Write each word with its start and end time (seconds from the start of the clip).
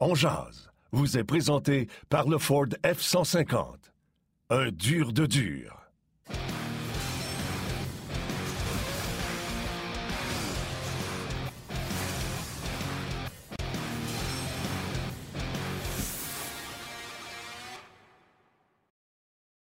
On 0.00 0.14
jase 0.14 0.70
vous 0.92 1.18
est 1.18 1.24
présenté 1.24 1.88
par 2.08 2.28
le 2.28 2.38
Ford 2.38 2.68
F-150. 2.84 3.74
Un 4.48 4.70
dur 4.70 5.12
de 5.12 5.26
dur. 5.26 5.90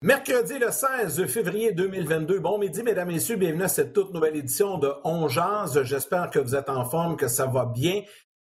Mercredi 0.03 0.59
le 0.59 0.71
16 0.71 1.25
février 1.29 1.73
2022. 1.73 2.41
Bon 2.41 2.59
midi, 2.59 2.83
mesdames, 2.83 3.09
messieurs. 3.09 3.37
Bienvenue 3.37 3.63
à 3.63 3.69
cette 3.69 3.95
toute 3.95 4.13
nouvelle 4.13 4.37
édition 4.37 4.77
de 4.77 4.93
On 5.05 5.29
Jazz. 5.29 5.83
J'espère 5.83 6.29
que 6.29 6.39
vous 6.39 6.55
êtes 6.55 6.69
en 6.69 6.85
forme, 6.85 7.17
que 7.17 7.29
ça 7.29 7.47
va 7.47 7.65
bien. 7.65 8.03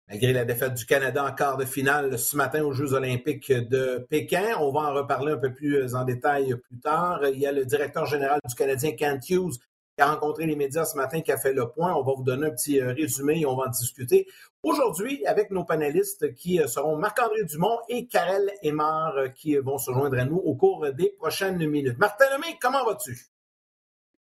Malgré 0.08 0.32
la 0.32 0.44
défaite 0.44 0.74
du 0.74 0.86
Canada 0.86 1.24
en 1.24 1.32
quart 1.34 1.56
de 1.56 1.64
finale 1.64 2.16
ce 2.16 2.36
matin 2.36 2.62
aux 2.62 2.72
Jeux 2.72 2.92
olympiques 2.92 3.50
de 3.50 4.06
Pékin, 4.08 4.56
on 4.60 4.70
va 4.70 4.82
en 4.82 4.94
reparler 4.94 5.32
un 5.32 5.36
peu 5.36 5.52
plus 5.52 5.96
en 5.96 6.04
détail 6.04 6.54
plus 6.54 6.78
tard. 6.78 7.20
Il 7.26 7.40
y 7.40 7.46
a 7.46 7.50
le 7.50 7.64
directeur 7.66 8.06
général 8.06 8.38
du 8.48 8.54
Canadien, 8.54 8.92
Kent 8.92 9.28
Hughes, 9.30 9.58
qui 9.96 10.02
a 10.02 10.06
rencontré 10.06 10.46
les 10.46 10.54
médias 10.54 10.84
ce 10.84 10.96
matin, 10.96 11.22
qui 11.22 11.32
a 11.32 11.36
fait 11.36 11.52
le 11.52 11.70
point. 11.70 11.92
On 11.92 12.04
va 12.04 12.12
vous 12.14 12.22
donner 12.22 12.46
un 12.46 12.50
petit 12.50 12.80
euh, 12.80 12.92
résumé 12.92 13.40
et 13.40 13.46
on 13.46 13.56
va 13.56 13.64
en 13.64 13.70
discuter 13.70 14.28
aujourd'hui 14.62 15.26
avec 15.26 15.50
nos 15.50 15.64
panélistes 15.64 16.32
qui 16.34 16.60
euh, 16.60 16.68
seront 16.68 16.96
Marc-André 16.96 17.42
Dumont 17.42 17.78
et 17.88 18.06
Karel 18.06 18.52
Aymar 18.62 19.16
euh, 19.16 19.28
qui 19.28 19.56
vont 19.56 19.78
se 19.78 19.90
joindre 19.90 20.20
à 20.20 20.24
nous 20.24 20.36
au 20.36 20.54
cours 20.54 20.92
des 20.92 21.16
prochaines 21.18 21.66
minutes. 21.66 21.98
Martin 21.98 22.26
Lemay, 22.32 22.56
comment 22.60 22.84
vas-tu? 22.84 23.26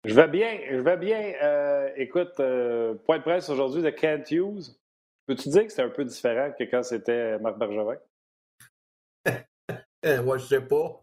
Je 0.04 0.14
vais 0.14 0.26
bien, 0.26 0.58
je 0.68 0.80
vais 0.80 0.96
bien. 0.96 1.92
écoute, 1.94 2.36
point 3.04 3.18
de 3.18 3.22
presse 3.22 3.50
aujourd'hui 3.50 3.82
de 3.82 3.90
Kent 3.90 4.32
Hughes. 4.32 4.79
Peux-tu 5.30 5.48
dire 5.48 5.64
que 5.64 5.72
c'est 5.72 5.82
un 5.82 5.90
peu 5.90 6.04
différent 6.04 6.50
que 6.58 6.64
quand 6.64 6.82
c'était 6.82 7.38
Marc 7.38 7.56
Bergevin? 7.56 7.98
ouais, 10.04 10.38
je 10.40 10.44
sais 10.44 10.60
pas. 10.60 11.00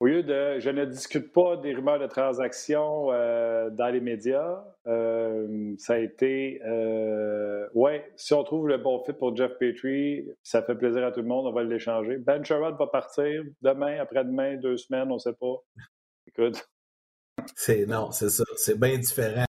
Au 0.00 0.06
lieu 0.06 0.22
de 0.22 0.58
je 0.58 0.70
ne 0.70 0.86
discute 0.86 1.34
pas 1.34 1.58
des 1.58 1.74
rumeurs 1.74 1.98
de 1.98 2.06
transactions 2.06 3.12
euh, 3.12 3.68
dans 3.68 3.88
les 3.88 4.00
médias, 4.00 4.64
euh, 4.86 5.74
ça 5.76 5.96
a 5.96 5.98
été 5.98 6.62
euh, 6.64 7.68
ouais, 7.74 8.10
si 8.16 8.32
on 8.32 8.42
trouve 8.42 8.68
le 8.68 8.78
bon 8.78 9.04
fit 9.04 9.12
pour 9.12 9.36
Jeff 9.36 9.52
Petrie, 9.58 10.26
ça 10.42 10.62
fait 10.62 10.76
plaisir 10.76 11.04
à 11.04 11.12
tout 11.12 11.20
le 11.20 11.28
monde, 11.28 11.46
on 11.46 11.52
va 11.52 11.62
l'échanger. 11.62 12.16
Ben 12.16 12.42
Sherrod 12.42 12.78
va 12.78 12.86
partir 12.86 13.44
demain, 13.60 14.00
après-demain, 14.00 14.56
deux 14.56 14.78
semaines, 14.78 15.10
on 15.10 15.16
ne 15.16 15.18
sait 15.18 15.34
pas. 15.34 15.62
Écoute. 16.26 16.66
C'est 17.54 17.84
non, 17.84 18.12
c'est 18.12 18.30
ça, 18.30 18.44
c'est 18.56 18.80
bien 18.80 18.96
différent. 18.96 19.44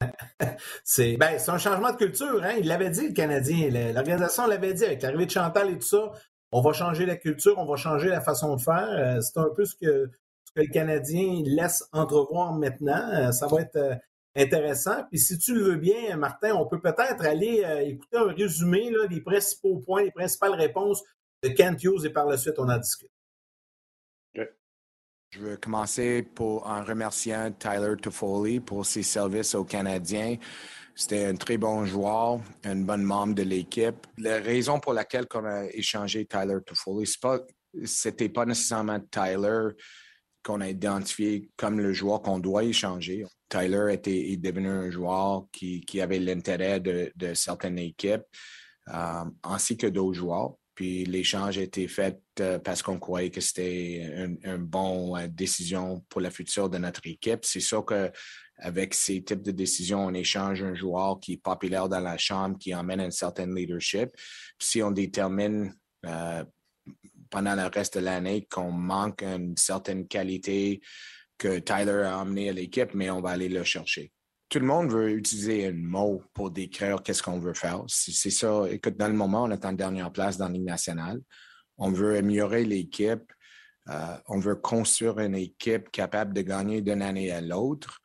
C'est 0.83 1.17
ben, 1.17 1.37
un 1.47 1.57
changement 1.57 1.91
de 1.91 1.97
culture, 1.97 2.43
hein. 2.43 2.53
Il 2.59 2.67
l'avait 2.67 2.89
dit 2.89 3.07
le 3.07 3.13
Canadien, 3.13 3.69
l'organisation 3.93 4.47
l'avait 4.47 4.73
dit 4.73 4.85
avec 4.85 5.01
l'arrivée 5.01 5.25
de 5.25 5.31
Chantal 5.31 5.69
et 5.69 5.77
tout 5.77 5.87
ça. 5.87 6.11
On 6.51 6.61
va 6.61 6.71
changer 6.71 7.05
la 7.05 7.15
culture, 7.15 7.55
on 7.57 7.65
va 7.65 7.75
changer 7.75 8.09
la 8.09 8.21
façon 8.21 8.55
de 8.55 8.61
faire. 8.61 9.19
C'est 9.21 9.39
un 9.39 9.49
peu 9.55 9.65
ce 9.65 9.75
que 9.75 10.11
le 10.55 10.67
Canadien 10.67 11.41
laisse 11.45 11.83
entrevoir 11.91 12.53
maintenant. 12.53 13.09
Euh, 13.13 13.31
ça 13.31 13.47
va 13.47 13.61
être 13.61 13.75
euh, 13.75 13.95
intéressant. 14.35 15.03
Puis 15.09 15.19
si 15.19 15.37
tu 15.37 15.55
le 15.55 15.63
veux 15.63 15.77
bien, 15.77 16.15
Martin, 16.17 16.53
on 16.55 16.67
peut 16.67 16.81
peut-être 16.81 17.25
aller 17.25 17.63
euh, 17.65 17.79
écouter 17.79 18.17
un 18.17 18.31
résumé 18.33 18.91
des 19.09 19.21
principaux 19.21 19.79
points, 19.79 20.03
les 20.03 20.11
principales 20.11 20.53
réponses 20.53 21.03
de 21.43 21.49
Kent 21.49 21.83
Hughes 21.83 22.05
et 22.05 22.09
par 22.09 22.25
la 22.25 22.37
suite, 22.37 22.55
on 22.57 22.69
en 22.69 22.77
discute. 22.77 23.09
Je 25.33 25.39
veux 25.39 25.57
commencer 25.57 26.27
en 26.39 26.83
remerciant 26.83 27.51
Tyler 27.57 27.95
Toffoli 27.99 28.59
pour 28.59 28.85
ses 28.85 29.01
services 29.01 29.55
aux 29.55 29.63
Canadiens. 29.63 30.35
C'était 30.93 31.25
un 31.25 31.33
très 31.33 31.57
bon 31.57 31.87
joueur, 31.87 32.39
un 32.63 32.75
bon 32.75 33.03
membre 33.03 33.33
de 33.33 33.41
l'équipe. 33.41 34.05
La 34.19 34.39
raison 34.39 34.79
pour 34.79 34.93
laquelle 34.93 35.25
on 35.33 35.43
a 35.43 35.65
échangé 35.71 36.27
Tyler 36.27 36.59
Toffoli, 36.63 37.07
ce 37.07 38.07
n'était 38.07 38.29
pas 38.29 38.45
nécessairement 38.45 38.99
Tyler 38.99 39.69
qu'on 40.43 40.61
a 40.61 40.69
identifié 40.69 41.49
comme 41.57 41.79
le 41.79 41.93
joueur 41.93 42.21
qu'on 42.21 42.37
doit 42.37 42.63
échanger. 42.63 43.25
Tyler 43.49 43.91
était, 43.91 44.33
est 44.33 44.37
devenu 44.37 44.69
un 44.69 44.91
joueur 44.91 45.47
qui, 45.51 45.99
avait 45.99 46.19
l'intérêt 46.19 46.79
de, 46.79 47.11
de, 47.15 47.33
certaines 47.33 47.79
équipes, 47.79 48.21
euh, 48.89 49.25
ainsi 49.43 49.77
que 49.77 49.87
d'autres 49.87 50.19
joueurs. 50.19 50.53
Puis 50.75 51.05
l'échange 51.05 51.57
a 51.57 51.61
été 51.61 51.87
fait 51.87 52.19
euh, 52.39 52.59
parce 52.59 52.81
qu'on 52.81 52.99
croyait 52.99 53.29
que 53.29 53.41
c'était 53.41 54.05
une 54.05 54.39
un 54.43 54.57
bonne 54.57 55.17
euh, 55.17 55.27
décision 55.27 56.03
pour 56.09 56.21
le 56.21 56.29
futur 56.29 56.69
de 56.69 56.77
notre 56.77 57.05
équipe. 57.05 57.45
C'est 57.45 57.59
sûr 57.59 57.85
qu'avec 57.85 58.93
ces 58.93 59.23
types 59.23 59.41
de 59.41 59.51
décisions, 59.51 60.05
on 60.05 60.13
échange 60.13 60.63
un 60.63 60.73
joueur 60.73 61.19
qui 61.19 61.33
est 61.33 61.41
populaire 61.41 61.89
dans 61.89 61.99
la 61.99 62.17
chambre, 62.17 62.57
qui 62.57 62.73
emmène 62.73 63.01
un 63.01 63.11
certain 63.11 63.53
leadership. 63.53 64.09
si 64.59 64.81
on 64.81 64.91
détermine 64.91 65.73
pendant 67.33 67.55
le 67.55 67.67
reste 67.67 67.97
de 67.97 68.03
l'année 68.03 68.47
qu'on 68.49 68.71
manque 68.71 69.23
une 69.23 69.57
certaine 69.57 70.07
qualité 70.07 70.81
que 71.37 71.59
Tyler 71.59 72.03
a 72.05 72.19
amené 72.19 72.49
à 72.49 72.53
l'équipe, 72.53 72.93
mais 72.93 73.09
on 73.09 73.21
va 73.21 73.31
aller 73.31 73.49
le 73.49 73.63
chercher. 73.63 74.12
Tout 74.53 74.59
le 74.59 74.67
monde 74.67 74.91
veut 74.91 75.09
utiliser 75.09 75.65
un 75.65 75.73
mot 75.73 76.21
pour 76.31 76.51
décrire 76.51 77.01
qu'est-ce 77.01 77.23
qu'on 77.23 77.39
veut 77.39 77.55
faire. 77.55 77.83
C'est 77.87 78.29
ça. 78.29 78.65
Écoute, 78.69 78.95
dans 78.97 79.07
le 79.07 79.15
moment, 79.15 79.45
on 79.45 79.49
est 79.49 79.65
en 79.65 79.73
dernière 79.73 80.11
place 80.11 80.37
dans 80.37 80.45
la 80.45 80.53
Ligue 80.53 80.65
nationale. 80.65 81.21
On 81.75 81.89
veut 81.89 82.17
améliorer 82.17 82.63
l'équipe. 82.63 83.33
Euh, 83.89 84.15
on 84.27 84.37
veut 84.37 84.53
construire 84.53 85.17
une 85.17 85.33
équipe 85.33 85.89
capable 85.89 86.35
de 86.35 86.43
gagner 86.43 86.83
d'une 86.83 87.01
année 87.01 87.31
à 87.31 87.41
l'autre. 87.41 87.99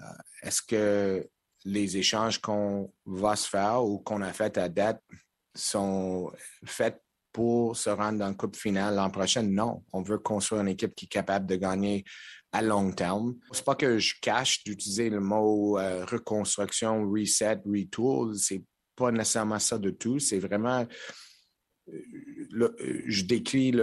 Euh, 0.00 0.04
est-ce 0.44 0.62
que 0.62 1.28
les 1.64 1.96
échanges 1.96 2.40
qu'on 2.40 2.92
va 3.04 3.34
se 3.34 3.48
faire 3.48 3.84
ou 3.84 3.98
qu'on 3.98 4.22
a 4.22 4.32
fait 4.32 4.56
à 4.56 4.68
date 4.68 5.02
sont 5.52 6.30
faits 6.64 7.02
pour 7.32 7.76
se 7.76 7.90
rendre 7.90 8.18
dans 8.18 8.28
la 8.28 8.34
Coupe 8.34 8.56
finale 8.56 8.94
l'an 8.94 9.10
prochain. 9.10 9.42
Non, 9.42 9.82
on 9.92 10.02
veut 10.02 10.18
construire 10.18 10.62
une 10.62 10.68
équipe 10.68 10.94
qui 10.94 11.06
est 11.06 11.08
capable 11.08 11.46
de 11.46 11.56
gagner 11.56 12.04
à 12.52 12.62
long 12.62 12.90
terme. 12.92 13.36
C'est 13.52 13.64
pas 13.64 13.74
que 13.74 13.98
je 13.98 14.14
cache 14.20 14.64
d'utiliser 14.64 15.10
le 15.10 15.20
mot 15.20 15.78
euh, 15.78 16.04
reconstruction, 16.04 17.10
reset, 17.10 17.60
retool. 17.66 18.36
C'est 18.36 18.62
pas 18.96 19.10
nécessairement 19.10 19.58
ça 19.58 19.78
de 19.78 19.90
tout. 19.90 20.18
C'est 20.18 20.38
vraiment, 20.38 20.86
euh, 21.88 21.98
euh, 22.60 23.02
je 23.06 23.24
décris 23.24 23.74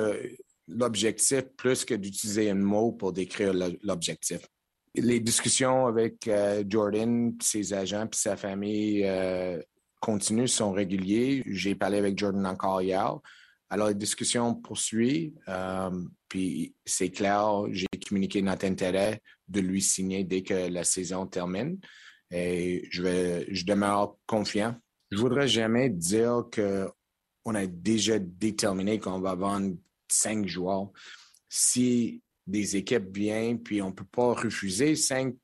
l'objectif 0.67 1.43
plus 1.57 1.85
que 1.85 1.93
d'utiliser 1.93 2.49
un 2.49 2.55
mot 2.55 2.91
pour 2.91 3.13
décrire 3.13 3.53
l'objectif. 3.83 4.39
Les 4.95 5.19
discussions 5.19 5.87
avec 5.87 6.29
Jordan, 6.69 7.35
ses 7.41 7.73
agents, 7.73 8.07
puis 8.07 8.19
sa 8.19 8.37
famille 8.37 9.05
continuent, 9.99 10.47
sont 10.47 10.71
réguliers. 10.71 11.43
J'ai 11.47 11.75
parlé 11.75 11.97
avec 11.97 12.17
Jordan 12.17 12.45
encore 12.45 12.81
hier. 12.81 13.19
Alors, 13.69 13.87
la 13.87 13.93
discussion 13.93 14.55
poursuit. 14.55 15.33
Euh, 15.47 15.89
puis, 16.27 16.73
c'est 16.85 17.09
clair, 17.09 17.63
j'ai 17.71 17.87
communiqué 18.07 18.41
notre 18.41 18.65
intérêt 18.65 19.21
de 19.47 19.59
lui 19.59 19.81
signer 19.81 20.23
dès 20.23 20.41
que 20.41 20.69
la 20.69 20.83
saison 20.83 21.27
termine. 21.27 21.79
Et 22.31 22.87
je, 22.89 23.03
vais, 23.03 23.53
je 23.53 23.65
demeure 23.65 24.17
confiant. 24.25 24.75
Je 25.11 25.17
voudrais 25.17 25.47
jamais 25.47 25.89
dire 25.89 26.45
qu'on 26.53 27.55
a 27.55 27.65
déjà 27.67 28.17
déterminé 28.19 28.99
qu'on 28.99 29.19
va 29.19 29.35
vendre 29.35 29.75
cinq 30.09 30.47
joueurs. 30.47 30.89
Si 31.47 32.21
des 32.47 32.75
équipes 32.75 33.15
viennent, 33.15 33.61
puis 33.61 33.81
on 33.81 33.89
ne 33.89 33.93
peut 33.93 34.05
pas 34.11 34.33
refuser 34.33 34.95
cinq 34.95 35.35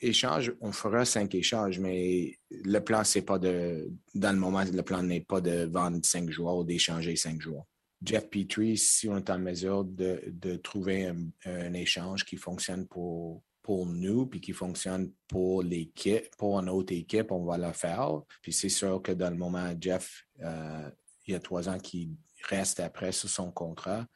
échanges, 0.00 0.52
on 0.60 0.72
fera 0.72 1.04
cinq 1.04 1.34
échanges, 1.34 1.78
mais 1.78 2.38
le 2.50 2.78
plan, 2.80 3.04
c'est 3.04 3.22
pas 3.22 3.38
de. 3.38 3.88
Dans 4.14 4.32
le 4.32 4.38
moment, 4.38 4.64
le 4.64 4.82
plan 4.82 5.02
n'est 5.02 5.20
pas 5.20 5.40
de 5.40 5.66
vendre 5.66 6.00
cinq 6.04 6.30
joueurs 6.30 6.56
ou 6.56 6.64
d'échanger 6.64 7.16
cinq 7.16 7.40
joueurs. 7.40 7.64
Jeff 8.04 8.28
Petrie, 8.28 8.76
si 8.76 9.08
on 9.08 9.16
est 9.16 9.30
en 9.30 9.38
mesure 9.38 9.84
de, 9.84 10.56
trouver 10.56 11.12
un, 11.44 11.74
échange 11.74 12.24
qui 12.24 12.36
fonctionne 12.36 12.86
pour, 12.86 13.42
pour 13.62 13.86
nous, 13.86 14.26
puis 14.26 14.40
qui 14.40 14.52
fonctionne 14.52 15.10
pour 15.28 15.62
l'équipe, 15.62 16.34
pour 16.36 16.58
une 16.58 16.68
autre 16.68 16.92
équipe, 16.92 17.32
on 17.32 17.44
va 17.44 17.56
le 17.56 17.72
faire. 17.72 18.20
Puis 18.42 18.52
c'est 18.52 18.68
sûr 18.68 19.00
que 19.02 19.12
dans 19.12 19.30
le 19.30 19.36
moment, 19.36 19.72
Jeff, 19.80 20.24
euh, 20.40 20.90
il 21.26 21.32
y 21.32 21.34
a 21.34 21.40
trois 21.40 21.68
ans 21.68 21.78
qui 21.78 22.10
reste 22.48 22.80
après 22.80 23.12
sur 23.12 23.28
son 23.28 23.50
contrat. 23.50 24.06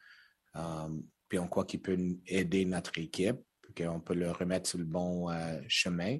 Euh, 0.55 0.89
puis 1.27 1.39
on 1.39 1.47
croit 1.47 1.65
qu'il 1.65 1.81
peut 1.81 1.97
aider 2.27 2.65
notre 2.65 2.97
équipe 2.99 3.37
qu'on 3.75 3.99
peut 3.99 4.15
le 4.15 4.31
remettre 4.31 4.67
sur 4.67 4.79
le 4.79 4.85
bon 4.85 5.29
euh, 5.29 5.61
chemin. 5.67 6.17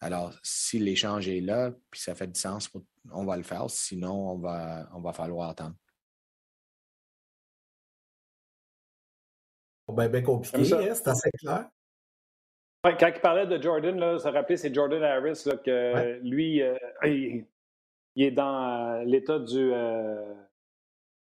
Alors, 0.00 0.34
si 0.42 0.78
l'échange 0.78 1.28
est 1.28 1.40
là, 1.40 1.72
puis 1.90 2.00
ça 2.00 2.14
fait 2.14 2.26
du 2.26 2.40
sens, 2.40 2.70
on 3.12 3.24
va 3.24 3.36
le 3.36 3.42
faire. 3.42 3.68
Sinon, 3.68 4.32
on 4.32 4.38
va, 4.38 4.88
on 4.94 5.00
va 5.00 5.12
falloir 5.12 5.50
attendre. 5.50 5.74
Ben, 9.92 10.08
ben 10.08 10.22
compliqué, 10.22 10.58
hein, 10.58 10.94
c'est 10.94 11.08
assez 11.08 11.30
clair. 11.38 11.66
quand 12.84 13.12
il 13.14 13.20
parlait 13.20 13.46
de 13.46 13.60
Jordan, 13.60 13.98
là, 13.98 14.18
ça 14.18 14.30
rappelait, 14.30 14.56
c'est 14.56 14.74
Jordan 14.74 15.02
Harris, 15.02 15.44
que 15.64 16.18
lui, 16.22 16.62
euh, 16.62 16.76
il, 17.04 17.44
est 18.16 18.30
dans 18.30 19.00
euh, 19.00 19.04
l'État 19.04 19.38
du 19.38 19.72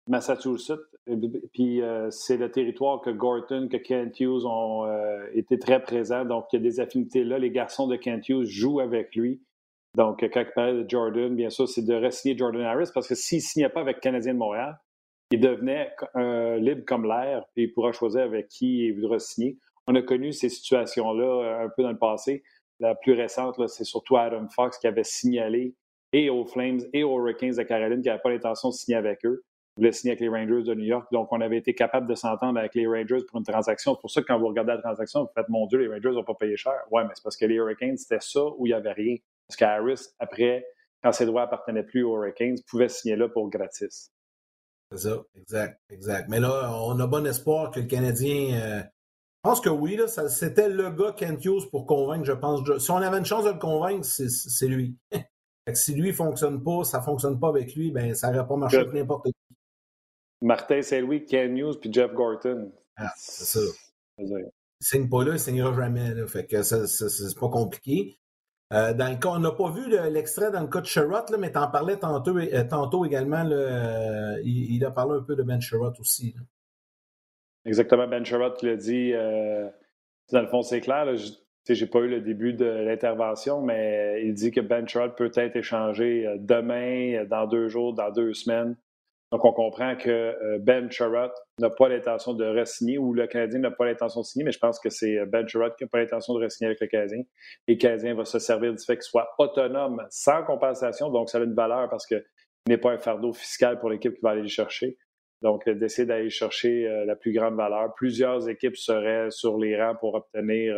Massachusetts. 0.09 0.91
Puis 1.53 1.83
euh, 1.83 2.11
c'est 2.11 2.37
le 2.37 2.51
territoire 2.51 3.01
que 3.01 3.11
Gorton, 3.11 3.69
que 3.71 3.77
Kent 3.77 4.21
Hughes 4.21 4.45
ont 4.45 4.85
euh, 4.85 5.27
été 5.33 5.59
très 5.59 5.83
présents. 5.83 6.25
Donc, 6.25 6.47
il 6.53 6.57
y 6.57 6.59
a 6.59 6.63
des 6.63 6.81
affinités 6.81 7.25
là. 7.25 7.39
Les 7.39 7.51
garçons 7.51 7.87
de 7.87 7.97
Kent 7.97 8.29
Hughes 8.29 8.45
jouent 8.45 8.81
avec 8.81 9.15
lui. 9.17 9.43
Donc, 9.97 10.21
quand 10.21 10.41
il 10.41 10.53
parlait 10.55 10.85
de 10.85 10.89
Jordan, 10.89 11.35
bien 11.35 11.51
sûr, 11.51 11.69
c'est 11.69 11.83
de 11.85 11.95
re-signer 11.95 12.37
Jordan 12.37 12.63
Harris 12.63 12.91
parce 12.95 13.09
que 13.09 13.15
s'il 13.15 13.39
ne 13.39 13.43
signait 13.43 13.69
pas 13.69 13.81
avec 13.81 13.97
le 13.97 14.01
Canadien 14.01 14.35
de 14.35 14.39
Montréal, 14.39 14.79
il 15.31 15.41
devenait 15.41 15.93
libre 16.59 16.85
comme 16.87 17.07
l'air 17.07 17.45
et 17.57 17.65
il 17.65 17.73
pourra 17.73 17.93
choisir 17.93 18.23
avec 18.23 18.49
qui 18.49 18.87
il 18.87 18.95
voudra 18.95 19.19
signer. 19.19 19.59
On 19.87 19.95
a 19.95 20.03
connu 20.03 20.33
ces 20.33 20.49
situations-là 20.49 21.63
un 21.65 21.69
peu 21.69 21.83
dans 21.83 21.93
le 21.93 21.99
passé. 21.99 22.43
La 22.79 22.95
plus 22.95 23.13
récente, 23.13 23.61
c'est 23.69 23.85
surtout 23.85 24.17
Adam 24.17 24.49
Fox 24.49 24.79
qui 24.79 24.87
avait 24.87 25.05
signalé 25.05 25.75
et 26.13 26.31
aux 26.31 26.45
Flames 26.45 26.81
et 26.93 27.05
aux 27.05 27.19
Hurricanes 27.19 27.55
de 27.57 27.63
Caroline 27.63 28.03
qui 28.03 28.09
n'avaient 28.09 28.21
pas 28.21 28.31
l'intention 28.31 28.71
de 28.71 28.75
signer 28.75 28.97
avec 28.97 29.25
eux. 29.25 29.45
Ils 29.77 29.81
voulaient 29.81 29.93
signer 29.93 30.13
avec 30.13 30.21
les 30.21 30.29
Rangers 30.29 30.65
de 30.65 30.75
New 30.75 30.85
York. 30.85 31.07
Donc, 31.13 31.29
on 31.31 31.41
avait 31.41 31.59
été 31.59 31.75
capable 31.75 32.09
de 32.09 32.15
s'entendre 32.15 32.59
avec 32.59 32.75
les 32.75 32.87
Rangers 32.87 33.25
pour 33.29 33.39
une 33.39 33.45
transaction. 33.45 33.95
C'est 33.95 34.01
pour 34.01 34.11
ça 34.11 34.21
que 34.21 34.27
quand 34.27 34.39
vous 34.39 34.49
regardez 34.49 34.73
la 34.73 34.79
transaction, 34.79 35.23
vous 35.23 35.31
faites 35.35 35.49
Mon 35.49 35.67
Dieu, 35.67 35.79
les 35.79 35.89
Rangers 35.89 36.11
n'ont 36.11 36.25
pas 36.25 36.35
payé 36.35 36.57
cher. 36.57 36.75
Ouais, 36.91 37.05
mais 37.05 37.11
c'est 37.15 37.23
parce 37.23 37.37
que 37.37 37.47
les 37.47 37.55
Hurricanes, 37.55 37.97
c'était 37.97 38.21
ça 38.21 38.45
où 38.59 38.67
il 38.67 38.71
n'y 38.71 38.75
avait 38.75 38.93
rien. 38.93 39.17
Parce 39.47 39.57
qu'Harris, 39.57 40.09
après, 40.19 40.67
quand 41.03 41.13
ses 41.13 41.27
droits 41.27 41.43
appartenaient 41.43 41.85
plus 41.85 42.03
aux 42.03 42.17
Hurricanes, 42.17 42.57
pouvait 42.69 42.89
signer 42.89 43.17
là 43.17 43.29
pour 43.29 43.49
gratis. 43.49 44.13
C'est 44.93 44.99
ça, 44.99 45.23
exact, 45.37 45.81
exact. 45.91 46.29
Mais 46.29 46.41
là, 46.41 46.73
on 46.83 46.99
a 46.99 47.07
bon 47.07 47.27
espoir 47.27 47.71
que 47.71 47.81
le 47.81 47.87
Canadien. 47.87 48.61
Euh, 48.61 48.83
je 49.43 49.49
pense 49.49 49.61
que 49.61 49.71
oui, 49.71 49.99
c'était 50.07 50.69
le 50.69 50.91
gars 50.91 51.13
Kent 51.13 51.45
Hughes 51.45 51.71
pour 51.71 51.87
convaincre, 51.87 52.25
je 52.25 52.33
pense. 52.33 52.61
Si 52.79 52.91
on 52.91 52.97
avait 52.97 53.19
une 53.19 53.25
chance 53.25 53.45
de 53.45 53.51
le 53.51 53.59
convaincre, 53.59 54.05
c'est 54.05 54.67
lui. 54.67 54.97
si 55.75 55.95
lui 55.95 56.09
ne 56.09 56.13
fonctionne 56.13 56.63
pas, 56.63 56.85
ça 56.85 56.99
ne 56.99 57.05
fonctionne 57.05 57.39
pas 57.39 57.49
avec 57.49 57.75
lui, 57.75 57.91
ben 57.91 58.15
ça 58.15 58.31
n'aurait 58.31 58.47
pas 58.47 58.57
marché 58.57 58.79
avec 58.79 58.93
n'importe 58.93 59.27
qui. 59.27 59.57
Martin 60.43 60.83
Saint-Louis, 60.83 61.25
Ken 61.25 61.57
Hughes 61.57 61.79
puis 61.81 61.93
Jeff 61.93 62.13
Gorton. 62.13 62.73
Ah, 62.97 63.13
c'est 63.17 63.45
ça. 63.45 63.61
Il 64.19 64.51
signe 64.81 65.09
pas 65.09 65.25
là, 65.25 65.33
il 65.35 65.39
signera 65.39 65.75
jamais. 65.75 66.15
Là. 66.15 66.27
Fait 66.27 66.47
que 66.47 66.63
c'est 66.63 67.39
pas 67.39 67.49
compliqué. 67.49 68.19
Euh, 68.73 68.95
dans 68.95 69.09
le 69.09 69.17
cas, 69.17 69.31
on 69.31 69.41
n'a 69.41 69.51
pas 69.51 69.71
vu 69.71 69.89
l'extrait 70.11 70.53
dans 70.53 70.61
le 70.61 70.69
cas 70.69 70.81
de 70.81 70.87
Sherrod, 70.87 71.25
mais 71.39 71.51
tu 71.51 71.59
en 71.59 71.69
parlais 71.69 71.97
tantôt, 71.97 72.37
euh, 72.39 73.05
également. 73.05 73.45
Euh, 73.51 74.41
il, 74.45 74.85
a 74.85 74.91
parlé 74.93 75.19
un 75.19 75.23
peu 75.23 75.35
de 75.35 75.43
Ben 75.43 75.61
Sherrod 75.61 75.99
aussi. 75.99 76.37
Exactement, 77.65 78.07
Ben 78.07 78.25
Sherrod 78.25 78.57
qui 78.57 78.67
l'a 78.67 78.77
dit. 78.77 79.13
dans 79.13 80.41
le 80.41 80.47
fond, 80.47 80.63
c'est 80.63 80.81
clair. 80.81 81.17
Je 81.17 81.73
n'ai 81.73 81.91
pas 81.91 81.99
eu 82.01 82.09
le 82.09 82.21
début 82.21 82.53
de 82.53 82.65
l'intervention, 82.65 83.61
mais 83.61 84.23
il 84.25 84.35
dit 84.35 84.53
que 84.53 84.61
Ben 84.61 84.87
Sherrod 84.87 85.17
peut 85.17 85.33
être 85.35 85.57
échangé 85.57 86.37
demain, 86.39 87.25
dans 87.25 87.47
deux 87.47 87.69
jours, 87.69 87.93
dans 87.93 88.13
deux 88.13 88.35
semaines. 88.35 88.77
Donc, 89.33 89.45
on 89.45 89.53
comprend 89.53 89.95
que 89.95 90.11
euh, 90.11 90.59
Ben 90.59 90.91
Sherratt 90.91 91.33
n'a 91.61 91.71
pas 91.71 91.89
l'intention 91.89 92.35
de 92.35 92.45
re-signer 92.45 92.99
ou 92.99 93.15
le 93.15 93.29
Canadien 93.29 93.61
n'a 93.61 93.71
pas 93.71 93.85
l'intention 93.85 94.23
de 94.23 94.27
signer, 94.27 94.45
mais 94.45 94.51
je 94.51 94.59
pense 94.59 94.81
que 94.81 94.91
c'est 94.91 95.19
euh, 95.19 95.25
Ben 95.25 95.47
Sherratt 95.47 95.77
qui 95.77 95.85
n'a 95.85 95.89
pas 95.89 95.99
l'intention 95.99 96.35
de 96.35 96.45
re-signer 96.45 96.67
avec 96.67 96.81
le 96.81 96.89
Canadien. 96.89 97.23
Et 97.69 97.75
le 97.75 97.79
Canadien 97.79 98.15
va 98.15 98.25
se 98.25 98.41
servir 98.41 98.75
du 98.75 98.85
fait 98.85 98.97
qu'il 98.97 99.05
soit 99.05 99.31
autonome, 99.39 100.05
sans 100.11 100.43
compensation. 100.43 101.11
Donc, 101.11 101.31
ça 101.31 101.39
a 101.39 101.43
une 101.43 101.55
valeur 101.55 101.89
parce 101.89 102.07
qu'il 102.07 102.25
n'est 102.69 102.77
pas 102.77 102.91
un 102.91 102.99
fardeau 102.99 103.33
fiscal 103.33 103.79
pour 103.79 103.89
l'équipe 103.89 104.15
qui 104.15 104.21
va 104.21 104.31
aller 104.31 104.43
le 104.43 104.49
chercher. 104.49 104.99
Donc, 105.43 105.69
euh, 105.69 105.75
d'essayer 105.75 106.07
d'aller 106.07 106.29
chercher 106.29 106.89
la 107.07 107.15
plus 107.15 107.33
grande 107.33 107.55
valeur. 107.55 107.95
Plusieurs 107.95 108.49
équipes 108.49 108.77
seraient 108.77 109.31
sur 109.31 109.59
les 109.59 109.81
rangs 109.81 109.95
pour 109.95 110.15
obtenir 110.15 110.77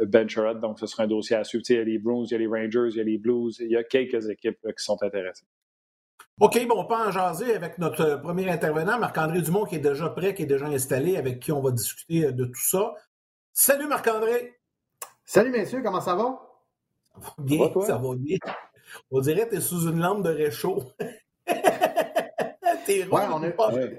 Ben 0.00 0.26
Sherratt. 0.26 0.58
Donc, 0.58 0.78
ce 0.78 0.86
serait 0.86 1.02
un 1.02 1.08
dossier 1.08 1.36
à 1.36 1.44
suivre. 1.44 1.64
il 1.68 1.76
y 1.76 1.78
a 1.78 1.84
les 1.84 1.98
Bruins, 1.98 2.24
il 2.24 2.32
y 2.32 2.34
a 2.34 2.38
les 2.38 2.46
Rangers, 2.46 2.88
il 2.92 2.96
y 2.96 3.00
a 3.00 3.04
les 3.04 3.18
Blues. 3.18 3.58
Il 3.60 3.70
y 3.70 3.76
a 3.76 3.84
quelques 3.84 4.30
équipes 4.30 4.58
qui 4.62 4.82
sont 4.82 5.02
intéressées. 5.02 5.44
OK, 6.38 6.66
bon, 6.66 6.80
on 6.80 6.84
peut 6.84 6.94
en 6.94 7.10
jaser 7.10 7.54
avec 7.54 7.78
notre 7.78 8.16
premier 8.16 8.50
intervenant, 8.50 8.98
Marc-André 8.98 9.40
Dumont, 9.40 9.64
qui 9.64 9.76
est 9.76 9.78
déjà 9.78 10.10
prêt, 10.10 10.34
qui 10.34 10.42
est 10.42 10.46
déjà 10.46 10.66
installé, 10.66 11.16
avec 11.16 11.40
qui 11.40 11.50
on 11.50 11.62
va 11.62 11.70
discuter 11.70 12.30
de 12.30 12.44
tout 12.44 12.60
ça. 12.60 12.94
Salut 13.54 13.86
Marc-André! 13.86 14.58
Salut 15.24 15.50
messieurs, 15.50 15.80
comment 15.82 16.02
ça 16.02 16.14
va? 16.14 16.38
Ça 17.14 17.20
va 17.20 17.34
bien, 17.38 17.72
ça 17.86 17.96
va 17.96 18.14
bien. 18.16 18.36
On 19.10 19.20
dirait 19.20 19.46
que 19.46 19.52
tu 19.52 19.56
es 19.56 19.60
sous 19.62 19.88
une 19.88 19.98
lampe 19.98 20.22
de 20.22 20.28
réchaud. 20.28 20.84
Ouais, 22.88 23.22
on 23.32 23.42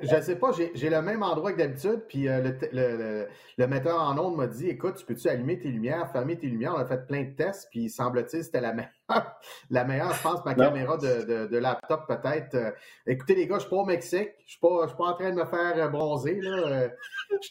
Je 0.01 0.21
sais 0.21 0.35
pas, 0.35 0.51
j'ai 0.51 0.89
le 0.89 1.01
même 1.01 1.23
endroit 1.23 1.51
que 1.51 1.57
d'habitude, 1.57 2.03
puis 2.07 2.27
euh, 2.27 2.51
le, 2.71 3.27
le, 3.57 3.67
metteur 3.67 3.99
en 3.99 4.17
ondes 4.17 4.35
m'a 4.35 4.47
dit 4.47 4.69
Écoute, 4.69 4.95
tu 4.95 5.05
peux-tu 5.05 5.27
allumer 5.27 5.59
tes 5.59 5.69
lumières, 5.69 6.11
fermer 6.11 6.37
tes 6.37 6.47
lumières? 6.47 6.73
On 6.75 6.79
a 6.79 6.85
fait 6.85 7.05
plein 7.05 7.23
de 7.23 7.31
tests, 7.31 7.67
puis 7.69 7.89
semble-t-il, 7.89 8.43
c'était 8.43 8.61
la 8.61 8.73
meilleure. 8.73 8.91
la 9.69 9.83
meilleure, 9.83 10.13
je 10.13 10.21
pense, 10.21 10.45
ma 10.45 10.53
caméra 10.53 10.97
de, 10.97 11.47
de, 11.47 11.57
laptop, 11.57 12.07
peut-être. 12.07 12.55
Euh, 12.55 12.71
écoutez, 13.05 13.35
les 13.35 13.47
gars, 13.47 13.55
je 13.55 13.61
suis 13.61 13.69
pas 13.69 13.77
au 13.77 13.85
Mexique, 13.85 14.31
je 14.45 14.51
suis 14.51 14.59
pas, 14.59 14.87
suis 14.87 14.97
pas 14.97 15.05
en 15.05 15.13
train 15.13 15.31
de 15.31 15.35
me 15.35 15.45
faire 15.45 15.73
euh, 15.77 15.87
bronzer. 15.89 16.39
Là. 16.41 16.89
Je 17.29 17.35
suis 17.41 17.49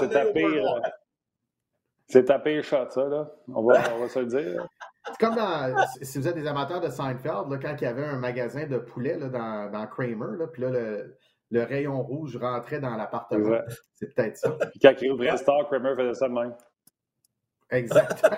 C'est 0.00 0.08
ta 0.10 0.26
pire. 0.26 0.80
C'est 2.06 2.24
ta 2.24 2.38
pire 2.38 2.64
shot, 2.64 2.90
ça, 2.90 3.04
là. 3.04 3.30
On 3.48 3.62
va, 3.62 3.82
on 3.96 4.00
va 4.00 4.08
se 4.08 4.18
le 4.20 4.26
dire. 4.26 4.67
C'est 5.10 5.26
comme 5.26 5.36
dans, 5.36 5.86
si 6.02 6.18
vous 6.18 6.28
êtes 6.28 6.34
des 6.34 6.46
amateurs 6.46 6.80
de 6.80 6.88
Seinfeld, 6.88 7.50
là, 7.50 7.58
quand 7.60 7.74
il 7.80 7.84
y 7.84 7.86
avait 7.86 8.04
un 8.04 8.16
magasin 8.16 8.66
de 8.66 8.78
poulet 8.78 9.18
là, 9.18 9.28
dans, 9.28 9.70
dans 9.70 9.86
Kramer, 9.86 10.36
là, 10.38 10.46
puis 10.46 10.62
là, 10.62 10.70
le, 10.70 11.16
le, 11.50 11.62
rayon 11.62 12.02
rouge 12.02 12.36
rentrait 12.36 12.80
dans 12.80 12.96
l'appartement. 12.96 13.58
C'est 13.94 14.14
peut-être 14.14 14.36
ça. 14.36 14.50
Puis 14.70 14.80
quand 14.80 14.94
il 15.00 15.12
ouvrait 15.12 15.36
Star, 15.36 15.66
Kramer 15.68 15.94
faisait 15.96 16.14
ça 16.14 16.28
de 16.28 16.34
même. 16.34 16.54
Exactement. 17.70 18.36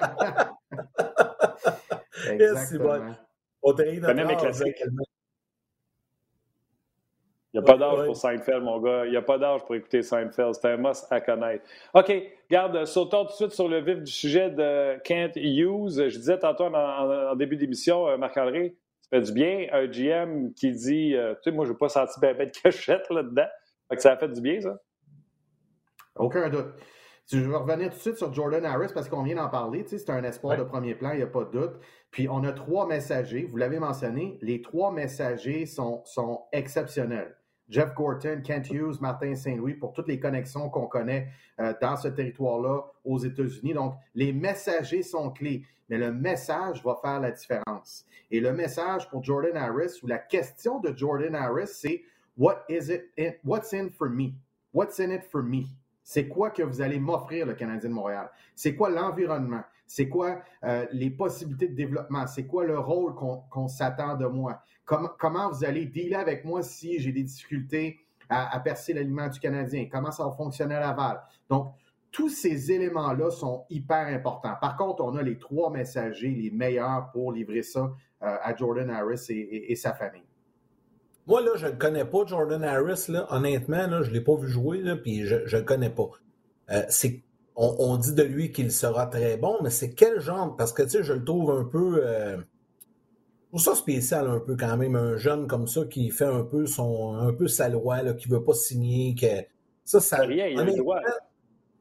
Exactement. 2.31 3.15
On 3.63 3.75
même 3.75 4.27
mes 4.27 4.37
classiques. 4.37 4.83
Il 7.53 7.61
n'y 7.61 7.67
a 7.67 7.67
pas 7.67 7.77
d'âge 7.77 8.07
pour 8.07 8.17
Seinfeld, 8.17 8.63
mon 8.63 8.79
gars. 8.81 9.07
Il 9.07 9.11
n'y 9.11 9.17
a 9.17 9.23
pas 9.23 9.37
d'âge 9.37 9.65
pour 9.65 9.75
écouter 9.75 10.03
Seinfeld. 10.03 10.55
C'est 10.55 10.69
un 10.69 10.77
must 10.77 11.07
à 11.11 11.21
connaître. 11.21 11.65
OK, 11.95 12.13
garde, 12.49 12.85
sautons 12.85 13.25
tout 13.25 13.31
de 13.31 13.37
suite 13.37 13.51
sur 13.53 13.69
le 13.69 13.81
vif 13.81 13.99
du 13.99 14.11
sujet 14.11 14.51
de 14.51 15.01
Kent 15.03 15.33
Hughes. 15.35 16.09
Je 16.09 16.17
disais 16.17 16.39
tantôt 16.39 16.67
en, 16.67 17.35
début 17.35 17.57
d'émission, 17.57 18.07
euh, 18.07 18.17
Marc-André, 18.17 18.77
ça 19.01 19.09
fait 19.11 19.23
du 19.23 19.33
bien. 19.33 19.67
Un 19.73 19.87
GM 19.87 20.53
qui 20.55 20.71
dit 20.71 21.17
euh, 21.17 21.35
Tu 21.43 21.51
sais, 21.51 21.57
moi, 21.57 21.65
je 21.65 21.73
n'ai 21.73 21.77
pas 21.77 21.89
senti 21.89 22.21
bien 22.21 22.35
de 22.35 22.45
cachette 22.63 23.11
là-dedans. 23.11 23.49
ça 23.97 24.13
a 24.13 24.17
fait 24.17 24.29
du 24.29 24.41
bien, 24.41 24.61
ça? 24.61 24.79
Aucun 26.15 26.49
doute. 26.51 26.69
Je 27.33 27.39
vais 27.39 27.57
revenir 27.57 27.91
tout 27.91 27.97
de 27.97 28.01
suite 28.01 28.17
sur 28.17 28.33
Jordan 28.33 28.65
Harris 28.65 28.93
parce 28.95 29.09
qu'on 29.09 29.23
vient 29.23 29.37
d'en 29.37 29.49
parler. 29.49 29.83
Tu 29.85 29.91
sais, 29.91 29.99
c'est 29.99 30.11
un 30.11 30.23
espoir 30.23 30.57
de 30.57 30.65
premier 30.65 30.95
plan, 30.95 31.13
il 31.13 31.19
n'y 31.19 31.23
a 31.23 31.29
pas 31.29 31.45
de 31.45 31.51
doute. 31.51 31.81
Puis 32.13 32.29
on 32.29 32.45
a 32.45 32.53
trois 32.53 32.87
messagers, 32.87 33.45
vous 33.45 33.57
l'avez 33.57 33.79
mentionné, 33.79 34.39
les 34.43 34.63
trois 34.63 34.93
messagers 34.93 35.67
sont, 35.67 36.03
sont 36.05 36.43
exceptionnels. 36.53 37.37
Jeff 37.71 37.95
Gorton, 37.95 38.43
Kent 38.45 38.71
Hughes, 38.71 39.01
Martin 39.01 39.35
Saint-Louis, 39.35 39.75
pour 39.75 39.93
toutes 39.93 40.09
les 40.09 40.19
connexions 40.19 40.69
qu'on 40.69 40.87
connaît 40.87 41.29
euh, 41.61 41.73
dans 41.81 41.97
ce 41.97 42.09
territoire-là 42.09 42.83
aux 43.05 43.19
États-Unis. 43.19 43.75
Donc, 43.75 43.95
les 44.15 44.33
messagers 44.33 45.03
sont 45.03 45.31
clés, 45.31 45.63
mais 45.89 45.97
le 45.97 46.13
message 46.13 46.83
va 46.85 46.99
faire 47.01 47.21
la 47.21 47.31
différence. 47.31 48.05
Et 48.31 48.41
le 48.41 48.53
message 48.53 49.09
pour 49.09 49.23
Jordan 49.23 49.57
Harris, 49.57 50.01
ou 50.03 50.09
la 50.09 50.19
question 50.19 50.81
de 50.81 50.97
Jordan 50.97 51.35
Harris, 51.35 51.69
c'est 51.69 52.03
What 52.37 52.65
is 52.69 52.91
it 52.91 53.11
in, 53.19 53.33
what's 53.45 53.73
in 53.73 53.91
for 53.91 54.09
me? 54.09 54.33
What's 54.73 54.99
in 54.99 55.11
it 55.11 55.25
for 55.31 55.43
me? 55.43 55.67
C'est 56.03 56.27
quoi 56.27 56.51
que 56.51 56.63
vous 56.63 56.81
allez 56.81 56.99
m'offrir, 56.99 57.47
le 57.47 57.55
Canadien 57.55 57.91
de 57.91 57.95
Montréal? 57.95 58.31
C'est 58.55 58.75
quoi 58.75 58.91
l'environnement? 58.91 59.63
C'est 59.87 60.09
quoi 60.09 60.41
euh, 60.65 60.87
les 60.93 61.11
possibilités 61.11 61.69
de 61.69 61.75
développement? 61.75 62.27
C'est 62.27 62.47
quoi 62.47 62.65
le 62.65 62.79
rôle 62.79 63.15
qu'on 63.15 63.69
s'attend 63.69 64.17
de 64.17 64.27
moi? 64.27 64.63
Comment 65.19 65.51
vous 65.51 65.65
allez 65.65 65.87
dealer 65.87 66.17
avec 66.17 66.45
moi 66.45 66.63
si 66.63 66.99
j'ai 66.99 67.13
des 67.13 67.23
difficultés 67.23 67.99
à, 68.29 68.59
percer 68.61 68.93
l'aliment 68.93 69.29
du 69.29 69.41
Canadien? 69.41 69.89
Comment 69.91 70.11
ça 70.11 70.25
va 70.25 70.33
fonctionner 70.33 70.75
à 70.75 70.81
Laval? 70.81 71.21
Donc, 71.49 71.75
tous 72.13 72.29
ces 72.29 72.73
éléments-là 72.73 73.31
sont 73.31 73.65
hyper 73.71 74.07
importants. 74.09 74.55
Par 74.61 74.77
contre, 74.77 75.03
on 75.05 75.17
a 75.17 75.23
les 75.23 75.39
trois 75.39 75.71
messagers 75.71 76.31
les 76.31 76.51
meilleurs 76.51 77.11
pour 77.13 77.33
livrer 77.33 77.63
ça 77.63 77.93
euh, 78.23 78.37
à 78.43 78.55
Jordan 78.55 78.91
Harris 78.91 79.27
et, 79.29 79.75
sa 79.77 79.93
famille. 79.93 80.25
Moi, 81.27 81.41
là, 81.43 81.53
je 81.55 81.69
ne 81.69 81.73
connais 81.73 82.05
pas 82.05 82.25
Jordan 82.27 82.65
Harris. 82.65 83.07
Honnêtement, 83.29 83.87
là, 83.87 84.03
je 84.03 84.11
ne 84.11 84.15
l'ai 84.15 84.21
pas 84.21 84.35
vu 84.35 84.49
jouer, 84.49 84.83
puis 85.03 85.25
je 85.25 85.57
ne 85.57 85.63
connais 85.63 85.91
pas. 85.91 86.11
Euh, 86.73 86.83
on, 87.57 87.97
dit 87.97 88.15
de 88.15 88.23
lui 88.23 88.53
qu'il 88.53 88.73
sera 88.73 89.07
très 89.07 89.37
bon, 89.37 89.59
mais 89.63 89.71
c'est 89.71 89.93
quel 89.93 90.21
genre? 90.21 90.57
Parce 90.57 90.73
que, 90.73 90.83
tu 90.83 90.91
sais, 90.91 91.03
je 91.03 91.13
le 91.13 91.25
trouve 91.25 91.51
un 91.51 91.65
peu... 91.65 92.01
Euh, 92.05 92.39
pour 93.51 93.61
ça 93.61 93.75
spécial 93.75 94.29
un 94.29 94.41
peu 94.41 94.57
quand 94.57 94.77
même, 94.77 94.95
un 94.95 95.17
jeune 95.17 95.47
comme 95.47 95.67
ça 95.67 95.85
qui 95.85 96.11
fait 96.11 96.25
un 96.25 96.45
peu 96.45 96.67
son 96.67 97.15
un 97.15 97.33
peu 97.33 97.49
sa 97.49 97.69
loi, 97.69 98.03
là, 98.03 98.15
qui 98.15 98.29
veut 98.29 98.45
pas 98.45 98.55
signer, 98.55 99.15
que 99.15 99.27
ça, 99.85 100.01
ça. 100.01 100.19
Rien, 100.19 100.47
il 100.47 100.59
a 100.59 100.65
le 100.65 100.77
droit. 100.77 101.01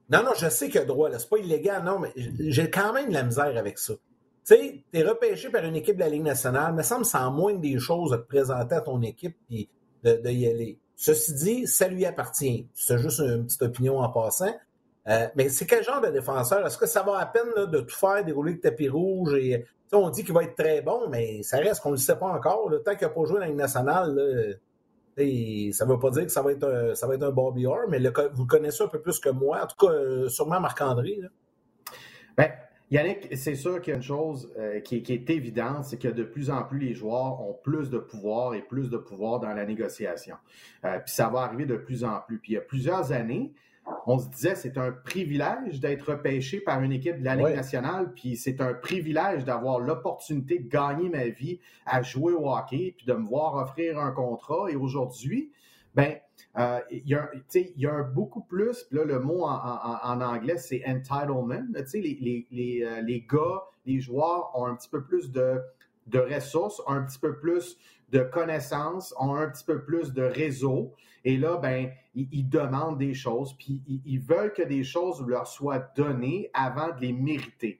Non, 0.10 0.24
non, 0.24 0.32
je 0.36 0.50
sais 0.50 0.70
qu'il 0.70 0.80
a 0.80 0.82
le 0.82 0.88
droit, 0.88 1.10
là. 1.10 1.20
C'est 1.20 1.30
pas 1.30 1.38
illégal, 1.38 1.84
non, 1.84 2.00
mais 2.00 2.12
j'ai 2.16 2.72
quand 2.72 2.94
même 2.94 3.10
de 3.10 3.14
la 3.14 3.24
misère 3.24 3.56
avec 3.56 3.78
ça. 3.78 3.94
Tu 4.46 4.56
sais, 4.56 4.84
t'es 4.92 5.04
repêché 5.04 5.50
par 5.50 5.64
une 5.64 5.76
équipe 5.76 5.96
de 5.96 6.00
la 6.00 6.10
Ligue 6.10 6.24
nationale, 6.24 6.74
mais 6.74 6.82
ça 6.82 6.98
me 6.98 7.04
semble 7.04 7.38
moins 7.38 7.54
des 7.54 7.78
choses 7.78 8.12
de 8.12 8.18
te 8.18 8.28
présenter 8.28 8.74
à 8.76 8.82
ton 8.82 9.02
équipe 9.04 9.38
et 9.52 9.70
de, 10.04 10.30
y 10.30 10.48
aller. 10.48 10.80
Ceci 10.96 11.34
dit, 11.36 11.68
ça 11.68 11.88
lui 11.88 12.06
appartient. 12.06 12.68
C'est 12.74 12.98
juste 12.98 13.20
une 13.20 13.46
petite 13.46 13.62
opinion 13.62 14.00
en 14.00 14.10
passant. 14.10 14.56
Euh, 15.10 15.28
mais 15.36 15.50
c'est 15.50 15.66
quel 15.66 15.84
genre 15.84 16.02
de 16.02 16.10
défenseur? 16.10 16.66
Est-ce 16.66 16.78
que 16.78 16.86
ça 16.86 17.04
va 17.04 17.18
à 17.20 17.26
peine 17.26 17.66
de 17.72 17.80
tout 17.80 17.96
faire, 17.96 18.24
dérouler 18.24 18.54
le 18.54 18.60
tapis 18.60 18.90
rouge 18.90 19.36
on 19.92 20.10
dit 20.10 20.24
qu'il 20.24 20.34
va 20.34 20.44
être 20.44 20.56
très 20.56 20.82
bon, 20.82 21.10
mais 21.10 21.42
ça 21.44 21.58
reste 21.58 21.82
qu'on 21.82 21.90
ne 21.90 21.96
le 21.96 22.00
sait 22.00 22.16
pas 22.16 22.28
encore. 22.28 22.72
Tant 22.86 22.96
qu'il 22.96 23.08
n'a 23.08 23.14
pas 23.14 23.26
joué 23.26 23.40
dans 23.40 23.46
la 23.46 23.52
nationale, 23.52 24.60
ça 25.18 25.86
ne 25.86 25.92
veut 25.92 26.00
pas 26.00 26.12
dire 26.12 26.26
que 26.26 26.32
ça 26.32 26.42
va 26.42 26.52
être 26.52 26.64
un, 26.64 26.96
ça 26.96 27.08
Bobby 27.32 27.66
Orr, 27.66 27.88
mais 27.90 28.00
vous 28.00 28.44
le 28.44 28.48
connaissez 28.48 28.84
un 28.84 28.88
peu 28.88 29.02
plus 29.02 29.20
que 29.20 29.30
moi. 29.30 29.64
En 29.64 29.68
tout 29.68 29.88
cas, 29.88 29.92
euh, 29.92 30.30
sûrement 30.30 30.60
Marc-André. 30.60 31.20
Ben, 32.38 32.52
Yannick, 32.92 33.36
c'est 33.36 33.56
sûr 33.56 33.82
qu'il 33.82 33.92
y 33.92 33.94
a 33.94 33.98
une 33.98 34.04
chose 34.04 34.52
euh, 34.58 34.80
qui, 34.80 34.96
est 34.96 35.30
évidente, 35.30 35.86
c'est 35.86 35.98
que 35.98 36.08
de 36.08 36.24
plus 36.24 36.50
en 36.50 36.64
plus 36.64 36.80
les 36.80 36.94
joueurs 36.94 37.42
ont 37.42 37.58
plus 37.64 37.90
de 37.90 38.00
pouvoir 38.00 38.56
et 38.56 38.62
plus 38.62 38.90
de 38.90 38.98
pouvoir 38.98 39.40
dans 39.40 39.54
la 39.54 39.66
négociation. 39.66 40.36
Puis 40.82 41.14
ça 41.14 41.30
va 41.30 41.42
arriver 41.42 41.66
de 41.66 41.76
plus 41.76 42.04
en 42.04 42.20
plus. 42.26 42.40
Puis 42.40 42.54
il 42.54 42.56
y 42.56 42.58
a 42.58 42.62
plusieurs 42.62 43.12
années, 43.12 43.54
on 44.06 44.20
se 44.20 44.28
disait 44.30 44.56
c'est 44.56 44.78
un 44.78 44.92
privilège 44.92 45.80
d'être 45.80 46.12
repêché 46.12 46.60
par 46.62 46.82
une 46.82 46.92
équipe 46.92 47.20
de 47.20 47.26
la 47.26 47.36
Ligue 47.36 47.56
nationale, 47.56 48.12
puis 48.14 48.38
c'est 48.38 48.62
un 48.62 48.74
privilège 48.74 49.46
d'avoir 49.46 49.80
l'opportunité 49.80 50.60
de 50.60 50.68
gagner 50.68 51.10
ma 51.10 51.28
vie 51.28 51.60
à 51.86 52.02
jouer 52.02 52.34
au 52.34 52.50
hockey, 52.50 52.96
puis 52.98 53.06
de 53.06 53.14
me 53.14 53.26
voir 53.26 53.56
offrir 53.56 54.00
un 54.00 54.12
contrat. 54.12 54.70
Et 54.70 54.76
aujourd'hui, 54.76 55.52
ben 55.96 56.16
euh, 56.58 56.80
il, 56.92 57.08
y 57.08 57.16
a, 57.16 57.30
il 57.54 57.74
y 57.78 57.86
a 57.86 57.94
un 57.94 58.04
beaucoup 58.04 58.42
plus, 58.42 58.88
là, 58.92 59.04
le 59.04 59.20
mot 59.20 59.44
en, 59.44 60.22
anglais, 60.22 60.58
c'est 60.58 60.84
entitlement. 60.86 61.62
Les, 61.94 62.02
les, 62.02 62.48
les, 62.52 62.84
euh, 62.84 63.02
les, 63.02 63.22
gars, 63.22 63.64
les 63.86 64.00
joueurs 64.00 64.52
ont 64.56 64.66
un 64.66 64.76
petit 64.76 64.90
peu 64.90 65.04
plus 65.04 65.32
de, 65.32 65.60
de 66.08 66.20
ressources, 66.20 66.82
ont 66.88 66.92
un 66.92 67.04
petit 67.04 67.20
peu 67.20 67.38
plus 67.38 67.78
de 68.12 68.22
connaissances, 68.22 69.14
ont 69.20 69.36
un 69.36 69.50
petit 69.50 69.64
peu 69.64 69.84
plus 69.84 70.14
de 70.14 70.24
réseau. 70.24 70.94
Et 71.26 71.38
là, 71.38 71.58
ben, 71.58 71.92
ils, 72.16 72.48
demandent 72.48 72.98
des 72.98 73.14
choses, 73.14 73.54
puis 73.58 73.82
ils, 74.06 74.20
veulent 74.20 74.54
que 74.54 74.62
des 74.62 74.84
choses 74.84 75.26
leur 75.28 75.48
soient 75.48 75.80
données 75.96 76.50
avant 76.54 76.96
de 76.96 77.02
les 77.02 77.14
mériter. 77.14 77.80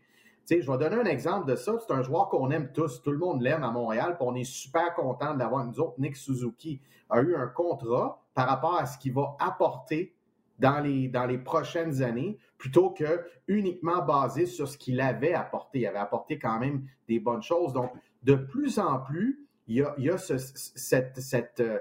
je 0.50 0.56
vais 0.56 0.78
donner 0.78 0.96
un 0.96 1.06
exemple 1.06 1.50
de 1.50 1.56
ça. 1.56 1.74
C'est 1.80 1.94
un 1.94 2.02
joueur 2.02 2.30
qu'on 2.30 2.52
aime 2.52 2.72
tous. 2.74 3.02
Tout 3.02 3.12
le 3.12 3.18
monde 3.18 3.42
l'aime 3.42 3.64
à 3.64 3.72
Montréal, 3.72 4.16
puis 4.18 4.28
on 4.28 4.36
est 4.36 4.44
super 4.44 4.94
content 4.94 5.34
d'avoir 5.36 5.66
nous 5.66 5.80
autres. 5.80 6.00
Nick 6.00 6.16
Suzuki 6.16 6.82
a 7.10 7.22
eu 7.22 7.36
un 7.36 7.48
contrat 7.48 8.22
par 8.34 8.48
rapport 8.48 8.76
à 8.76 8.86
ce 8.86 8.98
qu'il 8.98 9.14
va 9.14 9.36
apporter 9.40 10.16
dans 10.60 10.80
les, 10.80 11.08
dans 11.08 11.26
les 11.26 11.38
prochaines 11.38 12.04
années, 12.04 12.38
plutôt 12.58 12.90
que 12.92 13.26
uniquement 13.48 14.04
basé 14.04 14.46
sur 14.46 14.68
ce 14.68 14.78
qu'il 14.78 15.00
avait 15.00 15.34
apporté. 15.34 15.80
Il 15.80 15.88
avait 15.88 16.00
apporté 16.00 16.38
quand 16.38 16.60
même 16.60 16.86
des 17.08 17.20
bonnes 17.20 17.42
choses. 17.42 17.74
Donc, 17.74 17.92
de 18.24 18.36
plus 18.36 18.78
en 18.80 19.00
plus, 19.00 19.48
il 19.68 19.86
y 19.98 20.10
a, 20.10 20.18
cette, 20.18 21.60
euh, 21.60 21.80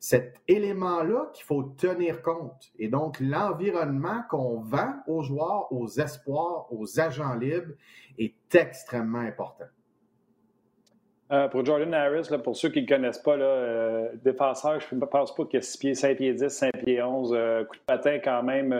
cet 0.00 0.36
élément-là 0.48 1.30
qu'il 1.34 1.44
faut 1.44 1.62
tenir 1.62 2.22
compte. 2.22 2.72
Et 2.78 2.88
donc, 2.88 3.20
l'environnement 3.20 4.22
qu'on 4.30 4.60
vend 4.60 4.94
aux 5.06 5.22
joueurs, 5.22 5.70
aux 5.70 5.86
espoirs, 5.88 6.66
aux 6.72 6.98
agents 6.98 7.34
libres 7.34 7.74
est 8.18 8.34
extrêmement 8.54 9.18
important. 9.18 9.66
Euh, 11.32 11.48
pour 11.48 11.64
Jordan 11.64 11.92
Harris, 11.94 12.28
pour 12.42 12.56
ceux 12.56 12.70
qui 12.70 12.82
ne 12.82 12.88
connaissent 12.88 13.22
pas, 13.22 13.36
euh, 13.36 14.08
défenseur, 14.24 14.80
je 14.80 14.94
ne 14.94 15.04
pense 15.04 15.34
pas 15.34 15.44
qu'il 15.44 15.58
a 15.58 15.62
6 15.62 15.78
pieds, 15.78 15.94
5 15.94 16.16
pieds 16.16 16.34
10, 16.34 16.48
5 16.48 16.72
pieds 16.82 17.02
11. 17.02 17.32
Euh, 17.36 17.64
coup 17.64 17.76
de 17.76 17.82
patin 17.82 18.18
quand 18.18 18.42
même, 18.42 18.72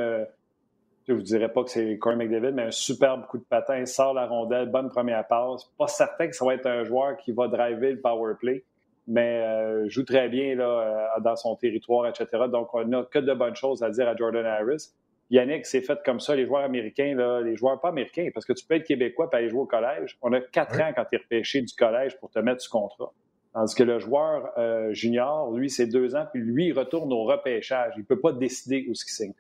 je 1.07 1.13
ne 1.13 1.19
vous 1.19 1.23
dirais 1.23 1.53
pas 1.53 1.63
que 1.63 1.71
c'est 1.71 1.99
Corey 1.99 2.17
McDavid, 2.17 2.53
mais 2.53 2.63
un 2.63 2.71
superbe 2.71 3.27
coup 3.27 3.39
de 3.39 3.45
patin. 3.45 3.85
Sort 3.85 4.15
la 4.15 4.27
rondelle, 4.27 4.71
bonne 4.71 4.89
première 4.89 5.27
passe. 5.29 5.65
Pas 5.79 5.87
certain 5.87 6.29
que 6.29 6.35
ça 6.35 6.45
va 6.47 6.55
être 6.55 6.67
un 6.67 6.83
joueur 6.83 7.19
qui 7.19 7.31
va 7.31 7.47
driver 7.47 7.93
le 7.93 8.01
power 8.01 8.35
play, 8.41 8.65
mais 9.11 9.89
joue 9.89 10.05
très 10.05 10.29
bien 10.29 10.55
là, 10.55 11.19
dans 11.21 11.37
son 11.37 11.57
territoire, 11.57 12.07
etc. 12.07 12.45
Donc, 12.51 12.73
on 12.75 12.85
n'a 12.85 13.03
que 13.03 13.19
de 13.19 13.35
bonnes 13.35 13.57
choses 13.57 13.83
à 13.83 13.91
dire 13.91 14.09
à 14.09 14.17
Jordan 14.17 14.47
Harris. 14.47 14.93
Yannick, 15.31 15.65
c'est 15.65 15.81
fait 15.81 15.99
comme 16.05 16.19
ça, 16.19 16.35
les 16.35 16.47
joueurs 16.47 16.65
américains, 16.65 17.15
là, 17.15 17.41
les 17.41 17.57
joueurs 17.57 17.81
pas 17.81 17.91
américains, 17.91 18.29
parce 18.35 18.45
que 18.45 18.53
tu 18.53 18.65
peux 18.67 18.75
être 18.75 18.85
québécois 18.85 19.29
et 19.33 19.37
aller 19.37 19.49
jouer 19.49 19.61
au 19.61 19.67
collège. 19.67 20.19
On 20.23 20.33
a 20.33 20.41
quatre 20.41 20.81
ans 20.81 20.93
quand 20.95 21.05
tu 21.05 21.17
es 21.17 21.19
repêché 21.19 21.61
du 21.61 21.73
collège 21.75 22.19
pour 22.19 22.31
te 22.31 22.41
mettre 22.41 22.61
sous 22.61 22.71
contrat. 22.71 23.13
Tandis 23.53 23.75
que 23.75 23.83
le 23.83 23.99
joueur 23.99 24.51
euh, 24.59 24.93
junior, 24.93 25.53
lui, 25.53 25.71
c'est 25.71 25.87
deux 25.87 26.15
ans, 26.15 26.27
puis 26.33 26.41
lui, 26.41 26.67
il 26.67 26.73
retourne 26.73 27.13
au 27.13 27.25
repêchage. 27.25 27.95
Il 27.97 28.01
ne 28.01 28.05
peut 28.05 28.19
pas 28.19 28.33
décider 28.33 28.87
où 28.89 28.95
ce 28.95 29.05
qu'il 29.05 29.15
signe. 29.15 29.35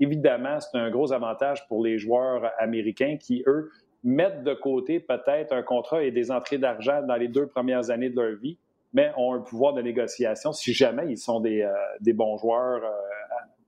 évidemment, 0.00 0.58
c'est 0.60 0.78
un 0.78 0.90
gros 0.90 1.12
avantage 1.12 1.66
pour 1.68 1.82
les 1.82 1.98
joueurs 1.98 2.50
américains 2.58 3.16
qui, 3.18 3.42
eux, 3.46 3.70
mettent 4.04 4.42
de 4.42 4.54
côté 4.54 5.00
peut-être 5.00 5.52
un 5.52 5.62
contrat 5.62 6.02
et 6.02 6.10
des 6.10 6.30
entrées 6.30 6.58
d'argent 6.58 7.02
dans 7.02 7.16
les 7.16 7.28
deux 7.28 7.46
premières 7.46 7.90
années 7.90 8.10
de 8.10 8.20
leur 8.20 8.36
vie, 8.36 8.58
mais 8.92 9.10
ont 9.16 9.34
un 9.34 9.40
pouvoir 9.40 9.72
de 9.74 9.82
négociation 9.82 10.52
si 10.52 10.72
jamais 10.72 11.10
ils 11.10 11.18
sont 11.18 11.40
des, 11.40 11.62
euh, 11.62 11.72
des 12.00 12.12
bons 12.12 12.36
joueurs. 12.38 12.82
Euh, 12.84 12.90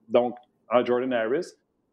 donc, 0.08 0.36
Jordan 0.84 1.12
Harris, 1.12 1.46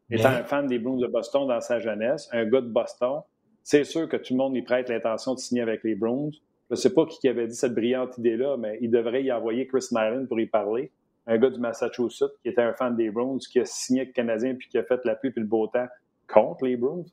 étant 0.10 0.30
un 0.30 0.44
fan 0.44 0.68
des 0.68 0.80
Bruins 0.80 0.98
de 0.98 1.08
Boston 1.08 1.48
dans 1.48 1.62
sa 1.62 1.80
jeunesse, 1.80 2.30
un 2.32 2.46
gars 2.46 2.62
de 2.62 2.68
Boston, 2.68 3.22
c'est 3.64 3.84
sûr 3.84 4.10
que 4.10 4.18
tout 4.18 4.34
le 4.34 4.38
monde 4.38 4.56
y 4.56 4.62
prête 4.62 4.90
l'intention 4.90 5.34
de 5.34 5.40
signer 5.40 5.62
avec 5.62 5.84
les 5.84 5.96
Bruins. 5.96 6.32
Je 6.70 6.76
ne 6.76 6.76
sais 6.76 6.94
pas 6.94 7.06
qui 7.06 7.28
avait 7.28 7.48
dit 7.48 7.56
cette 7.56 7.76
brillante 7.76 8.18
idée-là, 8.18 8.58
mais 8.58 8.78
il 8.82 8.90
devrait 8.90 9.24
y 9.24 9.32
envoyer 9.32 9.68
Chris 9.68 9.88
Nyland 9.92 10.26
pour 10.26 10.40
y 10.40 10.48
parler. 10.48 10.92
Un 11.28 11.38
gars 11.38 11.50
du 11.50 11.60
Massachusetts 11.60 12.34
qui 12.42 12.50
était 12.50 12.62
un 12.62 12.74
fan 12.74 12.96
des 12.96 13.12
Bruins, 13.12 13.38
qui 13.38 13.60
a 13.60 13.66
signé 13.66 14.02
avec 14.02 14.10
le 14.10 14.14
Canadien 14.14 14.56
puis 14.56 14.68
qui 14.68 14.78
a 14.78 14.84
fait 14.84 15.00
la 15.06 15.16
pluie 15.16 15.32
et 15.36 15.40
le 15.40 15.46
beau 15.46 15.68
temps 15.68 15.88
contre 16.28 16.66
les 16.66 16.76
Bruins. 16.76 17.06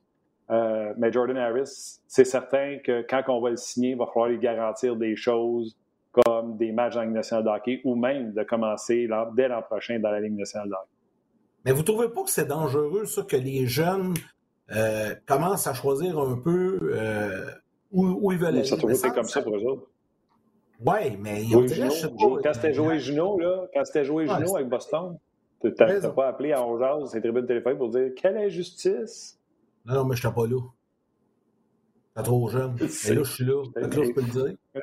Euh, 0.51 0.95
mais 0.97 1.13
Jordan 1.13 1.37
Harris, 1.37 2.01
c'est 2.07 2.25
certain 2.25 2.79
que 2.79 3.03
quand 3.03 3.23
on 3.29 3.41
va 3.41 3.51
le 3.51 3.57
signer, 3.57 3.91
il 3.91 3.99
va 3.99 4.07
falloir 4.07 4.29
lui 4.29 4.39
garantir 4.39 4.97
des 4.97 5.15
choses 5.15 5.77
comme 6.13 6.57
des 6.57 6.73
matchs 6.73 6.95
dans 6.95 7.01
la 7.01 7.07
Ligue 7.07 7.15
nationale 7.15 7.45
de 7.45 7.51
hockey 7.51 7.81
ou 7.85 7.95
même 7.95 8.33
de 8.33 8.43
commencer 8.43 9.09
dès 9.37 9.49
l'an 9.49 9.63
prochain 9.63 9.99
dans 9.99 10.11
la 10.11 10.21
Ligue 10.21 10.37
nationale 10.37 10.69
de 10.69 10.75
hockey. 10.75 10.89
Mais 11.65 11.73
vous 11.73 11.81
ne 11.81 11.85
trouvez 11.85 12.09
pas 12.09 12.23
que 12.23 12.31
c'est 12.31 12.47
dangereux, 12.47 13.05
ça, 13.05 13.23
que 13.23 13.37
les 13.37 13.67
jeunes 13.67 14.15
euh, 14.75 15.15
commencent 15.27 15.67
à 15.67 15.75
choisir 15.75 16.19
un 16.19 16.37
peu 16.37 16.79
euh, 16.83 17.51
où, 17.93 18.33
ils 18.33 18.39
veulent 18.39 18.49
aller? 18.49 18.65
Ça 18.65 18.77
a 18.77 19.11
comme 19.11 19.25
ça 19.25 19.43
pour 19.43 19.57
eux 19.57 19.65
autres. 19.65 19.89
Oui, 20.85 21.17
mais 21.19 21.45
ils 21.45 21.57
ont 21.57 21.63
déjà, 21.63 21.89
Quand 21.89 22.55
c'était 22.55 22.73
joué 22.73 23.01
Juno, 23.01 23.39
là, 23.39 23.67
quand 23.75 23.85
c'était 23.85 24.05
joué 24.05 24.27
Juno 24.27 24.57
avec 24.57 24.69
Boston, 24.69 25.19
tu 25.61 25.73
n'as 25.77 26.09
pas 26.11 26.29
appelé 26.29 26.53
à 26.53 26.65
11 26.65 26.83
heures 26.83 27.09
ces 27.09 27.21
tribunes 27.21 27.47
téléphoniques 27.47 27.79
pour 27.79 27.91
dire 27.91 28.13
quelle 28.17 28.37
injustice? 28.37 29.39
Non, 29.85 29.95
non, 29.95 30.05
mais 30.05 30.15
je 30.15 30.27
n'étais 30.27 30.35
pas 30.35 30.47
là. 30.47 30.61
T'es 32.15 32.23
trop 32.23 32.49
jeune. 32.49 32.75
Mais 32.81 33.15
là, 33.15 33.23
je 33.23 33.31
suis 33.31 33.45
là. 33.45 33.63
là, 33.77 33.89
je 33.91 34.13
peux 34.13 34.21
le 34.21 34.31
dire. 34.31 34.57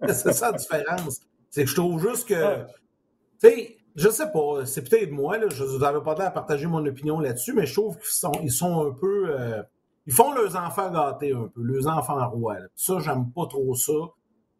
c'est 0.08 0.32
ça 0.32 0.50
la 0.52 0.58
différence. 0.58 1.20
C'est 1.50 1.64
que 1.64 1.70
je 1.70 1.74
trouve 1.74 2.00
juste 2.00 2.28
que. 2.28 2.64
Tu 3.40 3.48
sais, 3.48 3.76
je 3.94 4.08
sais 4.08 4.30
pas, 4.32 4.66
c'est 4.66 4.88
peut-être 4.88 5.12
moi, 5.12 5.38
là, 5.38 5.46
je 5.48 5.62
vous 5.62 5.84
avais 5.84 6.02
pas 6.02 6.14
l'air 6.14 6.26
à 6.26 6.30
partager 6.30 6.66
mon 6.66 6.84
opinion 6.84 7.20
là-dessus, 7.20 7.52
mais 7.52 7.66
je 7.66 7.74
trouve 7.74 7.96
qu'ils 7.98 8.08
sont, 8.08 8.32
ils 8.42 8.52
sont 8.52 8.86
un 8.86 8.92
peu. 8.92 9.26
Euh, 9.28 9.62
ils 10.06 10.12
font 10.12 10.32
leurs 10.34 10.56
enfants 10.56 10.90
gâtés 10.90 11.32
un 11.32 11.48
peu, 11.48 11.62
leurs 11.62 11.86
enfants 11.86 12.28
rois. 12.28 12.56
Ça, 12.74 12.98
j'aime 12.98 13.30
pas 13.30 13.46
trop 13.46 13.74
ça. 13.74 13.92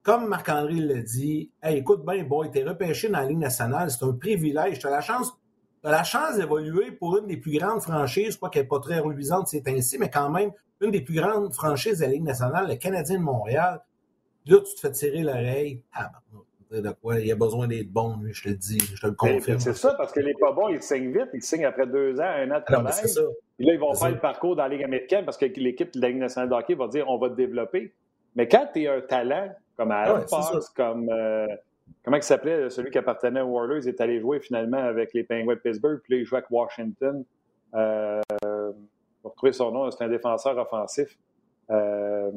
Comme 0.02 0.28
Marc-André 0.28 0.74
l'a 0.74 1.00
dit, 1.00 1.50
hey, 1.62 1.78
écoute 1.78 2.04
bien, 2.06 2.24
boy, 2.24 2.50
t'es 2.50 2.62
repêché 2.62 3.08
dans 3.08 3.18
la 3.18 3.24
Ligue 3.24 3.38
nationale, 3.38 3.90
c'est 3.90 4.04
un 4.04 4.12
privilège. 4.12 4.78
T'as 4.78 4.90
la 4.90 5.00
chance. 5.00 5.32
As 5.82 5.90
la 5.90 6.04
chance 6.04 6.36
d'évoluer 6.36 6.92
pour 6.92 7.18
une 7.18 7.26
des 7.26 7.36
plus 7.36 7.58
grandes 7.58 7.82
franchises, 7.82 8.36
quoi 8.36 8.48
qu'elle 8.48 8.62
n'est 8.62 8.68
pas 8.68 8.80
très 8.80 9.00
reluisante, 9.00 9.48
c'est 9.48 9.66
ainsi, 9.68 9.98
mais 9.98 10.10
quand 10.10 10.30
même, 10.30 10.50
une 10.80 10.90
des 10.90 11.02
plus 11.02 11.14
grandes 11.14 11.52
franchises 11.52 11.98
de 11.98 12.04
la 12.04 12.10
Ligue 12.10 12.22
nationale, 12.22 12.68
le 12.68 12.76
Canadien 12.76 13.18
de 13.18 13.24
Montréal. 13.24 13.82
Là, 14.46 14.58
tu 14.60 14.74
te 14.74 14.80
fais 14.80 14.90
tirer 14.90 15.22
l'oreille. 15.22 15.82
Ah, 15.94 16.10
ben, 16.70 16.82
de 16.82 16.90
quoi? 16.90 17.20
Il 17.20 17.30
a 17.30 17.36
besoin 17.36 17.66
d'être 17.66 17.90
bon, 17.90 18.16
lui, 18.22 18.32
je 18.32 18.42
te 18.42 18.48
le 18.48 18.54
dis, 18.56 18.78
je 18.78 19.00
te 19.00 19.06
le 19.06 19.14
confirme. 19.14 19.58
C'est 19.58 19.74
ça, 19.74 19.94
parce 19.94 20.12
que 20.12 20.20
les 20.20 20.34
pas 20.34 20.52
bons, 20.52 20.68
ils 20.68 20.82
signent 20.82 21.12
vite, 21.12 21.28
ils 21.32 21.42
signent 21.42 21.66
après 21.66 21.86
deux 21.86 22.20
ans, 22.20 22.24
un 22.24 22.50
an 22.50 22.60
de 22.60 22.64
travail. 22.64 22.92
Ah, 22.96 23.20
Puis 23.56 23.66
là, 23.66 23.72
ils 23.74 23.78
vont 23.78 23.94
faire 23.94 24.10
le 24.10 24.18
parcours 24.18 24.56
dans 24.56 24.64
la 24.64 24.68
Ligue 24.70 24.84
américaine 24.84 25.24
parce 25.24 25.36
que 25.36 25.46
l'équipe 25.46 25.92
de 25.92 26.00
la 26.00 26.08
Ligue 26.08 26.18
nationale 26.18 26.48
de 26.48 26.54
hockey 26.54 26.74
va 26.74 26.88
dire 26.88 27.08
on 27.08 27.18
va 27.18 27.30
te 27.30 27.34
développer. 27.34 27.94
Mais 28.36 28.48
quand 28.48 28.68
tu 28.72 28.82
es 28.82 28.88
un 28.88 29.00
talent, 29.00 29.50
comme 29.76 29.90
Aaron 29.90 30.26
Fox, 30.26 30.68
comme. 30.70 31.08
Euh, 31.10 31.46
comment 32.02 32.16
il 32.16 32.22
s'appelait, 32.22 32.70
celui 32.70 32.90
qui 32.90 32.98
appartenait 32.98 33.40
aux 33.40 33.48
Warriors, 33.48 33.82
il 33.82 33.88
est 33.88 34.00
allé 34.00 34.20
jouer 34.20 34.40
finalement 34.40 34.78
avec 34.78 35.14
les 35.14 35.24
Penguins 35.24 35.54
de 35.54 35.60
Pittsburgh, 35.60 36.00
puis 36.02 36.14
là, 36.14 36.20
il 36.20 36.24
joue 36.24 36.36
avec 36.36 36.50
Washington. 36.50 37.24
Euh, 37.74 38.20
va 38.42 39.30
retrouver 39.30 39.52
son 39.52 39.70
nom, 39.72 39.90
c'est 39.90 40.04
un 40.04 40.08
défenseur 40.08 40.56
offensif. 40.58 41.16
Euh, 41.70 42.30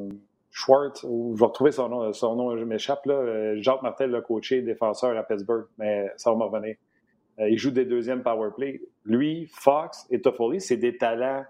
Schwartz, 0.58 1.04
ou 1.04 1.34
je 1.36 1.40
vais 1.40 1.46
retrouver 1.46 1.70
son 1.70 1.88
nom, 1.88 2.12
son 2.12 2.34
nom 2.34 2.56
je 2.56 2.64
m'échappe, 2.64 3.06
là. 3.06 3.14
Euh, 3.14 3.54
Jacques 3.60 3.82
Martel 3.82 4.10
l'a 4.10 4.20
coaché, 4.20 4.60
défenseur 4.60 5.16
à 5.16 5.22
Pittsburgh, 5.22 5.66
mais 5.78 6.10
ça 6.16 6.30
va 6.30 6.36
me 6.36 6.42
revenir. 6.42 6.74
Euh, 7.38 7.48
il 7.48 7.56
joue 7.58 7.70
des 7.70 7.84
deuxièmes 7.84 8.24
power 8.24 8.50
play. 8.56 8.80
Lui, 9.04 9.48
Fox 9.52 10.04
et 10.10 10.20
Toffoli, 10.20 10.60
c'est 10.60 10.76
des 10.76 10.96
talents 10.96 11.44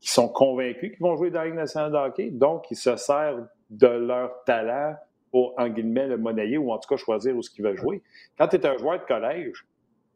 qui 0.00 0.10
sont 0.10 0.28
convaincus 0.28 0.90
qu'ils 0.90 1.02
vont 1.02 1.16
jouer 1.16 1.30
dans 1.30 1.38
la 1.38 1.46
Ligue 1.46 1.54
nationale 1.54 1.92
de 1.92 1.96
hockey, 1.96 2.30
donc 2.30 2.68
ils 2.72 2.76
se 2.76 2.96
servent 2.96 3.46
de 3.70 3.86
leur 3.86 4.42
talent 4.44 4.96
pour, 5.30 5.54
en 5.56 5.68
guillemets, 5.68 6.08
le 6.08 6.18
monnayer 6.18 6.58
ou 6.58 6.72
en 6.72 6.78
tout 6.78 6.88
cas 6.88 6.96
choisir 6.96 7.36
où 7.36 7.42
ce 7.42 7.62
veulent 7.62 7.76
jouer. 7.76 8.02
Quand 8.36 8.48
tu 8.48 8.56
es 8.56 8.66
un 8.66 8.76
joueur 8.76 8.98
de 8.98 9.04
collège, 9.04 9.64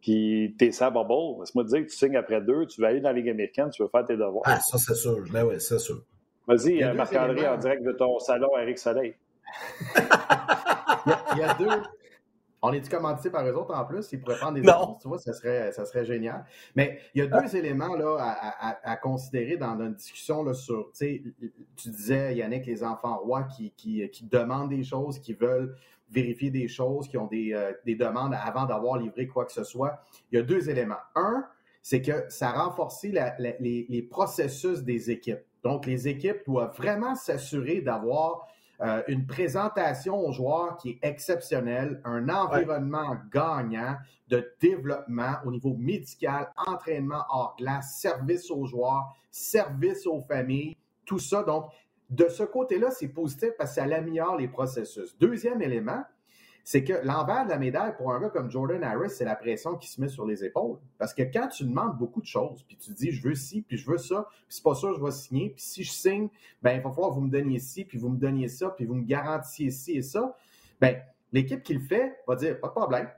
puis 0.03 0.57
tu 0.59 0.65
es 0.65 0.73
sa 0.73 0.91
bubble, 0.91 1.39
laisse-moi 1.39 1.63
te 1.63 1.69
dire 1.69 1.83
que 1.87 1.91
tu 1.91 1.97
signes 1.97 2.17
après 2.17 2.41
deux, 2.41 2.67
tu 2.67 2.81
vas 2.81 2.89
aller 2.89 3.01
dans 3.01 3.11
la 3.11 3.15
Ligue 3.15 3.29
américaine, 3.29 3.71
tu 3.71 3.85
veux 3.85 3.89
faire 3.89 4.05
tes 4.05 4.17
devoirs. 4.17 4.43
Ah, 4.47 4.59
ça, 4.59 4.79
c'est 4.79 4.97
sûr. 4.97 5.23
Ben 5.33 5.45
oui, 5.45 5.61
c'est 5.61 5.79
sûr. 5.79 6.03
Vas-y, 6.47 6.83
Marc-André, 6.95 7.49
en 7.49 7.57
direct 7.57 7.83
de 7.83 7.93
ton 7.93 8.19
salon, 8.19 8.49
Eric 8.59 8.79
Soleil. 8.79 9.15
il, 9.97 11.39
y 11.39 11.43
a, 11.43 11.55
deux. 11.55 11.83
On 12.63 12.73
est-tu 12.73 12.89
commandité 12.89 13.31
par 13.31 13.47
eux 13.47 13.53
autres 13.53 13.75
en 13.75 13.85
plus? 13.85 14.11
Ils 14.13 14.21
pourraient 14.21 14.39
prendre 14.39 14.55
des 14.55 14.63
non. 14.63 14.97
tu 15.01 15.09
vois, 15.09 15.19
ça 15.19 15.33
serait, 15.33 15.73
ça 15.73 15.85
serait 15.85 16.05
génial. 16.05 16.45
Mais 16.75 17.01
il 17.15 17.23
y 17.23 17.23
a 17.23 17.27
deux 17.27 17.57
éléments 17.57 17.97
là, 17.97 18.17
à, 18.83 18.97
considérer 18.97 19.57
dans 19.57 19.75
notre 19.75 19.97
discussion 19.97 20.45
là, 20.45 20.55
sur, 20.55 20.91
tu 20.97 21.35
disais, 21.87 22.37
Yannick, 22.37 22.67
les 22.67 22.85
enfants 22.85 23.19
rois 23.19 23.45
qui, 23.45 23.73
qui, 23.77 24.09
qui, 24.11 24.25
demandent 24.25 24.71
des 24.71 24.85
choses, 24.85 25.19
qui 25.19 25.35
veulent 25.35 25.77
vérifier 26.11 26.51
des 26.51 26.69
choses, 26.69 27.09
qui 27.09 27.19
ont 27.19 27.27
des, 27.27 27.53
euh, 27.53 27.73
des 27.85 27.97
demandes 27.97 28.35
avant 28.41 28.65
d'avoir 28.67 28.99
livré 28.99 29.27
quoi 29.27 29.45
que 29.45 29.53
ce 29.53 29.65
soit. 29.65 30.01
Il 30.31 30.37
y 30.37 30.39
a 30.39 30.43
deux 30.43 30.71
éléments. 30.71 30.95
Un, 31.17 31.45
c'est 31.83 32.03
que 32.03 32.25
ça 32.29 32.51
a 32.51 32.65
renforcé 32.65 33.13
les, 33.61 33.87
les 33.89 34.03
processus 34.03 34.83
des 34.83 35.11
équipes. 35.11 35.41
Donc, 35.67 35.85
les 35.85 36.07
équipes 36.07 36.45
doivent 36.47 36.77
vraiment 36.77 37.17
s'assurer 37.17 37.81
d'avoir 37.81 38.47
euh, 38.81 39.03
une 39.09 39.27
présentation 39.27 40.17
aux 40.17 40.31
joueurs 40.31 40.77
qui 40.77 40.91
est 40.91 40.99
exceptionnelle, 41.03 42.01
un 42.05 42.29
environnement 42.29 43.17
gagnant 43.33 43.97
de 44.29 44.49
développement 44.61 45.33
au 45.45 45.51
niveau 45.51 45.75
médical, 45.77 46.53
entraînement 46.69 47.25
hors 47.31 47.57
glace, 47.59 47.99
service 47.99 48.49
aux 48.53 48.65
joueurs, 48.65 49.13
service 49.33 50.07
aux 50.07 50.21
familles, 50.21 50.77
tout 51.05 51.19
ça. 51.19 51.43
Donc, 51.43 51.65
de 52.11 52.29
ce 52.29 52.45
côté-là, 52.45 52.93
c'est 52.93 53.09
positif 53.09 53.51
parce 53.59 53.71
que 53.71 53.81
ça 53.81 53.93
améliore 53.93 54.37
les 54.37 54.47
processus. 54.47 55.19
Deuxième 55.19 55.61
élément, 55.63 56.05
c'est 56.67 56.83
que 56.83 56.95
l'envers 57.05 57.45
de 57.45 57.51
la 57.51 57.59
médaille 57.59 57.95
pour 57.97 58.13
un 58.13 58.21
gars 58.21 58.29
comme 58.29 58.51
Jordan 58.51 58.83
Harris, 58.83 59.11
c'est 59.11 59.25
la 59.25 59.37
pression 59.37 59.77
qui 59.77 59.87
se 59.89 60.01
met 60.01 60.09
sur 60.09 60.27
les 60.27 60.45
épaules. 60.45 60.79
Parce 60.99 61.15
que 61.15 61.23
quand 61.23 61.47
tu 61.47 61.63
demandes 61.63 61.97
beaucoup 61.97 62.21
de 62.21 62.27
choses, 62.27 62.65
puis 62.65 62.77
tu 62.77 62.93
dis 62.93 63.13
je 63.13 63.23
veux 63.23 63.37
ci, 63.37 63.63
puis 63.63 63.77
je 63.77 63.89
veux 63.89 63.99
ça, 63.99 64.27
puis 64.29 64.47
c'est 64.49 64.65
pas 64.65 64.75
sûr 64.75 64.93
je 64.93 65.01
vais 65.01 65.13
signer, 65.13 65.51
puis 65.51 65.63
si 65.63 65.85
je 65.85 65.93
signe, 65.93 66.29
ben 66.63 66.73
il 66.73 66.83
va 66.83 66.91
falloir 66.91 67.11
que 67.11 67.15
vous 67.15 67.21
me 67.21 67.31
donniez 67.31 67.61
ci, 67.61 67.85
puis 67.85 67.99
vous 67.99 68.09
me 68.09 68.19
donniez 68.19 68.49
ça, 68.49 68.71
puis 68.71 68.85
vous 68.85 68.97
me 68.97 69.05
garantissiez 69.05 69.71
ci 69.71 69.93
et 69.93 70.03
ça, 70.03 70.35
ben 70.81 71.01
l'équipe 71.31 71.63
qui 71.63 71.75
le 71.75 71.79
fait 71.79 72.17
va 72.27 72.35
dire 72.35 72.59
pas 72.59 72.67
de 72.67 72.73
problème. 72.73 73.11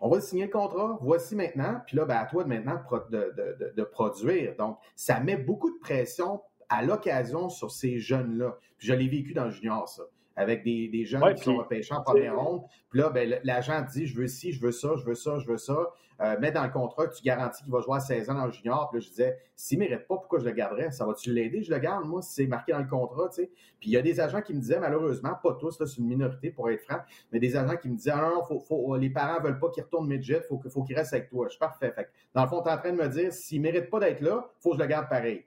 On 0.00 0.08
va 0.08 0.20
signer 0.20 0.46
le 0.46 0.50
contrat, 0.50 0.98
voici 1.00 1.36
maintenant, 1.36 1.80
puis 1.86 1.96
là, 1.96 2.06
ben, 2.06 2.16
à 2.16 2.26
toi 2.26 2.42
de 2.42 2.48
maintenant 2.48 2.82
de, 3.08 3.72
de 3.72 3.82
produire. 3.84 4.56
Donc, 4.56 4.78
ça 4.96 5.20
met 5.20 5.36
beaucoup 5.36 5.70
de 5.70 5.78
pression 5.78 6.42
à 6.68 6.82
l'occasion 6.82 7.48
sur 7.48 7.70
ces 7.70 8.00
jeunes-là. 8.00 8.58
Puis 8.78 8.88
je 8.88 8.94
l'ai 8.94 9.06
vécu 9.06 9.32
dans 9.32 9.44
le 9.44 9.52
junior, 9.52 9.88
ça 9.88 10.02
avec 10.36 10.64
des, 10.64 10.88
des 10.88 11.04
jeunes 11.04 11.34
qui 11.34 11.44
sont 11.44 11.56
repêchés 11.56 11.94
en 11.94 12.02
première 12.02 12.36
ronde. 12.38 12.62
Puis 12.90 13.00
là, 13.00 13.10
ben, 13.10 13.38
l'agent 13.44 13.82
dit 13.82 14.06
Je 14.06 14.16
veux 14.16 14.26
ci, 14.26 14.52
je 14.52 14.60
veux 14.60 14.72
ça, 14.72 14.94
je 14.96 15.04
veux 15.04 15.14
ça, 15.14 15.38
je 15.38 15.46
veux 15.46 15.58
ça. 15.58 15.92
Euh, 16.20 16.38
mets 16.38 16.52
dans 16.52 16.62
le 16.62 16.70
contrat 16.70 17.08
tu 17.08 17.24
garantis 17.24 17.64
qu'il 17.64 17.72
va 17.72 17.80
jouer 17.80 17.96
à 17.96 18.00
16 18.00 18.30
ans 18.30 18.34
dans 18.34 18.46
le 18.46 18.52
junior. 18.52 18.88
Puis 18.90 19.00
là, 19.00 19.04
je 19.04 19.10
disais 19.10 19.38
S'il 19.56 19.78
ne 19.78 19.84
mérite 19.84 20.06
pas, 20.06 20.16
pourquoi 20.16 20.38
je 20.38 20.44
le 20.44 20.52
garderais? 20.52 20.90
Ça 20.90 21.06
va-tu 21.06 21.32
l'aider? 21.32 21.62
Je 21.62 21.72
le 21.72 21.78
garde, 21.78 22.06
moi, 22.06 22.22
si 22.22 22.32
c'est 22.34 22.46
marqué 22.46 22.72
dans 22.72 22.78
le 22.78 22.86
contrat. 22.86 23.28
Tu 23.28 23.42
sais. 23.42 23.50
Puis 23.80 23.90
il 23.90 23.92
y 23.92 23.96
a 23.96 24.02
des 24.02 24.20
agents 24.20 24.42
qui 24.42 24.54
me 24.54 24.60
disaient, 24.60 24.80
malheureusement, 24.80 25.32
pas 25.42 25.54
tous, 25.54 25.76
c'est 25.78 25.98
une 25.98 26.06
minorité 26.06 26.50
pour 26.50 26.70
être 26.70 26.82
franc, 26.82 26.98
mais 27.32 27.38
des 27.38 27.56
agents 27.56 27.76
qui 27.76 27.88
me 27.88 27.96
disaient 27.96 28.12
ah, 28.14 28.30
non, 28.34 28.44
faut, 28.44 28.60
faut, 28.60 28.96
les 28.96 29.10
parents 29.10 29.40
ne 29.40 29.44
veulent 29.44 29.58
pas 29.58 29.70
qu'il 29.70 29.82
retourne 29.82 30.08
midget, 30.08 30.42
il 30.44 30.46
faut, 30.48 30.60
faut 30.68 30.82
qu'il 30.82 30.96
reste 30.96 31.12
avec 31.12 31.28
toi. 31.28 31.46
Je 31.46 31.50
suis 31.50 31.58
parfait. 31.58 31.92
Fait 31.92 32.08
dans 32.34 32.42
le 32.42 32.48
fond, 32.48 32.62
tu 32.62 32.68
es 32.68 32.72
en 32.72 32.78
train 32.78 32.92
de 32.92 32.96
me 32.96 33.08
dire 33.08 33.32
S'il 33.32 33.58
ne 33.58 33.64
mérite 33.64 33.90
pas 33.90 34.00
d'être 34.00 34.20
là, 34.20 34.46
il 34.58 34.62
faut 34.62 34.70
que 34.70 34.76
je 34.76 34.82
le 34.82 34.88
garde 34.88 35.08
pareil. 35.08 35.44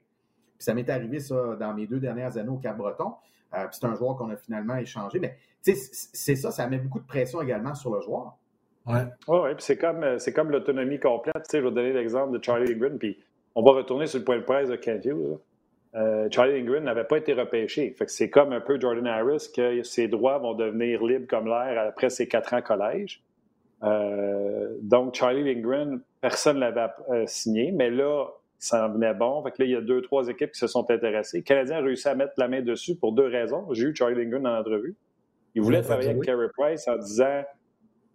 Puis 0.58 0.64
ça 0.64 0.74
m'est 0.74 0.88
arrivé, 0.90 1.20
ça, 1.20 1.56
dans 1.56 1.72
mes 1.72 1.86
deux 1.86 2.00
dernières 2.00 2.36
années 2.36 2.50
au 2.50 2.58
Cap-Breton. 2.58 3.14
Euh, 3.54 3.66
c'est 3.70 3.84
un 3.84 3.94
joueur 3.94 4.16
qu'on 4.16 4.30
a 4.30 4.36
finalement 4.36 4.76
échangé. 4.76 5.18
Mais 5.18 5.36
c'est 5.62 6.36
ça, 6.36 6.50
ça 6.50 6.66
met 6.66 6.78
beaucoup 6.78 7.00
de 7.00 7.06
pression 7.06 7.40
également 7.42 7.74
sur 7.74 7.94
le 7.94 8.00
joueur. 8.00 8.36
Oui, 8.86 9.00
ouais, 9.28 9.54
puis 9.54 9.64
c'est 9.64 9.76
comme, 9.76 10.02
euh, 10.02 10.18
comme 10.34 10.50
l'autonomie 10.50 10.98
complète. 10.98 11.46
je 11.52 11.58
vais 11.58 11.70
donner 11.70 11.92
l'exemple 11.92 12.38
de 12.38 12.42
Charlie 12.42 12.72
Lindgren, 12.72 12.98
puis 12.98 13.18
on 13.54 13.62
va 13.62 13.72
retourner 13.72 14.06
sur 14.06 14.18
le 14.18 14.24
point 14.24 14.38
de 14.38 14.42
presse 14.42 14.70
de 14.70 14.76
Kent 14.76 15.04
Hughes. 15.04 15.38
Euh, 15.94 16.28
Charlie 16.30 16.58
Lindgren 16.58 16.84
n'avait 16.84 17.04
pas 17.04 17.18
été 17.18 17.34
repêché. 17.34 17.90
Fait 17.98 18.06
que 18.06 18.10
c'est 18.10 18.30
comme 18.30 18.52
un 18.52 18.60
peu 18.60 18.80
Jordan 18.80 19.06
Harris 19.06 19.50
que 19.54 19.82
ses 19.82 20.08
droits 20.08 20.38
vont 20.38 20.54
devenir 20.54 21.02
libres 21.04 21.26
comme 21.28 21.46
l'air 21.46 21.88
après 21.88 22.08
ses 22.08 22.28
quatre 22.28 22.54
ans 22.54 22.62
collège. 22.62 23.22
donc, 23.82 25.14
Charlie 25.14 25.44
Lindgren, 25.44 26.00
personne 26.20 26.56
ne 26.56 26.60
l'avait 26.60 27.26
signé, 27.26 27.72
mais 27.72 27.90
là, 27.90 28.26
ça 28.58 28.86
en 28.86 28.92
venait 28.92 29.14
bon. 29.14 29.42
Fait 29.42 29.50
que 29.52 29.62
là, 29.62 29.64
il 29.66 29.72
y 29.72 29.76
a 29.76 29.80
deux, 29.80 30.02
trois 30.02 30.28
équipes 30.28 30.52
qui 30.52 30.58
se 30.58 30.66
sont 30.66 30.90
intéressées. 30.90 31.38
Le 31.38 31.44
Canadien 31.44 31.76
a 31.78 31.80
réussi 31.80 32.08
à 32.08 32.14
mettre 32.14 32.32
la 32.36 32.48
main 32.48 32.62
dessus 32.62 32.96
pour 32.96 33.12
deux 33.12 33.26
raisons. 33.26 33.66
J'ai 33.72 33.84
eu 33.84 33.94
Charlie 33.94 34.16
Lindgren 34.16 34.42
dans 34.42 34.56
l'entrevue. 34.56 34.96
Il 35.54 35.62
voulait 35.62 35.82
travailler 35.82 36.10
avec 36.10 36.22
Carey 36.22 36.48
Price 36.56 36.86
en 36.88 36.96
disant 36.96 37.42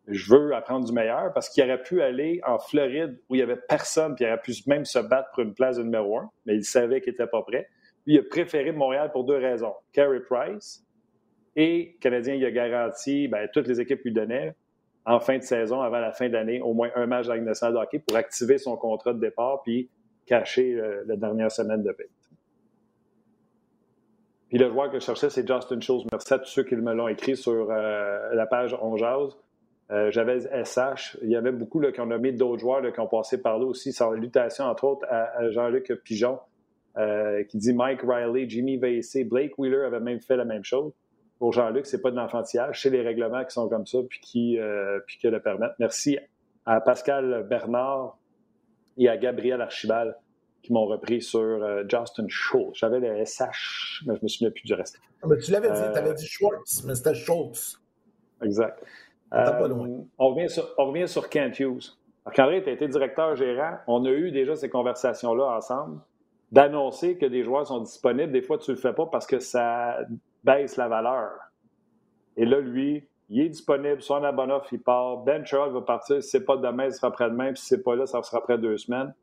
je 0.08 0.34
veux 0.34 0.54
apprendre 0.54 0.86
du 0.86 0.92
meilleur 0.92 1.32
parce 1.34 1.50
qu'il 1.50 1.64
aurait 1.64 1.82
pu 1.82 2.02
aller 2.02 2.42
en 2.46 2.60
Floride 2.60 3.18
où 3.30 3.36
il 3.36 3.38
n'y 3.38 3.44
avait 3.44 3.60
personne, 3.70 4.16
puis 4.16 4.26
il 4.26 4.28
aurait 4.28 4.42
pu 4.42 4.54
même 4.68 4.86
se 4.86 5.00
battre 5.00 5.30
pour 5.34 5.44
une 5.44 5.54
place 5.54 5.78
de 5.78 5.84
numéro 5.84 6.18
un, 6.18 6.30
mais 6.46 6.56
il 6.56 6.64
savait 6.66 7.00
qu'il 7.00 7.14
n'était 7.14 7.28
pas 7.28 7.42
prêt. 7.42 7.70
Lui, 8.06 8.16
il 8.16 8.20
a 8.20 8.24
préféré 8.24 8.74
Montréal 8.74 9.12
pour 9.14 9.24
deux 9.24 9.38
raisons. 9.38 9.74
Carey 9.94 10.20
Price 10.20 10.86
et 11.56 11.94
le 11.96 12.00
Canadien, 12.02 12.34
il 12.34 12.44
a 12.46 12.52
garanti, 12.52 13.28
ben, 13.30 13.48
toutes 13.54 13.68
les 13.68 13.80
équipes 13.80 14.02
lui 14.04 14.12
donnaient, 14.12 14.56
en 15.06 15.20
fin 15.20 15.38
de 15.38 15.44
saison, 15.44 15.82
avant 15.82 16.00
la 16.00 16.12
fin 16.12 16.28
d'année, 16.28 16.62
au 16.62 16.74
moins 16.74 16.90
un 16.96 17.06
match 17.06 17.30
avec 17.30 17.44
nationale 17.44 17.76
de 17.76 17.80
hockey 17.80 18.00
pour 18.00 18.18
activer 18.18 18.58
son 18.58 18.76
contrat 18.76 19.14
de 19.14 19.20
départ, 19.20 19.62
puis 19.64 19.90
caché 20.26 20.76
euh, 20.76 21.04
la 21.06 21.16
dernière 21.16 21.52
semaine 21.52 21.84
de 21.84 21.92
paix. 21.92 22.10
Puis 24.50 24.58
le 24.58 24.70
joueur 24.70 24.92
que 24.92 25.00
je 25.00 25.06
cherchais, 25.06 25.30
c'est 25.30 25.48
Justin 25.48 25.80
Schultz. 25.80 26.06
Merci 26.12 26.34
à 26.34 26.40
tous 26.40 26.50
ceux 26.50 26.64
qui 26.64 26.76
me 26.76 26.94
l'ont 26.94 27.08
écrit 27.08 27.36
sur 27.36 27.72
euh, 27.72 28.34
la 28.34 28.46
page 28.46 28.76
On 28.82 28.96
euh, 28.96 30.12
J'avais 30.12 30.42
SH. 30.64 31.18
Il 31.24 31.30
y 31.30 31.36
avait 31.36 31.52
beaucoup 31.52 31.80
là, 31.80 31.92
qui 31.92 32.02
ont 32.02 32.06
nommé 32.06 32.32
d'autres 32.32 32.62
joueurs 32.62 32.94
qui 32.94 33.00
ont 33.00 33.08
passé 33.08 33.42
par 33.42 33.58
là 33.58 33.66
aussi. 33.66 33.92
Salutations, 33.92 34.66
entre 34.66 34.84
autres, 34.84 35.08
à, 35.10 35.50
Jean-Luc 35.50 35.92
Pigeon, 36.04 36.40
qui 37.50 37.58
dit 37.58 37.74
Mike 37.74 38.02
Riley, 38.04 38.48
Jimmy 38.48 38.78
Vaissé, 38.78 39.24
Blake 39.24 39.58
Wheeler 39.58 39.86
avait 39.86 40.00
même 40.00 40.22
fait 40.22 40.38
la 40.38 40.46
même 40.46 40.64
chose. 40.64 40.94
Pour 41.40 41.52
Jean-Luc, 41.52 41.88
c'est 41.88 42.02
pas 42.02 42.12
de 42.12 42.16
l'enfantillage, 42.16 42.82
c'est 42.82 42.92
les 42.92 43.02
règlements 43.02 43.44
qui 43.44 43.52
sont 43.52 43.68
comme 43.68 43.88
ça 43.88 43.98
puis 44.08 44.20
qui, 44.22 44.60
puis 45.08 45.18
qui 45.18 45.28
le 45.28 45.42
permettent. 45.42 45.74
Merci 45.80 46.20
à 46.66 46.80
Pascal 46.80 47.46
Bernard, 47.50 48.18
et 48.98 49.10
à 49.10 49.18
Gabriel 49.18 49.62
Archibald 49.62 50.16
qui 50.64 50.72
m'ont 50.72 50.86
repris 50.86 51.22
sur 51.22 51.42
euh, 51.42 51.84
Justin 51.88 52.26
Schultz. 52.30 52.80
J'avais 52.80 53.00
le 53.00 53.26
SH, 53.26 54.04
mais 54.08 54.16
je 54.16 54.24
me 54.24 54.28
souviens 54.28 54.50
plus 54.50 54.64
du 54.64 54.74
reste. 54.74 55.00
Ah, 55.22 55.28
tu 55.44 55.52
l'avais 55.52 55.70
dit, 55.70 55.82
tu 55.92 55.98
avais 55.98 56.14
dit 56.14 56.26
Schwartz, 56.26 56.84
mais 56.86 56.96
c'était 56.96 57.14
Schultz. 57.14 57.82
Exact. 58.42 58.82
Euh, 59.34 60.06
on, 60.18 60.30
revient 60.30 60.50
sur, 60.50 60.74
on 60.78 60.88
revient 60.88 61.08
sur 61.08 61.30
Kent 61.30 61.60
Hughes. 61.60 61.98
Quand 62.26 62.48
tu 62.48 62.70
as 62.70 62.72
été 62.72 62.88
directeur 62.88 63.36
gérant, 63.36 63.78
on 63.88 64.06
a 64.06 64.10
eu 64.10 64.32
déjà 64.32 64.56
ces 64.56 64.70
conversations-là 64.70 65.58
ensemble, 65.58 66.00
d'annoncer 66.52 67.18
que 67.18 67.26
des 67.26 67.44
joueurs 67.44 67.68
sont 67.68 67.82
disponibles. 67.82 68.32
Des 68.32 68.42
fois, 68.42 68.58
tu 68.58 68.72
ne 68.72 68.76
le 68.76 68.82
fais 68.82 68.94
pas 68.94 69.08
parce 69.08 69.26
que 69.26 69.40
ça 69.40 69.98
baisse 70.44 70.78
la 70.78 70.88
valeur. 70.88 71.32
Et 72.38 72.46
là, 72.46 72.60
lui, 72.60 73.06
il 73.30 73.42
est 73.42 73.50
disponible, 73.50 74.02
son 74.02 74.24
abonnement, 74.24 74.62
il 74.72 74.80
part. 74.80 75.18
Ben 75.18 75.46
Charles 75.46 75.74
va 75.74 75.82
partir, 75.82 76.22
si 76.22 76.30
ce 76.30 76.38
n'est 76.38 76.44
pas 76.44 76.58
demain, 76.58 76.86
il 76.86 76.94
sera 76.94 77.08
après-demain, 77.08 77.56
si 77.56 77.66
ce 77.66 77.76
n'est 77.76 77.82
pas 77.82 77.96
là, 77.96 78.06
ça 78.06 78.22
sera 78.24 78.40
après 78.40 78.58
deux 78.58 78.78
semaines. 78.78 79.14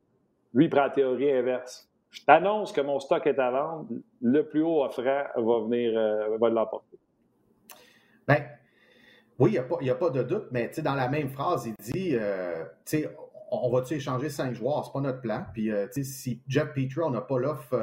Lui, 0.55 0.67
il 0.67 0.71
prend 0.71 0.83
la 0.83 0.91
théorie 0.91 1.31
inverse. 1.31 1.89
Je 2.11 2.25
t'annonce 2.25 2.73
que 2.73 2.81
mon 2.81 2.99
stock 2.99 3.27
est 3.27 3.39
à 3.39 3.51
vendre, 3.51 3.87
le 4.21 4.43
plus 4.43 4.63
haut 4.63 4.83
offrant 4.83 5.03
va 5.37 5.61
venir, 5.61 5.93
euh, 5.97 6.37
va 6.39 6.49
l'emporter. 6.49 6.99
Bien, 8.27 8.45
oui, 9.39 9.57
il 9.81 9.85
n'y 9.85 9.91
a, 9.91 9.95
pas 9.95 10.11
de 10.11 10.23
doute, 10.23 10.49
mais 10.51 10.71
dans 10.83 10.95
la 10.95 11.09
même 11.09 11.29
phrase, 11.29 11.67
il 11.67 11.75
dit, 11.79 12.17
euh, 12.17 12.65
on 13.51 13.71
va-tu 13.71 13.95
échanger 13.95 14.29
cinq 14.29 14.55
joueurs? 14.55 14.85
C'est 14.85 14.93
pas 14.93 15.01
notre 15.01 15.21
plan. 15.21 15.47
Puis, 15.53 15.71
euh, 15.71 15.87
si 15.91 16.43
Jeff 16.49 16.75
Petrie, 16.75 17.11
n'a 17.11 17.21
pas 17.21 17.39
l'offre, 17.39 17.75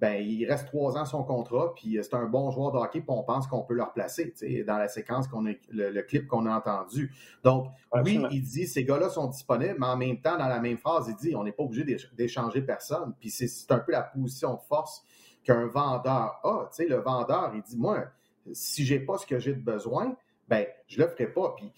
ben, 0.00 0.14
il 0.26 0.46
reste 0.46 0.66
trois 0.66 0.96
ans 0.96 1.04
son 1.04 1.22
contrat, 1.22 1.74
puis 1.74 1.98
euh, 1.98 2.02
c'est 2.02 2.14
un 2.14 2.24
bon 2.24 2.50
joueur 2.50 2.72
de 2.72 2.78
hockey, 2.78 3.00
puis 3.00 3.10
on 3.10 3.22
pense 3.22 3.46
qu'on 3.46 3.62
peut 3.62 3.74
le 3.74 3.82
replacer, 3.82 4.32
dans 4.66 4.78
la 4.78 4.88
séquence 4.88 5.28
qu'on 5.28 5.46
a, 5.46 5.52
le, 5.68 6.00
clip 6.02 6.26
qu'on 6.26 6.46
a 6.46 6.56
entendu. 6.56 7.12
Donc, 7.44 7.66
oui, 8.04 8.22
il 8.30 8.42
dit, 8.42 8.66
ces 8.66 8.84
gars-là 8.84 9.10
sont 9.10 9.26
disponibles, 9.26 9.76
mais 9.78 9.86
en 9.86 9.96
même 9.98 10.20
temps, 10.20 10.38
dans 10.38 10.48
la 10.48 10.58
même 10.58 10.78
phrase, 10.78 11.06
il 11.08 11.16
dit, 11.16 11.36
on 11.36 11.44
n'est 11.44 11.52
pas 11.52 11.64
obligé 11.64 11.84
d'échanger 12.14 12.62
personne. 12.62 13.14
Puis, 13.20 13.28
c'est 13.30 13.70
un 13.72 13.78
peu 13.78 13.92
la 13.92 14.02
position 14.02 14.54
de 14.54 14.60
force 14.60 15.04
qu'un 15.44 15.66
vendeur 15.66 16.40
a. 16.42 16.68
Le 16.78 16.96
vendeur, 16.96 17.52
il 17.54 17.62
dit, 17.62 17.76
moi, 17.76 18.06
si 18.52 18.86
j'ai 18.86 19.00
pas 19.00 19.18
ce 19.18 19.26
que 19.26 19.38
j'ai 19.38 19.54
de 19.54 19.62
besoin, 19.62 20.16
ben, 20.48 20.66
je 20.86 21.00
le 21.02 21.08
ferai 21.08 21.26
pas. 21.26 21.54
Puis, 21.56 21.70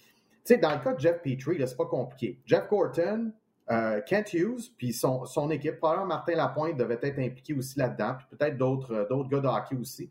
sais, 0.43 0.57
dans 0.57 0.71
le 0.71 0.79
cas 0.79 0.93
de 0.93 0.99
Jeff 0.99 1.21
Petrie, 1.21 1.57
c'est 1.67 1.77
pas 1.77 1.85
compliqué. 1.85 2.41
Jeff 2.45 2.67
Gorton, 2.69 3.31
euh, 3.71 4.01
Kent 4.01 4.33
Hughes, 4.33 4.71
puis 4.77 4.93
son, 4.93 5.25
son, 5.25 5.49
équipe, 5.49 5.81
Martin 5.81 6.35
Lapointe 6.35 6.77
devait 6.77 6.99
être 7.01 7.19
impliqué 7.19 7.53
aussi 7.53 7.79
là-dedans, 7.79 8.15
puis 8.17 8.37
peut-être 8.37 8.57
d'autres, 8.57 8.93
euh, 8.93 9.07
d'autres 9.07 9.29
gars 9.29 9.39
de 9.39 9.47
hockey 9.47 9.75
aussi. 9.75 10.09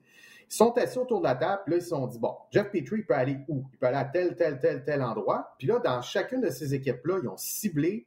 Ils 0.48 0.54
sont 0.54 0.72
assis 0.78 0.98
autour 0.98 1.20
de 1.20 1.24
la 1.24 1.34
table, 1.34 1.62
puis 1.64 1.72
là, 1.72 1.78
ils 1.78 1.82
se 1.82 1.88
sont 1.90 2.06
dit, 2.06 2.18
bon, 2.18 2.34
Jeff 2.50 2.70
Petrie 2.70 3.02
peut 3.02 3.14
aller 3.14 3.38
où? 3.48 3.64
Il 3.72 3.78
peut 3.78 3.86
aller 3.86 3.96
à 3.96 4.04
tel, 4.04 4.36
tel, 4.36 4.58
tel, 4.60 4.84
tel 4.84 5.02
endroit. 5.02 5.54
Puis 5.58 5.66
là, 5.66 5.78
dans 5.78 6.02
chacune 6.02 6.40
de 6.40 6.50
ces 6.50 6.74
équipes-là, 6.74 7.20
ils 7.22 7.28
ont 7.28 7.36
ciblé 7.36 8.06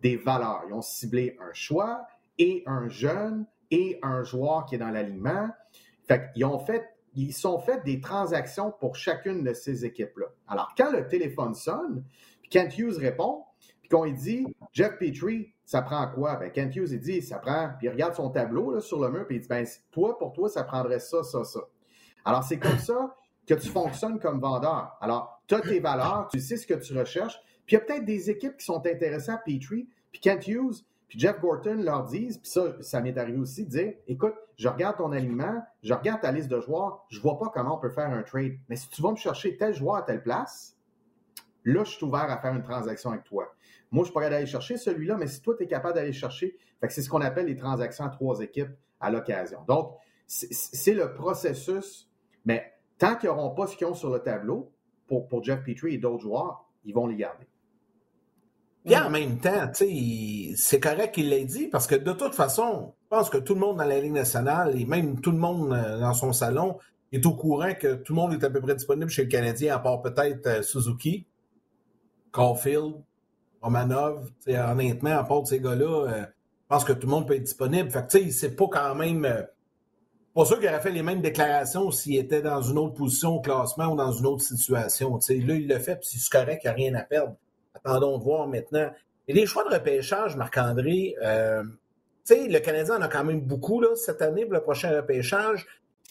des 0.00 0.16
valeurs. 0.16 0.62
Ils 0.68 0.74
ont 0.74 0.82
ciblé 0.82 1.36
un 1.40 1.52
choix 1.52 2.06
et 2.38 2.62
un 2.66 2.88
jeune 2.88 3.46
et 3.70 3.98
un 4.02 4.22
joueur 4.22 4.66
qui 4.66 4.76
est 4.76 4.78
dans 4.78 4.90
l'alignement. 4.90 5.48
Fait 6.06 6.30
qu'ils 6.32 6.44
ont 6.44 6.58
fait 6.58 6.94
ils 7.16 7.32
sont 7.32 7.62
des 7.84 8.00
transactions 8.00 8.72
pour 8.72 8.96
chacune 8.96 9.44
de 9.44 9.52
ces 9.52 9.84
équipes-là. 9.84 10.26
Alors, 10.48 10.74
quand 10.76 10.90
le 10.90 11.06
téléphone 11.06 11.54
sonne, 11.54 12.04
puis 12.42 12.50
Kent 12.50 12.76
Hughes 12.76 12.98
répond, 12.98 13.44
qu'on 13.94 14.04
lui 14.04 14.12
dit 14.12 14.46
Jeff 14.72 14.98
Petrie, 14.98 15.52
ça 15.64 15.80
prend 15.82 16.06
quoi? 16.08 16.36
Ben, 16.36 16.50
Kent 16.50 16.74
Hughes, 16.76 16.90
il 16.90 17.00
dit, 17.00 17.22
ça 17.22 17.38
prend, 17.38 17.70
puis 17.78 17.86
il 17.86 17.90
regarde 17.90 18.14
son 18.14 18.28
tableau 18.28 18.72
là, 18.72 18.80
sur 18.80 19.00
le 19.00 19.10
mur, 19.10 19.26
puis 19.26 19.36
il 19.36 19.40
dit, 19.40 19.48
ben, 19.48 19.64
toi, 19.92 20.18
pour 20.18 20.32
toi, 20.32 20.48
ça 20.48 20.64
prendrait 20.64 20.98
ça, 20.98 21.22
ça, 21.22 21.44
ça. 21.44 21.60
Alors, 22.24 22.42
c'est 22.42 22.58
comme 22.58 22.78
ça 22.78 23.14
que 23.46 23.54
tu 23.54 23.68
fonctionnes 23.68 24.18
comme 24.18 24.40
vendeur. 24.40 24.96
Alors, 25.00 25.40
tu 25.46 25.54
as 25.54 25.60
tes 25.60 25.80
valeurs, 25.80 26.28
tu 26.30 26.40
sais 26.40 26.56
ce 26.56 26.66
que 26.66 26.74
tu 26.74 26.98
recherches, 26.98 27.38
puis 27.66 27.76
il 27.76 27.78
y 27.78 27.82
a 27.82 27.84
peut-être 27.84 28.04
des 28.04 28.30
équipes 28.30 28.56
qui 28.56 28.64
sont 28.64 28.84
intéressées 28.86 29.30
à 29.30 29.38
Petrie, 29.38 29.88
puis 30.10 30.20
Kent 30.20 30.48
Hughes, 30.48 30.84
puis 31.06 31.20
Jeff 31.20 31.40
Gorton 31.40 31.76
leur 31.76 32.04
disent, 32.04 32.38
puis 32.38 32.50
ça, 32.50 32.82
ça 32.82 33.00
m'est 33.00 33.16
arrivé 33.16 33.38
aussi, 33.38 33.64
dire 33.64 33.94
écoute, 34.08 34.34
je 34.56 34.68
regarde 34.68 34.96
ton 34.96 35.12
alignement, 35.12 35.62
je 35.82 35.94
regarde 35.94 36.20
ta 36.20 36.32
liste 36.32 36.48
de 36.48 36.60
joueurs, 36.60 37.04
je 37.10 37.20
vois 37.20 37.38
pas 37.38 37.50
comment 37.54 37.76
on 37.76 37.78
peut 37.78 37.90
faire 37.90 38.10
un 38.10 38.22
trade. 38.22 38.54
Mais 38.68 38.76
si 38.76 38.88
tu 38.88 39.02
vas 39.02 39.10
me 39.10 39.16
chercher 39.16 39.56
tel 39.56 39.74
joueur 39.74 39.96
à 39.96 40.02
telle 40.02 40.22
place, 40.22 40.76
là, 41.64 41.84
je 41.84 41.90
suis 41.90 42.04
ouvert 42.04 42.30
à 42.30 42.38
faire 42.38 42.54
une 42.54 42.62
transaction 42.62 43.10
avec 43.10 43.24
toi. 43.24 43.54
Moi, 43.94 44.04
je 44.04 44.10
pourrais 44.10 44.26
aller 44.26 44.44
chercher 44.44 44.76
celui-là, 44.76 45.16
mais 45.16 45.28
si 45.28 45.40
toi, 45.40 45.54
tu 45.56 45.62
es 45.62 45.66
capable 45.68 45.94
d'aller 45.94 46.12
chercher, 46.12 46.56
c'est 46.88 47.00
ce 47.00 47.08
qu'on 47.08 47.20
appelle 47.20 47.46
les 47.46 47.54
transactions 47.54 48.04
à 48.04 48.08
trois 48.08 48.40
équipes 48.40 48.72
à 48.98 49.08
l'occasion. 49.08 49.60
Donc, 49.68 49.92
c'est 50.26 50.94
le 50.94 51.14
processus, 51.14 52.10
mais 52.44 52.72
tant 52.98 53.14
qu'ils 53.14 53.28
n'auront 53.28 53.50
pas 53.54 53.68
ce 53.68 53.76
qu'ils 53.76 53.86
ont 53.86 53.94
sur 53.94 54.10
le 54.10 54.18
tableau, 54.18 54.72
pour, 55.06 55.44
Jeff 55.44 55.62
Petrie 55.62 55.94
et 55.94 55.98
d'autres 55.98 56.22
joueurs, 56.22 56.68
ils 56.84 56.92
vont 56.92 57.06
les 57.06 57.14
garder. 57.14 57.46
Puis 58.84 58.96
en 58.96 59.10
même 59.10 59.38
temps, 59.38 59.70
c'est 59.72 60.80
correct 60.80 61.14
qu'il 61.14 61.28
l'ait 61.28 61.44
dit 61.44 61.68
parce 61.68 61.86
que 61.86 61.94
de 61.94 62.12
toute 62.12 62.34
façon, 62.34 62.94
je 63.04 63.08
pense 63.16 63.30
que 63.30 63.38
tout 63.38 63.54
le 63.54 63.60
monde 63.60 63.76
dans 63.76 63.84
la 63.84 64.00
Ligue 64.00 64.12
nationale 64.12 64.76
et 64.76 64.86
même 64.86 65.20
tout 65.20 65.30
le 65.30 65.38
monde 65.38 65.72
euh, 65.72 66.00
dans 66.00 66.14
son 66.14 66.32
salon 66.32 66.78
est 67.12 67.24
au 67.24 67.34
courant 67.34 67.74
que 67.74 67.94
tout 67.94 68.12
le 68.12 68.16
monde 68.20 68.32
est 68.32 68.44
à 68.44 68.50
peu 68.50 68.60
près 68.60 68.74
disponible 68.74 69.08
chez 69.08 69.22
le 69.22 69.28
Canadien, 69.28 69.76
à 69.76 69.78
part 69.78 70.02
peut-être 70.02 70.46
euh, 70.46 70.62
Suzuki, 70.62 71.26
Caulfield, 72.32 72.96
Romanov. 73.64 74.30
Honnêtement, 74.46 75.18
à 75.18 75.24
part 75.24 75.42
de 75.42 75.46
ces 75.48 75.60
gars-là, 75.60 76.06
euh, 76.06 76.20
je 76.20 76.68
pense 76.68 76.84
que 76.84 76.92
tout 76.92 77.06
le 77.06 77.10
monde 77.12 77.26
peut 77.26 77.34
être 77.34 77.42
disponible. 77.42 77.90
Fait 77.90 78.02
que 78.06 78.18
tu 78.18 78.24
sais, 78.24 78.30
c'est 78.30 78.56
pas 78.56 78.66
quand 78.70 78.94
même. 78.94 79.22
pas 80.34 80.44
sûr 80.44 80.58
qu'il 80.58 80.68
aurait 80.68 80.80
fait 80.80 80.90
les 80.90 81.02
mêmes 81.02 81.20
déclarations 81.20 81.90
s'il 81.90 82.16
était 82.16 82.42
dans 82.42 82.62
une 82.62 82.78
autre 82.78 82.94
position 82.94 83.36
au 83.36 83.40
classement 83.40 83.86
ou 83.92 83.96
dans 83.96 84.12
une 84.12 84.26
autre 84.26 84.42
situation. 84.42 85.16
Là, 85.16 85.54
il 85.54 85.68
le 85.68 85.78
fait, 85.78 85.96
puis 85.96 86.08
c'est 86.18 86.30
correct, 86.30 86.62
il 86.64 86.66
n'y 86.66 86.70
a 86.70 86.74
rien 86.74 86.94
à 86.94 87.02
perdre. 87.02 87.34
Attendons 87.74 88.18
de 88.18 88.22
voir 88.22 88.46
maintenant. 88.46 88.90
Et 89.26 89.32
les 89.32 89.46
choix 89.46 89.64
de 89.64 89.74
repêchage, 89.74 90.36
Marc-André, 90.36 91.16
euh, 91.22 91.62
le 92.30 92.58
Canadien 92.58 92.96
en 92.96 93.02
a 93.02 93.08
quand 93.08 93.24
même 93.24 93.40
beaucoup 93.40 93.80
là, 93.80 93.94
cette 93.96 94.22
année 94.22 94.44
pour 94.44 94.54
le 94.54 94.62
prochain 94.62 94.94
repêchage. 94.94 95.66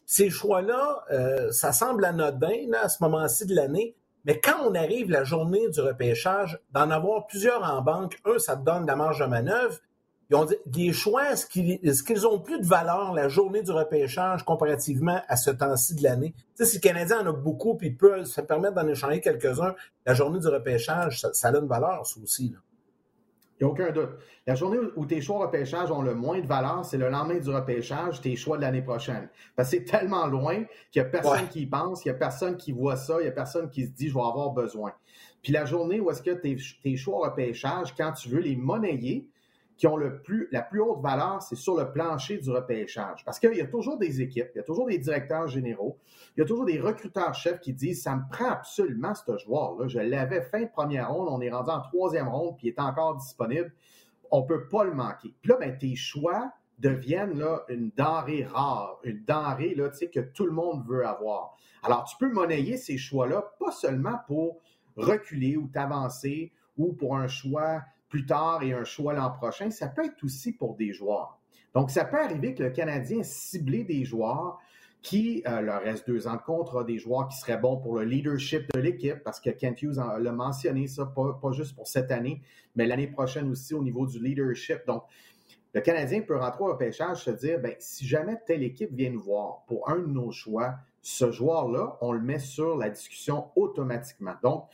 Ces 0.05 0.29
choix-là, 0.29 1.03
euh, 1.11 1.51
ça 1.51 1.71
semble 1.71 2.05
anodin 2.05 2.71
à 2.81 2.89
ce 2.89 3.01
moment-ci 3.01 3.45
de 3.45 3.55
l'année, 3.55 3.95
mais 4.25 4.39
quand 4.39 4.67
on 4.67 4.75
arrive 4.75 5.09
la 5.09 5.23
journée 5.23 5.69
du 5.69 5.81
repêchage, 5.81 6.59
d'en 6.71 6.89
avoir 6.89 7.27
plusieurs 7.27 7.63
en 7.63 7.81
banque, 7.81 8.19
un, 8.25 8.39
ça 8.39 8.55
te 8.55 8.63
donne 8.63 8.83
de 8.83 8.87
la 8.87 8.95
marge 8.95 9.19
de 9.19 9.25
manœuvre, 9.25 9.79
ils 10.29 10.35
ont 10.35 10.45
dit, 10.45 10.55
les 10.73 10.93
choix, 10.93 11.31
est-ce 11.31 11.45
qu'ils 12.03 12.27
ont 12.27 12.39
plus 12.39 12.59
de 12.59 12.65
valeur 12.65 13.13
la 13.13 13.27
journée 13.27 13.61
du 13.61 13.71
repêchage 13.71 14.43
comparativement 14.43 15.21
à 15.27 15.35
ce 15.35 15.51
temps-ci 15.51 15.95
de 15.95 16.03
l'année? 16.03 16.33
Tu 16.57 16.63
sais, 16.63 16.65
si 16.65 16.77
le 16.77 16.81
Canadien 16.81 17.19
en 17.21 17.27
a 17.27 17.33
beaucoup, 17.33 17.75
puis 17.75 17.91
peut 17.91 18.23
se 18.23 18.41
permettre 18.41 18.75
d'en 18.75 18.87
échanger 18.87 19.19
quelques-uns, 19.19 19.75
la 20.05 20.13
journée 20.13 20.39
du 20.39 20.47
repêchage, 20.47 21.21
ça, 21.21 21.47
a 21.49 21.51
une 21.51 21.67
valeur, 21.67 22.07
ça 22.07 22.19
aussi. 22.21 22.55
Il 23.59 23.63
n'y 23.63 23.69
a 23.69 23.71
aucun 23.71 23.91
doute. 23.91 24.09
La 24.47 24.55
journée 24.55 24.79
où 24.95 25.05
tes 25.05 25.21
choix 25.21 25.39
repêchage 25.39 25.91
ont 25.91 26.01
le 26.01 26.15
moins 26.15 26.39
de 26.39 26.47
valeur, 26.47 26.83
c'est 26.83 26.97
le 26.97 27.09
lendemain 27.09 27.39
du 27.39 27.49
repêchage, 27.49 28.19
tes 28.19 28.35
choix 28.35 28.57
de 28.57 28.63
l'année 28.63 28.81
prochaine. 28.81 29.29
Parce 29.55 29.69
que 29.69 29.77
c'est 29.77 29.85
tellement 29.85 30.27
loin 30.27 30.63
qu'il 30.91 31.01
n'y 31.01 31.07
a 31.07 31.09
personne 31.09 31.47
qui 31.47 31.61
y 31.61 31.65
pense, 31.65 32.03
il 32.03 32.09
n'y 32.09 32.15
a 32.15 32.17
personne 32.17 32.57
qui 32.57 32.71
voit 32.71 32.95
ça, 32.95 33.17
il 33.19 33.23
n'y 33.23 33.29
a 33.29 33.31
personne 33.31 33.69
qui 33.69 33.85
se 33.85 33.91
dit 33.91 34.09
je 34.09 34.13
vais 34.13 34.19
avoir 34.21 34.51
besoin. 34.51 34.93
Puis 35.41 35.53
la 35.53 35.65
journée 35.65 35.99
où 35.99 36.09
est-ce 36.09 36.21
que 36.21 36.31
tes, 36.31 36.57
tes 36.81 36.95
choix 36.95 37.29
repêchage, 37.29 37.93
quand 37.95 38.11
tu 38.13 38.29
veux 38.29 38.39
les 38.39 38.55
monnayer, 38.55 39.27
qui 39.77 39.87
ont 39.87 39.97
la 39.97 40.11
plus 40.61 40.79
haute 40.79 41.01
valeur, 41.01 41.41
c'est 41.41 41.55
sur 41.55 41.75
le 41.75 41.91
plancher 41.91 42.37
du 42.37 42.51
repêchage. 42.51 43.23
Parce 43.25 43.39
qu'il 43.39 43.55
y 43.55 43.61
a 43.61 43.67
toujours 43.67 43.97
des 43.97 44.21
équipes, 44.21 44.49
il 44.53 44.57
y 44.57 44.61
a 44.61 44.63
toujours 44.63 44.87
des 44.87 44.97
directeurs 44.97 45.47
généraux, 45.47 45.97
il 46.35 46.41
y 46.41 46.43
a 46.43 46.45
toujours 46.45 46.65
des 46.65 46.79
recruteurs-chefs 46.79 47.59
qui 47.59 47.73
disent 47.73 48.03
Ça 48.03 48.15
me 48.15 48.23
prend 48.29 48.49
absolument 48.49 49.13
ce 49.15 49.37
joueur-là. 49.37 49.87
Je 49.87 49.99
l'avais 49.99 50.41
fin 50.41 50.61
de 50.61 50.69
première 50.69 51.11
ronde, 51.11 51.27
on 51.29 51.41
est 51.41 51.51
rendu 51.51 51.71
en 51.71 51.81
troisième 51.81 52.27
ronde, 52.27 52.55
puis 52.57 52.67
il 52.67 52.69
est 52.71 52.79
encore 52.79 53.15
disponible. 53.15 53.73
On 54.31 54.41
ne 54.41 54.47
peut 54.47 54.67
pas 54.67 54.83
le 54.83 54.93
manquer. 54.93 55.33
Puis 55.41 55.49
là, 55.49 55.57
ben, 55.59 55.77
tes 55.77 55.95
choix 55.95 56.51
deviennent 56.79 57.43
une 57.69 57.91
denrée 57.95 58.45
rare, 58.45 58.99
une 59.03 59.23
denrée 59.25 59.75
là, 59.75 59.89
que 59.89 60.19
tout 60.19 60.45
le 60.45 60.51
monde 60.51 60.85
veut 60.87 61.05
avoir. 61.05 61.55
Alors, 61.83 62.03
tu 62.05 62.15
peux 62.17 62.31
monnayer 62.31 62.77
ces 62.77 62.97
choix-là, 62.97 63.53
pas 63.59 63.71
seulement 63.71 64.19
pour 64.27 64.61
reculer 64.95 65.57
ou 65.57 65.67
t'avancer 65.67 66.51
ou 66.77 66.93
pour 66.93 67.17
un 67.17 67.27
choix 67.27 67.81
plus 68.13 68.27
tard 68.27 68.61
et 68.61 68.73
un 68.73 68.83
choix 68.83 69.13
l'an 69.13 69.31
prochain, 69.31 69.71
ça 69.71 69.87
peut 69.87 70.05
être 70.05 70.23
aussi 70.23 70.53
pour 70.53 70.75
des 70.75 70.93
joueurs. 70.93 71.39
Donc, 71.73 71.89
ça 71.89 72.05
peut 72.05 72.19
arriver 72.19 72.53
que 72.53 72.61
le 72.61 72.69
Canadien 72.69 73.23
cible 73.23 73.87
des 73.87 74.05
joueurs 74.05 74.59
qui 75.01 75.41
euh, 75.47 75.61
leur 75.61 75.81
reste 75.81 76.05
deux 76.05 76.27
ans 76.27 76.35
de 76.35 76.83
des 76.83 76.99
joueurs 76.99 77.27
qui 77.27 77.37
seraient 77.37 77.57
bons 77.57 77.77
pour 77.77 77.97
le 77.97 78.05
leadership 78.05 78.71
de 78.71 78.79
l'équipe, 78.79 79.23
parce 79.23 79.39
que 79.39 79.49
Kent 79.49 79.81
Hughes 79.81 79.95
l'a 80.19 80.31
mentionné, 80.31 80.85
ça, 80.85 81.07
pas, 81.07 81.51
juste 81.53 81.75
pour 81.75 81.87
cette 81.87 82.11
année, 82.11 82.43
mais 82.75 82.85
l'année 82.85 83.07
prochaine 83.07 83.49
aussi 83.49 83.73
au 83.73 83.81
niveau 83.81 84.05
du 84.05 84.23
leadership. 84.23 84.85
Donc, 84.85 85.05
le 85.73 85.81
Canadien 85.81 86.21
peut 86.21 86.37
rentrer 86.37 86.63
au 86.65 86.67
repêchage 86.67 87.23
se 87.23 87.31
dire, 87.31 87.59
ben, 87.59 87.73
si 87.79 88.05
jamais 88.05 88.37
telle 88.45 88.61
équipe 88.61 88.93
vient 88.93 89.09
nous 89.09 89.23
voir 89.23 89.63
pour 89.65 89.89
un 89.89 89.97
de 89.97 90.05
nos 90.05 90.31
choix, 90.31 90.75
ce 91.01 91.31
joueur-là, 91.31 91.97
on 92.01 92.11
le 92.11 92.21
met 92.21 92.37
sur 92.37 92.77
la 92.77 92.91
discussion 92.91 93.47
automatiquement. 93.55 94.35
Donc, 94.43 94.65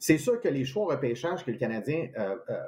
c'est 0.00 0.18
sûr 0.18 0.40
que 0.40 0.48
les 0.48 0.64
choix 0.64 0.82
au 0.82 0.86
repêchage 0.86 1.44
que 1.44 1.52
le 1.52 1.58
Canadien 1.58 2.08
euh, 2.18 2.36
euh, 2.50 2.58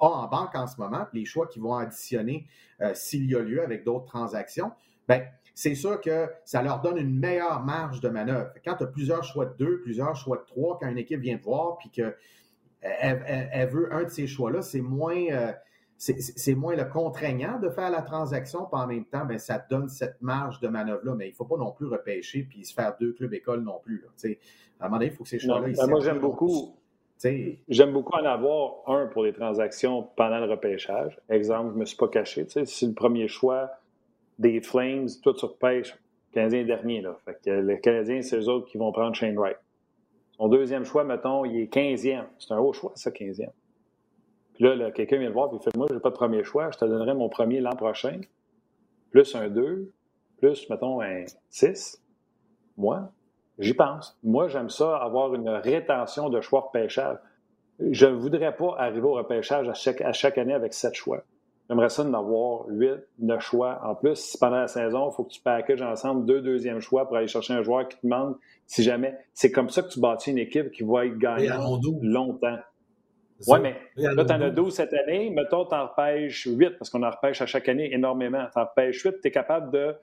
en 0.00 0.26
banque 0.28 0.54
en 0.54 0.66
ce 0.66 0.80
moment, 0.80 1.06
les 1.12 1.24
choix 1.24 1.46
qui 1.46 1.58
vont 1.58 1.74
additionner 1.74 2.46
euh, 2.80 2.92
s'il 2.94 3.30
y 3.30 3.36
a 3.36 3.40
lieu 3.40 3.62
avec 3.62 3.84
d'autres 3.84 4.06
transactions, 4.06 4.72
ben, 5.06 5.22
c'est 5.54 5.74
sûr 5.74 6.00
que 6.00 6.28
ça 6.44 6.62
leur 6.62 6.80
donne 6.80 6.96
une 6.96 7.18
meilleure 7.18 7.62
marge 7.62 8.00
de 8.00 8.08
manœuvre. 8.08 8.50
Quand 8.64 8.76
tu 8.76 8.84
as 8.84 8.86
plusieurs 8.86 9.24
choix 9.24 9.46
de 9.46 9.54
deux, 9.58 9.80
plusieurs 9.82 10.16
choix 10.16 10.38
de 10.38 10.44
trois, 10.44 10.78
quand 10.80 10.88
une 10.88 10.98
équipe 10.98 11.20
vient 11.20 11.36
te 11.36 11.42
voir 11.42 11.76
puis 11.78 11.90
qu'elle 11.90 12.16
elle, 12.80 13.68
veut 13.68 13.92
un 13.92 14.04
de 14.04 14.08
ces 14.08 14.26
choix-là, 14.26 14.62
c'est 14.62 14.80
moins, 14.80 15.26
euh, 15.30 15.52
c'est 15.98 16.54
moins 16.54 16.76
le 16.76 16.84
contraignant 16.84 17.58
de 17.58 17.68
faire 17.68 17.90
la 17.90 18.00
transaction, 18.00 18.64
puis 18.64 18.80
en 18.80 18.86
même 18.86 19.04
temps, 19.04 19.26
ben, 19.26 19.38
ça 19.38 19.62
donne 19.68 19.88
cette 19.88 20.22
marge 20.22 20.60
de 20.60 20.68
manœuvre-là. 20.68 21.14
Mais 21.14 21.26
il 21.28 21.32
ne 21.32 21.36
faut 21.36 21.44
pas 21.44 21.58
non 21.58 21.72
plus 21.72 21.86
repêcher 21.86 22.44
puis 22.44 22.64
se 22.64 22.72
faire 22.72 22.96
deux 22.98 23.12
clubs 23.12 23.34
écoles 23.34 23.62
non 23.62 23.80
plus. 23.82 24.00
Là. 24.00 24.30
À 24.80 24.86
un 24.86 24.88
moment 24.88 24.98
donné, 24.98 25.10
il 25.10 25.16
faut 25.16 25.24
que 25.24 25.28
ces 25.28 25.38
choix-là. 25.38 25.68
Ben, 25.76 25.86
moi, 25.88 26.00
j'aime 26.00 26.20
beaucoup. 26.20 26.74
J'aime 27.22 27.92
beaucoup 27.92 28.14
en 28.14 28.24
avoir 28.24 28.82
un 28.86 29.06
pour 29.06 29.24
les 29.24 29.32
transactions 29.32 30.08
pendant 30.16 30.38
le 30.38 30.50
repêchage. 30.50 31.18
Exemple, 31.28 31.70
je 31.70 31.74
ne 31.74 31.80
me 31.80 31.84
suis 31.84 31.96
pas 31.96 32.08
caché. 32.08 32.46
Si 32.64 32.86
le 32.86 32.94
premier 32.94 33.28
choix 33.28 33.70
des 34.38 34.60
Flames, 34.62 35.08
toi 35.22 35.34
tu 35.34 35.44
repêches, 35.44 35.92
le 35.92 36.34
Canadien 36.34 36.64
dernier. 36.64 37.02
Là. 37.02 37.18
Fait 37.24 37.38
que 37.44 37.50
le 37.50 37.76
Canadien, 37.76 38.22
c'est 38.22 38.38
eux 38.38 38.48
autres 38.48 38.70
qui 38.70 38.78
vont 38.78 38.90
prendre 38.92 39.14
Shane 39.14 39.36
Wright. 39.36 39.58
Son 40.38 40.48
deuxième 40.48 40.84
choix, 40.84 41.04
mettons, 41.04 41.44
il 41.44 41.60
est 41.60 41.72
15e. 41.74 42.24
C'est 42.38 42.54
un 42.54 42.58
haut 42.58 42.72
choix, 42.72 42.92
ça, 42.94 43.10
15e. 43.10 43.50
Puis 44.54 44.64
là, 44.64 44.90
quelqu'un 44.90 45.18
vient 45.18 45.28
le 45.28 45.34
voir 45.34 45.52
et 45.52 45.56
il 45.56 45.62
fait 45.62 45.76
Moi, 45.76 45.86
je 45.90 45.94
n'ai 45.94 46.00
pas 46.00 46.08
de 46.08 46.14
premier 46.14 46.42
choix, 46.44 46.70
je 46.70 46.78
te 46.78 46.84
donnerai 46.86 47.12
mon 47.12 47.28
premier 47.28 47.60
l'an 47.60 47.76
prochain. 47.76 48.20
Plus 49.10 49.34
un 49.34 49.48
2, 49.50 49.92
plus, 50.38 50.70
mettons, 50.70 51.02
un 51.02 51.24
6. 51.50 52.02
Moi, 52.78 53.12
J'y 53.60 53.74
pense. 53.74 54.18
Moi, 54.24 54.48
j'aime 54.48 54.70
ça, 54.70 54.96
avoir 54.96 55.34
une 55.34 55.48
rétention 55.48 56.30
de 56.30 56.40
choix 56.40 56.60
repêchage. 56.72 57.18
Je 57.78 58.06
ne 58.06 58.14
voudrais 58.14 58.56
pas 58.56 58.74
arriver 58.78 59.06
au 59.06 59.12
repêchage 59.12 59.68
à 59.68 59.74
chaque, 59.74 60.00
à 60.00 60.12
chaque 60.12 60.38
année 60.38 60.54
avec 60.54 60.74
sept 60.74 60.94
choix. 60.94 61.22
J'aimerais 61.68 61.88
ça 61.88 62.02
d'en 62.02 62.18
avoir 62.18 62.66
huit, 62.68 62.98
neuf 63.20 63.42
choix. 63.42 63.80
En 63.84 63.94
plus, 63.94 64.16
si 64.16 64.38
pendant 64.38 64.56
la 64.56 64.66
saison, 64.66 65.10
il 65.10 65.14
faut 65.14 65.24
que 65.24 65.30
tu 65.30 65.40
packages 65.40 65.82
ensemble 65.82 66.26
deux 66.26 66.40
deuxièmes 66.40 66.80
choix 66.80 67.06
pour 67.06 67.16
aller 67.16 67.28
chercher 67.28 67.54
un 67.54 67.62
joueur 67.62 67.86
qui 67.86 67.96
te 67.96 68.02
demande 68.02 68.36
si 68.66 68.82
jamais. 68.82 69.16
C'est 69.34 69.52
comme 69.52 69.68
ça 69.68 69.82
que 69.82 69.88
tu 69.88 70.00
bâtis 70.00 70.30
une 70.30 70.38
équipe 70.38 70.72
qui 70.72 70.82
va 70.82 71.06
être 71.06 71.16
gagnante 71.16 71.84
longtemps. 72.02 72.58
Oui, 73.46 73.58
mais 73.62 73.76
là, 73.96 74.24
tu 74.24 74.32
en 74.32 74.40
as 74.40 74.50
12 74.50 74.74
cette 74.74 74.92
année. 74.92 75.30
Mettons, 75.30 75.64
tu 75.64 75.74
en 75.74 75.86
repêches 75.86 76.46
8 76.46 76.78
parce 76.78 76.90
qu'on 76.90 77.02
en 77.02 77.10
repêche 77.10 77.40
à 77.40 77.46
chaque 77.46 77.68
année 77.68 77.94
énormément. 77.94 78.44
Tu 78.52 78.58
en 78.58 78.64
repêches 78.64 79.02
8, 79.02 79.20
tu 79.22 79.28
es 79.28 79.30
capable 79.30 79.70
de 79.70 79.94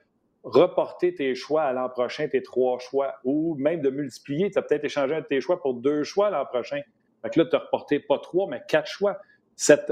reporter 0.44 1.14
tes 1.14 1.34
choix 1.34 1.62
à 1.62 1.72
l'an 1.72 1.88
prochain, 1.88 2.28
tes 2.28 2.42
trois 2.42 2.78
choix, 2.78 3.16
ou 3.24 3.54
même 3.56 3.80
de 3.80 3.90
multiplier. 3.90 4.50
Tu 4.50 4.58
as 4.58 4.62
peut-être 4.62 4.84
échangé 4.84 5.14
un 5.14 5.20
de 5.20 5.26
tes 5.26 5.40
choix 5.40 5.60
pour 5.60 5.74
deux 5.74 6.04
choix 6.04 6.30
l'an 6.30 6.44
prochain. 6.46 6.80
Fait 7.22 7.30
que 7.30 7.40
là, 7.40 7.46
tu 7.46 7.56
as 7.56 7.58
reporté 7.58 7.98
pas 7.98 8.18
trois, 8.18 8.48
mais 8.48 8.62
quatre 8.68 8.86
choix. 8.86 9.18
Cette, 9.56 9.90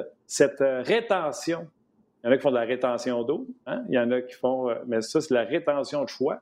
euh, 0.61 0.83
rétention, 0.83 1.69
il 2.23 2.27
y 2.27 2.31
en 2.31 2.33
a 2.33 2.37
qui 2.37 2.43
font 2.43 2.51
de 2.51 2.57
la 2.57 2.65
rétention 2.65 3.25
d'eau, 3.25 3.49
hein? 3.67 3.85
il 3.89 3.95
y 3.95 3.99
en 3.99 4.11
a 4.13 4.21
qui 4.23 4.35
font, 4.35 4.71
euh, 4.71 4.77
mais 4.87 5.01
ça, 5.01 5.21
c'est 5.21 5.35
la 5.35 5.43
rétention 5.43 6.05
de 6.05 6.09
choix. 6.09 6.41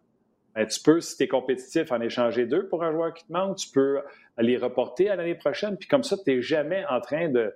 Ben, 0.54 0.66
tu 0.66 0.80
peux, 0.80 1.00
si 1.00 1.16
tu 1.16 1.24
es 1.24 1.28
compétitif, 1.28 1.90
en 1.90 2.00
échanger 2.00 2.46
deux 2.46 2.68
pour 2.68 2.84
un 2.84 2.92
joueur 2.92 3.12
qui 3.12 3.24
te 3.26 3.32
manque. 3.32 3.56
Tu 3.56 3.70
peux 3.70 4.00
les 4.38 4.56
reporter 4.56 5.08
à 5.08 5.16
l'année 5.16 5.34
prochaine. 5.34 5.76
Puis 5.76 5.88
comme 5.88 6.04
ça, 6.04 6.16
tu 6.16 6.30
n'es 6.30 6.42
jamais 6.42 6.84
en 6.88 7.00
train 7.00 7.28
de, 7.28 7.52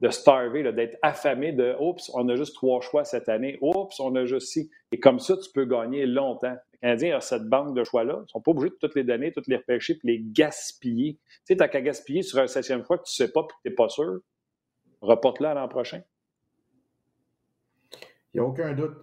de 0.00 0.08
starver, 0.10 0.70
d'être 0.72 0.98
affamé 1.02 1.52
de 1.52 1.74
Oups, 1.78 2.10
on 2.14 2.28
a 2.28 2.36
juste 2.36 2.54
trois 2.54 2.80
choix 2.80 3.04
cette 3.04 3.28
année. 3.28 3.58
Oups, 3.60 3.98
on 4.00 4.14
a 4.16 4.24
juste 4.26 4.48
six. 4.48 4.70
Et 4.92 5.00
comme 5.00 5.18
ça, 5.18 5.36
tu 5.36 5.50
peux 5.52 5.64
gagner 5.64 6.06
longtemps. 6.06 6.56
Le 6.72 6.78
Canadien 6.80 7.16
a 7.16 7.20
cette 7.20 7.44
banque 7.44 7.74
de 7.74 7.84
choix-là. 7.84 8.16
Ils 8.18 8.22
ne 8.22 8.28
sont 8.28 8.40
pas 8.40 8.50
obligés 8.50 8.70
de 8.70 8.76
toutes 8.80 8.94
les 8.94 9.04
donner, 9.04 9.32
toutes 9.32 9.46
les 9.46 9.56
repêcher 9.56 9.94
puis 9.94 10.08
les 10.08 10.20
gaspiller. 10.20 11.18
Tu 11.28 11.40
sais, 11.44 11.56
t'as 11.56 11.68
qu'à 11.68 11.80
gaspiller 11.80 12.22
sur 12.22 12.38
un 12.38 12.46
septième 12.46 12.84
fois 12.84 12.98
que 12.98 13.04
tu 13.04 13.22
ne 13.22 13.26
sais 13.26 13.32
pas 13.32 13.40
et 13.40 13.44
que 13.44 13.52
tu 13.62 13.68
n'es 13.68 13.74
pas 13.74 13.88
sûr. 13.88 14.20
Reporte-le 15.00 15.46
à 15.46 15.54
l'an 15.54 15.68
prochain. 15.68 16.02
Il 18.32 18.40
n'y 18.40 18.40
a 18.40 18.44
aucun 18.44 18.72
doute. 18.72 18.96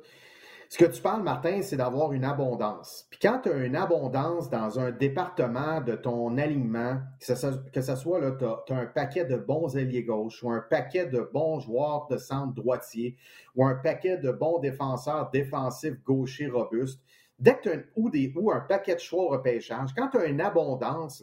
Ce 0.72 0.78
que 0.78 0.86
tu 0.86 1.02
parles, 1.02 1.22
Martin, 1.22 1.62
c'est 1.62 1.76
d'avoir 1.76 2.14
une 2.14 2.24
abondance. 2.24 3.06
Puis 3.10 3.20
quand 3.22 3.40
tu 3.44 3.50
as 3.50 3.58
une 3.58 3.76
abondance 3.76 4.50
dans 4.50 4.80
un 4.80 4.92
département 4.92 5.82
de 5.82 5.98
ton 5.98 6.38
alignement, 6.38 6.98
que 7.20 7.26
ce, 7.26 7.96
soit 7.98 8.22
là, 8.22 8.32
tu 8.66 8.72
un 8.72 8.86
paquet 8.86 9.26
de 9.26 9.36
bons 9.36 9.76
ailiers 9.76 10.06
gauche 10.06 10.42
ou 10.42 10.50
un 10.50 10.62
paquet 10.62 11.08
de 11.08 11.30
bons 11.34 11.60
joueurs 11.60 12.08
de 12.10 12.16
centre 12.16 12.54
droitier 12.54 13.18
ou 13.54 13.66
un 13.66 13.76
paquet 13.76 14.16
de 14.16 14.32
bons 14.32 14.60
défenseurs 14.60 15.30
défensifs 15.32 16.02
gauchers 16.06 16.48
robustes, 16.48 17.02
dès 17.38 17.58
que 17.58 17.64
tu 17.64 17.70
as 17.70 17.82
ou, 17.98 18.10
des, 18.10 18.32
ou 18.38 18.50
un 18.50 18.62
paquet 18.62 18.96
de 18.96 19.02
choix 19.02 19.24
au 19.24 19.28
repêchage, 19.28 19.90
quand 19.94 20.08
tu 20.08 20.20
as 20.20 20.26
une 20.28 20.40
abondance, 20.40 21.22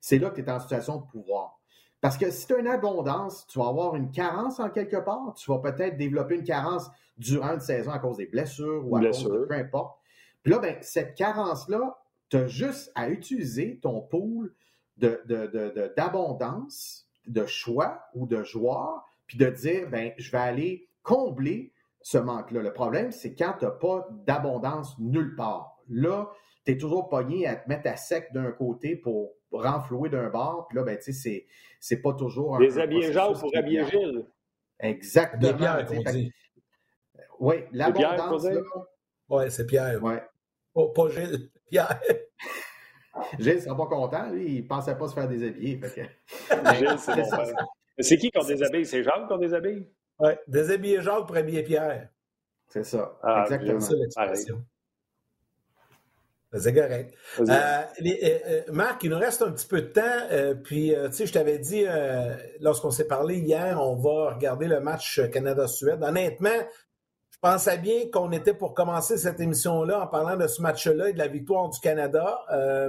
c'est 0.00 0.18
là 0.18 0.30
que 0.30 0.40
tu 0.40 0.44
es 0.44 0.50
en 0.50 0.58
situation 0.58 0.96
de 0.96 1.04
pouvoir. 1.06 1.60
Parce 2.00 2.18
que 2.18 2.32
si 2.32 2.48
tu 2.48 2.54
as 2.54 2.58
une 2.58 2.66
abondance, 2.66 3.46
tu 3.46 3.60
vas 3.60 3.68
avoir 3.68 3.94
une 3.94 4.10
carence 4.10 4.58
en 4.58 4.70
quelque 4.70 4.96
part. 4.96 5.34
Tu 5.36 5.48
vas 5.48 5.58
peut-être 5.58 5.96
développer 5.96 6.34
une 6.34 6.42
carence 6.42 6.90
durant 7.18 7.54
une 7.54 7.60
saison 7.60 7.90
à 7.90 7.98
cause 7.98 8.16
des 8.16 8.26
blessures 8.26 8.86
ou 8.86 8.96
à 8.96 9.00
cause 9.00 9.24
de 9.24 9.46
peu 9.46 9.54
importe. 9.54 9.98
Puis 10.42 10.52
là, 10.52 10.58
ben, 10.58 10.76
cette 10.80 11.14
carence-là, 11.14 11.98
tu 12.28 12.36
as 12.36 12.46
juste 12.46 12.90
à 12.94 13.08
utiliser 13.08 13.78
ton 13.80 14.00
pool 14.00 14.54
d'abondance, 14.96 17.08
de, 17.26 17.32
de, 17.32 17.40
de, 17.40 17.46
choix 17.46 18.04
ou 18.14 18.26
de 18.26 18.42
joueurs, 18.42 19.04
puis 19.26 19.38
de 19.38 19.48
dire, 19.50 19.88
ben, 19.90 20.12
je 20.16 20.30
vais 20.30 20.38
aller 20.38 20.88
combler 21.02 21.72
ce 22.00 22.18
manque-là. 22.18 22.62
Le 22.62 22.72
problème, 22.72 23.12
c'est 23.12 23.34
quand 23.34 23.54
tu 23.58 23.64
n'as 23.64 23.70
pas 23.70 24.08
d'abondance 24.26 24.98
nulle 24.98 25.36
part. 25.36 25.78
Là, 25.88 26.30
tu 26.64 26.72
es 26.72 26.76
toujours 26.76 27.08
pogné 27.08 27.46
à 27.46 27.56
te 27.56 27.68
mettre 27.68 27.88
à 27.88 27.96
sec 27.96 28.32
d'un 28.32 28.52
côté 28.52 28.96
pour 28.96 29.32
renflouer 29.50 30.08
d'un 30.08 30.28
bord. 30.28 30.66
Puis 30.68 30.78
là, 30.78 30.84
ben, 30.84 30.98
tu 30.98 31.12
sais, 31.12 31.46
c'est 31.80 32.02
pas 32.02 32.14
toujours 32.14 32.56
un. 32.56 32.60
Des 32.60 32.78
habillés 32.78 33.12
Jacques 33.12 33.38
pour 33.38 33.50
habiller 33.54 33.84
Gilles. 33.86 34.26
Exactement. 34.78 35.76
Oui, 37.42 37.56
l'abondance. 37.72 38.46
Oui, 39.28 39.50
c'est 39.50 39.66
Pierre. 39.66 40.00
Ouais. 40.00 40.22
Oh, 40.74 40.90
pas 40.90 41.08
Gilles, 41.08 41.50
Pierre. 41.70 42.00
Gilles 43.36 43.56
ne 43.56 43.60
sera 43.60 43.76
pas 43.76 43.86
content, 43.86 44.30
lui, 44.30 44.58
il 44.58 44.62
ne 44.62 44.68
pensait 44.68 44.96
pas 44.96 45.08
se 45.08 45.14
faire 45.14 45.26
déshabiller. 45.26 45.80
Que... 45.80 45.88
Gilles, 46.76 46.98
c'est 46.98 47.16
bon 47.16 47.66
C'est 47.98 48.16
qui 48.16 48.30
qui 48.30 48.38
a 48.38 48.44
déshabille? 48.44 48.86
C'est 48.86 49.02
Jacques 49.02 49.26
qui 49.26 49.34
a 49.34 49.38
déshabille? 49.38 49.88
Oui, 50.20 50.30
déshabiller 50.46 51.02
Jacques 51.02 51.26
pour 51.26 51.36
habiller 51.36 51.64
Pierre. 51.64 52.10
C'est 52.68 52.84
ça, 52.84 53.18
ah, 53.24 53.42
exactement. 53.42 53.80
C'est 53.80 53.96
l'expression. 53.96 54.64
C'est 56.54 56.74
correct. 56.74 57.14
Euh, 57.40 57.44
euh, 57.48 57.84
euh, 58.46 58.62
Marc, 58.72 59.02
il 59.04 59.10
nous 59.10 59.18
reste 59.18 59.42
un 59.42 59.50
petit 59.50 59.66
peu 59.66 59.82
de 59.82 59.86
temps. 59.88 60.54
puis, 60.62 60.94
tu 61.06 61.12
sais, 61.12 61.26
je 61.26 61.32
t'avais 61.32 61.58
dit, 61.58 61.86
lorsqu'on 62.60 62.92
s'est 62.92 63.08
parlé 63.08 63.38
hier, 63.38 63.80
on 63.80 63.96
va 63.96 64.34
regarder 64.34 64.68
le 64.68 64.78
match 64.78 65.20
Canada-Suède. 65.32 66.04
Honnêtement, 66.04 66.50
pensais 67.42 67.76
bien 67.76 68.08
qu'on 68.10 68.32
était 68.32 68.54
pour 68.54 68.72
commencer 68.72 69.18
cette 69.18 69.40
émission-là 69.40 70.00
en 70.00 70.06
parlant 70.06 70.36
de 70.36 70.46
ce 70.46 70.62
match-là 70.62 71.10
et 71.10 71.12
de 71.12 71.18
la 71.18 71.28
victoire 71.28 71.68
du 71.68 71.78
Canada, 71.80 72.38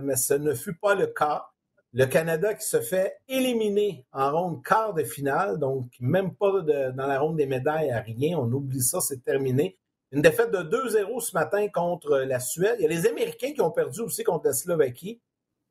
mais 0.03 0.15
ce 0.15 0.35
ne 0.35 0.53
fut 0.53 0.75
pas 0.75 0.95
le 0.95 1.07
cas. 1.07 1.47
Le 1.95 2.05
Canada 2.05 2.53
qui 2.53 2.65
se 2.65 2.81
fait 2.81 3.17
éliminer 3.27 4.05
en 4.13 4.31
ronde 4.31 4.63
quart 4.63 4.93
de 4.93 5.03
finale, 5.03 5.59
donc 5.59 5.87
même 5.99 6.33
pas 6.33 6.61
dans 6.61 7.07
la 7.07 7.19
ronde 7.19 7.37
des 7.37 7.45
médailles 7.45 7.91
à 7.91 7.99
rien. 7.99 8.37
On 8.37 8.51
oublie 8.51 8.81
ça, 8.81 8.99
c'est 9.01 9.23
terminé. 9.23 9.77
Une 10.11 10.21
défaite 10.21 10.51
de 10.51 10.59
2-0 10.59 11.19
ce 11.21 11.33
matin 11.33 11.67
contre 11.69 12.19
la 12.19 12.39
Suède. 12.39 12.75
Il 12.79 12.83
y 12.83 12.85
a 12.85 12.89
les 12.89 13.07
Américains 13.07 13.53
qui 13.53 13.61
ont 13.61 13.71
perdu 13.71 14.01
aussi 14.01 14.23
contre 14.23 14.45
la 14.45 14.53
Slovaquie. 14.53 15.19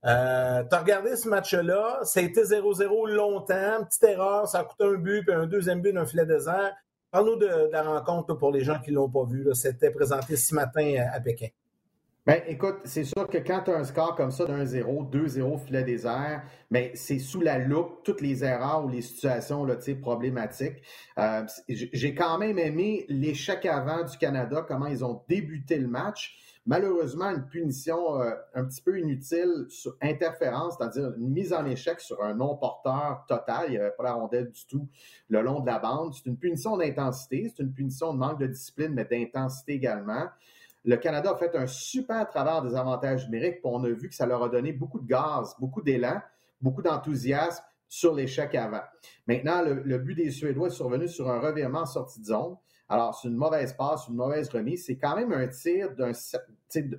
Euh, 0.04 0.64
tu 0.68 0.74
as 0.74 0.80
regardé 0.80 1.14
ce 1.14 1.28
match-là, 1.28 2.00
ça 2.02 2.18
a 2.18 2.22
été 2.24 2.42
0-0 2.42 3.08
longtemps, 3.08 3.84
petite 3.84 4.02
erreur, 4.02 4.48
ça 4.48 4.58
a 4.58 4.64
coûté 4.64 4.82
un 4.82 4.94
but, 4.94 5.22
puis 5.24 5.32
un 5.32 5.46
deuxième 5.46 5.80
but 5.80 5.92
d'un 5.92 6.06
filet 6.06 6.26
désert. 6.26 6.74
Parle-nous 7.12 7.36
de, 7.36 7.70
la 7.70 7.82
rencontre 7.82 8.32
pour 8.32 8.50
les 8.50 8.64
gens 8.64 8.80
qui 8.80 8.90
ne 8.90 8.96
l'ont 8.96 9.10
pas 9.10 9.24
vu. 9.24 9.46
C'était 9.52 9.90
présenté 9.90 10.34
ce 10.34 10.54
matin 10.54 10.94
à 11.12 11.20
Pékin. 11.20 11.48
Ben, 12.24 12.40
écoute, 12.46 12.76
c'est 12.84 13.04
sûr 13.04 13.28
que 13.28 13.36
quand 13.36 13.64
tu 13.64 13.70
as 13.70 13.76
un 13.76 13.84
score 13.84 14.14
comme 14.16 14.30
ça 14.30 14.46
d'un 14.46 14.64
0, 14.64 15.10
2-0 15.12 15.58
filet 15.58 15.82
désert, 15.82 16.42
mais 16.70 16.88
ben, 16.88 16.90
c'est 16.94 17.18
sous 17.18 17.42
la 17.42 17.58
loupe 17.58 18.02
toutes 18.02 18.22
les 18.22 18.44
erreurs 18.44 18.86
ou 18.86 18.88
les 18.88 19.02
situations 19.02 19.66
problématiques. 20.00 20.82
Euh, 21.18 21.44
J'ai 21.68 22.14
quand 22.14 22.38
même 22.38 22.58
aimé 22.58 23.04
l'échec 23.10 23.66
avant 23.66 24.04
du 24.04 24.16
Canada, 24.16 24.64
comment 24.66 24.86
ils 24.86 25.04
ont 25.04 25.22
débuté 25.28 25.76
le 25.76 25.88
match. 25.88 26.38
Malheureusement, 26.64 27.30
une 27.30 27.44
punition 27.44 28.20
euh, 28.20 28.34
un 28.54 28.64
petit 28.64 28.82
peu 28.82 28.96
inutile 28.98 29.66
sur 29.68 29.96
interférence, 30.00 30.76
c'est-à-dire 30.78 31.12
une 31.16 31.30
mise 31.30 31.52
en 31.52 31.66
échec 31.66 32.00
sur 32.00 32.22
un 32.22 32.34
non-porteur 32.34 33.24
total. 33.26 33.64
Il 33.66 33.70
n'y 33.72 33.78
avait 33.78 33.90
pas 33.90 34.04
la 34.04 34.12
rondelle 34.12 34.50
du 34.50 34.66
tout 34.66 34.88
le 35.28 35.42
long 35.42 35.60
de 35.60 35.66
la 35.66 35.80
bande. 35.80 36.14
C'est 36.14 36.26
une 36.26 36.36
punition 36.36 36.76
d'intensité, 36.76 37.52
c'est 37.54 37.64
une 37.64 37.72
punition 37.72 38.14
de 38.14 38.18
manque 38.18 38.38
de 38.38 38.46
discipline, 38.46 38.94
mais 38.94 39.04
d'intensité 39.04 39.72
également. 39.72 40.26
Le 40.84 40.96
Canada 40.96 41.32
a 41.32 41.36
fait 41.36 41.54
un 41.56 41.66
super 41.66 42.28
travail 42.28 42.68
des 42.68 42.76
avantages 42.76 43.24
numériques, 43.26 43.60
puis 43.60 43.70
on 43.72 43.82
a 43.82 43.88
vu 43.88 44.08
que 44.08 44.14
ça 44.14 44.26
leur 44.26 44.42
a 44.44 44.48
donné 44.48 44.72
beaucoup 44.72 45.00
de 45.00 45.06
gaz, 45.06 45.54
beaucoup 45.58 45.82
d'élan, 45.82 46.20
beaucoup 46.60 46.82
d'enthousiasme 46.82 47.64
sur 47.88 48.14
l'échec 48.14 48.54
avant. 48.54 48.80
Maintenant, 49.26 49.62
le, 49.62 49.98
but 49.98 50.14
des 50.14 50.30
Suédois 50.30 50.68
est 50.68 50.70
survenu 50.70 51.08
sur 51.08 51.28
un 51.30 51.40
revirement 51.40 51.80
en 51.80 51.86
sortie 51.86 52.20
de 52.20 52.26
zone. 52.26 52.56
Alors, 52.88 53.14
c'est 53.14 53.28
une 53.28 53.36
mauvaise 53.36 53.72
passe, 53.72 54.08
une 54.08 54.16
mauvaise 54.16 54.48
remise. 54.50 54.84
C'est 54.84 54.96
quand 54.96 55.16
même 55.16 55.32
un 55.32 55.46
tir 55.48 55.90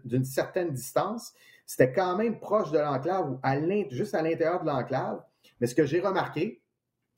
d'une 0.03 0.25
certaine 0.25 0.71
distance. 0.71 1.33
C'était 1.65 1.93
quand 1.93 2.17
même 2.17 2.39
proche 2.39 2.71
de 2.71 2.79
l'enclave 2.79 3.31
ou 3.31 3.39
à 3.43 3.59
juste 3.89 4.15
à 4.15 4.21
l'intérieur 4.21 4.61
de 4.61 4.67
l'enclave. 4.67 5.23
Mais 5.59 5.67
ce 5.67 5.75
que 5.75 5.85
j'ai 5.85 5.99
remarqué, 5.99 6.61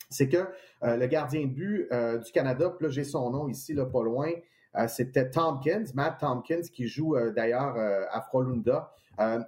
c'est 0.09 0.29
que 0.29 0.47
euh, 0.83 0.97
le 0.97 1.07
gardien 1.07 1.41
de 1.41 1.51
but 1.51 1.87
euh, 1.91 2.19
du 2.19 2.31
Canada, 2.31 2.69
puis 2.69 2.85
là 2.85 2.91
j'ai 2.91 3.03
son 3.03 3.29
nom 3.31 3.47
ici, 3.47 3.73
là, 3.73 3.85
pas 3.85 4.03
loin, 4.03 4.29
euh, 4.75 4.87
c'était 4.87 5.29
Tompkins, 5.29 5.85
Matt 5.93 6.19
Tompkins, 6.19 6.61
qui 6.61 6.87
joue 6.87 7.15
d'ailleurs 7.35 7.75
à 8.11 8.21
Frolunda. 8.21 8.91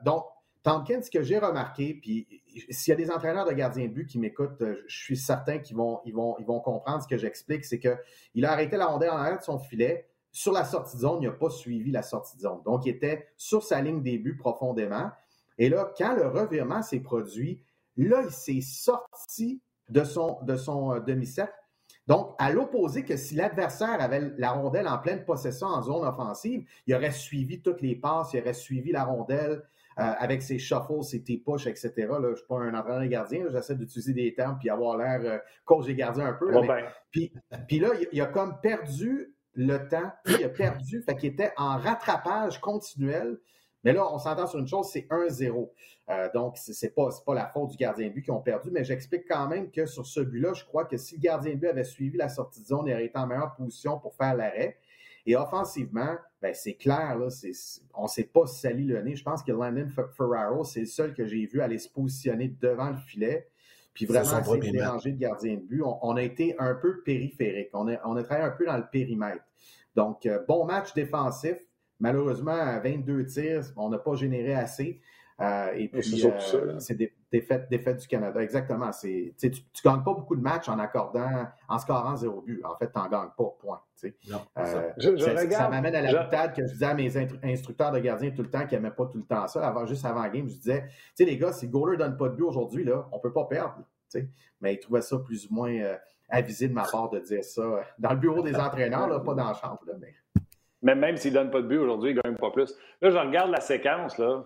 donc, 0.03 0.25
Tompkins, 0.63 1.01
ce 1.01 1.11
que 1.11 1.21
j'ai 1.21 1.37
remarqué, 1.37 1.97
puis 2.01 2.27
s'il 2.69 2.91
y 2.91 2.93
a 2.93 2.95
des 2.95 3.11
entraîneurs 3.11 3.45
de 3.45 3.53
gardiens 3.53 3.87
de 3.87 3.91
but 3.91 4.07
qui 4.07 4.19
m'écoutent, 4.19 4.63
je 4.87 4.97
suis 4.97 5.17
certain 5.17 5.59
qu'ils 5.59 5.75
vont, 5.75 6.01
comprendre 6.63 7.01
ce 7.01 7.07
que 7.07 7.17
j'explique, 7.17 7.65
c'est 7.65 7.79
qu'il 7.79 8.45
a 8.45 8.51
arrêté 8.51 8.77
la 8.77 8.87
rondelle 8.87 9.11
en 9.11 9.17
arrière 9.17 9.39
de 9.39 9.43
son 9.43 9.59
filet. 9.59 10.07
Sur 10.31 10.51
la 10.51 10.65
sortie 10.65 10.97
de 10.97 11.01
zone, 11.01 11.23
il 11.23 11.27
n'a 11.27 11.33
pas 11.33 11.49
suivi 11.49 11.91
la 11.91 12.03
sortie 12.03 12.37
de 12.37 12.41
zone. 12.41 12.61
Donc, 12.63 12.85
il 12.85 12.89
était 12.89 13.29
sur 13.37 13.63
sa 13.63 13.81
ligne 13.81 14.03
des 14.03 14.17
buts 14.17 14.37
profondément. 14.37 15.09
Et 15.57 15.69
là, 15.69 15.91
quand 15.97 16.15
le 16.15 16.27
revirement 16.27 16.83
s'est 16.83 16.99
produit, 16.99 17.61
là, 17.95 18.21
il 18.23 18.31
s'est 18.31 18.61
sorti 18.61 19.61
de 19.89 20.03
son, 20.03 20.37
de 20.43 20.55
son 20.55 20.99
demi-cercle 20.99 21.53
donc, 22.07 22.35
à 22.37 22.51
l'opposé 22.51 23.03
que 23.03 23.17
si 23.17 23.35
l'adversaire 23.35 24.01
avait 24.01 24.31
la 24.37 24.51
rondelle 24.51 24.87
en 24.87 24.97
pleine 24.97 25.25
possession 25.25 25.67
en 25.67 25.81
zone 25.81 26.07
offensive, 26.07 26.65
il 26.87 26.95
aurait 26.95 27.11
suivi 27.11 27.61
toutes 27.61 27.81
les 27.81 27.95
passes, 27.95 28.31
il 28.33 28.39
aurait 28.39 28.53
suivi 28.53 28.93
la 28.93 29.03
rondelle 29.03 29.51
euh, 29.51 29.61
avec 29.97 30.43
ses 30.43 30.59
shuffles, 30.59 31.03
ses 31.03 31.19
push, 31.19 31.65
etc. 31.65 31.91
Là, 31.97 32.19
je 32.21 32.27
ne 32.27 32.35
suis 32.35 32.45
pas 32.45 32.59
un 32.59 32.73
entraîneur 32.75 33.07
gardien, 33.07 33.45
j'essaie 33.49 33.75
d'utiliser 33.75 34.13
des 34.13 34.33
termes 34.33 34.57
puis 34.59 34.69
avoir 34.69 34.97
l'air 34.97 35.19
euh, 35.23 35.37
coach 35.65 35.85
des 35.85 35.95
gardiens 35.95 36.27
un 36.27 36.33
peu. 36.33 36.51
puis, 37.11 37.33
puis, 37.67 37.79
là, 37.79 37.89
il, 38.11 38.21
a 38.21 38.27
comme 38.27 38.59
perdu 38.61 39.33
le 39.55 39.77
temps, 39.89 40.11
il 40.27 40.43
a 40.43 40.49
perdu, 40.49 41.01
fait 41.01 41.15
qu'il 41.15 41.29
était 41.29 41.51
en 41.57 41.77
rattrapage 41.77 42.61
continuel. 42.61 43.39
Mais 43.83 43.93
là, 43.93 44.07
on 44.11 44.19
s'entend 44.19 44.47
sur 44.47 44.59
une 44.59 44.67
chose, 44.67 44.89
c'est 44.91 45.07
1-0. 45.09 45.71
Euh, 46.09 46.29
donc, 46.33 46.57
ce 46.57 46.73
n'est 46.85 46.91
pas, 46.91 47.09
pas 47.25 47.33
la 47.33 47.47
faute 47.47 47.71
du 47.71 47.77
gardien 47.77 48.07
de 48.07 48.13
but 48.13 48.21
qui 48.21 48.31
ont 48.31 48.41
perdu, 48.41 48.69
mais 48.71 48.83
j'explique 48.83 49.25
quand 49.27 49.47
même 49.47 49.71
que 49.71 49.85
sur 49.85 50.05
ce 50.05 50.19
but-là, 50.19 50.53
je 50.53 50.63
crois 50.63 50.85
que 50.85 50.97
si 50.97 51.15
le 51.15 51.21
gardien 51.21 51.53
de 51.53 51.57
but 51.57 51.67
avait 51.67 51.83
suivi 51.83 52.17
la 52.17 52.29
sortie 52.29 52.61
de 52.61 52.67
zone, 52.67 52.87
il 52.87 52.93
aurait 52.93 53.05
été 53.05 53.17
en 53.17 53.27
meilleure 53.27 53.55
position 53.55 53.97
pour 53.99 54.15
faire 54.15 54.35
l'arrêt. 54.35 54.77
Et 55.27 55.35
offensivement, 55.35 56.15
ben, 56.41 56.53
c'est 56.55 56.75
clair, 56.75 57.17
là, 57.17 57.27
on 57.93 58.03
ne 58.03 58.07
s'est 58.07 58.23
pas 58.23 58.47
sali 58.47 58.85
le 58.85 59.01
nez. 59.01 59.17
Je 59.17 59.23
pense 59.23 59.43
que 59.43 59.51
Landon 59.51 59.89
Ferraro, 60.15 60.63
c'est 60.63 60.79
le 60.79 60.85
seul 60.85 61.13
que 61.13 61.25
j'ai 61.25 61.45
vu 61.45 61.59
aller 61.59 61.77
se 61.77 61.89
positionner 61.89 62.55
devant 62.61 62.91
le 62.91 62.95
filet. 62.95 63.49
Puis 63.93 64.05
vraiment, 64.05 64.41
c'est 64.41 64.71
déranger 64.71 65.11
le 65.11 65.17
gardien 65.17 65.55
de 65.55 65.61
but. 65.61 65.81
On, 65.83 66.15
a 66.15 66.21
été 66.21 66.55
un 66.59 66.75
peu 66.75 67.01
périphérique. 67.01 67.69
On 67.73 67.89
a, 67.89 67.97
on 68.05 68.15
a 68.15 68.23
travaillé 68.23 68.47
un 68.47 68.55
peu 68.55 68.65
dans 68.65 68.77
le 68.77 68.87
périmètre. 68.89 69.43
Donc, 69.95 70.25
euh, 70.25 70.39
bon 70.47 70.65
match 70.65 70.93
défensif. 70.93 71.57
Malheureusement, 71.99 72.51
à 72.51 72.79
22 72.79 73.25
tirs, 73.25 73.63
on 73.75 73.89
n'a 73.89 73.97
pas 73.97 74.15
généré 74.15 74.53
assez. 74.53 75.01
Euh, 75.41 75.71
et 75.75 75.89
puis, 75.89 76.23
c'est 76.79 76.95
des 77.31 77.45
défaites, 77.69 77.97
du 77.97 78.07
Canada. 78.07 78.41
Exactement. 78.41 78.91
Tu 78.91 79.33
ne 79.43 79.49
gagnes 79.83 80.03
pas 80.03 80.13
beaucoup 80.13 80.35
de 80.35 80.41
matchs 80.41 80.69
en 80.69 80.79
accordant, 80.79 81.47
en 81.67 81.77
scorant 81.77 82.15
zéro 82.15 82.41
but. 82.41 82.63
En 82.63 82.75
fait, 82.75 82.91
tu 82.91 82.97
n'en 82.97 83.07
gagnes 83.09 83.29
pas, 83.37 83.55
point. 83.59 83.81
Euh, 84.03 85.47
ça 85.49 85.69
m'amène 85.69 85.95
à 85.95 86.01
la 86.01 86.23
boutade 86.23 86.55
que 86.55 86.65
je 86.65 86.71
disais 86.71 86.85
à 86.85 86.93
mes 86.93 87.11
instructeurs 87.43 87.91
de 87.91 87.99
gardiens 87.99 88.31
tout 88.31 88.43
le 88.43 88.49
temps 88.49 88.65
qui 88.65 88.75
n'aimaient 88.75 88.91
pas 88.91 89.07
tout 89.07 89.17
le 89.17 89.25
temps 89.25 89.47
ça. 89.47 89.67
Avant, 89.67 89.85
juste 89.85 90.05
avant 90.05 90.21
la 90.21 90.29
game, 90.29 90.47
je 90.47 90.55
disais, 90.55 90.85
tu 90.87 90.93
sais, 91.15 91.25
les 91.25 91.37
gars, 91.37 91.51
si 91.51 91.67
Goaler 91.67 91.97
ne 91.97 92.03
donne 92.03 92.17
pas 92.17 92.29
de 92.29 92.35
but 92.35 92.43
aujourd'hui, 92.43 92.83
là, 92.83 93.07
on 93.11 93.17
ne 93.17 93.21
peut 93.21 93.33
pas 93.33 93.45
perdre. 93.45 93.75
Mais 94.61 94.75
ils 94.75 94.79
trouvaient 94.79 95.01
ça 95.01 95.17
plus 95.17 95.47
ou 95.49 95.53
moins 95.53 95.71
euh, 95.71 95.95
avisé 96.29 96.67
de 96.67 96.73
ma 96.73 96.83
part 96.83 97.09
de 97.09 97.19
dire 97.19 97.43
ça 97.43 97.81
dans 97.99 98.11
le 98.11 98.17
bureau 98.17 98.41
des 98.41 98.55
entraîneurs, 98.55 99.07
là, 99.07 99.19
pas 99.19 99.33
dans 99.33 99.47
la 99.47 99.53
chambre. 99.53 99.79
mais... 99.99 100.13
Mais 100.83 100.95
même 100.95 101.17
s'il 101.17 101.33
ne 101.33 101.39
donne 101.39 101.49
pas 101.49 101.61
de 101.61 101.67
but 101.67 101.79
aujourd'hui, 101.79 102.11
il 102.11 102.15
ne 102.15 102.21
gagne 102.21 102.35
pas 102.35 102.51
plus. 102.51 102.71
Là, 103.01 103.09
je 103.09 103.17
regarde 103.17 103.49
la 103.49 103.61
séquence. 103.61 104.17
là. 104.19 104.45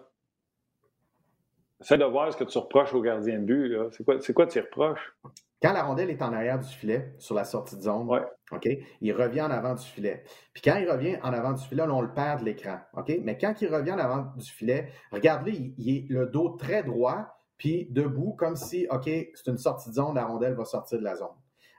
Fais 1.84 1.98
de 1.98 2.06
voir 2.06 2.32
ce 2.32 2.38
que 2.38 2.44
tu 2.44 2.58
reproches 2.58 2.94
au 2.94 3.02
gardien 3.02 3.40
de 3.40 3.46
but. 3.46 3.78
C'est 3.92 4.04
quoi, 4.04 4.18
quoi 4.34 4.48
tu 4.48 4.60
reproches? 4.60 5.16
Quand 5.62 5.74
la 5.74 5.84
rondelle 5.84 6.10
est 6.10 6.22
en 6.24 6.34
arrière 6.34 6.58
du 6.58 6.68
filet, 6.68 7.14
sur 7.20 7.36
la 7.36 7.44
sortie 7.44 7.76
de 7.76 7.82
zone, 7.82 8.10
OK, 8.52 8.68
il 9.00 9.14
revient 9.14 9.42
en 9.42 9.52
avant 9.52 9.76
du 9.76 9.86
filet. 9.86 10.24
Puis 10.54 10.64
quand 10.64 10.76
il 10.78 10.90
revient 10.90 11.18
en 11.22 11.32
avant 11.34 11.54
du 11.54 11.64
filet, 11.64 11.84
on 11.84 12.02
le 12.02 12.14
perd 12.14 12.40
de 12.40 12.46
l'écran. 12.46 12.80
OK? 12.94 13.12
Mais 13.24 13.38
quand 13.38 13.54
il 13.62 13.74
revient 13.74 13.92
en 13.92 14.00
avant 14.00 14.34
du 14.36 14.50
filet, 14.50 14.90
regarde-le, 15.12 15.52
il, 15.52 15.74
il, 15.78 15.98
est 15.98 16.10
le 16.10 16.26
dos 16.26 16.50
très 16.50 16.82
droit, 16.84 17.28
puis 17.58 17.88
debout, 17.92 18.34
comme 18.34 18.56
si, 18.56 18.88
OK, 18.90 19.06
c'est 19.06 19.48
une 19.48 19.60
sortie 19.60 19.90
de 19.90 19.96
zone, 19.96 20.16
la 20.16 20.26
rondelle 20.26 20.56
va 20.56 20.66
sortir 20.66 20.98
de 20.98 21.04
la 21.04 21.16
zone. 21.16 21.28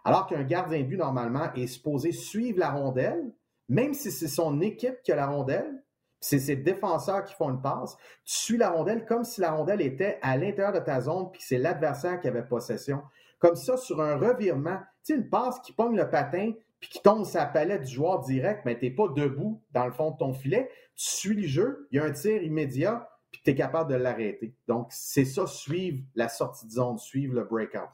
Alors 0.05 0.27
qu'un 0.27 0.45
gardien 0.45 0.79
de 0.79 0.85
but, 0.85 0.97
normalement, 0.97 1.53
est 1.55 1.67
supposé 1.67 2.13
suivre 2.13 2.61
la 2.61 2.71
rondelle, 2.71 3.33
même 3.69 3.95
si 3.95 4.13
c'est 4.13 4.29
son 4.29 4.61
équipe 4.61 5.03
qui 5.03 5.11
a 5.11 5.17
la 5.17 5.27
rondelle, 5.27 5.83
c'est 6.23 6.39
ces 6.39 6.57
défenseurs 6.57 7.25
qui 7.25 7.35
font 7.35 7.51
une 7.51 7.61
passe. 7.61 7.97
Tu 8.25 8.35
suis 8.35 8.57
la 8.57 8.71
rondelle 8.71 9.05
comme 9.05 9.25
si 9.25 9.41
la 9.41 9.51
rondelle 9.51 9.83
était 9.83 10.19
à 10.23 10.37
l'intérieur 10.37 10.73
de 10.73 10.79
ta 10.79 11.01
zone, 11.01 11.31
puis 11.33 11.43
c'est 11.45 11.59
l'adversaire 11.59 12.21
qui 12.21 12.29
avait 12.29 12.45
possession. 12.45 13.03
Comme 13.39 13.57
ça, 13.57 13.77
sur 13.77 14.01
un 14.01 14.17
revirement, 14.17 14.79
tu 15.05 15.15
sais, 15.15 15.19
une 15.19 15.29
passe 15.29 15.59
qui 15.61 15.73
pogne 15.73 15.97
le 15.97 16.09
patin, 16.09 16.53
puis 16.79 16.91
qui 16.91 17.03
tombe 17.03 17.25
sa 17.25 17.45
palette 17.45 17.83
du 17.83 17.95
joueur 17.95 18.21
direct, 18.21 18.63
mais 18.65 18.79
tu 18.79 18.85
n'es 18.85 18.91
pas 18.93 19.09
debout 19.09 19.61
dans 19.73 19.85
le 19.85 19.93
fond 19.93 20.13
de 20.13 20.17
ton 20.17 20.33
filet. 20.33 20.71
Tu 20.95 21.11
suis 21.11 21.35
le 21.35 21.47
jeu, 21.47 21.89
il 21.91 21.97
y 21.97 22.01
a 22.01 22.05
un 22.05 22.13
tir 22.13 22.43
immédiat, 22.43 23.09
puis 23.33 23.41
tu 23.45 23.51
es 23.51 23.55
capable 23.55 23.91
de 23.91 23.97
l'arrêter. 23.97 24.55
Donc, 24.69 24.89
c'est 24.91 25.25
ça, 25.25 25.47
suivre 25.47 26.05
la 26.15 26.29
sortie 26.29 26.67
de 26.67 26.73
zone, 26.73 26.99
suivre 26.99 27.35
le 27.35 27.45
breakout. 27.45 27.91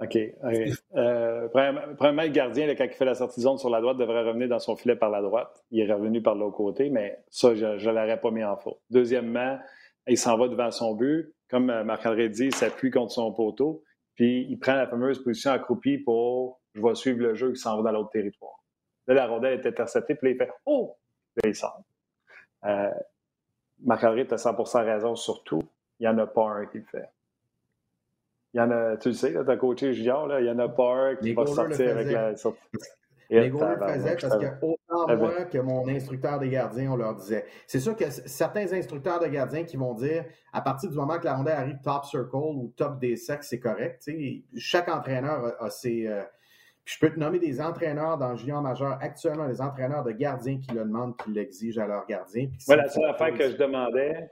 OK. 0.00 0.16
Euh, 0.96 1.48
premièrement, 1.48 2.22
le 2.22 2.28
gardien, 2.28 2.74
quand 2.74 2.84
il 2.84 2.92
fait 2.92 3.04
la 3.04 3.14
sortie 3.14 3.40
zone 3.40 3.58
sur 3.58 3.70
la 3.70 3.80
droite, 3.80 3.96
devrait 3.98 4.24
revenir 4.24 4.48
dans 4.48 4.58
son 4.58 4.74
filet 4.74 4.96
par 4.96 5.10
la 5.10 5.22
droite. 5.22 5.64
Il 5.70 5.80
est 5.80 5.92
revenu 5.92 6.22
par 6.22 6.34
l'autre 6.34 6.56
côté, 6.56 6.90
mais 6.90 7.18
ça, 7.30 7.54
je 7.54 7.66
ne 7.66 7.92
l'aurais 7.92 8.20
pas 8.20 8.30
mis 8.30 8.42
en 8.42 8.56
faute. 8.56 8.80
Deuxièmement, 8.90 9.58
il 10.08 10.18
s'en 10.18 10.36
va 10.36 10.48
devant 10.48 10.70
son 10.70 10.94
but. 10.94 11.32
Comme 11.48 11.70
euh, 11.70 11.84
Marc-André 11.84 12.28
dit, 12.30 12.46
il 12.46 12.54
s'appuie 12.54 12.90
contre 12.90 13.12
son 13.12 13.32
poteau, 13.32 13.84
puis 14.14 14.46
il 14.48 14.58
prend 14.58 14.74
la 14.74 14.86
fameuse 14.86 15.22
position 15.22 15.52
accroupie 15.52 15.98
pour 15.98 16.60
«je 16.74 16.82
vais 16.82 16.94
suivre 16.94 17.20
le 17.20 17.34
jeu 17.34 17.52
qui 17.52 17.60
s'en 17.60 17.76
va 17.76 17.90
dans 17.90 17.98
l'autre 17.98 18.10
territoire». 18.10 18.64
Là, 19.06 19.14
la 19.14 19.26
rondelle 19.26 19.60
est 19.60 19.66
interceptée, 19.66 20.14
puis 20.14 20.28
là, 20.28 20.34
il 20.34 20.38
fait 20.38 20.52
«oh». 20.66 20.96
Là, 21.36 21.48
il 21.48 21.54
sort. 21.54 21.82
Euh, 22.64 22.90
Marc-André, 23.84 24.26
tu 24.26 24.34
as 24.34 24.38
100 24.38 24.56
raison 24.84 25.14
sur 25.14 25.42
tout. 25.44 25.62
Il 25.98 26.04
n'y 26.04 26.08
en 26.08 26.18
a 26.18 26.26
pas 26.26 26.48
un 26.48 26.66
qui 26.66 26.78
le 26.78 26.84
fait. 26.84 27.08
Il 28.54 28.58
y 28.58 28.60
en 28.60 28.70
a, 28.70 28.96
tu 28.98 29.08
le 29.08 29.14
sais, 29.14 29.32
tu 29.32 29.50
as 29.50 29.56
coaché 29.56 29.94
junior, 29.94 30.26
là, 30.26 30.40
il 30.40 30.46
y 30.46 30.50
en 30.50 30.58
a 30.58 30.68
pas 30.68 30.94
un 30.94 31.16
qui 31.16 31.32
va 31.32 31.46
sortir 31.46 31.96
avec 31.96 32.12
la. 32.12 32.34
Les 33.30 33.50
gars 33.50 33.76
le 33.80 33.86
faisaient 33.86 34.16
parce 34.20 34.36
que 34.36 34.46
autant 34.60 35.16
moi 35.16 35.44
que 35.44 35.58
mon 35.58 35.88
instructeur 35.88 36.38
des 36.38 36.50
gardiens, 36.50 36.92
on 36.92 36.96
leur 36.96 37.14
disait. 37.14 37.46
C'est 37.66 37.80
sûr 37.80 37.96
que 37.96 38.10
certains 38.10 38.70
instructeurs 38.74 39.20
de 39.20 39.26
gardiens 39.26 39.64
qui 39.64 39.78
vont 39.78 39.94
dire 39.94 40.26
à 40.52 40.60
partir 40.60 40.90
du 40.90 40.96
moment 40.96 41.18
que 41.18 41.24
la 41.24 41.36
rondelle 41.36 41.56
arrive 41.56 41.78
top 41.82 42.04
circle 42.04 42.36
ou 42.36 42.74
top 42.76 42.98
des 42.98 43.16
sexes, 43.16 43.48
c'est 43.48 43.58
correct. 43.58 44.06
Chaque 44.58 44.88
entraîneur 44.88 45.54
a, 45.58 45.70
ses. 45.70 46.06
Euh, 46.06 46.22
je 46.84 46.98
peux 46.98 47.10
te 47.10 47.18
nommer 47.18 47.38
des 47.38 47.60
entraîneurs 47.60 48.18
dans 48.18 48.32
le 48.32 48.36
junior 48.36 48.60
majeur 48.60 48.98
actuellement, 49.00 49.48
des 49.48 49.62
entraîneurs 49.62 50.02
de 50.02 50.10
gardiens 50.10 50.58
qui 50.58 50.74
le 50.74 50.84
demandent, 50.84 51.16
qui 51.16 51.30
l'exigent 51.30 51.80
à 51.80 51.86
leurs 51.86 52.06
gardiens. 52.06 52.48
Voilà, 52.66 52.82
la 52.82 52.88
seule 52.90 53.08
affaire 53.08 53.34
que 53.34 53.50
je 53.50 53.56
demandais, 53.56 54.30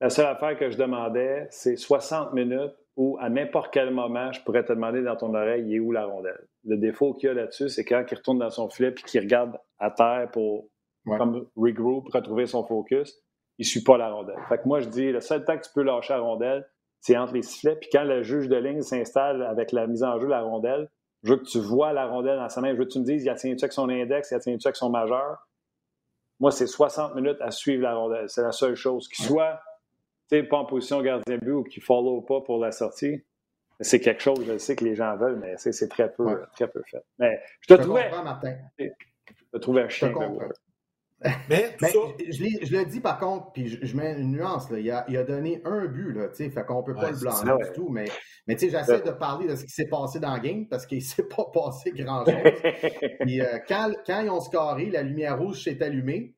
la 0.00 0.10
seule 0.10 0.26
affaire 0.26 0.58
que 0.58 0.68
je 0.68 0.76
demandais, 0.76 1.46
c'est 1.50 1.76
60 1.76 2.34
minutes 2.34 2.74
où 2.96 3.16
à 3.20 3.30
n'importe 3.30 3.72
quel 3.72 3.90
moment, 3.90 4.32
je 4.32 4.42
pourrais 4.42 4.64
te 4.64 4.72
demander 4.72 5.02
dans 5.02 5.16
ton 5.16 5.34
oreille, 5.34 5.64
il 5.66 5.76
est 5.76 5.80
où 5.80 5.92
la 5.92 6.06
rondelle? 6.06 6.46
Le 6.64 6.76
défaut 6.76 7.14
qu'il 7.14 7.28
y 7.28 7.30
a 7.30 7.34
là-dessus, 7.34 7.68
c'est 7.68 7.84
quand 7.84 8.04
il 8.10 8.14
retourne 8.14 8.38
dans 8.38 8.50
son 8.50 8.68
filet 8.68 8.92
puis 8.92 9.04
qu'il 9.04 9.20
regarde 9.20 9.58
à 9.78 9.90
terre 9.90 10.28
pour 10.32 10.68
comme 11.06 11.46
regroup, 11.56 12.08
retrouver 12.12 12.46
son 12.46 12.64
focus, 12.64 13.18
il 13.58 13.62
ne 13.62 13.66
suit 13.66 13.82
pas 13.82 13.96
la 13.96 14.10
rondelle. 14.12 14.38
Fait 14.48 14.58
que 14.58 14.68
moi, 14.68 14.80
je 14.80 14.88
dis, 14.88 15.10
le 15.10 15.20
seul 15.20 15.44
temps 15.44 15.56
que 15.58 15.64
tu 15.64 15.70
peux 15.74 15.82
lâcher 15.82 16.12
la 16.14 16.20
rondelle, 16.20 16.68
c'est 17.00 17.16
entre 17.16 17.34
les 17.34 17.42
sifflets. 17.42 17.76
Puis 17.76 17.88
quand 17.90 18.04
le 18.04 18.22
juge 18.22 18.48
de 18.48 18.56
ligne 18.56 18.82
s'installe 18.82 19.42
avec 19.42 19.72
la 19.72 19.86
mise 19.86 20.04
en 20.04 20.18
jeu 20.18 20.26
de 20.26 20.30
la 20.30 20.42
rondelle, 20.42 20.88
je 21.24 21.32
veux 21.32 21.38
que 21.38 21.44
tu 21.44 21.58
vois 21.58 21.92
la 21.92 22.06
rondelle 22.06 22.38
dans 22.38 22.48
sa 22.48 22.60
main. 22.60 22.72
Je 22.72 22.78
veux 22.78 22.84
que 22.84 22.92
tu 22.92 23.00
me 23.00 23.04
dises, 23.04 23.24
il 23.24 23.28
a 23.28 23.34
tient-tu 23.34 23.64
avec 23.64 23.72
son 23.72 23.88
index, 23.88 24.30
il 24.30 24.34
a 24.34 24.40
tient-tu 24.40 24.66
avec 24.66 24.76
son 24.76 24.90
majeur? 24.90 25.48
Moi, 26.40 26.50
c'est 26.50 26.66
60 26.66 27.14
minutes 27.14 27.40
à 27.40 27.50
suivre 27.50 27.82
la 27.82 27.94
rondelle. 27.94 28.28
C'est 28.28 28.42
la 28.42 28.52
seule 28.52 28.74
chose. 28.74 29.08
Qu'il 29.08 29.24
soit 29.24 29.60
pas 30.42 30.58
en 30.58 30.64
position 30.64 31.02
gardien 31.02 31.36
but 31.38 31.52
ou 31.52 31.64
qui 31.64 31.80
ne 31.80 31.84
follow 31.84 32.22
pas 32.22 32.40
pour 32.40 32.58
la 32.58 32.72
sortie, 32.72 33.24
c'est 33.80 34.00
quelque 34.00 34.22
chose, 34.22 34.44
je 34.46 34.58
sais 34.58 34.76
que 34.76 34.84
les 34.84 34.94
gens 34.94 35.16
veulent, 35.16 35.38
mais 35.38 35.54
c'est 35.56 35.88
très 35.88 36.12
peu, 36.12 36.42
très 36.54 36.68
peu 36.68 36.82
fait. 36.90 37.04
Mais 37.18 37.40
je 37.60 37.74
te 37.74 37.80
trouvais. 37.80 38.10
Martin. 38.10 38.56
Je 38.78 38.88
te 39.52 39.58
trouvais 39.58 39.82
un 39.82 39.88
chien. 39.88 40.12
Mais, 41.48 41.76
mais 41.80 41.92
je, 42.30 42.66
je, 42.66 42.76
le 42.76 42.84
dis 42.84 42.98
par 42.98 43.16
contre, 43.16 43.52
puis 43.52 43.68
je, 43.68 43.96
mets 43.96 44.18
une 44.18 44.32
nuance, 44.32 44.68
là. 44.70 44.80
Il, 44.80 44.90
a, 44.90 45.04
il, 45.08 45.16
a, 45.16 45.22
donné 45.22 45.62
un 45.64 45.86
but, 45.86 46.12
là, 46.12 46.28
fait 46.32 46.50
qu'on 46.66 46.80
ne 46.80 46.84
peut 46.84 46.96
pas 46.96 47.12
le 47.12 47.16
blâmer 47.16 47.64
du 47.64 47.72
tout, 47.74 47.88
mais, 47.88 48.06
mais 48.48 48.58
j'essaie 48.58 49.02
de 49.02 49.10
parler 49.12 49.46
de 49.46 49.54
ce 49.54 49.64
qui 49.64 49.70
s'est 49.70 49.86
passé 49.86 50.18
dans 50.18 50.34
le 50.34 50.40
game 50.40 50.66
parce 50.66 50.84
qu'il 50.84 50.98
ne 50.98 51.02
s'est 51.04 51.28
pas 51.28 51.46
passé 51.54 51.92
grand-chose. 51.92 52.34
euh, 52.34 53.58
quand, 53.68 53.92
quand, 54.04 54.20
ils 54.20 54.30
ont 54.30 54.40
scoré, 54.40 54.90
la 54.90 55.02
lumière 55.02 55.38
rouge 55.38 55.62
s'est 55.62 55.80
allumée 55.80 56.34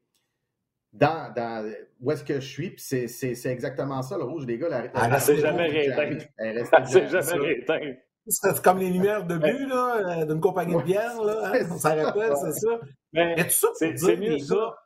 dans, 0.95 1.33
dans, 1.35 1.73
où 2.01 2.11
est-ce 2.13 2.25
que 2.25 2.35
je 2.35 2.47
suis, 2.47 2.71
puis 2.71 2.81
c'est 3.09 3.51
exactement 3.51 4.01
ça, 4.03 4.17
le 4.17 4.25
rouge, 4.25 4.47
les 4.47 4.59
gars. 4.59 4.69
La, 4.69 4.85
elle 4.85 5.21
s'est 5.21 5.37
jamais 5.37 5.67
rééteinte. 5.67 6.29
Elle 6.39 6.65
s'est 6.87 7.09
jamais 7.09 7.33
rééteinte. 7.33 7.99
C'est 8.27 8.63
comme 8.63 8.79
les 8.79 8.89
lumières 8.89 9.27
de 9.27 9.37
but 9.37 9.67
là, 9.67 10.21
euh, 10.23 10.25
d'une 10.25 10.41
compagnie 10.41 10.75
de 10.75 10.83
bière, 10.83 11.23
là, 11.23 11.53
hein? 11.53 11.67
on 11.71 11.77
s'en 11.77 11.95
rappelle, 11.95 12.33
c'est 12.37 12.53
ça. 12.53 12.81
Mais, 13.13 13.37
tout 13.37 13.51
ça 13.51 13.69
c'est 13.75 14.17
mieux 14.17 14.39
ça. 14.39 14.79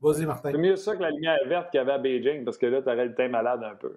Vas-y, 0.00 0.26
Martin. 0.26 0.52
C'est 0.52 0.58
mieux 0.58 0.76
ça 0.76 0.94
que 0.94 1.02
la 1.02 1.10
lumière 1.10 1.38
verte 1.48 1.70
qu'il 1.70 1.78
y 1.78 1.80
avait 1.80 1.92
à 1.92 1.98
Beijing, 1.98 2.44
parce 2.44 2.58
que 2.58 2.66
là, 2.66 2.82
tu 2.82 2.88
aurais 2.88 3.06
le 3.06 3.14
teint 3.14 3.28
malade 3.28 3.64
un 3.64 3.74
peu. 3.74 3.96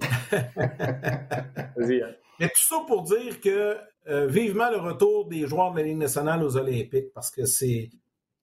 Vas-y. 1.76 2.02
Hein. 2.02 2.14
Mais 2.38 2.48
tout 2.48 2.62
ça 2.62 2.76
pour 2.86 3.02
dire 3.02 3.40
que 3.40 3.76
euh, 4.08 4.26
vivement 4.26 4.70
le 4.70 4.78
retour 4.78 5.28
des 5.28 5.46
joueurs 5.46 5.72
de 5.72 5.78
la 5.78 5.82
Ligue 5.82 5.98
nationale 5.98 6.42
aux 6.42 6.56
Olympiques, 6.56 7.12
parce 7.12 7.30
que 7.30 7.44
c'est 7.44 7.90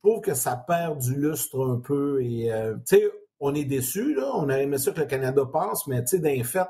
trouve 0.07 0.21
que 0.21 0.33
ça 0.33 0.55
perd 0.55 0.99
du 0.99 1.15
lustre 1.15 1.65
un 1.65 1.79
peu. 1.79 2.23
Et, 2.23 2.51
euh, 2.51 2.75
tu 2.87 2.97
sais, 2.97 3.11
on 3.39 3.53
est 3.53 3.65
déçus, 3.65 4.15
là. 4.15 4.31
On 4.35 4.49
a 4.49 4.59
aimé 4.59 4.77
ça 4.77 4.91
que 4.91 5.01
le 5.01 5.05
Canada 5.05 5.45
passe, 5.45 5.85
mais, 5.87 6.01
tu 6.03 6.17
sais, 6.17 6.19
d'un 6.19 6.43
fait, 6.43 6.67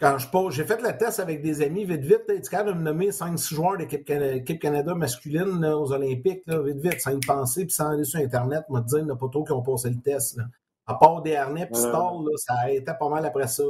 quand 0.00 0.18
je 0.18 0.28
pose, 0.28 0.54
j'ai 0.54 0.64
fait 0.64 0.82
le 0.82 0.96
test 0.98 1.20
avec 1.20 1.40
des 1.40 1.62
amis, 1.62 1.84
vite, 1.84 2.02
vite, 2.02 2.24
tu 2.26 2.50
capable 2.50 2.74
de 2.74 2.78
me 2.78 2.82
nommer 2.82 3.10
5-6 3.10 3.54
joueurs 3.54 3.76
d'équipe 3.78 4.60
Canada 4.60 4.94
masculine 4.94 5.64
aux 5.64 5.92
Olympiques, 5.92 6.42
là, 6.46 6.60
vite, 6.62 6.78
vite, 6.78 7.00
sans 7.00 7.12
y 7.12 7.20
penser, 7.20 7.64
puis 7.64 7.74
sans 7.74 7.90
aller 7.90 8.04
sur 8.04 8.20
Internet, 8.20 8.64
me 8.68 8.80
dire, 8.80 8.98
il 8.98 9.04
n'y 9.04 9.10
a 9.12 9.16
pas 9.16 9.28
trop 9.28 9.44
qui 9.44 9.52
ont 9.52 9.62
passé 9.62 9.90
le 9.90 10.00
test. 10.00 10.36
Là. 10.36 10.44
À 10.86 10.94
part 10.94 11.22
des 11.22 11.36
harnais 11.36 11.66
puis 11.66 11.80
là, 11.80 12.12
ça 12.36 12.54
a 12.64 12.70
été 12.70 12.92
pas 12.98 13.08
mal 13.08 13.24
après 13.24 13.46
ça. 13.46 13.62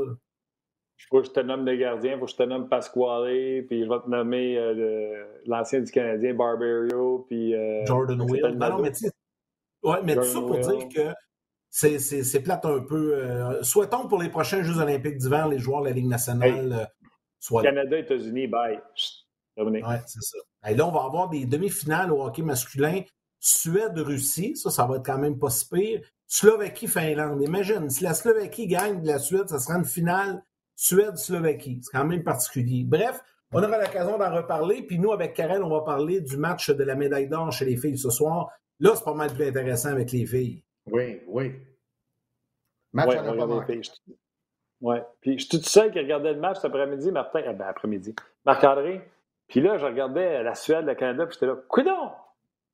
Faut 1.11 1.21
que 1.21 1.27
je 1.27 1.33
te 1.33 1.41
nomme 1.41 1.65
des 1.65 1.79
gardiens, 1.79 2.13
il 2.15 2.19
faut 2.19 2.25
que 2.25 2.31
je 2.31 2.37
te 2.37 2.43
nomme 2.43 2.69
Pasquale, 2.69 3.65
puis 3.67 3.85
je 3.85 3.89
vais 3.89 4.01
te 4.01 4.09
nommer 4.09 4.57
euh, 4.57 5.25
l'ancien 5.47 5.81
du 5.81 5.91
Canadien, 5.91 6.35
Barbario, 6.35 7.27
puis. 7.29 7.55
Euh, 7.55 7.85
Jordan 7.87 8.21
Will. 8.23 8.43
Non, 8.57 8.71
non, 8.71 8.79
mais 8.81 8.93
tu 8.93 9.07
ouais, 9.83 9.99
mais 10.05 10.15
tout 10.15 10.25
ça 10.25 10.41
pour 10.41 10.59
dire 10.59 10.89
que 10.95 11.15
c'est 11.71 12.43
plate 12.43 12.65
un 12.65 12.81
peu. 12.81 13.15
Euh, 13.17 13.63
souhaitons 13.63 14.09
pour 14.09 14.23
les 14.23 14.29
prochains 14.29 14.63
Jeux 14.63 14.79
Olympiques 14.79 15.19
d'hiver, 15.19 15.49
les 15.49 15.59
joueurs 15.59 15.83
de 15.83 15.89
la 15.89 15.93
Ligue 15.93 16.09
nationale 16.09 16.89
soient. 17.39 17.63
Canada, 17.63 17.99
États-Unis, 17.99 18.47
bye. 18.47 18.81
Oui, 19.57 19.81
c'est 20.07 20.23
ça. 20.23 20.39
Et 20.69 20.75
là, 20.75 20.87
on 20.89 20.91
va 20.91 21.05
avoir 21.05 21.29
des 21.29 21.47
demi-finales 21.47 22.13
au 22.13 22.25
hockey 22.25 22.43
masculin. 22.43 23.03
Suède-Russie, 23.39 24.57
ça, 24.57 24.71
ça 24.71 24.87
va 24.87 24.97
être 24.97 25.05
quand 25.05 25.19
même 25.19 25.39
pas 25.39 25.51
si 25.51 25.69
pire. 25.69 26.01
Slovaquie-Finlande. 26.27 27.43
Imagine, 27.43 27.91
si 27.91 28.03
la 28.03 28.15
Slovaquie 28.15 28.67
gagne 28.67 29.03
de 29.03 29.07
la 29.07 29.19
Suède, 29.19 29.49
ça 29.49 29.61
sera 29.61 29.79
une 29.79 29.85
finale 29.85 30.43
Suède-Slovaquie. 30.77 31.81
C'est 31.83 31.97
quand 31.97 32.05
même 32.05 32.23
particulier. 32.23 32.85
Bref, 32.85 33.21
on 33.53 33.63
aura 33.63 33.79
l'occasion 33.79 34.19
d'en 34.19 34.35
reparler. 34.35 34.83
Puis 34.83 34.99
nous, 34.99 35.13
avec 35.13 35.35
Karen, 35.35 35.63
on 35.63 35.71
va 35.71 35.83
parler 35.83 36.21
du 36.21 36.37
match 36.37 36.71
de 36.71 36.85
la 36.85 36.95
médaille 36.95 37.29
d'or 37.29 37.53
chez 37.53 37.65
les 37.65 37.77
filles 37.77 37.99
ce 37.99 38.11
soir. 38.11 38.51
Là, 38.81 38.93
c'est 38.95 39.05
pas 39.05 39.15
mal 39.15 39.33
plus 39.33 39.47
intéressant 39.47 39.91
avec 39.91 40.11
les 40.11 40.27
filles. 40.27 40.65
Oui, 40.87 41.21
oui. 41.29 41.55
Match 42.93 43.09
ouais, 43.09 43.19
à 43.19 43.33
Oui. 44.81 44.97
Puis 45.21 45.39
je 45.39 45.47
suis 45.47 45.59
tout 45.59 45.65
seul 45.65 45.91
qui 45.91 45.99
regardait 45.99 46.33
le 46.33 46.41
match 46.41 46.57
cet 46.57 46.67
après-midi, 46.67 47.11
Martin. 47.11 47.41
Ben, 47.53 47.67
après-midi. 47.67 48.15
Marc-André. 48.45 49.09
Puis 49.49 49.61
là, 49.61 49.79
je 49.79 49.85
regardais 49.85 50.43
la 50.43 50.55
Suède, 50.55 50.85
le 50.85 50.95
Canada, 50.95 51.27
puis 51.27 51.35
j'étais 51.35 51.47
là. 51.47 51.57
Coudon! 51.69 52.11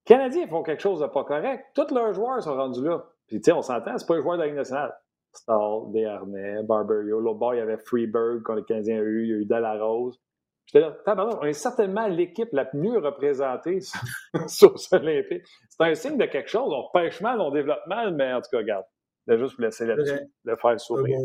Les 0.07 0.17
Canadiens 0.17 0.47
font 0.47 0.63
quelque 0.63 0.83
chose 0.83 1.01
de 1.01 1.07
pas 1.07 1.25
correct. 1.25 1.67
Tous 1.75 1.93
leurs 1.95 2.15
joueurs 2.15 2.43
sont 2.43 2.55
rendus 2.55 2.83
là. 2.83 3.05
Puis, 3.27 3.39
tu 3.39 3.45
sais, 3.45 3.53
on 3.53 3.63
s'entend, 3.63 3.97
c'est 3.97 4.07
pas 4.07 4.17
les 4.17 4.23
joueurs 4.23 4.37
de 4.37 4.43
la 4.43 4.47
Ligue 4.47 4.57
nationale. 4.57 4.93
Stall, 5.33 5.93
Desharnais, 5.93 6.63
Barberio. 6.63 7.21
L'autre 7.21 7.39
bord, 7.39 7.55
il 7.55 7.59
y 7.59 7.61
avait 7.61 7.79
Freeberg, 7.79 8.43
quand 8.43 8.55
les 8.55 8.65
Canadiens 8.65 9.01
ont 9.01 9.05
eu. 9.05 9.25
Il 9.25 9.29
y 9.29 9.33
a 9.33 9.37
eu 9.37 9.45
Delarose. 9.45 10.21
J'étais 10.67 10.87
là, 10.87 10.97
on 11.41 11.45
est 11.45 11.53
certainement 11.53 12.07
l'équipe 12.07 12.51
la 12.53 12.69
mieux 12.75 12.99
représentée 12.99 13.81
sur 14.47 14.79
ce 14.79 14.97
Olympique. 14.97 15.43
C'est 15.69 15.85
un 15.85 15.95
signe 15.95 16.17
de 16.17 16.27
quelque 16.27 16.49
chose. 16.49 16.73
On 16.73 16.89
pêche 16.93 17.21
mal, 17.21 17.41
on 17.41 17.51
développe 17.51 17.85
mal, 17.89 18.15
mais 18.15 18.33
en 18.33 18.41
tout 18.41 18.51
cas, 18.53 18.59
regarde. 18.59 18.85
Je 19.27 19.33
vais 19.35 19.39
juste 19.39 19.57
vous 19.57 19.63
laisser 19.63 19.87
là-dessus, 19.87 20.21
le 20.45 20.57
faire 20.57 20.81
sourire. 20.81 21.19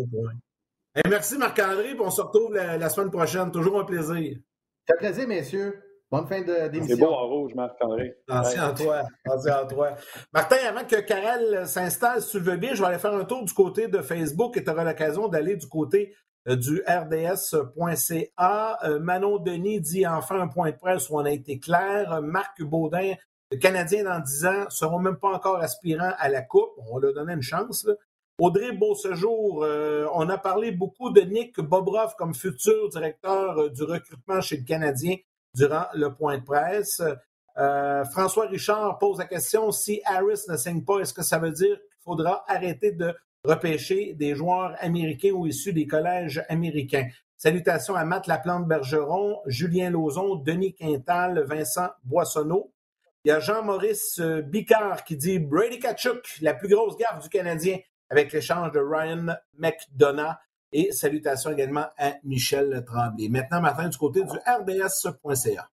merci 1.07 1.37
Marc-André, 1.37 1.95
on 1.99 2.09
se 2.09 2.21
retrouve 2.21 2.53
la, 2.53 2.89
semaine 2.89 3.11
prochaine. 3.11 3.51
Toujours 3.51 3.79
un 3.79 3.85
plaisir. 3.85 4.37
Ça 4.87 4.95
fait 4.95 5.07
plaisir, 5.07 5.27
messieurs. 5.27 5.84
Bonne 6.11 6.27
fin 6.27 6.41
d'émission. 6.41 6.95
C'est 6.95 7.01
beau 7.01 7.11
en 7.11 7.27
rouge, 7.27 7.55
Marc-André. 7.55 8.15
Merci 8.29 8.59
à 8.59 8.71
toi. 8.71 9.03
Merci 9.25 9.49
à 9.49 9.65
toi. 9.65 9.95
Martin, 10.31 10.57
avant 10.69 10.85
que 10.85 10.97
Karel 11.01 11.67
s'installe, 11.67 12.21
si 12.21 12.30
tu 12.32 12.39
le 12.39 12.51
veux 12.51 12.57
bien, 12.57 12.75
je 12.75 12.82
vais 12.82 12.89
aller 12.89 12.99
faire 12.99 13.13
un 13.13 13.25
tour 13.25 13.43
du 13.43 13.53
côté 13.53 13.88
de 13.88 14.01
Facebook 14.01 14.55
et 14.55 14.63
tu 14.63 14.69
auras 14.69 14.84
l'occasion 14.84 15.27
d'aller 15.27 15.55
du 15.55 15.67
côté 15.67 16.15
euh, 16.47 16.55
du 16.55 16.84
rds.ca. 16.88 18.77
Euh, 18.84 18.99
Manon 18.99 19.39
Denis 19.39 19.82
dit 19.82 20.05
enfin 20.05 20.39
un 20.39 20.47
point 20.47 20.69
de 20.69 20.75
presse 20.75 21.09
où 21.09 21.17
on 21.17 21.25
a 21.25 21.32
été 21.32 21.57
clair. 21.57 22.21
Marc 22.21 22.61
Baudin, 22.61 23.15
le 23.51 23.57
Canadien 23.57 24.03
dans 24.03 24.19
10 24.19 24.45
ans, 24.45 24.65
ne 24.65 24.69
seront 24.69 24.99
même 24.99 25.17
pas 25.17 25.30
encore 25.30 25.57
aspirants 25.57 26.13
à 26.19 26.30
la 26.30 26.43
Coupe. 26.43 26.69
On 26.91 26.99
leur 26.99 27.15
donner 27.15 27.34
une 27.34 27.41
chance. 27.41 27.88
Audrey 28.38 28.73
Beausejour, 28.73 29.63
euh, 29.63 30.05
on 30.13 30.30
a 30.30 30.38
parlé 30.38 30.71
beaucoup 30.71 31.09
de 31.09 31.21
Nick 31.21 31.59
Bobrov 31.59 32.13
comme 32.15 32.36
futur 32.36 32.89
directeur 32.89 33.71
du 33.71 33.82
recrutement 33.84 34.41
chez 34.41 34.57
le 34.57 34.65
Canadien 34.65 35.15
durant 35.56 35.86
le 35.93 36.14
point 36.14 36.38
de 36.38 36.43
presse. 36.43 37.01
François 38.12 38.47
Richard 38.47 38.99
pose 38.99 39.18
la 39.20 39.26
question 39.26 39.72
si 39.72 40.01
Harris 40.06 40.41
ne 40.49 40.58
signe 40.58 40.84
pas, 40.84 40.99
est-ce 40.99 41.14
que 41.14 41.24
ça 41.24 41.39
veut 41.39 41.51
dire 41.51 41.78
qu'il 41.78 42.03
faudra 42.03 42.43
arrêter 42.47 42.91
de 42.91 43.16
repêcher 43.43 44.14
des 44.14 44.36
joueurs 44.36 44.76
américains 44.80 45.32
ou 45.32 45.47
issus 45.47 45.72
des 45.72 45.88
collèges 45.88 46.43
américains? 46.49 47.08
Salutations 47.38 47.95
à 47.95 48.06
Matt 48.06 48.28
Laplante-Bergeron, 48.28 49.41
Julien 49.45 49.89
Lauzon, 49.89 50.36
Denis 50.36 50.74
Quintal, 50.74 51.43
Vincent 51.45 51.89
Boissonneau. 52.03 52.72
Il 53.26 53.30
y 53.30 53.32
a 53.32 53.39
Jean-Maurice 53.39 54.20
euh, 54.20 54.41
Bicard 54.41 55.03
qui 55.03 55.18
dit 55.18 55.39
Brady 55.39 55.80
Kachuk, 55.80 56.38
la 56.41 56.53
plus 56.53 56.70
grosse 56.70 56.95
gaffe 56.95 57.24
du 57.24 57.30
Canadien 57.30 57.80
avec 58.10 58.32
l'échange 58.32 58.72
de 58.72 58.80
Ryan 58.80 59.36
McDonough. 59.58 60.36
Et 60.78 60.91
salutations 60.91 61.51
également 61.51 61.86
à 61.97 62.15
Michel 62.26 62.84
Tremblay. 62.86 63.30
Maintenant, 63.30 63.61
Martin, 63.61 63.88
du 63.88 63.97
côté 63.97 64.23
du 64.23 64.36
RDS.ca. 64.45 65.69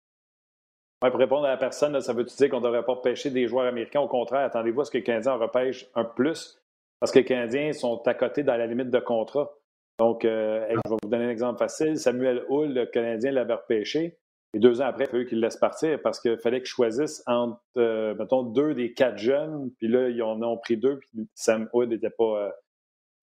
pour 1.00 1.20
répondre 1.20 1.46
à 1.46 1.50
la 1.50 1.58
personne, 1.58 2.00
ça 2.02 2.14
veut 2.14 2.24
dire 2.24 2.50
qu'on 2.52 2.60
ne 2.60 2.66
devrait 2.66 2.86
pas 2.86 2.98
pêcher 2.98 3.32
des 3.32 3.48
joueurs 3.48 3.66
américains? 3.66 4.02
Au 4.02 4.08
contraire, 4.08 4.42
attendez-vous 4.42 4.82
à 4.82 4.86
ce 4.86 4.92
que 4.92 5.00
les 5.00 5.04
Canadiens 5.04 5.34
en 5.34 5.40
repêchent 5.40 5.88
un 5.96 6.04
plus, 6.04 6.62
parce 7.00 7.12
que 7.12 7.18
les 7.18 7.26
Canadiens 7.26 7.74
sont 7.74 8.00
à 8.06 8.14
côté 8.14 8.44
dans 8.44 8.56
la 8.56 8.68
limite 8.68 8.92
de 8.92 9.00
contrat. 9.00 9.52
Donc, 9.98 10.24
euh, 10.24 10.68
je 10.70 10.76
vais 10.76 10.98
vous 11.02 11.10
donner 11.10 11.26
un 11.26 11.30
exemple 11.32 11.58
facile. 11.58 11.98
Samuel 11.98 12.44
Hull, 12.50 12.72
le 12.72 12.86
Canadien, 12.86 13.32
l'avait 13.32 13.56
repêché. 13.56 14.20
Et 14.54 14.60
deux 14.60 14.82
ans 14.82 14.86
après, 14.86 15.06
il 15.06 15.10
fallait 15.10 15.26
qu'il 15.26 15.40
le 15.40 15.48
laisse 15.48 15.58
partir 15.58 16.00
parce 16.04 16.20
qu'il 16.20 16.38
fallait 16.38 16.60
qu'il 16.60 16.68
choisisse 16.68 17.24
entre, 17.26 17.60
euh, 17.78 18.14
mettons, 18.14 18.44
deux 18.44 18.76
des 18.76 18.94
quatre 18.94 19.18
jeunes. 19.18 19.72
Puis 19.80 19.88
là, 19.88 20.10
ils 20.10 20.22
en 20.22 20.40
ont 20.44 20.58
pris 20.58 20.78
deux, 20.78 21.00
puis 21.00 21.28
Sam 21.34 21.70
Hood 21.74 21.90
n'était 21.90 22.12
pas, 22.12 22.46
euh, 22.46 22.52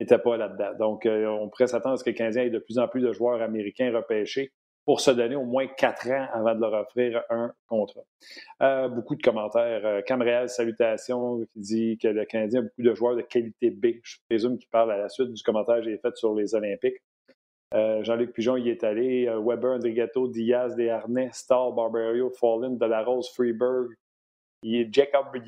pas 0.07 0.37
là-dedans. 0.37 0.75
Donc, 0.79 1.07
on 1.07 1.49
pourrait 1.49 1.67
s'attendre 1.67 1.95
à 1.95 1.97
ce 1.97 2.05
que 2.05 2.11
le 2.11 2.17
Canadien 2.17 2.43
ait 2.43 2.51
de 2.51 2.59
plus 2.59 2.79
en 2.79 2.89
plus 2.89 3.01
de 3.01 3.13
joueurs 3.13 3.43
américains 3.43 3.93
repêchés 3.95 4.53
pour 4.89 5.03
se 5.03 5.11
donner 5.11 5.37
au 5.37 5.45
moins 5.45 5.67
quatre 5.67 6.09
ans 6.09 6.29
avant 6.33 6.55
de 6.55 6.63
leur 6.63 6.73
offrir 6.73 7.23
un 7.29 7.53
contrat. 7.67 8.01
Euh, 8.63 8.89
beaucoup 8.89 9.17
de 9.17 9.21
commentaires. 9.21 9.85
Euh, 9.85 10.01
Camréal, 10.01 10.49
salutations, 10.49 11.45
qui 11.53 11.61
dit 11.61 11.99
que 11.99 12.09
le 12.09 12.25
Canadien 12.25 12.61
a 12.61 12.63
beaucoup 12.63 12.81
de 12.83 12.95
joueurs 12.95 13.15
de 13.15 13.21
qualité 13.21 13.69
B. 13.69 13.97
Je 14.03 14.17
présume 14.31 14.57
qu'il 14.57 14.71
parle 14.71 14.91
à 14.93 14.97
la 14.97 15.11
suite 15.11 15.31
du 15.31 15.43
commentaire 15.43 15.77
que 15.77 15.83
j'ai 15.83 15.99
fait 15.99 16.17
sur 16.17 16.35
les 16.35 16.55
Olympiques. 16.55 17.03
Euh, 17.75 18.03
Jean-Luc 18.03 18.33
Pigeon 18.33 18.57
y 18.57 18.71
est 18.71 18.83
allé. 18.83 19.27
Weber, 19.27 19.73
Andrigato, 19.73 20.27
Diaz, 20.27 20.75
Desharnais, 20.75 21.29
Stahl, 21.35 21.75
Barbario, 21.75 22.31
Fallen, 22.31 22.79
Delarose, 22.79 23.29
Freeberg. 23.35 23.89
Il 24.63 24.75
est 24.75 24.89
Jacob. 24.91 25.27
Tu 25.35 25.43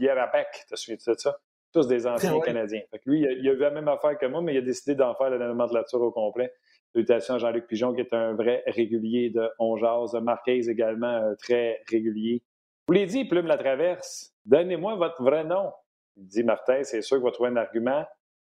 te 0.69 0.77
souviens 0.77 0.97
de 0.97 1.19
ça? 1.19 1.41
Tous 1.73 1.87
des 1.87 2.07
anciens 2.07 2.41
Canadiens. 2.41 2.83
lui, 3.07 3.21
il 3.21 3.49
a, 3.49 3.53
eu 3.53 3.57
la 3.57 3.71
même 3.71 3.89
affaire 3.89 4.19
que 4.19 4.27
moi, 4.27 4.43
mais 4.43 4.55
il 4.55 4.59
a 4.59 4.63
décidé 4.63 4.95
d'en 4.97 5.15
faire 5.15 5.31
la 5.31 5.39
nomenclature 5.39 6.01
au 6.01 6.11
complet. 6.11 6.53
Salutations 6.93 7.35
à 7.35 7.39
Jean-Luc 7.39 7.69
Pigeon, 7.69 7.95
qui 7.95 8.01
est 8.01 8.13
un 8.13 8.35
vrai 8.35 8.65
régulier 8.67 9.31
de 9.31 9.49
On 9.61 9.77
Marquez 10.21 10.69
également, 10.69 11.33
très 11.39 11.81
régulier. 11.89 12.43
Vous 12.89 12.95
l'avez 12.95 13.07
dit, 13.07 13.25
Plume 13.25 13.47
la 13.47 13.57
traverse. 13.57 14.35
Donnez-moi 14.47 14.97
votre 14.97 15.23
vrai 15.23 15.45
nom. 15.45 15.71
Il 16.17 16.27
dit 16.27 16.43
Martin, 16.43 16.83
c'est 16.83 17.03
sûr 17.03 17.19
qu'il 17.19 17.25
va 17.25 17.31
trouver 17.31 17.51
un 17.51 17.57
argument 17.57 18.05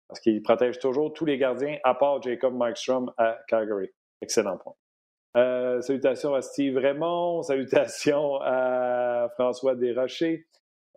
parce 0.08 0.20
qu'il 0.20 0.40
protège 0.42 0.78
toujours 0.78 1.12
tous 1.12 1.24
les 1.24 1.36
gardiens 1.36 1.76
à 1.84 1.94
part 1.94 2.22
Jacob 2.22 2.54
Markstrom 2.54 3.12
à 3.18 3.38
Calgary. 3.46 3.90
Excellent 4.22 4.56
point. 4.56 4.74
Euh, 5.36 5.80
salutations 5.82 6.34
à 6.34 6.42
Steve 6.42 6.76
Raymond. 6.76 7.42
Salutations 7.42 8.40
à 8.40 9.28
François 9.34 9.74
Desrochers. 9.74 10.46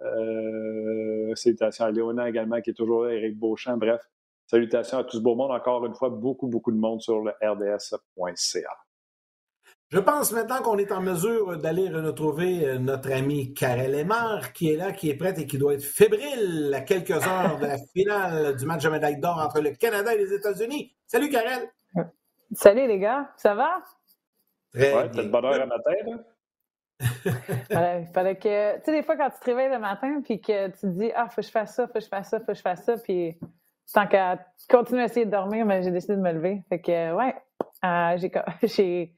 Euh, 0.01 1.35
salutations 1.35 1.85
à 1.85 1.91
Léona 1.91 2.29
également, 2.29 2.61
qui 2.61 2.71
est 2.71 2.73
toujours 2.73 3.05
là, 3.05 3.13
Éric 3.13 3.37
Beauchamp. 3.37 3.77
Bref, 3.77 4.01
Salutations 4.51 4.97
à 4.97 5.05
tout 5.05 5.15
ce 5.15 5.21
beau 5.21 5.33
monde. 5.33 5.51
Encore 5.51 5.85
une 5.85 5.93
fois, 5.93 6.09
beaucoup, 6.09 6.47
beaucoup 6.47 6.73
de 6.73 6.77
monde 6.77 7.01
sur 7.01 7.21
le 7.21 7.31
rds.ca. 7.41 8.69
Je 9.89 9.99
pense 9.99 10.33
maintenant 10.33 10.61
qu'on 10.61 10.77
est 10.77 10.91
en 10.91 11.01
mesure 11.01 11.57
d'aller 11.57 11.89
retrouver 11.89 12.65
euh, 12.65 12.77
notre 12.77 13.11
ami 13.11 13.53
Karel 13.53 13.91
Lemar, 13.91 14.51
qui 14.51 14.69
est 14.69 14.75
là, 14.75 14.91
qui 14.91 15.09
est 15.09 15.15
prêt 15.15 15.33
et 15.37 15.45
qui 15.45 15.57
doit 15.57 15.73
être 15.73 15.83
fébrile 15.83 16.73
à 16.73 16.81
quelques 16.81 17.11
heures 17.11 17.59
de 17.59 17.65
la 17.65 17.77
finale 17.93 18.57
du 18.57 18.65
match 18.65 18.83
de 18.83 18.89
médaille 18.89 19.21
d'or 19.21 19.37
entre 19.37 19.61
le 19.61 19.71
Canada 19.71 20.13
et 20.13 20.17
les 20.17 20.33
États-Unis. 20.33 20.93
Salut 21.07 21.29
Karel! 21.29 21.69
Salut 22.53 22.87
les 22.87 22.99
gars, 22.99 23.31
ça 23.37 23.55
va? 23.55 23.79
Très 24.73 24.93
ouais, 24.93 25.09
bien. 25.09 25.23
bonne 25.27 25.45
heure 25.45 25.61
à 25.61 25.65
matin, 25.65 25.91
là? 26.05 26.17
il 27.69 28.07
fallait 28.13 28.35
que. 28.35 28.75
Tu 28.77 28.81
sais, 28.85 28.91
des 28.91 29.03
fois, 29.03 29.17
quand 29.17 29.29
tu 29.29 29.39
te 29.39 29.45
réveilles 29.45 29.71
le 29.71 29.79
matin 29.79 30.21
puis 30.23 30.39
que 30.39 30.67
tu 30.67 30.79
te 30.79 30.85
dis 30.87 31.11
Ah, 31.15 31.27
faut 31.27 31.41
que 31.41 31.47
je 31.47 31.51
fasse 31.51 31.75
ça, 31.75 31.87
faut 31.87 31.93
que 31.93 31.99
je 31.99 32.07
fasse 32.07 32.29
ça, 32.29 32.39
faut 32.39 32.45
que 32.47 32.53
je 32.53 32.61
fasse 32.61 32.83
ça, 32.83 32.97
puis 32.97 33.37
tant 33.93 34.07
qu'à 34.07 34.39
continuer 34.69 35.01
à 35.01 35.05
essayer 35.05 35.25
de 35.25 35.31
dormir, 35.31 35.65
mais 35.65 35.81
j'ai 35.83 35.91
décidé 35.91 36.15
de 36.15 36.21
me 36.21 36.31
lever. 36.31 36.63
Fait 36.69 36.79
que, 36.79 37.13
ouais, 37.13 37.35
euh, 37.85 38.17
j'ai, 38.63 39.13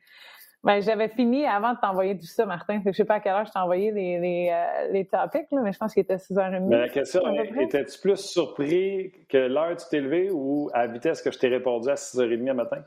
ben, 0.63 0.81
j'avais 0.81 1.09
fini 1.09 1.45
avant 1.45 1.73
de 1.73 1.79
t'envoyer 1.79 2.17
tout 2.17 2.25
ça, 2.25 2.45
Martin. 2.45 2.79
Fait 2.81 2.91
que 2.91 2.93
je 2.93 2.97
sais 2.97 3.05
pas 3.05 3.15
à 3.15 3.19
quelle 3.19 3.34
heure 3.34 3.45
je 3.45 3.51
t'ai 3.51 3.59
envoyé 3.59 3.91
les, 3.91 4.19
les, 4.19 4.49
euh, 4.51 4.91
les 4.91 5.05
topics, 5.05 5.51
là, 5.51 5.61
mais 5.61 5.73
je 5.73 5.77
pense 5.77 5.93
qu'il 5.93 6.01
était 6.01 6.15
6h30. 6.15 6.67
Mais 6.67 6.77
la 6.77 6.89
question, 6.89 7.21
étais-tu 7.59 7.99
plus 7.99 8.17
surpris 8.17 9.11
que 9.29 9.38
l'heure 9.38 9.75
tu 9.75 9.86
t'es 9.89 9.99
levé 9.99 10.29
ou 10.31 10.69
à 10.73 10.86
la 10.86 10.93
vitesse 10.93 11.21
que 11.21 11.31
je 11.31 11.39
t'ai 11.39 11.49
répondu 11.49 11.89
à 11.89 11.95
6h30 11.95 12.45
le 12.45 12.53
matin? 12.53 12.81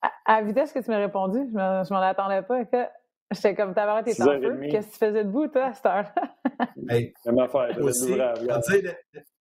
À, 0.00 0.40
la 0.40 0.46
vitesse 0.46 0.72
que 0.72 0.78
tu 0.78 0.90
m'as 0.90 0.98
répondu, 0.98 1.38
je 1.52 1.92
m'en 1.92 2.00
attendais 2.00 2.42
pas. 2.42 2.60
J'étais 3.30 3.54
comme, 3.54 3.74
t'avais 3.74 4.02
tes 4.12 4.22
en 4.22 4.26
feu. 4.26 4.60
Qu'est-ce 4.70 4.86
que 4.88 4.92
tu 4.92 4.98
faisais 4.98 5.24
debout, 5.24 5.48
toi, 5.48 5.66
à 5.66 5.74
cette 5.74 5.86
heure-là? 5.86 6.66
hey, 6.88 7.12
Même 7.26 7.38
affaire. 7.38 7.76
Aussi, 7.80 8.16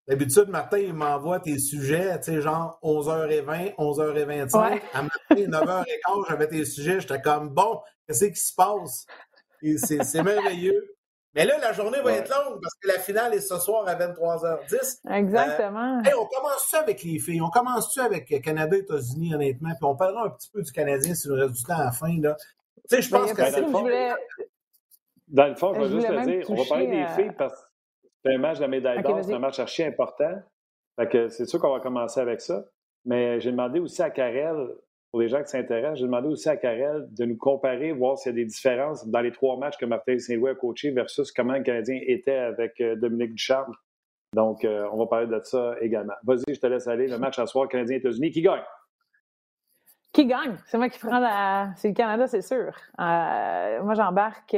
D'habitude, 0.09 0.49
Martin, 0.49 0.79
il 0.79 0.95
m'envoie 0.95 1.41
tes 1.41 1.59
sujets, 1.59 2.17
tu 2.21 2.35
sais, 2.35 2.41
genre 2.41 2.79
11h20, 2.83 3.75
11h25. 3.75 4.81
À 4.93 5.03
matin, 5.03 5.11
9h15, 5.31 6.29
j'avais 6.29 6.47
tes 6.47 6.65
sujets. 6.65 7.01
J'étais 7.01 7.21
comme, 7.21 7.49
bon, 7.49 7.81
qu'est-ce 8.07 8.27
qui 8.27 8.37
se 8.37 8.55
passe? 8.55 9.07
C'est 9.79 10.23
merveilleux. 10.23 10.97
Mais 11.35 11.45
là, 11.45 11.59
la 11.59 11.73
journée 11.73 12.01
va 12.03 12.13
être 12.13 12.31
longue 12.31 12.61
parce 12.63 12.75
que 12.81 12.89
la 12.89 12.99
finale 12.99 13.35
est 13.35 13.41
ce 13.41 13.59
soir 13.59 13.87
à 13.87 13.95
23h10. 13.95 15.01
Exactement. 15.11 15.99
Euh, 15.99 16.11
on 16.19 16.25
commence-tu 16.25 16.77
avec 16.77 17.03
les 17.03 17.19
filles? 17.19 17.43
On 17.43 17.51
commence-tu 17.51 18.01
avec 18.01 18.41
Canada-États-Unis, 18.43 19.35
honnêtement? 19.35 19.71
Puis 19.71 19.85
on 19.85 19.97
parlera 19.97 20.27
un 20.27 20.31
petit 20.31 20.49
peu 20.51 20.63
du 20.63 20.73
Canadien 20.73 21.15
si 21.15 21.29
nous 21.29 21.35
reste 21.35 21.53
du 21.53 21.63
temps 21.65 21.79
à 21.79 21.85
la 21.85 21.93
fin. 21.93 22.15
Là. 22.23 22.37
Tu 22.89 22.97
sais, 22.97 23.03
je 23.03 23.11
pense 23.11 23.33
que 23.33 23.45
c'est... 23.45 23.63
Dans 25.29 25.49
le 25.49 25.57
fond, 25.57 25.75
je 25.75 25.81
vais 25.81 25.89
juste 25.89 26.07
te 26.07 26.25
dire, 26.25 26.51
on 26.51 26.55
va 26.55 26.65
parler 26.69 26.87
des 26.87 27.07
filles 27.17 27.33
parce 27.37 27.53
que 27.53 27.69
c'est 28.25 28.35
un 28.35 28.39
match 28.39 28.59
de 28.59 28.63
la 28.63 28.69
médaille 28.69 29.03
d'or, 29.03 29.25
c'est 29.25 29.33
un 29.33 29.39
match 29.39 29.59
archi 29.59 29.83
important. 29.83 30.41
Fait 30.97 31.09
que 31.09 31.29
c'est 31.29 31.47
sûr 31.47 31.61
qu'on 31.61 31.73
va 31.73 31.81
commencer 31.81 32.21
avec 32.21 32.41
ça. 32.41 32.65
Mais 33.05 33.41
j'ai 33.41 33.51
demandé 33.51 33.81
aussi 33.81 34.03
à 34.03 34.11
Karel, 34.11 34.69
pour 35.11 35.21
les 35.21 35.29
gens 35.29 35.43
qui 35.43 35.49
s'intéressent, 35.49 35.99
j'ai 35.99 36.07
demandé 36.07 36.29
aussi 36.29 36.49
à 36.49 36.57
Karel 36.57 37.07
de 37.11 37.25
nous 37.25 37.37
comparer, 37.37 37.93
voir 37.93 38.19
s'il 38.19 38.33
y 38.33 38.35
a 38.35 38.37
des 38.37 38.45
différences 38.45 39.07
dans 39.09 39.21
les 39.21 39.33
trois 39.33 39.57
matchs 39.59 39.77
que 39.77 39.87
Martin 39.87 40.19
Saint-Louis 40.19 40.51
a 40.51 40.55
coaché 40.55 40.91
versus 40.91 41.33
comment 41.33 41.55
le 41.55 41.63
Canadien 41.63 41.99
était 42.07 42.35
avec 42.35 42.81
euh, 42.81 42.97
Dominique 42.97 43.33
Ducharme. 43.33 43.73
Donc, 44.35 44.65
euh, 44.65 44.87
on 44.93 44.99
va 44.99 45.07
parler 45.07 45.27
de 45.27 45.41
ça 45.43 45.77
également. 45.81 46.15
Vas-y, 46.25 46.55
je 46.55 46.61
te 46.61 46.67
laisse 46.67 46.87
aller. 46.89 47.07
Le 47.07 47.19
match 47.19 47.39
à 47.39 47.47
soir, 47.47 47.69
Canadien-États-Unis, 47.69 48.31
qui 48.31 48.43
gagne? 48.43 48.63
Qui 50.17 50.25
gagne? 50.25 50.57
C'est 50.65 50.79
moi 50.79 50.89
qui 50.89 50.99
prends 50.99 51.19
la... 51.19 51.73
C'est 51.77 51.89
le 51.89 51.95
Canada, 51.95 52.27
c'est 52.27 52.41
sûr. 52.41 52.73
Euh, 52.99 53.83
moi, 53.83 53.93
j'embarque 53.93 54.57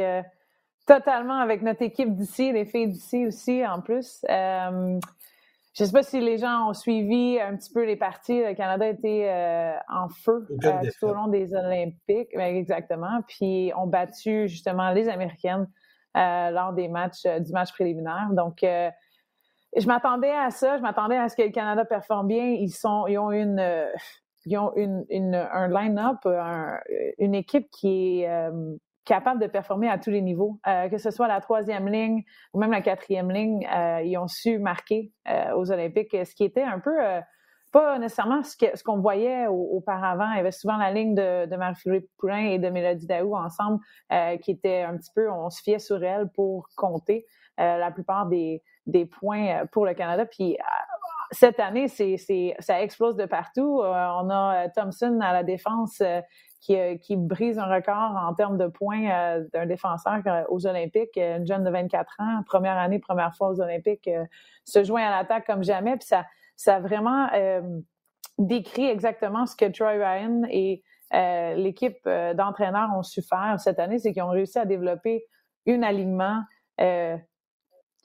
totalement 0.86 1.40
avec 1.40 1.62
notre 1.62 1.82
équipe 1.82 2.14
d'ici, 2.14 2.52
les 2.52 2.64
filles 2.64 2.86
d'ici 2.86 3.26
aussi, 3.26 3.66
en 3.66 3.80
plus. 3.80 4.24
Euh, 4.30 5.00
je 5.74 5.82
ne 5.82 5.86
sais 5.88 5.92
pas 5.92 6.04
si 6.04 6.20
les 6.20 6.38
gens 6.38 6.68
ont 6.68 6.74
suivi 6.74 7.40
un 7.40 7.56
petit 7.56 7.72
peu 7.72 7.84
les 7.84 7.96
parties. 7.96 8.40
Le 8.40 8.54
Canada 8.54 8.86
était 8.86 9.26
euh, 9.28 9.76
en 9.88 10.08
feu 10.08 10.46
euh, 10.62 10.72
tout 11.00 11.06
au 11.06 11.14
long 11.14 11.26
des 11.26 11.52
Olympiques, 11.52 12.28
exactement. 12.34 13.20
Puis 13.26 13.72
ont 13.76 13.88
battu 13.88 14.46
justement 14.46 14.92
les 14.92 15.08
Américaines 15.08 15.66
lors 16.14 16.72
des 16.72 16.86
matchs 16.86 17.26
du 17.40 17.50
match 17.50 17.72
préliminaire. 17.72 18.28
Donc 18.30 18.58
je 18.62 19.86
m'attendais 19.88 20.30
à 20.30 20.50
ça. 20.50 20.76
Je 20.76 20.82
m'attendais 20.82 21.16
à 21.16 21.28
ce 21.28 21.34
que 21.34 21.42
le 21.42 21.50
Canada 21.50 21.84
performe 21.84 22.28
bien. 22.28 22.44
Ils 22.44 22.70
sont, 22.70 23.08
ils 23.08 23.18
ont 23.18 23.32
une 23.32 23.60
ils 24.48 24.58
ont 24.58 24.72
une, 24.76 25.34
un 25.34 25.68
line-up, 25.68 26.26
une 27.18 27.34
équipe 27.34 27.68
qui 27.70 28.22
est 28.22 28.50
capables 29.08 29.40
de 29.40 29.46
performer 29.46 29.88
à 29.88 29.98
tous 29.98 30.10
les 30.10 30.20
niveaux, 30.20 30.60
euh, 30.66 30.88
que 30.90 30.98
ce 30.98 31.10
soit 31.10 31.28
la 31.28 31.40
troisième 31.40 31.88
ligne 31.88 32.24
ou 32.52 32.60
même 32.60 32.70
la 32.70 32.82
quatrième 32.82 33.30
ligne, 33.30 33.66
euh, 33.74 34.02
ils 34.02 34.18
ont 34.18 34.28
su 34.28 34.58
marquer 34.58 35.12
euh, 35.28 35.54
aux 35.56 35.72
Olympiques, 35.72 36.12
ce 36.12 36.34
qui 36.34 36.44
était 36.44 36.62
un 36.62 36.78
peu 36.78 36.92
pas 37.70 37.98
nécessairement 37.98 38.42
ce 38.42 38.82
qu'on 38.82 38.98
voyait 38.98 39.46
auparavant. 39.46 40.30
Il 40.32 40.36
y 40.36 40.40
avait 40.40 40.52
souvent 40.52 40.76
la 40.78 40.90
ligne 40.90 41.14
de, 41.14 41.46
de 41.46 41.56
Marie-Philippe 41.56 42.08
Poulain 42.18 42.46
et 42.46 42.58
de 42.58 42.68
Mélodie 42.70 43.06
Daou 43.06 43.36
ensemble, 43.36 43.78
qui 44.40 44.52
était 44.52 44.82
un 44.82 44.96
petit 44.96 45.10
peu, 45.14 45.30
on 45.30 45.50
se 45.50 45.60
fiait 45.62 45.78
sur 45.78 46.02
elle 46.02 46.30
pour 46.34 46.68
compter 46.76 47.26
la 47.58 47.90
plupart 47.90 48.24
des, 48.24 48.62
des 48.86 49.04
points 49.04 49.66
pour 49.70 49.84
le 49.84 49.92
Canada. 49.92 50.24
Puis 50.24 50.56
cette 51.30 51.60
année, 51.60 51.88
c'est, 51.88 52.16
ça 52.58 52.82
explose 52.82 53.16
de 53.16 53.26
partout. 53.26 53.80
on 53.82 54.30
a 54.30 54.68
Thompson 54.70 55.18
à 55.22 55.32
la 55.32 55.42
défense 55.42 56.02
euh, 56.70 56.98
qui, 56.98 57.16
brise 57.16 57.58
un 57.58 57.66
record 57.66 58.16
en 58.16 58.34
termes 58.34 58.58
de 58.58 58.66
points 58.66 59.08
euh, 59.10 59.44
d'un 59.54 59.64
défenseur 59.64 60.20
euh, 60.26 60.42
aux 60.48 60.66
Olympiques. 60.66 61.16
Une 61.16 61.46
jeune 61.46 61.64
de 61.64 61.70
24 61.70 62.16
ans, 62.18 62.42
première 62.44 62.76
année, 62.76 62.98
première 62.98 63.34
fois 63.34 63.50
aux 63.50 63.60
Olympiques, 63.60 64.10
se 64.64 64.84
joint 64.84 65.02
à 65.02 65.10
l'attaque 65.10 65.46
comme 65.46 65.62
jamais. 65.62 65.96
Puis 65.96 66.08
ça, 66.08 66.26
ça 66.56 66.80
vraiment 66.80 67.28
décrit 68.36 68.86
exactement 68.86 69.46
ce 69.46 69.56
que 69.56 69.64
Troy 69.66 69.92
Ryan 69.92 70.42
et 70.50 70.82
l'équipe 71.56 72.06
d'entraîneurs 72.34 72.90
ont 72.94 73.02
su 73.02 73.22
faire 73.22 73.58
cette 73.58 73.78
année, 73.78 73.98
c'est 73.98 74.12
qu'ils 74.12 74.22
ont 74.22 74.30
réussi 74.30 74.58
à 74.58 74.66
développer 74.66 75.24
un 75.68 75.82
alignement 75.82 76.42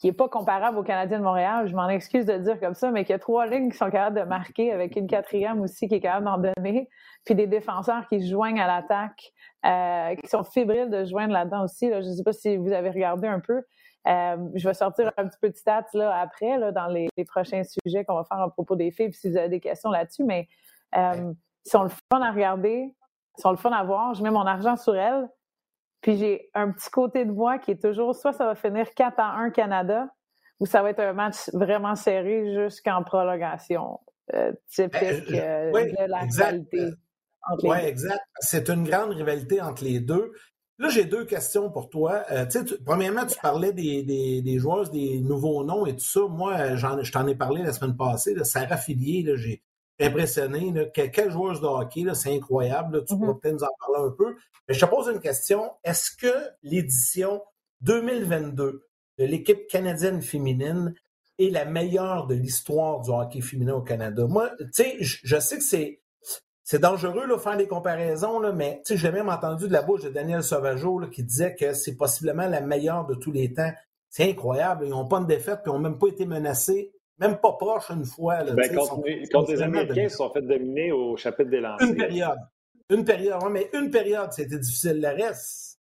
qui 0.04 0.08
n'est 0.08 0.14
pas 0.14 0.28
comparable 0.28 0.78
au 0.78 0.84
Canadien 0.84 1.18
de 1.20 1.24
Montréal, 1.24 1.66
je 1.66 1.74
m'en 1.74 1.88
excuse 1.88 2.26
de 2.26 2.38
dire 2.38 2.60
comme 2.60 2.74
ça, 2.74 2.92
mais 2.92 3.06
qu'il 3.06 3.14
y 3.14 3.16
a 3.16 3.20
trois 3.20 3.46
lignes 3.46 3.72
qui 3.72 3.78
sont 3.78 3.90
capables 3.90 4.20
de 4.20 4.26
marquer, 4.26 4.74
avec 4.74 4.98
une 4.98 5.08
quatrième 5.08 5.62
aussi 5.62 5.88
qui 5.88 5.96
est 5.96 6.02
capable 6.02 6.26
d'en 6.26 6.52
donner, 6.58 6.90
puis 7.24 7.36
des 7.36 7.48
défenseurs 7.48 8.06
qui 8.10 8.22
se 8.22 8.30
joignent 8.30 8.60
à 8.60 8.68
l'attaque, 8.68 9.32
euh, 9.66 10.14
qui 10.16 10.30
sont 10.30 10.44
fébriles 10.44 10.90
de 10.90 11.06
joindre 11.06 11.32
là-dedans 11.32 11.64
aussi. 11.64 11.90
Je 11.90 12.00
ne 12.00 12.14
sais 12.16 12.24
pas 12.24 12.34
si 12.34 12.58
vous 12.58 12.74
avez 12.74 12.90
regardé 12.90 13.30
un 13.30 13.40
peu. 13.40 13.64
Euh, 14.06 14.36
je 14.56 14.68
vais 14.68 14.74
sortir 14.74 15.10
un 15.16 15.26
petit 15.26 15.40
peu 15.42 15.50
de 15.50 15.56
stats 15.56 15.86
là, 15.94 16.14
après, 16.20 16.58
là, 16.58 16.74
dans 16.74 16.88
les, 16.88 17.08
prochains 17.26 17.62
sujets 17.64 18.04
qu'on 18.04 18.16
va 18.16 18.26
faire 18.26 18.42
à 18.42 18.50
propos 18.50 18.76
des 18.76 18.92
filles, 18.92 19.08
puis 19.08 19.18
si 19.18 19.32
vous 19.32 19.38
avez 19.38 19.48
des 19.48 19.62
questions 19.62 19.90
là-dessus, 19.90 20.26
mais 20.26 20.50
euh, 20.98 21.32
ils 21.66 21.70
sont 21.70 21.84
le 21.84 21.90
fun 22.12 22.22
à 22.22 22.34
regarder, 22.34 22.94
ils 23.38 23.42
sont 23.42 23.52
le 23.52 23.58
fun 23.58 23.72
à 23.72 23.86
voir. 23.86 24.16
Je 24.16 24.22
mets 24.22 24.32
mon 24.32 24.46
argent 24.46 24.76
sur 24.76 24.98
elles, 24.98 25.30
puis 26.04 26.18
j'ai 26.18 26.50
un 26.54 26.72
petit 26.72 26.90
côté 26.90 27.24
de 27.24 27.32
moi 27.32 27.58
qui 27.58 27.72
est 27.72 27.82
toujours, 27.82 28.14
soit 28.14 28.34
ça 28.34 28.46
va 28.46 28.56
finir 28.56 28.94
4 28.94 29.20
à 29.20 29.38
1 29.38 29.52
Canada, 29.52 30.10
ou 30.60 30.66
ça 30.66 30.84
va 30.84 30.90
être 30.90 31.00
un 31.00 31.14
match 31.14 31.50
vraiment 31.54 31.96
serré 31.96 32.54
jusqu'en 32.54 33.04
prolongation, 33.04 34.02
euh, 34.34 34.52
typique 34.70 35.32
ben, 35.32 35.34
euh, 35.34 35.72
de 35.72 36.10
la 36.10 36.20
rivalité. 36.20 36.90
Oui, 37.64 37.78
exact. 37.78 38.22
C'est 38.40 38.70
une 38.70 38.84
grande 38.84 39.12
rivalité 39.12 39.62
entre 39.62 39.86
les 39.86 40.02
deux. 40.02 40.34
Là, 40.78 40.90
j'ai 40.90 41.06
deux 41.06 41.24
questions 41.24 41.72
pour 41.72 41.90
toi. 41.90 42.24
Euh, 42.32 42.46
premièrement, 42.86 43.26
tu 43.26 43.40
parlais 43.40 43.72
des, 43.72 44.04
des, 44.04 44.42
des, 44.42 44.60
joueuses, 44.60 44.92
des 44.92 45.22
nouveaux 45.22 45.64
noms 45.64 45.86
et 45.86 45.94
tout 45.94 46.06
ça. 46.06 46.22
Moi, 46.30 46.76
je 46.76 47.12
t'en 47.12 47.28
ai 47.28 47.36
parlé 47.36 47.64
la 47.64 47.72
semaine 47.72 47.96
passée. 47.96 48.34
Là, 48.34 48.44
Sarah 48.44 48.78
Filier, 48.78 49.26
j'ai 49.38 49.64
impressionné. 50.00 50.72
Là. 50.72 50.86
Quelle 50.86 51.32
joueuse 51.32 51.62
de 51.62 51.68
hockey, 51.68 52.06
c'est 52.14 52.34
incroyable. 52.36 53.04
Tu 53.06 53.14
mm-hmm. 53.14 53.20
pourrais 53.20 53.40
peut-être 53.40 53.54
nous 53.56 53.64
en 53.64 53.76
parler 53.80 54.10
un 54.10 54.12
peu. 54.12 54.36
Mais 54.68 54.74
je 54.74 54.80
te 54.80 54.90
pose 54.90 55.08
une 55.08 55.20
question. 55.20 55.72
Est-ce 55.84 56.12
que 56.16 56.34
l'édition 56.64 57.42
2022 57.82 58.88
de 59.20 59.26
l'équipe 59.26 59.68
canadienne 59.68 60.22
féminine 60.22 60.94
est 61.40 61.50
la 61.50 61.66
meilleure 61.66 62.28
de 62.28 62.36
l'histoire 62.36 63.02
du 63.02 63.12
hockey 63.12 63.42
féminin 63.42 63.76
au 63.76 63.82
Canada? 63.82 64.26
Moi, 64.28 64.52
tu 64.60 64.68
sais, 64.72 64.98
je 65.00 65.40
sais 65.40 65.58
que 65.58 65.64
c'est 65.64 66.04
c'est 66.66 66.80
dangereux 66.80 67.28
de 67.28 67.36
faire 67.36 67.58
des 67.58 67.68
comparaisons, 67.68 68.40
là, 68.40 68.54
mais 68.54 68.82
j'ai 68.90 69.12
même 69.12 69.28
entendu 69.28 69.68
de 69.68 69.74
la 69.74 69.82
bouche 69.82 70.04
de 70.04 70.10
Daniel 70.10 70.42
Sauvageau 70.42 71.02
qui 71.12 71.22
disait 71.22 71.56
que 71.56 71.74
c'est 71.74 71.98
possiblement 71.98 72.48
la 72.48 72.62
meilleure 72.62 73.06
de 73.06 73.16
tous 73.16 73.34
les 73.34 73.54
temps. 73.54 73.72
C'est 74.10 74.30
incroyable. 74.30 74.86
Ils 74.86 74.92
n'ont 74.92 75.08
pas 75.08 75.20
de 75.20 75.26
défaite, 75.26 75.60
puis 75.62 75.72
ils 75.72 75.74
n'ont 75.74 75.80
même 75.80 75.98
pas 75.98 76.08
été 76.08 76.26
menacés 76.26 76.93
même 77.20 77.38
pas 77.38 77.54
proche 77.54 77.90
une 77.90 78.06
fois. 78.06 78.44
Là, 78.44 78.54
ben, 78.54 78.76
contre, 78.76 79.52
les 79.52 79.62
Américains, 79.62 80.04
ils 80.04 80.10
se 80.10 80.18
sont 80.18 80.30
fait 80.30 80.42
dominer 80.42 80.92
au 80.92 81.16
chapitre 81.18 81.50
des 81.50 81.62
lancers. 81.62 81.88
Une 81.88 81.96
période. 81.96 82.40
Une 82.90 83.06
période, 83.06 83.42
mais 83.50 83.70
une 83.74 83.90
période, 83.90 84.32
c'était 84.32 84.58
difficile. 84.58 85.00
Le 85.02 85.24
reste. 85.24 85.80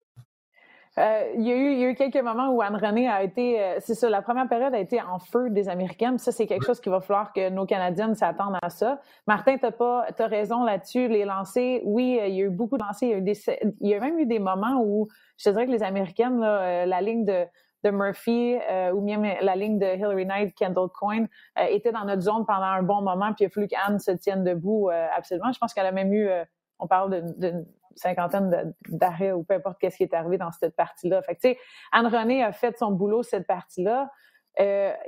Euh, 0.99 1.31
il, 1.35 1.47
y 1.47 1.51
a 1.51 1.55
eu, 1.55 1.71
il, 1.71 1.79
y 1.79 1.85
a 1.85 1.89
eu, 1.89 1.95
quelques 1.95 2.21
moments 2.21 2.51
où 2.51 2.61
Anne-Renée 2.61 3.09
a 3.09 3.23
été, 3.23 3.59
euh, 3.59 3.77
c'est 3.79 3.95
ça, 3.95 4.09
la 4.09 4.21
première 4.21 4.47
période 4.47 4.75
a 4.75 4.79
été 4.79 5.01
en 5.01 5.17
feu 5.17 5.49
des 5.49 5.67
Américaines. 5.67 6.19
Ça, 6.19 6.31
c'est 6.31 6.45
quelque 6.45 6.65
chose 6.65 6.79
qu'il 6.79 6.91
va 6.91 7.01
falloir 7.01 7.33
que 7.33 7.49
nos 7.49 7.65
Canadiennes 7.65 8.13
s'attendent 8.13 8.59
à 8.61 8.69
ça. 8.69 9.01
Martin, 9.25 9.57
tu 9.57 9.65
as, 9.65 10.27
raison 10.27 10.63
là-dessus. 10.63 11.07
Les 11.07 11.25
lancers, 11.25 11.81
oui, 11.83 12.19
euh, 12.21 12.27
il 12.27 12.35
y 12.35 12.41
a 12.43 12.45
eu 12.45 12.49
beaucoup 12.51 12.77
de 12.77 12.83
lancers. 12.83 13.09
Il 13.09 13.11
y 13.11 13.15
a, 13.15 13.17
eu 13.17 13.21
des, 13.21 13.39
il 13.81 13.89
y 13.89 13.95
a 13.95 13.99
même 13.99 14.19
eu 14.19 14.27
des 14.27 14.39
moments 14.39 14.83
où 14.83 15.07
je 15.37 15.45
te 15.45 15.49
dirais 15.49 15.65
que 15.65 15.71
les 15.71 15.83
Américaines, 15.83 16.39
là, 16.39 16.85
la 16.85 17.01
ligne 17.01 17.25
de, 17.25 17.43
de 17.83 17.89
Murphy 17.89 18.57
euh, 18.69 18.91
ou 18.91 19.01
même 19.01 19.23
la 19.41 19.55
ligne 19.55 19.77
de 19.77 19.85
Hillary 19.85 20.25
Knight, 20.25 20.55
Kendall 20.55 20.89
Coyne, 20.89 21.27
euh, 21.59 21.65
était 21.65 21.91
dans 21.91 22.05
notre 22.05 22.21
zone 22.21 22.45
pendant 22.45 22.63
un 22.63 22.83
bon 22.83 23.01
moment, 23.01 23.33
puis 23.33 23.43
il 23.43 23.47
a 23.47 23.49
fallu 23.49 23.67
qu'Anne 23.67 23.99
se 23.99 24.11
tienne 24.11 24.43
debout 24.43 24.89
euh, 24.89 25.07
absolument. 25.15 25.51
Je 25.51 25.59
pense 25.59 25.73
qu'elle 25.73 25.85
a 25.85 25.91
même 25.91 26.13
eu, 26.13 26.29
on 26.79 26.87
parle 26.87 27.23
d'une 27.37 27.65
cinquantaine 27.95 28.73
d'arrêts 28.89 29.31
ou 29.31 29.43
peu 29.43 29.53
importe 29.53 29.79
qu'est-ce 29.79 29.97
qui 29.97 30.03
est 30.03 30.13
arrivé 30.13 30.37
dans 30.37 30.51
cette 30.51 30.75
partie-là. 30.75 31.21
Fait 31.21 31.35
tu 31.35 31.49
sais, 31.49 31.57
Anne-Renée 31.91 32.43
a 32.43 32.51
fait 32.51 32.77
son 32.77 32.91
boulot 32.91 33.23
cette 33.23 33.45
partie-là. 33.45 34.09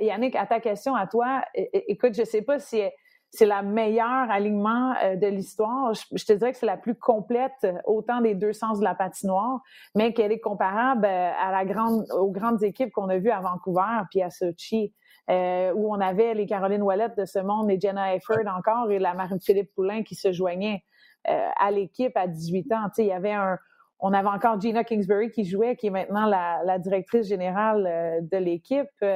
Yannick, 0.00 0.36
à 0.36 0.46
ta 0.46 0.60
question, 0.60 0.94
à 0.94 1.06
toi, 1.06 1.44
écoute, 1.54 2.14
je 2.14 2.24
sais 2.24 2.42
pas 2.42 2.58
si 2.58 2.82
c'est 3.30 3.46
la 3.46 3.62
meilleure 3.62 4.30
alignement 4.30 4.94
euh, 5.02 5.16
de 5.16 5.26
l'histoire. 5.26 5.92
Je, 5.94 6.24
te 6.24 6.32
dirais 6.32 6.52
que 6.52 6.58
c'est 6.58 6.66
la 6.66 6.76
plus 6.76 6.94
complète, 6.94 7.52
euh, 7.64 7.74
autant 7.84 8.20
des 8.20 8.34
deux 8.34 8.52
sens 8.52 8.78
de 8.78 8.84
la 8.84 8.94
patinoire, 8.94 9.60
mais 9.94 10.12
qu'elle 10.12 10.32
est 10.32 10.40
comparable 10.40 11.04
euh, 11.04 11.30
à 11.38 11.50
la 11.52 11.64
grande, 11.64 12.06
aux 12.12 12.30
grandes 12.30 12.62
équipes 12.62 12.92
qu'on 12.92 13.08
a 13.08 13.18
vues 13.18 13.30
à 13.30 13.40
Vancouver 13.40 14.02
puis 14.10 14.22
à 14.22 14.30
Sochi, 14.30 14.94
où 15.28 15.92
on 15.92 16.00
avait 16.00 16.34
les 16.34 16.46
Caroline 16.46 16.82
Wallet 16.82 17.08
de 17.18 17.24
ce 17.24 17.40
monde, 17.40 17.68
les 17.68 17.80
Jenna 17.80 18.14
Efford 18.14 18.46
encore 18.46 18.90
et 18.92 19.00
la 19.00 19.12
Marie-Philippe 19.12 19.74
Poulain 19.74 20.04
qui 20.04 20.14
se 20.14 20.30
joignaient 20.30 20.84
à 21.24 21.72
l'équipe 21.72 22.16
à 22.16 22.28
18 22.28 22.72
ans. 22.72 22.84
Tu 22.84 22.94
sais, 22.94 23.04
il 23.06 23.08
y 23.08 23.12
avait 23.12 23.32
un, 23.32 23.58
on 23.98 24.12
avait 24.12 24.28
encore 24.28 24.60
Gina 24.60 24.84
Kingsbury 24.84 25.32
qui 25.32 25.44
jouait, 25.44 25.74
qui 25.74 25.88
est 25.88 25.90
maintenant 25.90 26.26
la, 26.26 26.62
la 26.64 26.78
directrice 26.78 27.26
générale 27.26 28.20
de 28.22 28.36
l'équipe. 28.36 28.86
tu 29.00 29.06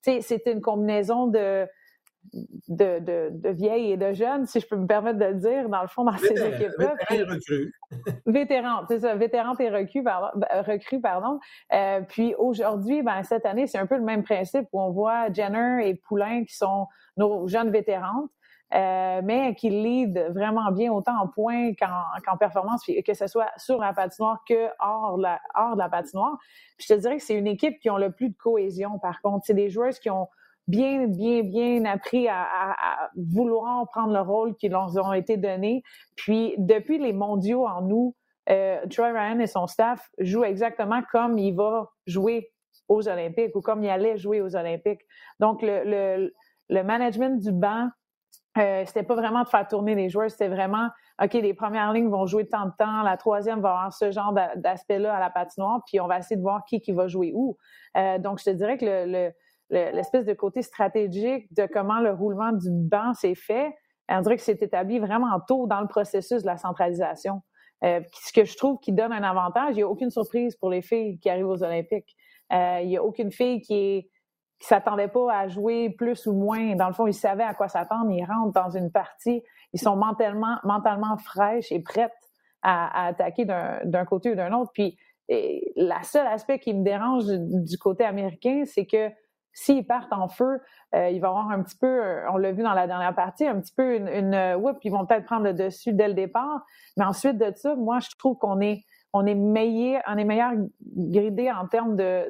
sais, 0.00 0.22
c'était 0.22 0.52
une 0.52 0.62
combinaison 0.62 1.26
de 1.26 1.68
de, 2.32 2.98
de, 2.98 3.30
de, 3.32 3.48
vieilles 3.50 3.92
et 3.92 3.96
de 3.96 4.12
jeunes, 4.12 4.46
si 4.46 4.60
je 4.60 4.66
peux 4.66 4.76
me 4.76 4.86
permettre 4.86 5.18
de 5.18 5.24
le 5.24 5.34
dire, 5.34 5.68
dans 5.68 5.82
le 5.82 5.88
fond, 5.88 6.04
dans 6.04 6.16
ces 6.16 6.32
équipes-là. 6.32 6.94
Vétérans 7.08 7.14
et 7.14 7.22
recrues. 7.22 7.74
vétérans, 8.26 8.84
c'est 8.88 9.00
ça, 9.00 9.14
vétérantes 9.14 9.60
et 9.60 9.70
recrues, 9.70 10.02
pardon. 10.02 10.28
Ben, 10.36 10.62
recrues, 10.62 11.00
pardon. 11.00 11.40
Euh, 11.72 12.00
puis 12.08 12.34
aujourd'hui, 12.36 13.02
ben, 13.02 13.22
cette 13.22 13.46
année, 13.46 13.66
c'est 13.66 13.78
un 13.78 13.86
peu 13.86 13.96
le 13.96 14.04
même 14.04 14.22
principe 14.22 14.66
où 14.72 14.80
on 14.80 14.90
voit 14.90 15.32
Jenner 15.32 15.88
et 15.88 15.94
Poulain 15.94 16.44
qui 16.44 16.56
sont 16.56 16.86
nos 17.16 17.46
jeunes 17.48 17.70
vétérantes. 17.70 18.30
Euh, 18.74 19.22
mais 19.24 19.54
qui 19.54 19.70
lead 19.70 20.30
vraiment 20.34 20.70
bien 20.70 20.92
autant 20.92 21.18
en 21.22 21.26
points 21.26 21.72
qu'en 21.72 22.36
performance, 22.36 22.84
que 22.84 23.14
ce 23.14 23.26
soit 23.26 23.48
sur 23.56 23.78
la 23.78 23.94
patinoire 23.94 24.44
que 24.46 24.68
hors, 24.78 25.16
la, 25.16 25.40
hors 25.54 25.72
de 25.72 25.78
la 25.78 25.88
patinoire. 25.88 26.36
Puis 26.76 26.86
je 26.86 26.94
te 26.94 27.00
dirais 27.00 27.16
que 27.16 27.22
c'est 27.22 27.34
une 27.34 27.46
équipe 27.46 27.80
qui 27.80 27.88
ont 27.88 27.96
le 27.96 28.12
plus 28.12 28.28
de 28.28 28.36
cohésion, 28.36 28.98
par 28.98 29.22
contre. 29.22 29.46
C'est 29.46 29.54
des 29.54 29.70
joueurs 29.70 29.94
qui 29.94 30.10
ont 30.10 30.28
bien, 30.68 31.06
bien, 31.06 31.42
bien 31.42 31.84
appris 31.84 32.28
à, 32.28 33.10
vouloir 33.16 33.88
prendre 33.90 34.12
le 34.12 34.20
rôle 34.20 34.54
qui 34.56 34.68
leur 34.68 34.94
ont 34.96 35.12
été 35.12 35.36
donnés. 35.36 35.82
Puis, 36.14 36.54
depuis 36.58 36.98
les 36.98 37.12
mondiaux 37.12 37.66
en 37.66 37.82
nous, 37.82 38.14
euh, 38.50 38.78
Troy 38.90 39.08
Ryan 39.08 39.40
et 39.40 39.46
son 39.46 39.66
staff 39.66 40.08
jouent 40.18 40.44
exactement 40.44 41.02
comme 41.10 41.38
il 41.38 41.54
va 41.54 41.88
jouer 42.06 42.50
aux 42.88 43.08
Olympiques 43.08 43.54
ou 43.56 43.60
comme 43.60 43.82
il 43.82 43.90
allait 43.90 44.16
jouer 44.16 44.40
aux 44.40 44.54
Olympiques. 44.56 45.00
Donc, 45.40 45.62
le, 45.62 45.82
le, 45.84 46.32
le 46.68 46.82
management 46.82 47.40
du 47.40 47.52
banc, 47.52 47.88
euh, 48.58 48.82
c'était 48.86 49.02
pas 49.02 49.14
vraiment 49.14 49.42
de 49.42 49.48
faire 49.48 49.66
tourner 49.68 49.94
les 49.94 50.08
joueurs, 50.08 50.30
c'était 50.30 50.48
vraiment, 50.48 50.88
OK, 51.22 51.34
les 51.34 51.54
premières 51.54 51.92
lignes 51.92 52.08
vont 52.08 52.26
jouer 52.26 52.48
tant 52.48 52.66
de 52.66 52.72
temps, 52.78 53.02
la 53.02 53.16
troisième 53.16 53.60
va 53.60 53.70
avoir 53.70 53.92
ce 53.92 54.10
genre 54.10 54.34
d'aspect-là 54.56 55.14
à 55.14 55.20
la 55.20 55.30
patinoire, 55.30 55.82
puis 55.86 56.00
on 56.00 56.06
va 56.06 56.18
essayer 56.18 56.36
de 56.36 56.42
voir 56.42 56.64
qui, 56.64 56.80
qui 56.80 56.92
va 56.92 57.06
jouer 57.06 57.32
où. 57.34 57.56
Euh, 57.96 58.18
donc, 58.18 58.38
je 58.38 58.44
te 58.44 58.50
dirais 58.50 58.76
que 58.78 58.84
le, 58.84 59.32
l'espèce 59.70 60.24
de 60.24 60.34
côté 60.34 60.62
stratégique 60.62 61.52
de 61.54 61.66
comment 61.66 62.00
le 62.00 62.12
roulement 62.12 62.52
du 62.52 62.70
banc 62.70 63.14
s'est 63.14 63.34
fait, 63.34 63.74
on 64.08 64.20
dirait 64.22 64.36
que 64.36 64.42
c'est 64.42 64.62
établi 64.62 64.98
vraiment 64.98 65.38
tôt 65.46 65.66
dans 65.66 65.80
le 65.80 65.88
processus 65.88 66.42
de 66.42 66.46
la 66.46 66.56
centralisation. 66.56 67.42
Euh, 67.84 68.00
ce 68.12 68.32
que 68.32 68.44
je 68.44 68.56
trouve 68.56 68.78
qui 68.80 68.92
donne 68.92 69.12
un 69.12 69.22
avantage, 69.22 69.72
il 69.72 69.76
n'y 69.76 69.82
a 69.82 69.88
aucune 69.88 70.10
surprise 70.10 70.56
pour 70.56 70.70
les 70.70 70.82
filles 70.82 71.18
qui 71.18 71.30
arrivent 71.30 71.48
aux 71.48 71.62
Olympiques. 71.62 72.16
Euh, 72.52 72.80
il 72.82 72.88
n'y 72.88 72.96
a 72.96 73.04
aucune 73.04 73.30
fille 73.30 73.60
qui 73.60 73.74
est 73.74 74.10
s'attendait 74.60 75.08
pas 75.08 75.32
à 75.32 75.48
jouer 75.48 75.90
plus 75.90 76.26
ou 76.26 76.32
moins. 76.32 76.74
Dans 76.74 76.88
le 76.88 76.92
fond, 76.92 77.06
ils 77.06 77.14
savaient 77.14 77.44
à 77.44 77.54
quoi 77.54 77.68
s'attendre. 77.68 78.10
Ils 78.10 78.24
rentrent 78.24 78.52
dans 78.52 78.70
une 78.70 78.90
partie. 78.90 79.42
Ils 79.72 79.80
sont 79.80 79.96
mentalement, 79.96 80.56
mentalement 80.64 81.16
fraîches 81.16 81.70
et 81.70 81.80
prêtes 81.80 82.12
à, 82.62 83.06
attaquer 83.06 83.44
d'un 83.44 84.04
côté 84.04 84.32
ou 84.32 84.34
d'un 84.34 84.52
autre. 84.52 84.72
Puis, 84.74 84.98
et, 85.28 85.72
la 85.76 86.02
seule 86.02 86.26
aspect 86.26 86.58
qui 86.58 86.74
me 86.74 86.82
dérange 86.82 87.26
du 87.28 87.78
côté 87.78 88.04
américain, 88.04 88.64
c'est 88.66 88.86
que 88.86 89.10
s'ils 89.58 89.84
partent 89.84 90.12
en 90.12 90.28
feu, 90.28 90.60
euh, 90.94 91.10
il 91.10 91.20
va 91.20 91.28
y 91.28 91.30
avoir 91.30 91.50
un 91.50 91.62
petit 91.62 91.76
peu, 91.76 91.86
euh, 91.86 92.30
on 92.30 92.36
l'a 92.36 92.52
vu 92.52 92.62
dans 92.62 92.74
la 92.74 92.86
dernière 92.86 93.14
partie, 93.14 93.44
un 93.44 93.60
petit 93.60 93.74
peu 93.74 93.96
une, 93.96 94.06
une 94.06 94.34
euh, 94.34 94.72
ils 94.84 94.92
vont 94.92 95.04
peut-être 95.04 95.24
prendre 95.24 95.42
le 95.42 95.52
dessus 95.52 95.92
dès 95.92 96.06
le 96.06 96.14
départ. 96.14 96.64
Mais 96.96 97.04
ensuite 97.04 97.38
de 97.38 97.52
ça, 97.56 97.74
moi, 97.74 97.98
je 97.98 98.08
trouve 98.16 98.38
qu'on 98.38 98.60
est, 98.60 98.84
on 99.12 99.26
est 99.26 99.34
meilleur, 99.34 100.00
on 100.06 100.16
est 100.16 100.24
meilleur 100.24 100.52
gridé 100.80 101.50
en 101.50 101.66
termes 101.66 101.96
de, 101.96 102.28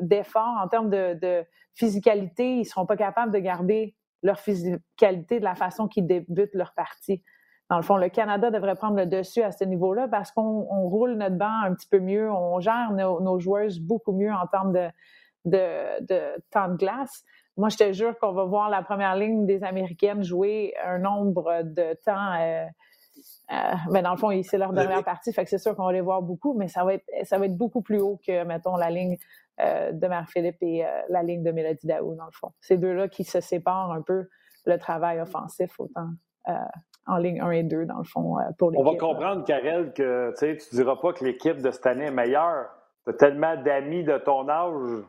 d'effort, 0.00 0.56
en 0.62 0.68
termes 0.68 0.88
de, 0.88 1.18
de 1.20 1.44
physicalité. 1.74 2.56
Ils 2.56 2.64
seront 2.64 2.86
pas 2.86 2.96
capables 2.96 3.32
de 3.32 3.38
garder 3.38 3.94
leur 4.22 4.38
physicalité 4.38 5.40
de 5.40 5.44
la 5.44 5.54
façon 5.54 5.88
qu'ils 5.88 6.06
débutent 6.06 6.54
leur 6.54 6.72
partie. 6.72 7.22
Dans 7.68 7.76
le 7.76 7.82
fond, 7.82 7.96
le 7.96 8.08
Canada 8.08 8.50
devrait 8.50 8.76
prendre 8.76 8.96
le 8.96 9.06
dessus 9.06 9.42
à 9.42 9.52
ce 9.52 9.64
niveau-là 9.64 10.08
parce 10.08 10.30
qu'on 10.32 10.62
roule 10.88 11.14
notre 11.14 11.36
banc 11.36 11.62
un 11.64 11.74
petit 11.74 11.88
peu 11.88 12.00
mieux, 12.00 12.30
on 12.30 12.60
gère 12.60 12.92
nos, 12.92 13.20
nos 13.20 13.38
joueuses 13.38 13.80
beaucoup 13.80 14.12
mieux 14.12 14.32
en 14.32 14.46
termes 14.46 14.72
de, 14.72 14.88
de, 15.44 16.04
de 16.04 16.42
temps 16.50 16.68
de 16.68 16.76
glace. 16.76 17.24
Moi, 17.56 17.68
je 17.68 17.76
te 17.76 17.92
jure 17.92 18.18
qu'on 18.18 18.32
va 18.32 18.44
voir 18.44 18.70
la 18.70 18.82
première 18.82 19.14
ligne 19.14 19.44
des 19.44 19.62
Américaines 19.62 20.22
jouer 20.22 20.74
un 20.84 20.98
nombre 20.98 21.62
de 21.62 21.94
temps. 22.04 22.32
Euh, 22.40 22.64
euh, 23.52 23.74
ben, 23.90 24.02
dans 24.02 24.12
le 24.12 24.16
fond, 24.16 24.30
c'est 24.42 24.56
leur 24.56 24.72
dernière 24.72 25.04
partie, 25.04 25.32
fait 25.32 25.44
que 25.44 25.50
c'est 25.50 25.58
sûr 25.58 25.76
qu'on 25.76 25.84
va 25.84 25.92
les 25.92 26.00
voir 26.00 26.22
beaucoup, 26.22 26.54
mais 26.54 26.68
ça 26.68 26.84
va 26.84 26.94
être 26.94 27.04
ça 27.24 27.36
va 27.36 27.46
être 27.46 27.56
beaucoup 27.56 27.82
plus 27.82 28.00
haut 28.00 28.18
que, 28.26 28.44
mettons, 28.44 28.76
la 28.76 28.88
ligne 28.88 29.18
euh, 29.60 29.92
de 29.92 30.06
Marie-Philippe 30.06 30.62
et 30.62 30.86
la 31.10 31.22
ligne 31.22 31.42
de 31.42 31.50
Mélodie 31.50 31.86
Daou, 31.86 32.14
dans 32.14 32.24
le 32.24 32.32
fond. 32.32 32.52
Ces 32.60 32.78
deux-là 32.78 33.08
qui 33.08 33.24
se 33.24 33.40
séparent 33.40 33.92
un 33.92 34.00
peu 34.00 34.28
le 34.64 34.78
travail 34.78 35.20
offensif 35.20 35.78
autant 35.78 36.08
en 37.06 37.16
ligne 37.16 37.40
1 37.40 37.50
et 37.50 37.62
2, 37.64 37.84
dans 37.84 37.98
le 37.98 38.04
fond, 38.04 38.36
pour 38.58 38.72
On 38.76 38.84
va 38.84 38.96
comprendre, 38.96 39.44
Karel, 39.44 39.92
que 39.92 40.32
tu 40.38 40.46
ne 40.46 40.76
diras 40.76 40.96
pas 40.96 41.12
que 41.12 41.24
l'équipe 41.24 41.60
de 41.60 41.70
cette 41.70 41.86
année 41.86 42.06
est 42.06 42.12
meilleure. 42.12 42.68
Tu 43.04 43.10
as 43.10 43.14
tellement 43.14 43.56
d'amis 43.56 44.04
de 44.04 44.16
ton 44.18 44.48
âge 44.48 45.04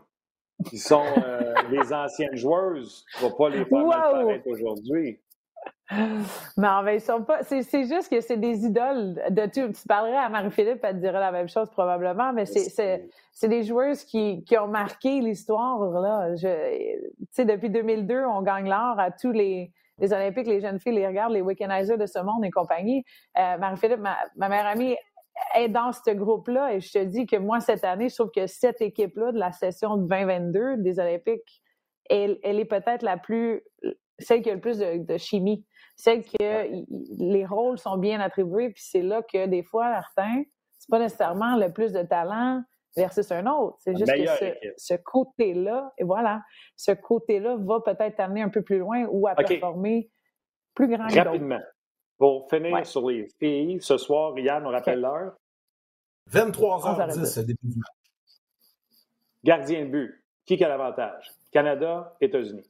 qui 0.63 0.77
sont 0.77 1.05
euh, 1.17 1.53
les 1.71 1.93
anciennes 1.93 2.35
joueuses. 2.35 3.05
Tu 3.17 3.23
ne 3.23 3.29
vas 3.29 3.35
pas 3.35 3.49
les 3.49 3.65
faire 3.65 3.85
mal 3.85 4.01
paraître 4.01 4.47
aujourd'hui. 4.47 5.19
Non, 6.57 6.81
mais 6.83 6.95
ils 6.95 7.01
sont 7.01 7.23
pas. 7.23 7.43
C'est, 7.43 7.61
juste 7.85 8.09
que 8.09 8.19
c'est 8.21 8.37
des 8.37 8.65
idoles 8.65 9.21
de 9.29 9.45
tout. 9.45 9.71
Tu 9.71 9.87
parlerais 9.87 10.17
à 10.17 10.29
Marie-Philippe, 10.29 10.79
elle 10.83 10.95
te 10.95 11.01
dirait 11.01 11.19
la 11.19 11.31
même 11.31 11.49
chose 11.49 11.69
probablement, 11.69 12.33
mais 12.33 12.45
c'est, 12.45 13.07
des 13.43 13.63
joueuses 13.63 14.03
qui, 14.03 14.43
qui 14.43 14.57
ont 14.57 14.67
marqué 14.67 15.19
l'histoire. 15.19 15.79
Là. 16.01 16.33
tu 16.35 16.47
sais, 17.31 17.45
depuis 17.45 17.69
2002, 17.69 18.23
on 18.25 18.41
gagne 18.41 18.69
l'or 18.69 18.95
à 18.97 19.11
tous 19.11 19.31
les, 19.31 19.71
les 19.99 20.13
Olympiques, 20.13 20.47
les 20.47 20.61
jeunes 20.61 20.79
filles 20.79 20.95
les 20.95 21.07
regardent, 21.07 21.33
les 21.33 21.41
Weekenizers 21.41 21.97
de 21.97 22.05
ce 22.05 22.19
monde 22.19 22.43
et 22.43 22.51
compagnie. 22.51 23.03
Euh, 23.37 23.57
Marie-Philippe, 23.57 23.99
ma, 23.99 24.17
ma 24.35 24.49
meilleure 24.49 24.67
amie, 24.67 24.95
est 25.55 25.69
dans 25.69 25.91
ce 25.91 26.11
groupe-là. 26.11 26.73
Et 26.73 26.79
je 26.79 26.91
te 26.91 27.03
dis 27.03 27.25
que 27.25 27.37
moi, 27.37 27.59
cette 27.59 27.83
année, 27.83 28.09
je 28.09 28.15
trouve 28.15 28.31
que 28.31 28.47
cette 28.47 28.81
équipe-là 28.81 29.31
de 29.31 29.39
la 29.39 29.51
session 29.51 29.97
de 29.97 30.07
2022 30.07 30.77
des 30.77 30.99
Olympiques, 30.99 31.63
elle, 32.09 32.39
elle 32.43 32.59
est 32.59 32.65
peut-être 32.65 33.01
la 33.01 33.17
plus, 33.17 33.63
celle 34.19 34.41
qui 34.41 34.49
a 34.49 34.53
le 34.53 34.61
plus 34.61 34.79
de, 34.79 35.17
chimie, 35.17 35.65
celle 35.95 36.23
que 36.23 36.83
les 37.19 37.45
rôles 37.45 37.77
sont 37.77 37.97
bien 37.97 38.19
attribués, 38.19 38.71
puis 38.71 38.83
c'est 38.85 39.01
là 39.01 39.21
que 39.21 39.45
des 39.45 39.63
fois, 39.63 39.89
Martin, 39.89 40.43
c'est 40.79 40.89
pas 40.89 40.99
nécessairement 40.99 41.55
le 41.55 41.71
plus 41.71 41.93
de 41.93 42.01
talent 42.01 42.61
versus 42.95 43.31
un 43.31 43.45
autre. 43.47 43.77
C'est 43.79 43.97
juste 43.97 44.11
que 44.11 44.71
ce, 44.77 44.95
côté-là, 44.95 45.93
et 45.97 46.03
voilà, 46.03 46.41
ce 46.75 46.91
côté-là 46.91 47.57
va 47.59 47.79
peut-être 47.79 48.17
t'amener 48.17 48.41
un 48.41 48.49
peu 48.49 48.61
plus 48.61 48.79
loin 48.79 49.05
ou 49.09 49.27
à 49.27 49.35
performer 49.35 50.11
plus 50.73 50.87
grand 50.87 51.07
Rapidement. 51.07 51.59
Pour 52.17 52.49
finir 52.49 52.85
sur 52.85 53.09
les 53.09 53.27
filles, 53.39 53.81
ce 53.81 53.97
soir, 53.97 54.37
Yann, 54.39 54.65
on 54.65 54.69
rappelle 54.69 55.01
l'heure. 55.01 55.35
23h10, 56.31 57.45
début 57.45 57.57
du 57.63 57.79
match. 57.79 57.87
Gardien 59.43 59.85
de 59.85 59.89
but. 59.89 60.23
Qui 60.45 60.63
a 60.63 60.67
l'avantage? 60.67 61.31
Canada, 61.51 62.15
États-Unis. 62.19 62.69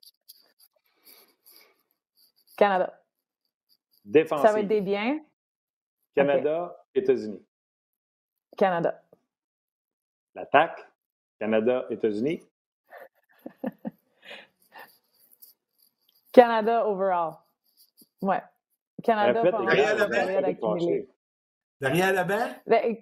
Canada. 2.58 3.02
Défensive. 4.06 4.46
Ça 4.46 4.54
va 4.54 4.60
être 4.60 4.68
des 4.68 4.82
biens. 4.82 5.20
Canada, 6.16 6.86
États-Unis. 6.94 7.44
Canada. 8.58 9.04
L'attaque. 10.36 10.88
Canada, 11.40 11.86
États-Unis. 11.90 12.42
Canada 16.32 16.88
overall. 16.88 17.40
Ouais. 18.22 18.42
Canada 19.04 19.42
derrière 19.44 19.96
le 19.98 20.54
banc. 20.54 20.76
Derrière 21.82 22.14
le 22.14 22.24
banc? 22.24 22.96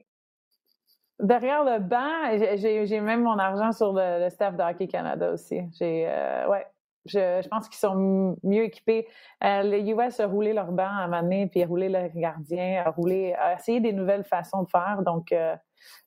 Derrière 1.20 1.64
le 1.64 1.80
banc, 1.80 2.58
j'ai 2.58 3.00
même 3.00 3.22
mon 3.24 3.38
argent 3.38 3.72
sur 3.72 3.94
le, 3.94 4.28
staff 4.30 4.56
de 4.58 4.64
Hockey 4.64 4.88
Canada 4.88 5.32
aussi. 5.32 5.62
J'ai, 5.78 6.08
euh, 6.08 6.48
ouais, 6.50 6.66
je, 7.06 7.48
pense 7.48 7.68
qu'ils 7.70 7.80
sont 7.80 8.38
mieux 8.44 8.64
équipés. 8.64 9.08
Euh, 9.44 9.62
les 9.62 9.82
US 9.92 10.20
a 10.20 10.28
roulé 10.28 10.54
leur 10.54 10.72
banc 10.72 10.84
à 10.84 11.06
un 11.06 11.48
puis 11.48 11.64
a 11.64 11.68
roulé 11.68 11.90
leur 11.90 12.10
gardien, 12.16 12.84
a 12.86 12.90
roulé, 12.90 13.34
a 13.34 13.54
essayé 13.54 13.80
des 13.80 13.94
nouvelles 13.94 14.24
façons 14.24 14.64
de 14.64 14.70
faire. 14.70 15.02
Donc, 15.06 15.32
euh, 15.32 15.56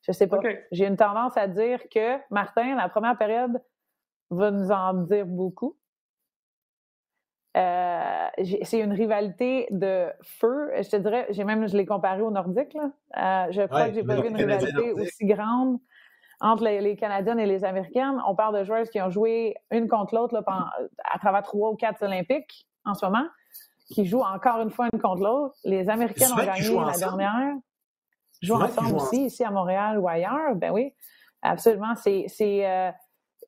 je 0.02 0.12
sais 0.12 0.26
pas. 0.26 0.38
J'ai 0.72 0.86
une 0.86 0.96
tendance 0.96 1.36
à 1.36 1.48
dire 1.48 1.80
que 1.90 2.18
Martin, 2.30 2.76
la 2.76 2.88
première 2.88 3.16
période, 3.16 3.60
va 4.30 4.50
nous 4.50 4.70
en 4.70 4.94
dire 4.94 5.26
beaucoup. 5.26 5.76
Euh, 7.56 8.26
c'est 8.62 8.80
une 8.80 8.92
rivalité 8.92 9.68
de 9.70 10.08
feu. 10.22 10.70
Je 10.76 10.88
te 10.88 10.96
dirais, 10.96 11.26
j'ai 11.30 11.44
même, 11.44 11.68
je 11.68 11.76
l'ai 11.76 11.86
comparé 11.86 12.20
au 12.20 12.30
Nordique. 12.30 12.74
Là. 12.74 13.46
Euh, 13.46 13.52
je 13.52 13.62
crois 13.62 13.88
que 13.88 13.94
j'ai 13.94 14.02
pas 14.02 14.20
vu 14.20 14.28
une 14.28 14.36
rivalité 14.36 14.92
aussi 14.92 15.24
grande 15.24 15.78
entre 16.40 16.64
les, 16.64 16.96
Canadiennes 16.96 17.38
et 17.38 17.46
les 17.46 17.64
Américaines. 17.64 18.20
On 18.26 18.34
parle 18.34 18.58
de 18.58 18.64
joueurs 18.64 18.88
qui 18.90 19.00
ont 19.00 19.10
joué 19.10 19.54
une 19.70 19.88
contre 19.88 20.14
l'autre 20.14 20.36
à 20.36 21.18
travers 21.18 21.42
trois 21.42 21.70
ou 21.70 21.76
quatre 21.76 22.02
Olympiques 22.02 22.66
en 22.84 22.94
ce 22.94 23.06
moment, 23.06 23.24
qui 23.86 24.04
jouent 24.04 24.22
encore 24.22 24.60
une 24.60 24.70
fois 24.70 24.88
une 24.92 25.00
contre 25.00 25.22
l'autre. 25.22 25.54
Les 25.64 25.88
Américaines 25.88 26.32
ont 26.32 26.44
gagné 26.44 26.74
la 26.74 26.98
dernière. 26.98 27.54
Jouent 28.42 28.60
ensemble 28.60 28.96
aussi, 28.96 29.26
ici 29.26 29.44
à 29.44 29.50
Montréal 29.50 29.98
ou 29.98 30.08
ailleurs. 30.08 30.54
Ben 30.56 30.72
oui, 30.72 30.92
absolument. 31.40 31.94
C'est, 31.94 32.26
euh, 32.42 32.90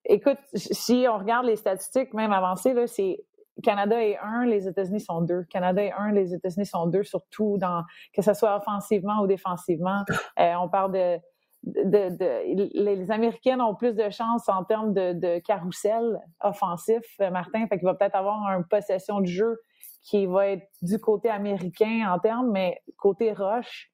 écoute, 0.04 0.38
si 0.54 1.06
on 1.10 1.18
regarde 1.18 1.44
les 1.44 1.56
statistiques, 1.56 2.14
même 2.14 2.32
avancées, 2.32 2.72
là, 2.72 2.86
c'est 2.86 3.18
Canada 3.62 4.02
est 4.02 4.18
un, 4.18 4.44
les 4.44 4.68
États-Unis 4.68 5.00
sont 5.00 5.22
deux. 5.22 5.44
Canada 5.44 5.82
est 5.82 5.92
un, 5.92 6.12
les 6.12 6.34
États-Unis 6.34 6.66
sont 6.66 6.86
deux, 6.86 7.04
surtout 7.04 7.56
dans 7.58 7.84
que 8.14 8.22
ce 8.22 8.34
soit 8.34 8.56
offensivement 8.56 9.20
ou 9.20 9.26
défensivement. 9.26 10.04
Euh, 10.38 10.54
on 10.60 10.68
parle 10.68 10.92
de, 10.92 11.18
de, 11.62 12.14
de, 12.14 12.82
les 12.82 13.10
Américaines 13.10 13.62
ont 13.62 13.74
plus 13.74 13.94
de 13.94 14.10
chances 14.10 14.48
en 14.48 14.64
termes 14.64 14.92
de, 14.92 15.14
de 15.14 15.38
carrousel 15.38 16.20
offensif, 16.40 17.04
euh, 17.20 17.30
Martin. 17.30 17.66
Fait 17.68 17.78
qu'il 17.78 17.86
va 17.86 17.94
peut-être 17.94 18.16
avoir 18.16 18.42
une 18.50 18.64
possession 18.64 19.20
de 19.20 19.26
jeu 19.26 19.58
qui 20.02 20.26
va 20.26 20.48
être 20.48 20.66
du 20.82 20.98
côté 20.98 21.30
américain 21.30 22.06
en 22.12 22.18
termes, 22.18 22.50
mais 22.50 22.82
côté 22.98 23.32
roche 23.32 23.90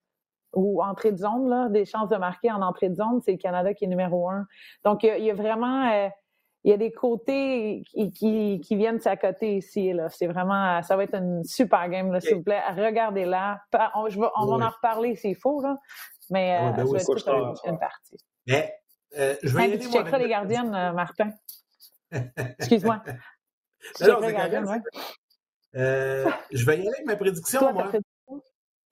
ou 0.55 0.83
entrée 0.83 1.13
de 1.13 1.17
zone, 1.17 1.49
là, 1.49 1.69
des 1.69 1.85
chances 1.85 2.09
de 2.09 2.17
marquer 2.17 2.51
en 2.51 2.61
entrée 2.61 2.89
de 2.89 2.95
zone, 2.95 3.21
c'est 3.25 3.33
le 3.33 3.39
Canada 3.39 3.73
qui 3.73 3.85
est 3.85 3.89
numéro 3.89 4.29
un. 4.29 4.47
Donc, 4.85 5.03
il 5.03 5.25
y 5.25 5.31
a, 5.31 5.35
vraiment 5.35 5.91
euh, 5.91 6.09
il 6.65 6.71
y 6.71 6.75
a 6.75 6.77
des 6.77 6.93
côtés 6.93 7.83
qui, 7.91 8.13
qui, 8.13 8.61
qui 8.61 8.77
viennent 8.77 8.99
de 8.99 9.03
sa 9.03 9.17
côté 9.17 9.57
ici. 9.57 9.93
Là. 9.93 10.09
C'est 10.09 10.29
vraiment, 10.29 10.81
ça 10.83 10.97
va 10.97 11.05
être 11.05 11.15
une 11.15 11.43
super 11.45 11.89
game, 11.89 12.19
s'il 12.21 12.37
vous 12.37 12.43
plaît. 12.43 12.63
Regardez-la. 12.71 13.61
On, 13.95 14.09
je 14.09 14.19
on 14.19 14.47
va 14.47 14.67
en 14.67 14.71
reparler 14.71 15.17
s'il 15.17 15.37
faut, 15.37 15.61
là. 15.61 15.79
mais 16.31 16.57
euh, 16.57 16.71
ben 16.71 16.87
ça 16.87 16.93
va 16.93 16.99
être 16.99 17.67
une, 17.67 17.79
partie. 17.79 18.17
Mais, 18.47 18.75
euh, 19.19 19.35
je 19.43 19.57
vais 19.57 19.79
tu 19.79 19.91
checkeras 19.91 20.19
les 20.19 20.29
gardiennes, 20.29 20.75
euh, 20.75 20.93
Martin. 20.93 21.31
Excuse-moi. 22.59 23.03
Tu 23.97 24.05
non, 24.05 24.21
les 24.21 24.33
gardiennes, 24.33 24.69
ouais? 24.69 24.81
euh, 25.75 26.31
je 26.53 26.65
vais 26.65 26.77
y 26.77 26.81
aller 26.81 26.89
avec 26.95 27.07
ma 27.07 27.17
prédiction, 27.17 27.73
moi. 27.73 27.91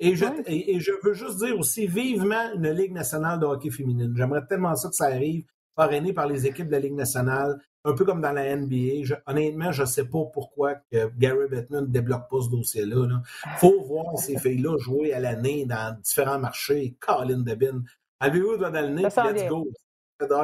Et 0.02 0.16
je, 0.16 0.24
et, 0.46 0.74
et 0.74 0.80
je 0.80 0.92
veux 1.04 1.12
juste 1.12 1.36
dire 1.36 1.56
aussi 1.58 1.86
vivement 1.86 2.52
une 2.54 2.70
Ligue 2.70 2.92
nationale 2.92 3.38
de 3.38 3.44
hockey 3.44 3.70
féminine. 3.70 4.12
J'aimerais 4.16 4.44
tellement 4.46 4.74
ça 4.74 4.88
que 4.88 4.94
ça 4.94 5.06
arrive 5.06 5.44
parrainé 5.74 6.12
par 6.12 6.26
les 6.26 6.46
équipes 6.46 6.66
de 6.66 6.72
la 6.72 6.80
Ligue 6.80 6.94
nationale, 6.94 7.58
un 7.84 7.94
peu 7.94 8.04
comme 8.04 8.20
dans 8.20 8.32
la 8.32 8.54
NBA. 8.56 9.14
honnêtement, 9.26 9.72
je 9.72 9.82
ne 9.82 9.86
sais 9.86 10.04
pas 10.04 10.24
pourquoi 10.32 10.74
que 10.92 11.08
Gary 11.18 11.48
Bettman 11.48 11.82
ne 11.82 11.90
débloque 11.90 12.28
pas 12.28 12.40
ce 12.42 12.50
dossier-là. 12.50 13.06
Il 13.46 13.58
faut 13.58 13.82
voir 13.84 14.18
ces 14.18 14.38
filles-là 14.38 14.76
jouer 14.78 15.12
à 15.12 15.20
l'année 15.20 15.64
dans 15.64 15.96
différents 16.02 16.38
marchés. 16.38 16.94
Colin 17.00 17.38
Debin. 17.38 17.82
Avez-vous 18.20 18.58
dans 18.58 18.70
le 18.70 18.88
nez? 18.88 19.02
Let's 19.02 19.48
go. 19.48 19.68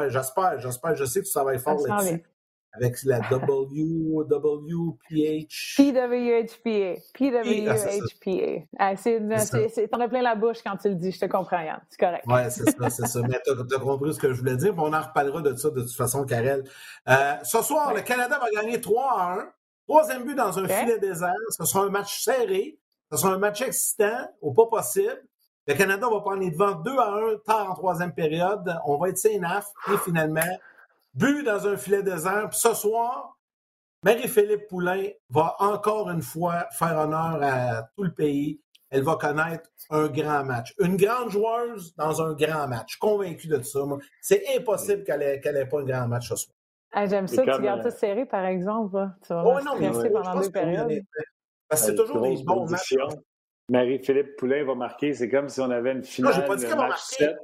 J'espère, 0.08 0.60
j'espère. 0.60 0.96
Je 0.96 1.04
sais 1.04 1.20
que 1.20 1.26
ça 1.26 1.44
va 1.44 1.54
être 1.54 1.60
fort 1.60 1.78
là-dessus 1.86 2.22
avec 2.72 3.02
la 3.04 3.20
WWPH. 3.30 4.56
PWHPA. 5.76 7.00
PWHPA. 7.14 8.66
Ah, 8.78 8.96
c'est, 8.96 9.88
t'en 9.90 10.00
as 10.00 10.08
plein 10.08 10.22
la 10.22 10.34
bouche 10.34 10.58
quand 10.64 10.76
tu 10.76 10.88
le 10.88 10.94
dis, 10.94 11.12
je 11.12 11.20
te 11.20 11.26
comprends, 11.26 11.60
Yann. 11.60 11.80
C'est 11.88 12.00
correct. 12.00 12.24
Oui, 12.26 12.40
c'est 12.50 12.70
ça, 12.70 12.90
c'est 12.90 13.06
ça. 13.06 13.20
Mais 13.22 13.40
t'as, 13.44 13.52
as 13.52 13.80
compris 13.80 14.14
ce 14.14 14.18
que 14.18 14.32
je 14.32 14.38
voulais 14.38 14.56
dire, 14.56 14.74
on 14.76 14.92
en 14.92 15.02
reparlera 15.02 15.40
de 15.42 15.54
ça 15.56 15.70
de 15.70 15.82
toute 15.82 15.96
façon, 15.96 16.24
Karel. 16.24 16.64
Euh, 17.08 17.34
ce 17.42 17.62
soir, 17.62 17.94
le 17.94 18.02
Canada 18.02 18.38
va 18.38 18.50
gagner 18.50 18.80
3 18.80 19.20
à 19.20 19.34
1. 19.40 19.48
Troisième 19.88 20.24
but 20.24 20.34
dans 20.34 20.58
un 20.58 20.66
filet 20.66 20.98
désert. 20.98 21.32
Ce 21.50 21.64
sera 21.64 21.84
un 21.84 21.90
match 21.90 22.24
serré. 22.24 22.78
Ce 23.12 23.18
sera 23.18 23.34
un 23.34 23.38
match 23.38 23.62
excitant, 23.62 24.28
au 24.40 24.52
pas 24.52 24.66
possible. 24.66 25.22
Le 25.68 25.74
Canada 25.74 26.08
va 26.10 26.20
prendre 26.20 26.40
les 26.40 26.50
devants 26.50 26.74
2 26.74 26.90
à 26.98 27.10
1 27.10 27.36
tard 27.44 27.70
en 27.70 27.74
troisième 27.74 28.12
période. 28.12 28.76
On 28.84 28.98
va 28.98 29.10
être 29.10 29.18
sénaf. 29.18 29.66
Et 29.92 29.96
finalement, 29.98 30.40
but 31.16 31.42
dans 31.42 31.66
un 31.66 31.76
filet 31.76 32.02
désert. 32.02 32.48
Puis 32.50 32.60
ce 32.60 32.74
soir, 32.74 33.36
Marie-Philippe 34.04 34.68
Poulain 34.68 35.08
va 35.30 35.56
encore 35.58 36.10
une 36.10 36.22
fois 36.22 36.66
faire 36.78 36.96
honneur 36.98 37.40
à 37.42 37.82
tout 37.96 38.04
le 38.04 38.14
pays. 38.14 38.60
Elle 38.88 39.02
va 39.02 39.16
connaître 39.16 39.68
un 39.90 40.06
grand 40.06 40.44
match. 40.44 40.72
Une 40.78 40.96
grande 40.96 41.30
joueuse 41.30 41.92
dans 41.96 42.22
un 42.22 42.34
grand 42.34 42.68
match. 42.68 42.98
Convaincu 42.98 43.48
de 43.48 43.60
ça. 43.62 43.80
C'est 44.20 44.44
impossible 44.56 45.02
qu'elle 45.02 45.40
n'ait 45.42 45.66
pas 45.66 45.80
un 45.80 45.84
grand 45.84 46.06
match 46.06 46.28
ce 46.28 46.36
soir. 46.36 46.54
J'aime 47.08 47.26
ça, 47.26 47.42
tu 47.42 47.62
gardes 47.62 47.82
ça 47.82 47.90
serré, 47.90 48.24
par 48.26 48.46
exemple. 48.46 49.08
Tu 49.26 49.34
vas 49.34 49.42
oh, 49.44 49.58
non, 49.64 49.72
mais 49.78 49.90
pendant 49.90 50.40
deux 50.40 50.50
périodes. 50.50 51.02
Parce 51.68 51.82
que 51.82 51.88
c'est 51.88 51.96
toujours 51.96 52.22
des 52.22 52.36
bons 52.44 52.70
matchs. 52.70 52.94
Marie-Philippe 53.68 54.36
Poulain 54.36 54.64
va 54.64 54.76
marquer. 54.76 55.12
C'est 55.14 55.28
comme 55.28 55.48
si 55.48 55.60
on 55.60 55.70
avait 55.70 55.92
une 55.92 56.04
finale. 56.04 56.32
Non, 56.32 56.40
j'ai 56.40 56.46
pas 56.46 56.56
dit 56.56 56.64
qu'elle 56.64 56.76
va 56.76 56.88
marquer. 56.88 57.34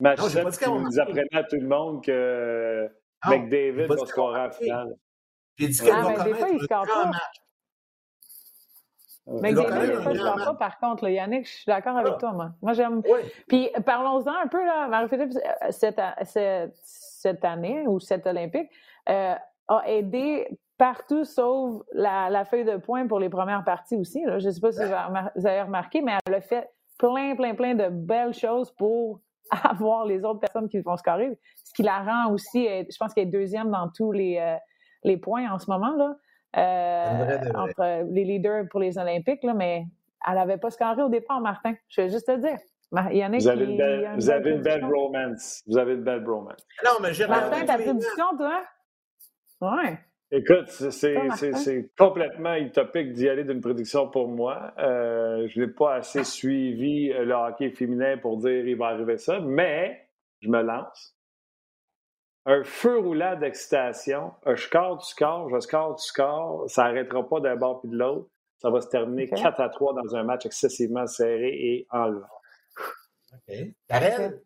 Match 0.00 0.18
non, 0.18 0.28
7, 0.28 0.60
pas 0.60 0.70
vous 0.70 1.00
apprenez 1.00 1.28
à 1.32 1.44
tout 1.44 1.56
le 1.56 1.68
monde 1.68 2.04
que 2.04 2.88
non, 3.24 3.30
McDavid 3.30 3.86
va 3.86 3.96
scorer 4.06 4.40
en 4.40 4.50
finale. 4.50 4.96
J'ai 5.56 5.68
dit 5.68 5.78
qu'elle 5.78 5.94
ah, 5.94 6.02
va 6.02 6.24
des 6.24 6.34
fois, 6.34 6.48
il 6.48 6.60
score 6.60 6.86
pas. 6.86 7.06
Match. 7.06 7.44
Mais 9.26 9.54
des 9.54 9.64
fois, 9.64 9.84
il 9.84 10.20
ne 10.20 10.44
pas, 10.44 10.54
par 10.54 10.78
contre. 10.78 11.04
Là, 11.04 11.10
Yannick, 11.10 11.46
je 11.46 11.52
suis 11.52 11.64
d'accord 11.66 11.96
avec 11.96 12.14
ah. 12.16 12.18
toi, 12.18 12.32
moi. 12.32 12.50
Moi, 12.60 12.72
j'aime. 12.74 13.00
Oui. 13.06 13.20
Puis, 13.48 13.70
parlons-en 13.86 14.32
un 14.32 14.48
peu, 14.48 14.64
là, 14.64 14.88
Marie-Philippe, 14.88 15.32
euh, 15.36 15.66
cette, 15.70 16.00
cette, 16.24 16.74
cette, 16.74 17.44
année 17.44 17.86
ou 17.86 18.00
cette 18.00 18.26
Olympique 18.26 18.70
euh, 19.08 19.34
a 19.68 19.82
aidé 19.86 20.46
partout 20.76 21.24
sauf 21.24 21.82
la, 21.92 22.28
la, 22.28 22.44
feuille 22.44 22.64
de 22.64 22.76
points 22.76 23.06
pour 23.06 23.20
les 23.20 23.30
premières 23.30 23.64
parties 23.64 23.96
aussi. 23.96 24.24
Là. 24.24 24.38
Je 24.40 24.48
ne 24.48 24.50
sais 24.52 24.60
pas 24.60 24.72
si 24.72 24.80
vous 24.84 25.46
avez 25.46 25.62
remarqué, 25.62 26.02
mais 26.02 26.18
elle 26.26 26.34
a 26.34 26.40
fait 26.40 26.68
plein, 26.98 27.34
plein, 27.34 27.54
plein 27.54 27.74
de 27.74 27.88
belles 27.88 28.34
choses 28.34 28.72
pour 28.72 29.20
à 29.50 29.72
voir 29.74 30.06
les 30.06 30.24
autres 30.24 30.40
personnes 30.40 30.68
qui 30.68 30.80
vont 30.80 30.96
scorer. 30.96 31.38
Ce 31.64 31.72
qui 31.74 31.82
la 31.82 32.00
rend 32.00 32.32
aussi, 32.32 32.66
je 32.66 32.96
pense 32.98 33.14
qu'elle 33.14 33.28
est 33.28 33.30
deuxième 33.30 33.70
dans 33.70 33.90
tous 33.94 34.12
les, 34.12 34.58
les 35.02 35.16
points 35.16 35.50
en 35.50 35.58
ce 35.58 35.70
moment, 35.70 35.94
là, 35.96 36.16
entre 37.54 38.04
les 38.10 38.24
leaders 38.24 38.64
pour 38.70 38.80
les 38.80 38.96
Olympiques, 38.98 39.42
là, 39.42 39.54
mais 39.54 39.84
elle 40.26 40.34
n'avait 40.34 40.58
pas 40.58 40.70
scoré 40.70 41.02
au 41.02 41.08
départ, 41.08 41.40
Martin. 41.40 41.74
Je 41.88 42.02
vais 42.02 42.08
juste 42.08 42.26
te 42.26 42.36
dire. 42.36 42.58
Il 43.10 43.16
y 43.16 43.24
en 43.24 43.32
a 43.32 43.38
vous 43.38 43.48
avez, 43.48 43.64
une 43.64 43.76
belle, 43.76 44.12
vous 44.14 44.30
avez 44.30 44.50
une 44.50 44.62
belle 44.62 44.84
romance. 44.84 45.62
Vous 45.66 45.78
avez 45.78 45.94
une 45.94 46.04
belle 46.04 46.24
romance. 46.24 46.64
Non, 46.84 46.92
mais 47.02 47.12
j'ai 47.12 47.26
Martin, 47.26 47.64
ta 47.64 47.74
prédiction, 47.74 48.36
toi? 48.36 48.62
Ouais. 49.60 49.98
Écoute, 50.30 50.68
c'est 50.68 51.90
complètement 51.96 52.54
utopique 52.54 53.12
d'y 53.12 53.28
aller 53.28 53.44
d'une 53.44 53.60
prédiction 53.60 54.08
pour 54.08 54.28
moi. 54.28 54.72
Euh, 54.78 55.46
je 55.48 55.60
n'ai 55.60 55.68
pas 55.68 55.94
assez 55.94 56.24
suivi 56.24 57.12
euh, 57.12 57.24
le 57.24 57.34
hockey 57.34 57.70
féminin 57.70 58.16
pour 58.18 58.38
dire 58.38 58.66
il 58.66 58.76
va 58.76 58.86
arriver 58.86 59.18
ça, 59.18 59.38
mais 59.40 60.08
je 60.40 60.48
me 60.48 60.62
lance. 60.62 61.16
Un 62.46 62.62
feu 62.62 62.98
roulant 62.98 63.36
d'excitation, 63.38 64.32
je 64.46 64.56
score 64.56 64.98
du 64.98 65.06
score, 65.06 65.48
je 65.50 65.60
score 65.60 65.94
du 65.94 66.02
score, 66.02 66.68
ça 66.68 66.84
n'arrêtera 66.84 67.26
pas 67.26 67.40
d'un 67.40 67.56
bord 67.56 67.80
puis 67.80 67.90
de 67.90 67.96
l'autre. 67.96 68.28
Ça 68.58 68.70
va 68.70 68.80
se 68.80 68.88
terminer 68.88 69.28
4 69.28 69.60
à 69.60 69.68
3 69.68 69.94
dans 69.94 70.16
un 70.16 70.24
match 70.24 70.46
excessivement 70.46 71.06
serré 71.06 71.48
et 71.48 71.86
enlevant. 71.90 72.26
OK. 73.32 73.54
Karel? 73.88 74.40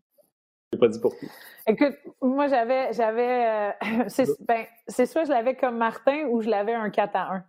Je 0.73 0.79
pas 0.79 0.89
dit 0.89 1.01
pour 1.01 1.17
qui. 1.17 1.27
Écoute, 1.67 1.97
moi, 2.21 2.47
j'avais. 2.49 2.93
j'avais 2.93 3.73
euh, 3.83 4.25
ben, 4.41 4.65
c'est 4.87 5.07
soit 5.07 5.25
je 5.25 5.31
l'avais 5.31 5.55
comme 5.55 5.79
Martin 5.79 6.27
ou 6.29 6.43
je 6.43 6.49
l'avais 6.49 6.75
un 6.75 6.91
4 6.91 7.17
à 7.17 7.33
1. 7.33 7.45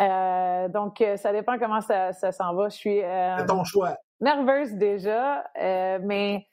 Euh, 0.00 0.68
donc, 0.68 1.00
euh, 1.00 1.16
ça 1.16 1.32
dépend 1.32 1.58
comment 1.58 1.80
ça, 1.80 2.12
ça 2.12 2.30
s'en 2.30 2.54
va. 2.54 2.68
Je 2.68 2.76
suis. 2.76 3.00
c'est 3.00 3.46
ton 3.46 3.64
choix. 3.64 3.96
Nerveuse 4.20 4.72
déjà, 4.74 5.44
mais 5.56 6.46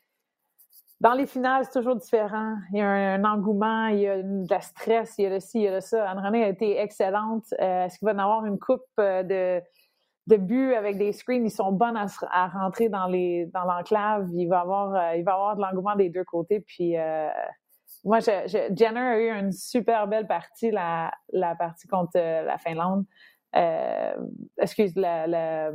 dans 1.02 1.14
les 1.14 1.26
finales, 1.26 1.66
c'est 1.66 1.78
toujours 1.78 1.96
différent. 1.96 2.56
Il 2.72 2.78
y 2.78 2.82
a 2.82 2.88
un, 2.88 3.24
engouement, 3.26 3.88
il 3.88 4.00
y 4.00 4.08
a 4.08 4.22
de 4.22 4.50
la 4.50 4.62
stress, 4.62 5.16
il 5.18 5.24
y 5.24 5.26
a 5.26 5.30
le 5.30 5.40
ci, 5.40 5.60
il 5.60 5.64
y 5.64 5.68
a 5.68 5.72
le 5.72 5.82
ça. 5.82 6.10
Anne-Renée 6.10 6.44
a 6.44 6.48
été 6.48 6.80
excellente. 6.80 7.46
Est-ce 7.60 7.98
qu'il 7.98 8.06
va 8.06 8.14
y 8.14 8.20
avoir 8.20 8.46
une 8.46 8.60
coupe 8.60 8.86
de 8.98 9.62
de 10.28 10.38
buts 10.38 10.74
avec 10.74 10.98
des 10.98 11.12
screens, 11.12 11.46
ils 11.46 11.52
sont 11.52 11.72
bonnes 11.72 11.98
à, 11.98 12.48
rentrer 12.48 12.90
dans 12.90 13.08
les 13.08 13.46
dans 13.54 13.64
l'enclave. 13.64 14.28
Il 14.34 14.48
va 14.48 14.62
avoir 14.62 14.96
euh, 14.96 15.16
il 15.16 15.24
va 15.24 15.34
avoir 15.34 15.56
de 15.56 15.62
l'engouement 15.62 15.96
des 15.96 16.10
deux 16.10 16.24
côtés. 16.24 16.62
Puis 16.62 16.98
euh, 16.98 17.30
moi, 18.04 18.20
je, 18.20 18.74
Jenner 18.76 19.00
a 19.00 19.20
eu 19.20 19.30
une 19.30 19.52
super 19.52 20.08
belle 20.08 20.28
partie 20.28 20.72
la, 20.72 21.12
la 21.32 21.56
partie 21.56 21.88
contre 21.88 22.18
euh, 22.18 22.44
la 22.44 22.58
Finlande. 22.58 23.06
excuse 24.58 24.96
la, 24.96 25.28
la, 25.28 25.72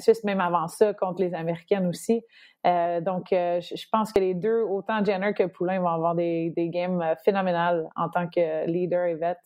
Suisse 0.00 0.24
même 0.24 0.40
avant 0.40 0.68
ça 0.68 0.92
contre 0.92 1.22
les 1.22 1.34
Américaines 1.34 1.86
aussi. 1.86 2.22
donc, 2.64 3.26
je, 3.30 3.86
pense 3.90 4.12
que 4.12 4.20
les 4.20 4.34
deux, 4.34 4.62
autant 4.62 5.04
Jenner 5.04 5.32
que 5.32 5.44
Poulain, 5.44 5.80
vont 5.80 5.88
avoir 5.88 6.14
des, 6.14 6.50
des 6.56 6.68
games 6.68 7.02
phénoménales 7.24 7.88
en 7.96 8.08
tant 8.08 8.28
que 8.28 8.66
leader 8.66 9.04
et 9.06 9.14
vets. 9.14 9.36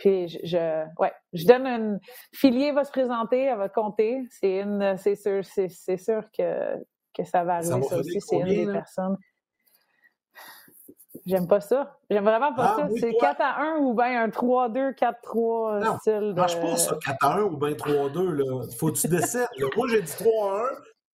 Puis 0.00 0.28
je, 0.44 0.86
ouais, 0.98 1.12
je 1.34 1.46
donne 1.46 1.66
une. 1.66 2.00
Filier 2.32 2.72
va 2.72 2.84
se 2.84 2.90
présenter, 2.90 3.44
elle 3.44 3.58
va 3.58 3.68
compter. 3.68 4.26
C'est 4.30 4.60
une, 4.60 4.96
c'est 4.96 5.14
sûr, 5.14 5.44
c'est, 5.44 5.98
sûr 5.98 6.22
que, 6.36 6.74
que 7.12 7.22
ça 7.22 7.44
va 7.44 7.56
arriver 7.56 7.82
ça, 7.82 7.98
aussi. 7.98 8.18
C'est 8.18 8.38
une 8.38 8.46
des 8.46 8.72
personnes. 8.72 9.18
J'aime 11.26 11.46
pas 11.46 11.60
ça. 11.60 11.98
J'aime 12.08 12.24
vraiment 12.24 12.54
pas 12.54 12.76
ah, 12.78 12.88
ça. 12.88 12.94
c'est 12.98 13.12
4 13.12 13.40
à 13.42 13.60
1 13.74 13.80
ou 13.80 13.92
bien 13.92 14.22
un 14.22 14.28
3-2, 14.28 14.94
4-3 14.94 15.84
non, 15.84 15.98
style. 15.98 16.34
De... 16.34 16.48
Je 16.48 16.56
pense 16.56 16.88
ça, 16.88 16.96
4 17.04 17.16
à 17.20 17.34
1 17.34 17.42
ou 17.42 17.56
bien 17.58 17.72
3-2. 17.72 18.30
Là. 18.30 18.62
Faut 18.78 18.90
que 18.90 18.98
tu 18.98 19.08
décides. 19.08 19.48
Moi, 19.76 19.88
j'ai 19.90 20.00
dit 20.00 20.12
3 20.18 20.60
à 20.60 20.62
1. 20.62 20.66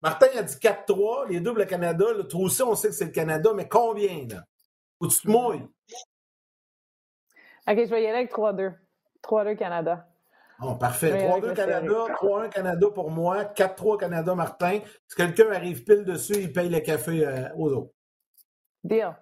Martin 0.03 0.27
a 0.39 0.43
dit 0.43 0.55
4-3. 0.55 1.29
Les 1.29 1.41
deux, 1.41 1.55
le 1.55 1.65
Canada. 1.65 2.05
Là, 2.17 2.23
toi 2.23 2.43
aussi, 2.43 2.63
on 2.63 2.77
sait 2.77 2.89
que 2.89 2.95
c'est 2.95 3.07
le 3.07 3.11
Canada, 3.11 3.51
mais 3.53 3.67
combien? 3.67 4.29
Là? 4.31 4.45
Faut 5.01 5.09
que 5.09 5.13
tu 5.13 5.23
te 5.23 5.29
mouilles. 5.29 5.67
OK, 7.69 7.77
je 7.77 7.91
vais 7.91 8.03
y 8.03 8.07
aller 8.07 8.19
avec 8.19 8.33
3-2. 8.33 8.75
3-2 9.23 9.57
Canada. 9.57 10.07
Oh, 10.63 10.75
parfait. 10.77 11.13
3-2 11.13 11.55
Canada, 11.55 12.07
3-1 12.21 12.49
Canada 12.49 12.87
pour 12.95 13.11
moi, 13.11 13.45
4-3 13.45 13.99
Canada, 13.99 14.35
Martin. 14.35 14.81
Si 15.07 15.17
quelqu'un 15.17 15.51
arrive 15.53 15.85
pile 15.85 16.05
dessus, 16.05 16.37
il 16.37 16.53
paye 16.53 16.69
le 16.69 16.81
café 16.81 17.27
euh, 17.27 17.49
aux 17.57 17.73
autres. 17.73 17.93
Deal. 18.85 19.15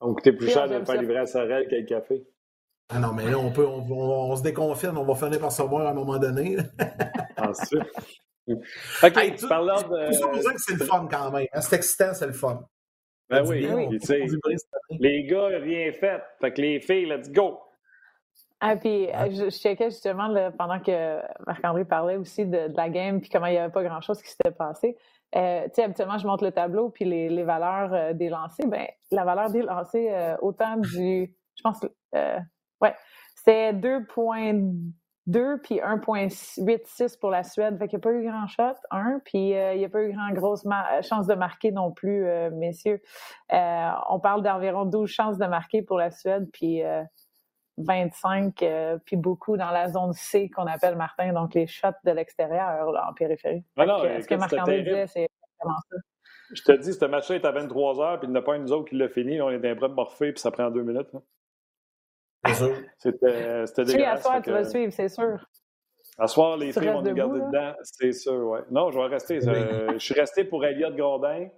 Donc, 0.00 0.16
coûter 0.16 0.32
plus 0.32 0.48
cher 0.48 0.68
de 0.68 0.74
ne 0.74 0.84
pas 0.84 0.96
livrer 0.96 1.18
à 1.18 1.26
Sorel 1.26 1.66
que 1.68 1.74
le 1.74 1.84
café. 1.84 2.24
Ah 2.88 3.00
non, 3.00 3.12
mais 3.12 3.28
là, 3.28 3.38
on 3.38 3.50
peut, 3.50 3.66
on, 3.66 4.36
se 4.36 4.42
déconfine, 4.42 4.96
on 4.96 5.04
va 5.04 5.14
finir 5.16 5.40
par 5.40 5.50
se 5.50 5.62
voir 5.62 5.86
à 5.86 5.90
un 5.90 5.94
moment 5.94 6.18
donné. 6.18 6.56
Ensuite. 7.36 7.82
OK, 8.48 9.16
hey, 9.16 9.34
tu 9.34 9.48
parles 9.48 9.66
de. 9.66 10.06
Tout 10.06 10.12
ça 10.12 10.28
pour 10.28 10.38
dire 10.38 10.52
que 10.52 10.60
c'est 10.60 10.78
le 10.78 10.84
fun 10.84 11.08
quand 11.10 11.32
même. 11.32 11.46
Hein. 11.52 11.60
C'est 11.60 11.76
excitant, 11.76 12.14
c'est 12.14 12.28
le 12.28 12.32
fun. 12.32 12.64
Ben 13.28 13.44
oui, 13.46 13.66
oui. 13.72 13.98
les 15.00 15.24
gars, 15.24 15.46
rien 15.46 15.92
fait. 15.92 16.22
Fait 16.40 16.52
que 16.52 16.60
les 16.60 16.80
filles, 16.80 17.06
let's 17.06 17.30
go. 17.30 17.58
Ah, 18.60 18.76
puis 18.76 19.08
euh, 19.08 19.30
je, 19.30 19.44
je, 19.44 19.50
checkais 19.50 19.90
justement 19.90 20.32
pendant 20.56 20.80
que 20.80 21.20
Marc-André 21.46 21.84
parlait 21.84 22.16
aussi 22.16 22.46
de, 22.46 22.74
la 22.74 22.88
game, 22.88 23.20
puis 23.20 23.28
comment 23.28 23.46
il 23.46 23.52
n'y 23.52 23.58
avait 23.58 23.72
pas 23.72 23.82
grand-chose 23.82 24.22
qui 24.22 24.30
s'était 24.30 24.50
passé. 24.50 24.96
Euh, 25.34 25.64
tu 25.64 25.70
sais, 25.74 25.82
habituellement, 25.82 26.16
je 26.16 26.26
montre 26.26 26.44
le 26.44 26.52
tableau, 26.52 26.88
puis 26.88 27.04
les, 27.04 27.28
les 27.28 27.42
valeurs 27.42 27.92
euh, 27.92 28.12
des 28.14 28.28
lancers. 28.28 28.66
Ben, 28.66 28.86
la 29.10 29.24
valeur 29.24 29.50
des 29.50 29.62
lancers, 29.62 30.38
autant 30.42 30.76
du. 30.78 31.34
Je 31.56 31.62
pense. 31.62 31.84
ouais, 32.80 32.94
c'était 33.34 33.72
2,2 33.72 34.92
puis 35.62 35.80
1,86 35.80 37.18
pour 37.18 37.30
la 37.30 37.42
Suède. 37.42 37.78
Fait 37.78 37.88
qu'il 37.88 37.98
n'y 37.98 38.02
a 38.02 38.04
pas 38.04 38.12
eu 38.12 38.24
grand 38.24 38.46
shot, 38.46 38.78
un, 38.90 39.20
puis 39.24 39.50
il 39.50 39.78
n'y 39.78 39.84
a 39.84 39.88
pas 39.88 40.02
eu 40.02 40.12
grand 40.12 40.30
grosse 40.32 40.64
chance 41.02 41.26
de 41.26 41.34
marquer 41.34 41.72
non 41.72 41.92
plus, 41.92 42.26
messieurs. 42.52 43.02
on 43.50 44.20
parle 44.20 44.42
d'environ 44.42 44.84
12 44.84 45.10
chances 45.10 45.38
de 45.38 45.46
marquer 45.46 45.82
pour 45.82 45.98
la 45.98 46.10
Suède, 46.10 46.48
puis 46.52 46.82
25, 47.78 48.62
euh, 48.62 48.98
puis 49.04 49.16
beaucoup 49.16 49.56
dans 49.56 49.70
la 49.70 49.88
zone 49.88 50.12
C 50.12 50.48
qu'on 50.48 50.66
appelle 50.66 50.96
Martin, 50.96 51.32
donc 51.32 51.54
les 51.54 51.66
shots 51.66 51.88
de 52.04 52.10
l'extérieur 52.10 52.88
en 52.88 53.12
périphérie. 53.12 53.64
Ah 53.76 53.84
ce 54.20 54.26
que 54.26 54.34
Marc-André 54.34 54.82
disait, 54.82 55.06
c'est 55.06 55.28
vraiment 55.60 55.78
ça. 55.90 55.96
Je 56.52 56.62
te 56.62 56.72
dis, 56.72 56.92
ce 56.92 57.04
match-là 57.04 57.36
est 57.36 57.44
à 57.44 57.50
23 57.50 57.94
h 57.94 58.18
puis 58.18 58.28
il 58.28 58.30
n'y 58.30 58.38
en 58.38 58.40
a 58.40 58.44
pas 58.44 58.56
une 58.56 58.70
autre 58.70 58.88
qui 58.88 58.96
l'a 58.96 59.08
fini. 59.08 59.40
On 59.40 59.50
est 59.50 59.58
d'un 59.58 59.74
bras 59.74 59.88
morphé, 59.88 60.32
puis 60.32 60.40
ça 60.40 60.50
prend 60.50 60.70
deux 60.70 60.82
minutes. 60.82 61.08
C'était 62.98 63.66
C'était 63.66 63.84
dégueulasse. 63.84 64.20
à 64.20 64.22
soir, 64.22 64.42
tu 64.42 64.50
vas 64.50 64.64
suivre, 64.64 64.92
c'est 64.92 65.08
sûr. 65.08 65.46
À 66.18 66.26
soir, 66.26 66.56
les 66.56 66.72
filles 66.72 66.88
vont 66.88 67.02
nous 67.02 67.12
garder 67.14 67.40
dedans, 67.40 67.74
c'est 67.82 68.12
sûr, 68.12 68.48
ouais. 68.48 68.60
Non, 68.70 68.90
je 68.90 68.98
vais 68.98 69.06
rester. 69.06 69.40
je 69.40 69.98
suis 69.98 70.14
resté 70.14 70.44
pour 70.44 70.64
Elliott 70.64 70.96
Grondin. 70.96 71.48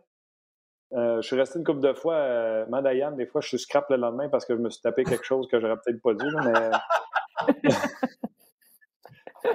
Euh, 0.95 1.21
je 1.21 1.27
suis 1.27 1.37
resté 1.37 1.59
une 1.59 1.65
couple 1.65 1.81
de 1.81 1.93
fois. 1.93 2.15
Euh, 2.15 2.67
Mandayan, 2.69 3.13
des 3.13 3.27
fois, 3.27 3.41
je 3.41 3.49
suis 3.49 3.59
scrap 3.59 3.91
le 3.91 3.97
lendemain 3.97 4.29
parce 4.31 4.47
que 4.47 4.57
je 4.57 4.61
me 4.61 4.71
suis 4.71 4.81
tapé 4.81 5.05
quelque 5.05 5.25
chose 5.25 5.47
que 5.49 5.61
j'aurais 5.61 5.77
peut-être 5.77 6.01
pas 6.01 6.15
dû. 6.15 6.27
mais... 6.45 6.71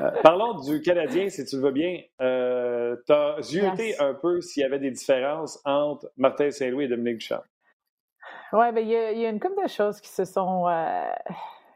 Euh, 0.02 0.12
parlons 0.24 0.60
du 0.62 0.82
Canadien, 0.82 1.30
si 1.30 1.46
tu 1.46 1.58
le 1.58 1.64
veux 1.64 1.72
bien. 1.72 2.02
Euh, 2.22 2.96
tu 3.06 3.12
as 3.12 3.42
zioté 3.42 4.00
un 4.00 4.14
peu 4.14 4.42
s'il 4.42 4.62
y 4.62 4.66
avait 4.66 4.80
des 4.80 4.92
différences 4.92 5.60
entre 5.66 6.10
Martin 6.18 6.50
Saint-Louis 6.52 6.86
et 6.86 6.88
Dominique 6.88 7.18
Duchamp. 7.20 7.44
Oui, 8.54 8.72
ben, 8.72 8.88
il 8.88 9.20
y, 9.20 9.26
a 9.26 9.30
une 9.30 9.40
couple 9.40 9.64
de 9.64 9.68
choses 9.68 10.00
qui 10.00 10.10
se 10.10 10.26
sont 10.26 10.68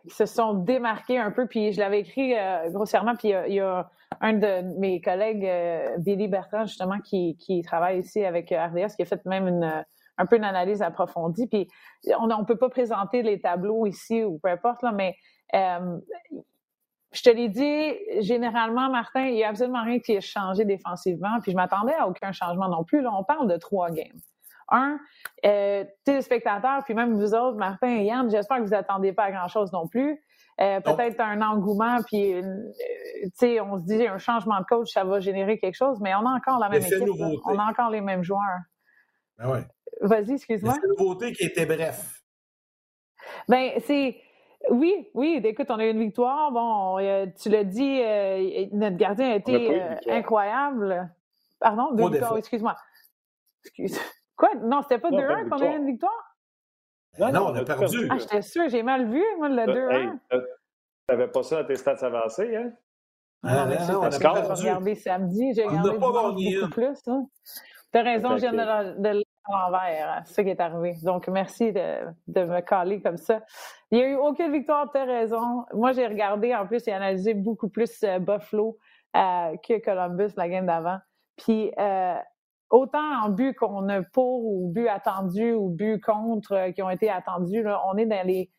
qui 0.08 0.16
se 0.16 0.26
sont 0.26 0.54
démarquées 0.54 1.18
un 1.18 1.32
peu. 1.32 1.48
Puis 1.48 1.74
je 1.74 1.80
l'avais 1.80 2.00
écrit 2.00 2.36
grossièrement. 2.70 3.16
Puis 3.16 3.34
il 3.48 3.54
y, 3.54 3.60
a 3.60 3.90
un 4.22 4.34
de 4.34 4.80
mes 4.80 5.02
collègues, 5.02 5.46
euh, 5.46 5.98
Billy 6.00 6.28
Bertrand, 6.28 6.66
justement, 6.66 7.00
qui, 7.00 7.38
qui 7.38 7.62
travaille 7.62 8.00
ici 8.00 8.24
avec 8.24 8.52
euh, 8.52 8.66
RDS, 8.66 8.96
qui 8.96 9.04
a 9.04 9.06
fait 9.06 9.24
même 9.26 9.48
une, 9.48 9.86
un 10.18 10.26
peu 10.26 10.38
une 10.38 10.44
analyse 10.44 10.82
approfondie. 10.82 11.48
Puis 11.48 11.68
on 12.20 12.28
ne 12.28 12.46
peut 12.46 12.58
pas 12.58 12.70
présenter 12.70 13.22
les 13.22 13.40
tableaux 13.40 13.86
ici 13.86 14.24
ou 14.24 14.40
peu 14.40 14.50
importe, 14.50 14.82
là, 14.82 14.92
mais 14.92 15.16
euh, 15.54 15.98
je 17.12 17.24
te 17.24 17.30
l'ai 17.30 17.50
dit, 17.50 18.22
généralement, 18.22 18.90
Martin, 18.90 19.26
il 19.26 19.36
n'y 19.36 19.44
a 19.44 19.50
absolument 19.50 19.84
rien 19.84 20.00
qui 20.00 20.14
ait 20.14 20.22
changé 20.22 20.66
défensivement. 20.66 21.40
Puis 21.42 21.52
je 21.52 21.56
m'attendais 21.56 21.94
à 21.94 22.08
aucun 22.08 22.32
changement 22.32 22.68
non 22.68 22.84
plus. 22.84 23.02
Là, 23.02 23.12
on 23.14 23.24
parle 23.24 23.48
de 23.50 23.58
trois 23.58 23.90
games. 23.92 24.20
Un, 24.70 24.99
euh, 25.45 25.86
téléspectateurs, 26.03 26.84
puis 26.84 26.93
même 26.93 27.13
vous 27.13 27.34
autres, 27.34 27.57
Martin 27.57 27.88
et 27.88 28.05
Yann, 28.05 28.30
j'espère 28.30 28.57
que 28.57 28.63
vous 28.63 28.74
attendez 28.74 29.13
pas 29.13 29.26
à 29.26 29.32
grand-chose 29.32 29.72
non 29.72 29.88
plus. 29.88 30.22
Euh, 30.59 30.82
peut-être 30.82 31.20
un 31.22 31.41
engouement, 31.41 31.97
puis 32.07 32.34
euh, 32.34 32.41
tu 32.41 33.30
sais, 33.36 33.61
on 33.61 33.78
se 33.78 33.86
dit 33.86 34.07
un 34.07 34.18
changement 34.18 34.59
de 34.59 34.65
coach, 34.65 34.91
ça 34.91 35.03
va 35.03 35.20
générer 35.20 35.59
quelque 35.59 35.76
chose, 35.76 35.99
mais 36.01 36.15
on 36.15 36.26
a 36.26 36.32
encore 36.32 36.59
la 36.59 36.70
même 36.70 36.82
équipe. 36.82 37.07
On 37.45 37.59
a 37.59 37.63
encore 37.63 37.91
les 37.91 38.01
mêmes 38.01 38.24
joueurs. 38.24 38.59
Ben 39.38 39.51
ouais. 39.51 39.68
Vas-y, 40.01 40.34
excuse-moi. 40.34 40.74
C'est 40.74 40.88
une 40.88 40.95
nouveauté 40.97 41.32
qui 41.32 41.45
était 41.45 41.65
bref. 41.65 42.24
Ben, 43.47 43.74
c'est. 43.86 44.20
Oui, 44.72 45.07
oui, 45.13 45.39
écoute, 45.43 45.68
on 45.70 45.78
a 45.78 45.86
eu 45.86 45.91
une 45.91 45.99
victoire. 45.99 46.51
Bon, 46.51 46.97
tu 47.39 47.49
l'as 47.49 47.63
dit, 47.63 48.01
notre 48.74 48.97
gardien 48.97 49.32
a 49.32 49.36
été 49.36 49.82
incroyable. 50.09 51.09
Pardon, 51.59 51.93
deux 51.93 52.09
victoires, 52.09 52.38
excuse-moi. 52.38 52.76
Excuse. 53.63 53.99
Quoi? 54.38 54.50
Non, 54.62 54.82
c'était 54.84 55.00
pas 55.00 55.10
2-1 55.10 55.50
qu'on 55.50 55.58
a 55.58 55.66
eu 55.66 55.78
une 55.78 55.86
victoire? 55.86 56.36
Non, 57.20 57.32
non, 57.32 57.48
on 57.48 57.56
a 57.56 57.64
perdu. 57.64 58.08
Ah, 58.10 58.18
j'étais 58.20 58.42
sûr, 58.44 58.70
j'ai 58.70 58.84
mal 58.84 59.10
vu, 59.10 59.24
moi, 59.38 59.50
le 59.50 59.64
2-1. 59.64 60.20
Tu 60.30 60.38
n'avais 61.10 61.28
pas 61.28 61.44
ça 61.44 61.60
à 61.60 61.64
tes 61.64 61.76
stats 61.76 62.06
avancés, 62.06 62.56
hein? 62.56 62.72
Ah, 63.44 63.66
non, 63.66 63.94
non, 63.94 64.00
on 64.02 64.04
a 64.04 64.20
perdu. 64.20 64.62
J'ai 64.62 64.70
regardé 64.70 64.96
samedi, 64.96 65.54
j'ai 65.54 65.64
regardé 65.64 65.98
beaucoup, 65.98 66.34
beaucoup 66.34 66.70
plus. 66.72 67.08
Hein. 67.08 67.26
Tu 67.92 67.98
as 67.98 68.04
raison, 68.04 68.36
je 68.36 68.42
viens 68.42 68.54
de, 68.54 68.60
à 68.60 68.84
l'envers. 69.50 70.10
Hein. 70.10 70.22
C'est 70.26 70.34
ça 70.34 70.44
qui 70.44 70.50
est 70.50 70.60
arrivé. 70.60 70.96
Donc, 71.04 71.28
merci 71.28 71.72
de, 71.72 72.06
de 72.28 72.44
me 72.44 72.62
caler 72.62 73.02
comme 73.02 73.18
ça. 73.18 73.42
Il 73.92 73.98
n'y 73.98 74.04
a 74.04 74.08
eu 74.10 74.16
aucune 74.16 74.52
victoire, 74.52 74.92
tu 74.92 74.98
as 74.98 75.06
raison. 75.06 75.66
Moi, 75.74 75.94
j'ai 75.94 76.06
regardé 76.06 76.54
en 76.54 76.68
plus 76.68 76.88
et 76.88 76.92
analysé 76.92 77.34
beaucoup 77.34 77.70
plus 77.70 78.04
euh, 78.04 78.20
Buffalo 78.20 78.78
euh, 79.16 79.56
que 79.66 79.84
Columbus 79.84 80.34
la 80.36 80.50
game 80.50 80.66
d'avant. 80.66 81.00
Puis, 81.38 81.72
euh, 81.80 82.18
autant 82.70 83.24
en 83.24 83.30
but 83.30 83.53
qu'on 83.53 83.88
a 83.89 84.01
pour 84.01 84.45
ou 84.45 84.72
but 84.72 84.88
attendu 84.88 85.53
ou 85.53 85.70
but 85.70 86.01
contre 86.01 86.72
qui 86.72 86.82
ont 86.82 86.89
été 86.89 87.09
attendus, 87.09 87.63
là, 87.63 87.82
on 87.88 87.97
est 87.97 88.05
dans 88.05 88.26
les 88.26 88.51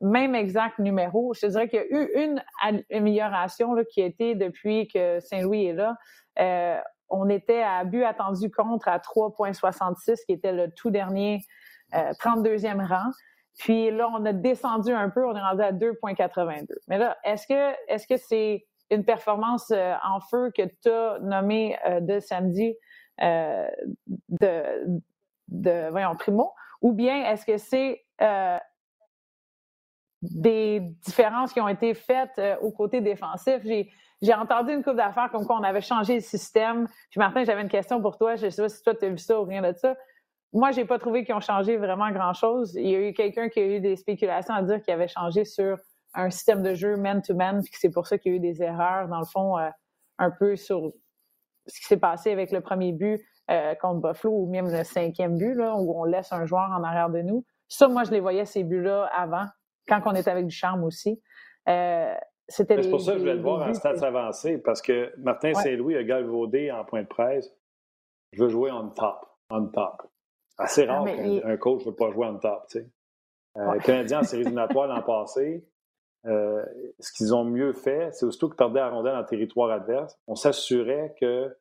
mêmes 0.00 0.34
exacts 0.34 0.78
numéros. 0.78 1.34
Je 1.34 1.40
te 1.42 1.46
dirais 1.46 1.68
qu'il 1.68 1.80
y 1.80 1.82
a 1.82 1.86
eu 1.86 2.24
une 2.24 2.42
amélioration 2.90 3.74
là, 3.74 3.84
qui 3.84 4.02
a 4.02 4.06
été 4.06 4.34
depuis 4.34 4.88
que 4.88 5.20
Saint-Louis 5.20 5.66
est 5.66 5.74
là. 5.74 5.96
Euh, 6.38 6.80
on 7.10 7.28
était 7.28 7.62
à 7.62 7.84
but 7.84 8.04
attendu 8.04 8.50
contre 8.50 8.88
à 8.88 8.98
3,66, 8.98 10.24
qui 10.24 10.32
était 10.32 10.52
le 10.52 10.70
tout 10.70 10.90
dernier 10.90 11.40
euh, 11.94 12.12
32e 12.12 12.86
rang. 12.86 13.10
Puis 13.58 13.90
là, 13.90 14.08
on 14.12 14.24
a 14.24 14.32
descendu 14.32 14.92
un 14.92 15.10
peu, 15.10 15.26
on 15.26 15.34
est 15.34 15.40
rendu 15.40 15.62
à 15.62 15.72
2,82. 15.72 16.66
Mais 16.88 16.98
là, 16.98 17.16
est-ce 17.24 17.46
que 17.46 17.74
est-ce 17.88 18.06
que 18.06 18.16
c'est 18.16 18.64
une 18.90 19.04
performance 19.04 19.70
euh, 19.70 19.94
en 20.04 20.20
feu 20.20 20.50
que 20.56 20.62
tu 20.82 20.88
as 20.88 21.18
nommée 21.20 21.76
euh, 21.86 22.00
de 22.00 22.20
samedi? 22.20 22.74
Euh, 23.22 23.68
de, 24.28 25.00
de 25.48 25.88
voyons, 25.90 26.14
Primo? 26.16 26.52
Ou 26.82 26.92
bien 26.92 27.30
est-ce 27.30 27.44
que 27.44 27.58
c'est 27.58 28.04
des 30.22 30.80
différences 31.04 31.52
qui 31.52 31.60
ont 31.60 31.68
été 31.68 31.94
faites 31.94 32.40
au 32.62 32.70
côté 32.70 33.00
défensif? 33.00 33.62
J'ai 34.22 34.34
entendu 34.34 34.74
une 34.74 34.82
couple 34.82 34.96
d'affaires 34.96 35.30
comme 35.30 35.46
quoi 35.46 35.58
on 35.58 35.62
avait 35.62 35.80
changé 35.80 36.14
le 36.14 36.20
système. 36.20 36.86
Puis 37.10 37.18
Martin, 37.18 37.44
j'avais 37.44 37.62
une 37.62 37.68
question 37.68 38.02
pour 38.02 38.18
toi. 38.18 38.36
Je 38.36 38.46
ne 38.46 38.50
sais 38.50 38.62
pas 38.62 38.68
si 38.68 38.82
toi, 38.82 38.94
tu 38.94 39.06
as 39.06 39.08
vu 39.08 39.18
ça 39.18 39.40
ou 39.40 39.44
rien 39.44 39.62
de 39.62 39.72
ça. 39.76 39.96
Moi, 40.52 40.72
j'ai 40.72 40.84
pas 40.84 40.98
trouvé 40.98 41.24
qu'ils 41.24 41.34
ont 41.34 41.40
changé 41.40 41.76
vraiment 41.76 42.10
grand-chose. 42.10 42.74
Il 42.74 42.88
y 42.88 42.94
a 42.96 43.08
eu 43.08 43.12
quelqu'un 43.12 43.48
qui 43.48 43.60
a 43.60 43.66
eu 43.66 43.80
des 43.80 43.96
spéculations 43.96 44.52
à 44.52 44.62
dire 44.62 44.82
qu'il 44.82 44.92
avait 44.92 45.08
changé 45.08 45.44
sur 45.44 45.78
un 46.12 46.28
système 46.28 46.62
de 46.62 46.74
jeu 46.74 46.96
man-to-man, 46.96 47.62
puis 47.62 47.70
que 47.70 47.78
c'est 47.78 47.90
pour 47.90 48.06
ça 48.06 48.18
qu'il 48.18 48.32
y 48.32 48.34
a 48.34 48.38
eu 48.38 48.40
des 48.40 48.62
erreurs, 48.62 49.06
dans 49.08 49.20
le 49.20 49.26
fond, 49.26 49.58
euh, 49.58 49.70
un 50.18 50.30
peu 50.30 50.56
sur 50.56 50.92
ce 51.66 51.80
qui 51.80 51.86
s'est 51.86 51.98
passé 51.98 52.30
avec 52.30 52.52
le 52.52 52.60
premier 52.60 52.92
but 52.92 53.20
euh, 53.50 53.74
contre 53.74 54.00
Buffalo, 54.00 54.34
ou 54.34 54.50
même 54.50 54.70
le 54.70 54.84
cinquième 54.84 55.36
but, 55.36 55.54
là, 55.54 55.74
où 55.76 56.00
on 56.00 56.04
laisse 56.04 56.32
un 56.32 56.46
joueur 56.46 56.70
en 56.70 56.82
arrière 56.82 57.10
de 57.10 57.20
nous. 57.20 57.44
Ça, 57.68 57.88
moi, 57.88 58.04
je 58.04 58.10
les 58.10 58.20
voyais, 58.20 58.44
ces 58.44 58.64
buts-là, 58.64 59.10
avant, 59.14 59.46
quand 59.88 60.00
on 60.06 60.14
était 60.14 60.30
avec 60.30 60.46
du 60.46 60.54
charme 60.54 60.84
aussi. 60.84 61.20
Euh, 61.68 62.14
c'est 62.48 62.66
pour 62.90 63.00
ça 63.00 63.12
que 63.12 63.18
je 63.18 63.22
voulais 63.22 63.34
le 63.34 63.42
voir 63.42 63.68
en 63.68 63.72
stats 63.74 64.04
avancés, 64.04 64.58
parce 64.58 64.82
que 64.82 65.12
Martin 65.18 65.54
Saint-Louis 65.54 65.96
a 65.96 66.02
galvaudé 66.02 66.72
en 66.72 66.84
point 66.84 67.02
de 67.02 67.06
presse. 67.06 67.48
Je 68.32 68.42
veux 68.42 68.48
jouer 68.48 68.72
on 68.72 68.88
top. 68.88 69.24
On 69.50 69.66
top. 69.66 70.02
Assez 70.58 70.86
ah, 70.88 71.00
rare 71.00 71.06
qu'un 71.06 71.56
coach 71.56 71.80
ne 71.80 71.90
veut 71.90 71.96
pas 71.96 72.10
jouer 72.10 72.26
on 72.26 72.38
top. 72.38 72.66
Tu 72.68 72.80
sais. 72.80 72.90
Euh, 73.56 73.74
les 73.74 73.80
Canadiens 73.80 74.20
en 74.20 74.22
série 74.24 74.42
éliminatoire 74.42 74.88
l'an 74.88 75.02
passé, 75.02 75.64
euh, 76.26 76.62
ce 76.98 77.12
qu'ils 77.12 77.34
ont 77.34 77.44
mieux 77.44 77.72
fait, 77.72 78.10
c'est 78.12 78.26
aussitôt 78.26 78.48
qu'ils 78.48 78.56
perdaient 78.56 78.80
la 78.80 78.90
rondelle 78.90 79.16
en 79.16 79.24
territoire 79.24 79.70
adverse, 79.70 80.18
on 80.26 80.34
s'assurait 80.34 81.14
que 81.18 81.56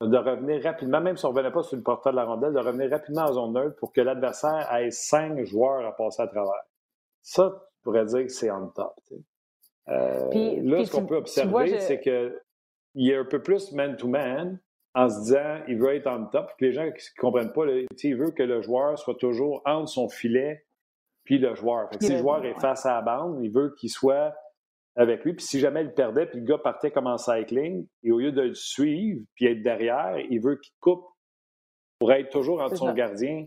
de 0.00 0.16
revenir 0.16 0.62
rapidement, 0.62 1.00
même 1.00 1.16
si 1.16 1.24
on 1.24 1.30
ne 1.30 1.34
revenait 1.34 1.52
pas 1.52 1.62
sur 1.62 1.76
le 1.76 1.82
porteur 1.82 2.12
de 2.12 2.16
la 2.16 2.24
rondelle, 2.24 2.52
de 2.52 2.58
revenir 2.58 2.90
rapidement 2.90 3.22
en 3.22 3.32
zone 3.32 3.52
neutre 3.54 3.76
pour 3.76 3.92
que 3.92 4.00
l'adversaire 4.00 4.72
ait 4.74 4.90
cinq 4.90 5.42
joueurs 5.44 5.86
à 5.86 5.96
passer 5.96 6.22
à 6.22 6.26
travers. 6.26 6.64
Ça, 7.22 7.50
tu 7.50 7.82
pourrais 7.82 8.04
dire 8.04 8.22
que 8.22 8.28
c'est 8.28 8.50
on 8.50 8.68
top. 8.68 8.94
Euh, 9.88 10.60
là, 10.62 10.84
ce 10.84 10.90
qu'on 10.90 11.06
peut 11.06 11.16
observer, 11.16 11.80
c'est 11.80 12.00
qu'il 12.00 12.34
y 12.94 13.14
a 13.14 13.20
un 13.20 13.24
peu 13.24 13.42
plus 13.42 13.72
man-to-man 13.72 14.60
en 14.94 15.08
se 15.08 15.20
disant 15.20 15.60
il 15.66 15.78
veut 15.78 15.94
être 15.94 16.08
en 16.08 16.26
top. 16.26 16.52
Puis 16.58 16.66
les 16.66 16.72
gens 16.72 16.90
qui 16.90 17.08
ne 17.16 17.20
comprennent 17.20 17.52
pas, 17.52 17.64
il 17.66 18.16
veut 18.16 18.30
que 18.32 18.42
le 18.42 18.60
joueur 18.60 18.98
soit 18.98 19.16
toujours 19.16 19.62
entre 19.64 19.88
son 19.88 20.08
filet 20.08 20.65
puis 21.26 21.38
le 21.38 21.54
joueur. 21.54 21.90
si 22.00 22.12
le 22.12 22.18
joueur 22.18 22.44
est 22.44 22.58
face 22.58 22.86
à 22.86 22.94
la 22.94 23.02
bande, 23.02 23.42
il 23.42 23.50
veut 23.50 23.74
qu'il 23.76 23.90
soit 23.90 24.34
avec 24.94 25.24
lui. 25.24 25.34
Puis 25.34 25.44
si 25.44 25.60
jamais 25.60 25.82
il 25.82 25.92
perdait, 25.92 26.26
puis 26.26 26.38
le 26.38 26.46
gars 26.46 26.58
partait 26.58 26.90
comme 26.90 27.08
en 27.08 27.18
cycling, 27.18 27.86
et 28.02 28.12
au 28.12 28.18
lieu 28.18 28.32
de 28.32 28.42
le 28.42 28.54
suivre 28.54 29.20
puis 29.34 29.46
être 29.46 29.60
derrière, 29.60 30.18
il 30.30 30.40
veut 30.40 30.56
qu'il 30.56 30.72
coupe 30.80 31.04
pour 31.98 32.12
être 32.12 32.30
toujours 32.30 32.62
entre 32.62 32.76
son 32.76 32.92
gardien. 32.94 33.44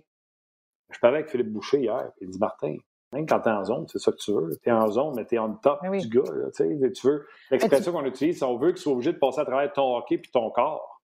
Je 0.91 0.99
parlais 0.99 1.19
avec 1.19 1.30
Philippe 1.30 1.51
Boucher 1.51 1.80
hier, 1.80 2.11
il 2.19 2.30
dit 2.30 2.39
Martin, 2.39 2.75
même 3.13 3.25
quand 3.25 3.39
tu 3.39 3.49
es 3.49 3.51
en 3.51 3.63
zone, 3.63 3.88
c'est 3.88 3.99
ça 3.99 4.11
que 4.11 4.17
tu 4.17 4.32
veux. 4.32 4.51
Tu 4.61 4.69
es 4.69 4.71
en 4.71 4.89
zone, 4.91 5.13
mais 5.15 5.25
tu 5.25 5.36
es 5.36 5.38
en 5.39 5.53
top 5.53 5.82
du 5.82 6.09
gars. 6.09 6.23
tu 6.55 7.07
veux. 7.07 7.27
L'expression 7.49 7.91
qu'on 7.91 8.05
utilise, 8.05 8.39
c'est 8.39 8.45
on 8.45 8.57
veut 8.57 8.71
qu'il 8.71 8.82
soit 8.82 8.93
obligé 8.93 9.13
de 9.13 9.17
passer 9.17 9.39
à 9.39 9.45
travers 9.45 9.71
ton 9.73 9.95
hockey 9.95 10.17
puis 10.17 10.32
ton 10.32 10.49
corps. 10.51 10.98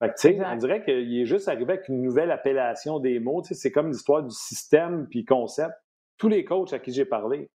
Fait 0.00 0.10
que, 0.10 0.52
on 0.52 0.56
dirait 0.56 0.84
qu'il 0.84 1.20
est 1.20 1.26
juste 1.26 1.48
arrivé 1.48 1.74
avec 1.74 1.88
une 1.88 2.02
nouvelle 2.02 2.30
appellation 2.30 2.98
des 2.98 3.20
mots. 3.20 3.42
C'est 3.44 3.70
comme 3.70 3.88
l'histoire 3.88 4.22
du 4.22 4.34
système 4.34 5.06
puis 5.08 5.24
concept. 5.24 5.74
Tous 6.18 6.28
les 6.28 6.44
coachs 6.44 6.72
à 6.72 6.78
qui 6.78 6.92
j'ai 6.92 7.04
parlé. 7.04 7.50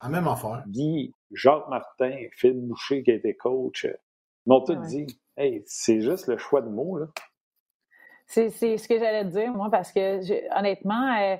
À 0.00 0.08
même 0.08 0.28
affaire. 0.28 0.62
Guy, 0.68 1.14
Jacques 1.32 1.68
Martin, 1.68 2.16
Phil 2.32 2.60
Boucher 2.66 3.02
qui 3.02 3.10
a 3.10 3.14
été 3.14 3.36
coach, 3.36 3.86
m'ont 4.46 4.62
tout 4.62 4.76
dit 4.76 5.06
Hey, 5.36 5.62
c'est 5.66 6.00
juste 6.00 6.26
le 6.26 6.36
choix 6.36 6.62
de 6.62 6.68
mots. 6.68 6.98
Là. 6.98 7.06
C'est 8.26 8.50
ce 8.50 8.86
que 8.86 8.98
j'allais 8.98 9.24
te 9.24 9.30
dire, 9.30 9.52
moi, 9.52 9.70
parce 9.70 9.90
que 9.90 10.56
honnêtement, 10.56 11.16
euh, 11.18 11.36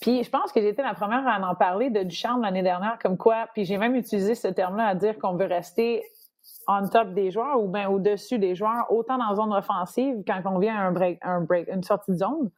puis 0.00 0.22
je 0.22 0.28
pense 0.28 0.52
que 0.52 0.60
j'étais 0.60 0.82
la 0.82 0.92
première 0.92 1.26
à 1.26 1.40
en 1.40 1.54
parler 1.54 1.88
de 1.88 2.02
Ducharme 2.02 2.42
l'année 2.42 2.62
dernière, 2.62 2.98
comme 3.00 3.16
quoi, 3.16 3.48
puis 3.54 3.64
j'ai 3.64 3.78
même 3.78 3.94
utilisé 3.94 4.34
ce 4.34 4.48
terme-là 4.48 4.88
à 4.88 4.94
dire 4.94 5.18
qu'on 5.18 5.34
veut 5.34 5.46
rester 5.46 6.04
on 6.66 6.88
top 6.88 7.14
des 7.14 7.30
joueurs 7.30 7.62
ou 7.62 7.68
bien 7.68 7.88
au-dessus 7.88 8.38
des 8.38 8.54
joueurs, 8.54 8.90
autant 8.90 9.18
dans 9.18 9.30
la 9.30 9.34
zone 9.36 9.52
offensive, 9.52 10.22
quand 10.26 10.40
on 10.46 10.58
vient 10.58 10.76
à 10.76 10.80
un 10.80 10.92
break, 10.92 11.18
un 11.22 11.40
break, 11.40 11.68
une 11.68 11.82
sortie 11.82 12.12
de 12.12 12.16
zone, 12.16 12.50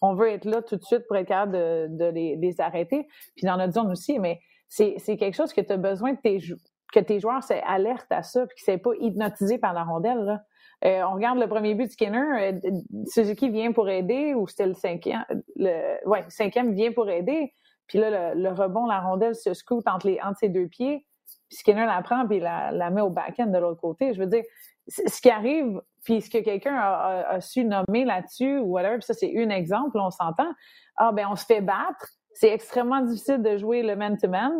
on 0.00 0.14
veut 0.14 0.28
être 0.28 0.44
là 0.44 0.62
tout 0.62 0.76
de 0.76 0.82
suite 0.82 1.06
pour 1.06 1.16
être 1.16 1.28
capable 1.28 1.52
de, 1.52 2.10
les, 2.10 2.60
arrêter. 2.60 3.06
Puis 3.36 3.46
dans 3.46 3.56
notre 3.56 3.74
zone 3.74 3.90
aussi, 3.90 4.18
mais 4.18 4.40
c'est 4.68 4.98
quelque 5.16 5.34
chose 5.34 5.52
que 5.52 5.60
tu 5.60 5.72
as 5.72 5.76
besoin 5.76 6.14
que 6.14 7.00
tes 7.00 7.20
joueurs 7.20 7.42
soient 7.42 7.56
alertes 7.66 8.10
à 8.10 8.22
ça, 8.22 8.46
puis 8.46 8.56
qu'ils 8.56 8.74
ne 8.74 8.78
soient 8.78 8.92
pas 8.92 8.98
hypnotisés 9.00 9.58
par 9.58 9.72
la 9.72 9.84
rondelle. 9.84 10.42
Euh, 10.84 11.02
on 11.10 11.14
regarde 11.14 11.38
le 11.38 11.48
premier 11.48 11.74
but 11.74 11.86
de 11.86 11.90
Skinner, 11.90 12.52
euh, 12.54 12.70
Suzuki 13.06 13.48
vient 13.50 13.72
pour 13.72 13.88
aider, 13.88 14.34
ou 14.34 14.46
c'était 14.46 14.66
le 14.66 14.74
cinquième, 14.74 15.24
le, 15.56 16.06
ouais, 16.06 16.24
cinquième 16.28 16.72
vient 16.72 16.92
pour 16.92 17.10
aider, 17.10 17.52
puis 17.88 17.98
là, 17.98 18.34
le, 18.34 18.50
rebond, 18.50 18.86
la 18.86 19.00
rondelle 19.00 19.34
se 19.34 19.54
scoute 19.54 19.88
entre, 19.88 20.06
les, 20.06 20.20
entre 20.20 20.38
ses 20.38 20.48
deux 20.48 20.68
pieds, 20.68 21.04
puis 21.48 21.58
Skinner 21.58 21.86
la 21.86 22.02
prend, 22.02 22.26
puis 22.26 22.40
la, 22.40 22.72
la 22.72 22.90
met 22.90 23.00
au 23.00 23.10
back-end 23.10 23.46
de 23.46 23.58
l'autre 23.58 23.80
côté. 23.80 24.12
Je 24.14 24.20
veux 24.20 24.26
dire, 24.26 24.44
ce 24.88 25.20
qui 25.20 25.30
arrive, 25.30 25.80
puis 26.04 26.20
ce 26.20 26.30
que 26.30 26.38
quelqu'un 26.38 26.76
a, 26.76 27.40
su 27.40 27.64
nommer 27.64 28.04
là-dessus, 28.04 28.58
ou 28.58 28.72
whatever, 28.72 28.98
puis 28.98 29.06
ça, 29.06 29.14
c'est 29.14 29.32
un 29.36 29.50
exemple, 29.50 29.98
on 29.98 30.10
s'entend, 30.10 30.50
ah, 30.96 31.12
ben 31.12 31.26
on 31.30 31.36
se 31.36 31.44
fait 31.44 31.60
battre, 31.60 32.08
c'est 32.32 32.52
extrêmement 32.52 33.02
difficile 33.02 33.42
de 33.42 33.56
jouer 33.56 33.82
le 33.82 33.96
man-to-man, 33.96 34.52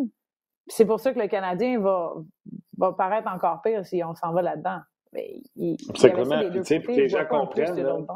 c'est 0.67 0.85
pour 0.85 1.01
ça 1.01 1.13
que 1.13 1.19
le 1.19 1.29
Canadien 1.29 1.81
va, 1.81 2.15
va 2.77 2.93
paraître 2.93 3.29
encore 3.29 3.63
pire 3.63 3.87
si 3.87 4.03
on 4.05 4.15
s'en 4.15 4.33
va 4.33 4.43
là-dedans. 4.43 4.81
C'est 5.13 5.43
tu 5.57 5.77
sais, 5.95 6.83
que 6.83 6.91
les 6.91 7.09
gens 7.09 7.25
comprennent. 7.25 8.07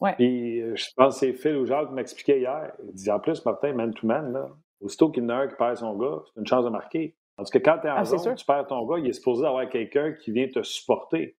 Ouais. 0.00 0.14
Puis, 0.14 0.62
euh, 0.62 0.74
je 0.76 0.86
pense 0.96 1.14
que 1.14 1.26
c'est 1.26 1.32
Phil 1.34 1.56
ou 1.56 1.66
Jacques 1.66 1.88
qui 1.88 1.94
m'expliquait 1.94 2.40
hier. 2.40 2.72
Il 2.84 2.94
dit 2.94 3.10
en 3.10 3.20
plus, 3.20 3.44
Martin, 3.44 3.74
man-to-man, 3.74 4.32
là, 4.32 4.48
aussitôt 4.80 5.10
qu'il 5.10 5.24
y 5.24 5.26
en 5.26 5.28
a 5.28 5.34
un 5.34 5.48
qui 5.48 5.56
perd 5.56 5.76
son 5.76 5.94
gars, 5.94 6.22
c'est 6.26 6.40
une 6.40 6.46
chance 6.46 6.64
de 6.64 6.70
marquer. 6.70 7.16
Parce 7.36 7.50
que 7.50 7.58
quand 7.58 7.78
tu 7.80 7.86
es 7.86 7.90
en 7.90 7.96
ah, 7.96 8.04
zone, 8.04 8.34
tu 8.34 8.44
perds 8.44 8.66
ton 8.66 8.84
gars, 8.86 8.98
il 8.98 9.08
est 9.08 9.12
supposé 9.12 9.46
avoir 9.46 9.68
quelqu'un 9.68 10.12
qui 10.12 10.30
vient 10.30 10.48
te 10.48 10.62
supporter. 10.62 11.36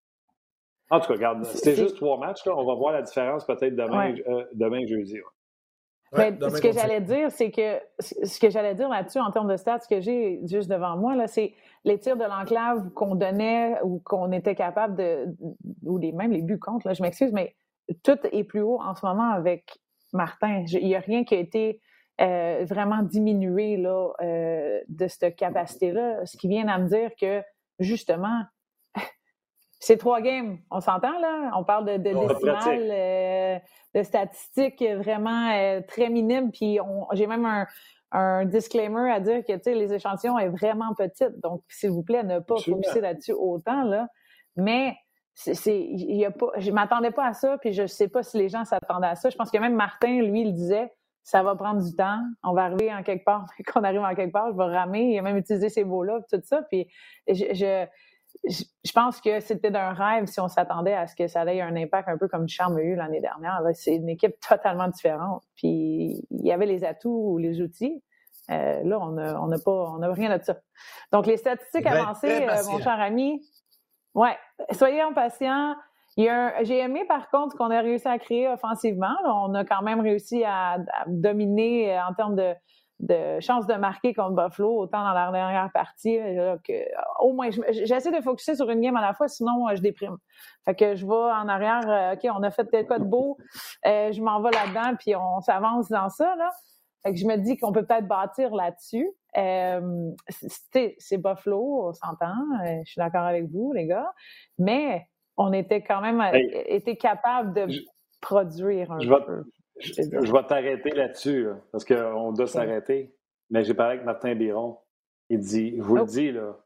En 0.90 1.00
tout 1.00 1.08
cas, 1.08 1.14
regarde, 1.14 1.46
c'était 1.46 1.76
juste 1.76 1.96
trois 1.96 2.18
matchs. 2.18 2.46
Là. 2.46 2.54
On 2.58 2.66
va 2.66 2.74
voir 2.76 2.92
la 2.92 3.02
différence 3.02 3.46
peut-être 3.46 3.76
demain, 3.76 4.16
euh, 4.28 4.44
demain 4.54 4.86
jeudi. 4.88 5.20
Mais 6.18 6.38
ce 6.42 6.62
que 6.62 6.74
j'allais 6.74 7.00
dire, 7.00 7.32
c'est 7.32 7.52
que 7.52 7.80
ce 8.00 8.40
que 8.40 8.50
j'allais 8.50 8.76
dire 8.76 8.90
là-dessus 8.90 9.20
en 9.20 9.32
termes 9.32 9.50
de 9.50 9.56
stats 9.56 9.80
que 9.90 10.02
j'ai 10.02 10.42
juste 10.46 10.70
devant 10.70 10.98
moi, 10.98 11.16
là, 11.16 11.28
c'est 11.28 11.54
les 11.86 11.98
tirs 12.00 12.18
de 12.18 12.26
l'enclave 12.26 12.90
qu'on 12.90 13.16
donnait 13.16 13.82
ou 13.84 14.02
qu'on 14.04 14.32
était 14.34 14.56
capable 14.56 14.98
de, 14.98 15.28
ou 15.86 15.98
les, 15.98 16.12
même 16.12 16.32
les 16.32 16.42
buts 16.42 16.60
contre, 16.60 16.88
là, 16.88 16.94
je 16.94 17.02
m'excuse, 17.02 17.32
mais 17.32 17.56
tout 18.04 18.18
est 18.30 18.44
plus 18.44 18.62
haut 18.62 18.82
en 18.82 18.94
ce 18.94 19.06
moment 19.06 19.32
avec 19.32 19.80
Martin. 20.12 20.66
Il 20.68 20.86
n'y 20.86 20.96
a 20.96 21.00
rien 21.00 21.24
qui 21.24 21.36
a 21.36 21.40
été 21.40 21.80
euh, 22.22 22.66
vraiment 22.66 23.02
diminué 23.02 23.78
là, 23.78 24.12
euh, 24.22 24.80
de 24.88 25.08
cette 25.08 25.36
capacité-là, 25.36 26.26
ce 26.26 26.38
qui 26.38 26.48
vient 26.48 26.68
à 26.68 26.78
me 26.78 26.88
dire 26.88 27.10
que 27.20 27.42
justement, 27.80 28.44
c'est 29.80 29.98
trois 29.98 30.22
games. 30.22 30.60
On 30.70 30.82
s'entend, 30.82 31.18
là? 31.20 31.52
On 31.56 31.64
parle 31.64 31.86
de, 31.86 31.98
de 31.98 32.28
décimales, 32.28 32.90
euh, 32.92 33.60
de 33.96 34.04
statistiques 34.04 34.84
vraiment 34.84 35.82
très 35.88 36.10
minimes. 36.10 36.52
Puis 36.52 36.78
j'ai 37.14 37.26
même 37.26 37.46
un, 37.46 37.66
un, 38.12 38.46
disclaimer 38.46 39.12
à 39.12 39.20
dire 39.20 39.44
que, 39.44 39.70
les 39.70 39.94
échantillons 39.94 40.38
sont 40.38 40.50
vraiment 40.52 40.94
petites. 40.96 41.40
Donc, 41.42 41.64
s'il 41.70 41.90
vous 41.90 42.04
plaît, 42.04 42.24
ne 42.24 42.38
pas 42.38 42.58
focuser 42.58 43.02
là-dessus 43.02 43.34
autant, 43.34 43.84
là. 43.84 44.08
Mais 44.56 44.96
c'est, 45.34 45.88
y 45.88 46.26
a 46.26 46.30
pas, 46.30 46.52
je 46.58 46.70
m'attendais 46.72 47.12
pas 47.12 47.26
à 47.26 47.34
ça, 47.34 47.58
puis 47.58 47.74
je 47.74 47.88
sais 47.88 48.10
pas 48.10 48.22
si 48.22 48.38
les 48.38 48.50
gens 48.50 48.64
s'attendaient 48.64 49.08
à 49.08 49.16
ça. 49.16 49.30
Je 49.30 49.38
pense 49.38 49.50
que 49.50 49.58
même 49.58 49.76
Martin, 49.76 50.22
lui, 50.22 50.42
il 50.42 50.54
disait, 50.54 50.92
ça 51.24 51.44
va 51.44 51.56
prendre 51.56 51.84
du 51.84 51.96
temps. 51.96 52.20
On 52.44 52.54
va 52.54 52.64
arriver 52.64 52.94
en 52.94 53.04
quelque 53.04 53.24
part. 53.24 53.46
Quand 53.66 53.82
on 53.82 53.84
arrive 53.84 54.02
en 54.02 54.16
quelque 54.16 54.32
part, 54.32 54.52
je 54.52 54.58
vais 54.58 54.76
ramer. 54.76 55.14
Il 55.14 55.20
a 55.20 55.22
même 55.22 55.38
utilisé 55.38 55.70
ces 55.70 55.84
mots-là, 55.84 56.20
tout 56.30 56.42
ça. 56.44 56.62
Puis 56.64 56.88
je 57.28 57.86
je 58.46 58.92
pense 58.94 59.22
que 59.22 59.40
c'était 59.40 59.72
d'un 59.72 59.94
rêve 59.94 60.26
si 60.26 60.40
on 60.40 60.48
s'attendait 60.48 60.94
à 60.94 61.08
ce 61.08 61.16
que 61.16 61.28
ça 61.28 61.46
ait 61.46 61.62
un 61.62 61.76
impact 61.76 62.10
un 62.10 62.18
peu 62.18 62.28
comme 62.28 62.48
Charme 62.48 62.78
a 62.78 62.82
eu 62.82 62.96
l'année 62.96 63.22
dernière. 63.22 63.62
C'est 63.74 63.96
une 63.96 64.10
équipe 64.10 64.40
totalement 64.40 64.88
différente. 64.88 65.44
Puis 65.56 66.26
il 66.30 66.46
y 66.46 66.52
avait 66.52 66.66
les 66.66 66.84
atouts 66.84 67.34
ou 67.34 67.38
les 67.38 67.62
outils. 67.62 68.04
Euh, 68.50 68.82
là, 68.84 69.00
on 69.00 69.12
n'a 69.12 69.42
on 69.42 69.52
a 69.52 69.60
pas, 69.60 69.72
on 69.72 70.02
a 70.02 70.12
rien 70.12 70.36
de 70.36 70.44
ça. 70.44 70.58
Donc 71.12 71.26
les 71.26 71.38
statistiques 71.38 71.86
avancées, 71.86 72.48
euh, 72.48 72.64
mon 72.70 72.80
cher 72.80 73.00
ami, 73.00 73.42
ouais, 74.16 74.38
soyez 74.72 75.02
impatients. 75.02 75.76
J'ai 76.18 76.80
aimé 76.80 77.06
par 77.08 77.30
contre 77.30 77.56
qu'on 77.58 77.72
a 77.72 77.82
réussi 77.82 78.08
à 78.08 78.20
créer 78.20 78.48
offensivement. 78.50 79.16
on 79.26 79.54
a 79.54 79.64
quand 79.64 79.82
même 79.82 80.02
réussi 80.02 80.44
à, 80.44 80.78
dominer 81.08 82.00
en 82.00 82.14
termes 82.14 82.36
de, 82.36 82.54
de 83.02 83.40
chances 83.40 83.66
de 83.68 83.74
marquer 83.74 84.14
contre 84.14 84.36
Buffalo, 84.36 84.80
autant 84.80 85.04
dans 85.04 85.14
la 85.14 85.32
dernière 85.32 85.72
partie, 85.74 86.18
que 86.64 86.74
au 87.20 87.34
moins, 87.34 87.50
j'essaie 87.70 88.12
de 88.12 88.22
focuser 88.22 88.56
sur 88.56 88.70
une 88.70 88.80
game 88.80 88.96
à 88.96 89.02
la 89.02 89.14
fois, 89.14 89.28
sinon 89.28 89.68
euh, 89.68 89.76
je 89.76 89.82
déprime. 89.82 90.18
Fait 90.66 90.76
que 90.76 90.96
je 90.96 91.06
vais 91.06 91.14
en 91.14 91.48
arrière, 91.48 91.82
euh, 91.88 92.14
OK, 92.14 92.30
on 92.34 92.44
a 92.44 92.52
fait 92.52 92.66
tel 92.66 92.86
quoi 92.86 93.00
de 93.00 93.06
beau, 93.06 93.38
euh, 93.86 94.12
je 94.12 94.22
m'en 94.22 94.42
vais 94.42 94.52
là-dedans, 94.52 94.96
puis 94.98 95.16
on 95.16 95.42
s'avance 95.42 95.90
dans 95.90 96.10
ça, 96.10 96.36
là. 96.36 96.52
Fait 97.04 97.14
que 97.14 97.20
je 97.20 97.26
me 97.26 97.36
dis 97.38 97.58
qu'on 97.58 97.72
peut 97.72 97.84
peut-être 97.84 98.08
bâtir 98.08 98.54
là-dessus. 98.54 99.10
c'est 100.30 101.18
Buffalo, 101.18 101.88
on 101.88 101.94
s'entend, 101.94 102.36
je 102.64 102.92
suis 102.92 103.00
d'accord 103.00 103.24
avec 103.24 103.50
vous, 103.50 103.74
les 103.74 103.88
gars, 103.88 104.14
mais 104.60 105.08
on 105.42 105.54
était 105.54 105.82
quand 105.82 106.02
même 106.02 106.22
capable 107.00 107.54
de 107.54 107.68
produire 108.20 108.92
un 108.92 109.00
peu. 109.00 109.44
Je, 109.80 110.32
vais 110.32 110.44
t'arrêter 110.44 110.92
là-dessus, 110.92 111.48
parce 111.72 111.86
qu'on 111.86 112.32
doit 112.34 112.48
s'arrêter. 112.48 113.16
Mais 113.50 113.64
j'ai 113.64 113.74
parlé 113.74 113.96
avec 113.96 114.06
Martin 114.06 114.36
Biron. 114.36 114.78
Il 115.30 115.40
dit, 115.40 115.76
je 115.78 115.82
vous 115.82 115.96
le 115.96 116.02
oh. 116.04 116.06
dis, 116.06 116.32
là, 116.32 116.58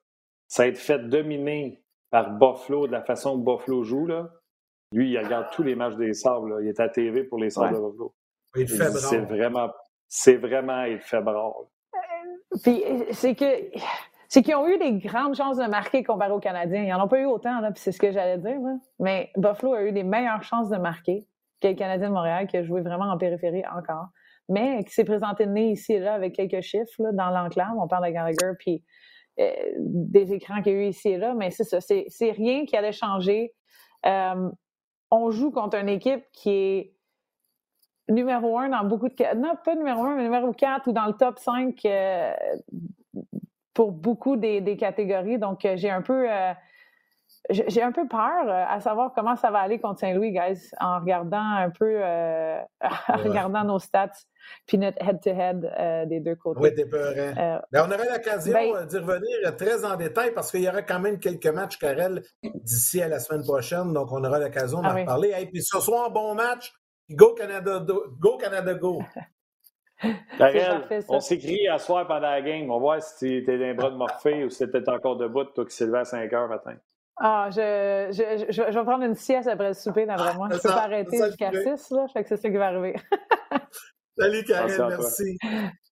ça 0.47 0.63
a 0.63 0.65
été 0.67 0.79
fait 0.79 0.99
dominer 0.99 1.83
par 2.09 2.31
Buffalo, 2.31 2.87
de 2.87 2.91
la 2.91 3.01
façon 3.01 3.39
que 3.39 3.45
Buffalo 3.45 3.83
joue. 3.83 4.05
Là. 4.05 4.29
Lui, 4.91 5.11
il 5.11 5.19
regarde 5.19 5.47
tous 5.53 5.63
les 5.63 5.75
matchs 5.75 5.95
des 5.95 6.13
Sables. 6.13 6.57
Il 6.61 6.67
est 6.67 6.79
à 6.79 6.89
TV 6.89 7.23
pour 7.23 7.39
les 7.39 7.49
Sables 7.49 7.75
de 7.75 7.79
Buffalo. 7.79 8.13
Il 8.55 8.67
fait 8.67 8.91
C'est 8.91 9.19
vraiment, 9.19 9.71
c'est 10.07 10.35
vraiment, 10.35 10.83
il 10.83 10.99
fait 10.99 11.21
bravo. 11.21 11.69
Puis, 12.63 12.83
c'est 13.11 13.35
que 13.35 13.45
c'est 14.35 14.41
qu'ils 14.41 14.55
ont 14.55 14.67
eu 14.67 14.77
des 14.77 14.91
grandes 14.95 15.33
chances 15.33 15.55
de 15.55 15.63
marquer 15.63 16.03
comparé 16.03 16.33
aux 16.33 16.41
Canadiens. 16.41 16.83
Ils 16.83 16.89
n'en 16.89 17.05
ont 17.05 17.07
pas 17.07 17.21
eu 17.21 17.25
autant, 17.25 17.61
là, 17.61 17.71
puis 17.71 17.81
c'est 17.81 17.93
ce 17.93 17.99
que 17.99 18.11
j'allais 18.11 18.37
dire. 18.37 18.59
Mais 18.99 19.31
Buffalo 19.37 19.75
a 19.75 19.83
eu 19.83 19.93
des 19.93 20.03
meilleures 20.03 20.43
chances 20.43 20.67
de 20.67 20.75
marquer 20.75 21.25
que 21.61 21.69
le 21.69 21.73
Canadien 21.73 22.09
de 22.09 22.13
Montréal, 22.13 22.45
qui 22.45 22.57
a 22.57 22.63
joué 22.63 22.81
vraiment 22.81 23.05
en 23.05 23.17
périphérie 23.17 23.63
encore, 23.73 24.07
mais 24.49 24.83
qui 24.83 24.91
s'est 24.91 25.05
présenté 25.05 25.45
né 25.45 25.71
ici 25.71 25.93
et 25.93 25.99
là 25.99 26.15
avec 26.15 26.35
quelques 26.35 26.59
chiffres 26.59 27.01
là, 27.01 27.13
dans 27.13 27.29
l'enclave. 27.29 27.77
On 27.79 27.87
parle 27.87 28.07
de 28.07 28.11
Gallagher, 28.11 28.57
puis 28.59 28.83
euh, 29.39 29.53
des 29.79 30.33
écrans 30.33 30.61
qu'il 30.61 30.73
y 30.73 30.75
a 30.75 30.79
eu 30.79 30.87
ici 30.87 31.11
et 31.11 31.17
là, 31.17 31.33
mais 31.33 31.49
c'est 31.49 31.63
ça, 31.63 31.79
c'est, 31.79 32.05
rien 32.31 32.65
qui 32.65 32.75
allait 32.75 32.91
changer. 32.91 33.53
Euh, 34.05 34.49
on 35.11 35.31
joue 35.31 35.51
contre 35.51 35.77
une 35.77 35.87
équipe 35.87 36.25
qui 36.33 36.49
est 36.49 36.93
numéro 38.09 38.59
un 38.59 38.67
dans 38.67 38.83
beaucoup 38.83 39.07
de... 39.07 39.35
Non, 39.37 39.53
pas 39.63 39.75
numéro 39.75 40.03
un, 40.03 40.17
mais 40.17 40.23
numéro 40.23 40.51
quatre 40.51 40.89
ou 40.89 40.91
dans 40.91 41.05
le 41.05 41.13
top 41.13 41.39
5 41.39 41.73
euh, 41.85 42.33
pour 43.75 43.91
beaucoup 43.91 44.35
des, 44.35 44.61
des 44.61 44.77
catégories. 44.77 45.37
Donc, 45.37 45.67
j'ai 45.75 45.91
un 45.91 46.01
peu 46.01 46.27
j'ai 47.49 47.81
un 47.81 47.91
peu 47.91 48.07
peur 48.07 48.47
euh, 48.47 48.65
à 48.67 48.79
savoir 48.79 49.11
comment 49.13 49.35
ça 49.35 49.51
va 49.51 49.59
aller 49.59 49.79
contre 49.79 49.99
Saint-Louis, 49.99 50.31
guys, 50.31 50.71
en 50.79 50.99
regardant 50.99 51.37
un 51.37 51.69
peu, 51.69 51.99
euh, 52.03 52.59
en 53.07 53.17
regardant 53.17 53.63
nos 53.63 53.79
stats, 53.79 54.11
puis 54.65 54.77
notre 54.77 55.01
head-to-head 55.01 55.71
euh, 55.79 56.05
des 56.05 56.19
deux 56.19 56.35
côtés. 56.35 56.59
Oui, 56.61 56.73
t'es 56.73 56.85
peur. 56.85 57.13
Ben, 57.71 57.85
on 57.87 57.91
aurait 57.91 58.09
l'occasion 58.09 58.53
ben 58.53 58.85
d'y 58.85 58.97
revenir 58.97 59.55
très 59.57 59.85
en 59.85 59.95
détail 59.95 60.31
parce 60.33 60.51
qu'il 60.51 60.61
y 60.61 60.69
aura 60.69 60.81
quand 60.81 60.99
même 60.99 61.19
quelques 61.19 61.47
matchs, 61.47 61.77
Karel, 61.77 62.23
d'ici 62.43 63.01
à 63.01 63.07
la 63.07 63.19
semaine 63.19 63.43
prochaine, 63.43 63.93
donc 63.93 64.11
on 64.11 64.23
aura 64.23 64.39
l'occasion 64.39 64.81
d'en 64.81 64.95
ah 64.95 65.05
parler. 65.05 65.33
Et 65.39 65.45
puis 65.45 65.61
ce 65.63 65.79
soir, 65.79 66.11
bon 66.11 66.33
match. 66.35 66.73
Go 67.11 67.35
Canada, 67.35 67.85
go 68.19 68.37
Canada, 68.37 68.73
go! 68.73 68.99
On 71.09 71.19
s'écrit 71.19 71.67
à 71.67 71.77
soir 71.77 72.05
pendant 72.07 72.29
la 72.29 72.41
game. 72.41 72.69
On 72.69 72.75
va 72.75 72.79
voir 72.79 73.01
si 73.01 73.15
tu 73.17 73.37
es 73.37 73.57
dans 73.57 73.65
les 73.65 73.73
bras 73.73 73.89
de 73.89 73.95
Morphée 73.95 74.43
ou 74.43 74.49
si 74.49 74.69
tu 74.69 74.89
encore 74.89 75.17
debout, 75.17 75.45
toi 75.45 75.65
qui 75.65 75.75
s'est 75.75 75.85
levé 75.85 75.99
à 75.99 76.05
5 76.05 76.31
heures 76.33 76.49
matin. 76.49 76.75
Ah, 77.17 77.47
je, 77.49 78.07
je, 78.11 78.51
je, 78.51 78.61
vais 78.61 78.83
prendre 78.83 79.05
une 79.05 79.15
sieste 79.15 79.47
après 79.47 79.69
le 79.69 79.73
souper, 79.73 80.05
d'après 80.05 80.35
moi. 80.35 80.49
Je 80.51 80.57
peux 80.57 80.69
pas 80.69 80.83
arrêter 80.83 81.17
jusqu'à 81.25 81.51
6, 81.51 81.91
là. 81.91 82.07
Fait 82.11 82.23
que 82.23 82.29
c'est 82.29 82.37
ça 82.37 82.49
qui 82.49 82.57
va 82.57 82.67
arriver. 82.67 82.95
Salut, 84.17 84.43
Karen, 84.43 84.87
merci. 84.89 85.37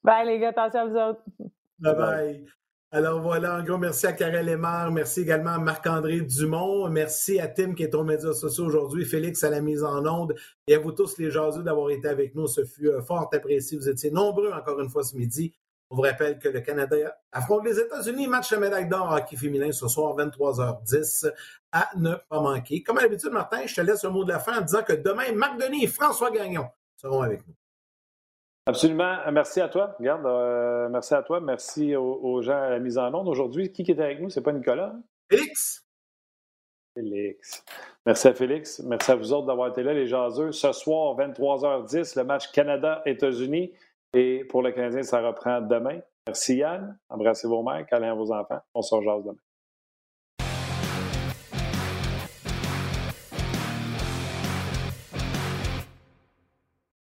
Bye, 0.04 0.28
les 0.28 0.40
gars. 0.40 0.50
Attention 0.50 0.80
à 0.82 0.86
vous 0.86 0.96
autres. 0.96 1.24
Bye 1.80 1.96
bye. 1.96 2.46
Alors 2.96 3.22
voilà, 3.22 3.58
en 3.58 3.64
gros, 3.64 3.80
merci 3.80 4.06
à 4.06 4.14
Karel 4.14 4.46
Lemar, 4.46 4.92
merci 4.92 5.22
également 5.22 5.50
à 5.50 5.58
Marc-André 5.58 6.22
Dumont, 6.22 6.88
merci 6.90 7.40
à 7.40 7.48
Tim 7.48 7.74
qui 7.74 7.82
est 7.82 7.96
aux 7.96 8.04
médias 8.04 8.34
sociaux 8.34 8.66
aujourd'hui, 8.66 9.04
Félix 9.04 9.44
à 9.44 9.50
la 9.50 9.62
mise 9.62 9.84
en 9.84 10.06
onde 10.06 10.36
et 10.68 10.76
à 10.76 10.80
vous 10.80 10.92
tous 10.92 11.18
les 11.18 11.32
jaseux 11.32 11.64
d'avoir 11.64 11.90
été 11.90 12.08
avec 12.08 12.36
nous. 12.36 12.46
Ce 12.46 12.64
fut 12.64 12.90
euh, 12.90 13.02
fort 13.02 13.28
apprécié. 13.34 13.80
Vous 13.80 13.90
étiez 13.90 14.12
nombreux 14.12 14.52
encore 14.52 14.80
une 14.80 14.92
fois 14.92 15.02
ce 15.04 15.16
midi. 15.16 15.56
On 15.90 15.96
vous 15.96 16.04
rappelle 16.04 16.38
que 16.38 16.50
le 16.50 16.62
Canada 16.62 16.96
affronte 17.32 17.66
les 17.66 17.80
États-Unis. 17.80 18.28
Match 18.28 18.52
de 18.52 18.58
médaille 18.58 18.88
d'or 18.88 19.12
hockey 19.12 19.38
féminin 19.38 19.72
ce 19.72 19.88
soir, 19.88 20.16
23h10, 20.16 21.32
à 21.72 21.90
ne 21.98 22.14
pas 22.30 22.42
manquer. 22.42 22.84
Comme 22.84 23.00
à 23.00 23.02
l'habitude, 23.02 23.32
Martin, 23.32 23.66
je 23.66 23.74
te 23.74 23.82
laisse 23.82 24.06
un 24.06 24.12
mot 24.12 24.24
de 24.24 24.32
la 24.32 24.38
fin 24.38 24.60
en 24.60 24.62
disant 24.62 24.84
que 24.84 24.94
demain, 24.94 25.32
Marc 25.34 25.60
Denis 25.60 25.86
et 25.86 25.88
François 25.88 26.30
Gagnon 26.30 26.68
seront 26.96 27.24
avec 27.24 27.48
nous. 27.48 27.56
Absolument. 28.66 29.18
Merci 29.32 29.60
à 29.60 29.68
toi. 29.68 29.96
Regarde, 30.00 30.26
euh, 30.26 30.88
merci 30.90 31.14
à 31.14 31.22
toi. 31.22 31.42
Merci 31.42 31.96
aux, 31.96 32.42
gens 32.42 32.62
à 32.62 32.70
la 32.70 32.80
mise 32.80 32.98
en 32.98 33.14
onde. 33.14 33.28
Aujourd'hui, 33.28 33.72
qui 33.72 33.82
est 33.82 34.00
avec 34.00 34.22
nous? 34.22 34.30
C'est 34.30 34.42
pas 34.42 34.54
Nicolas? 34.54 34.96
Félix. 35.30 35.86
Félix. 36.94 37.66
Merci 38.06 38.28
à 38.28 38.34
Félix. 38.34 38.80
Merci 38.80 39.12
à 39.12 39.16
vous 39.16 39.34
autres 39.34 39.48
d'avoir 39.48 39.70
été 39.70 39.84
là, 39.84 39.94
les 39.94 40.08
jaseux. 40.08 40.52
Ce 40.52 40.72
soir, 40.72 41.18
23h10, 41.18 42.18
le 42.18 42.24
match 42.24 42.52
Canada-États-Unis. 42.52 43.74
Et 44.14 44.46
pour 44.46 44.62
le 44.62 44.72
Canadien, 44.72 45.04
ça 45.04 45.22
reprend 45.22 45.60
demain. 45.60 46.00
Merci 46.28 46.58
Yann. 46.58 46.98
Embrassez 47.10 47.48
vos 47.48 47.64
mères, 47.64 47.86
câlez 47.88 48.12
vos 48.12 48.32
enfants. 48.32 48.62
On 48.74 48.82
se 48.82 48.96
rejoint 48.96 49.20
demain. 49.20 49.43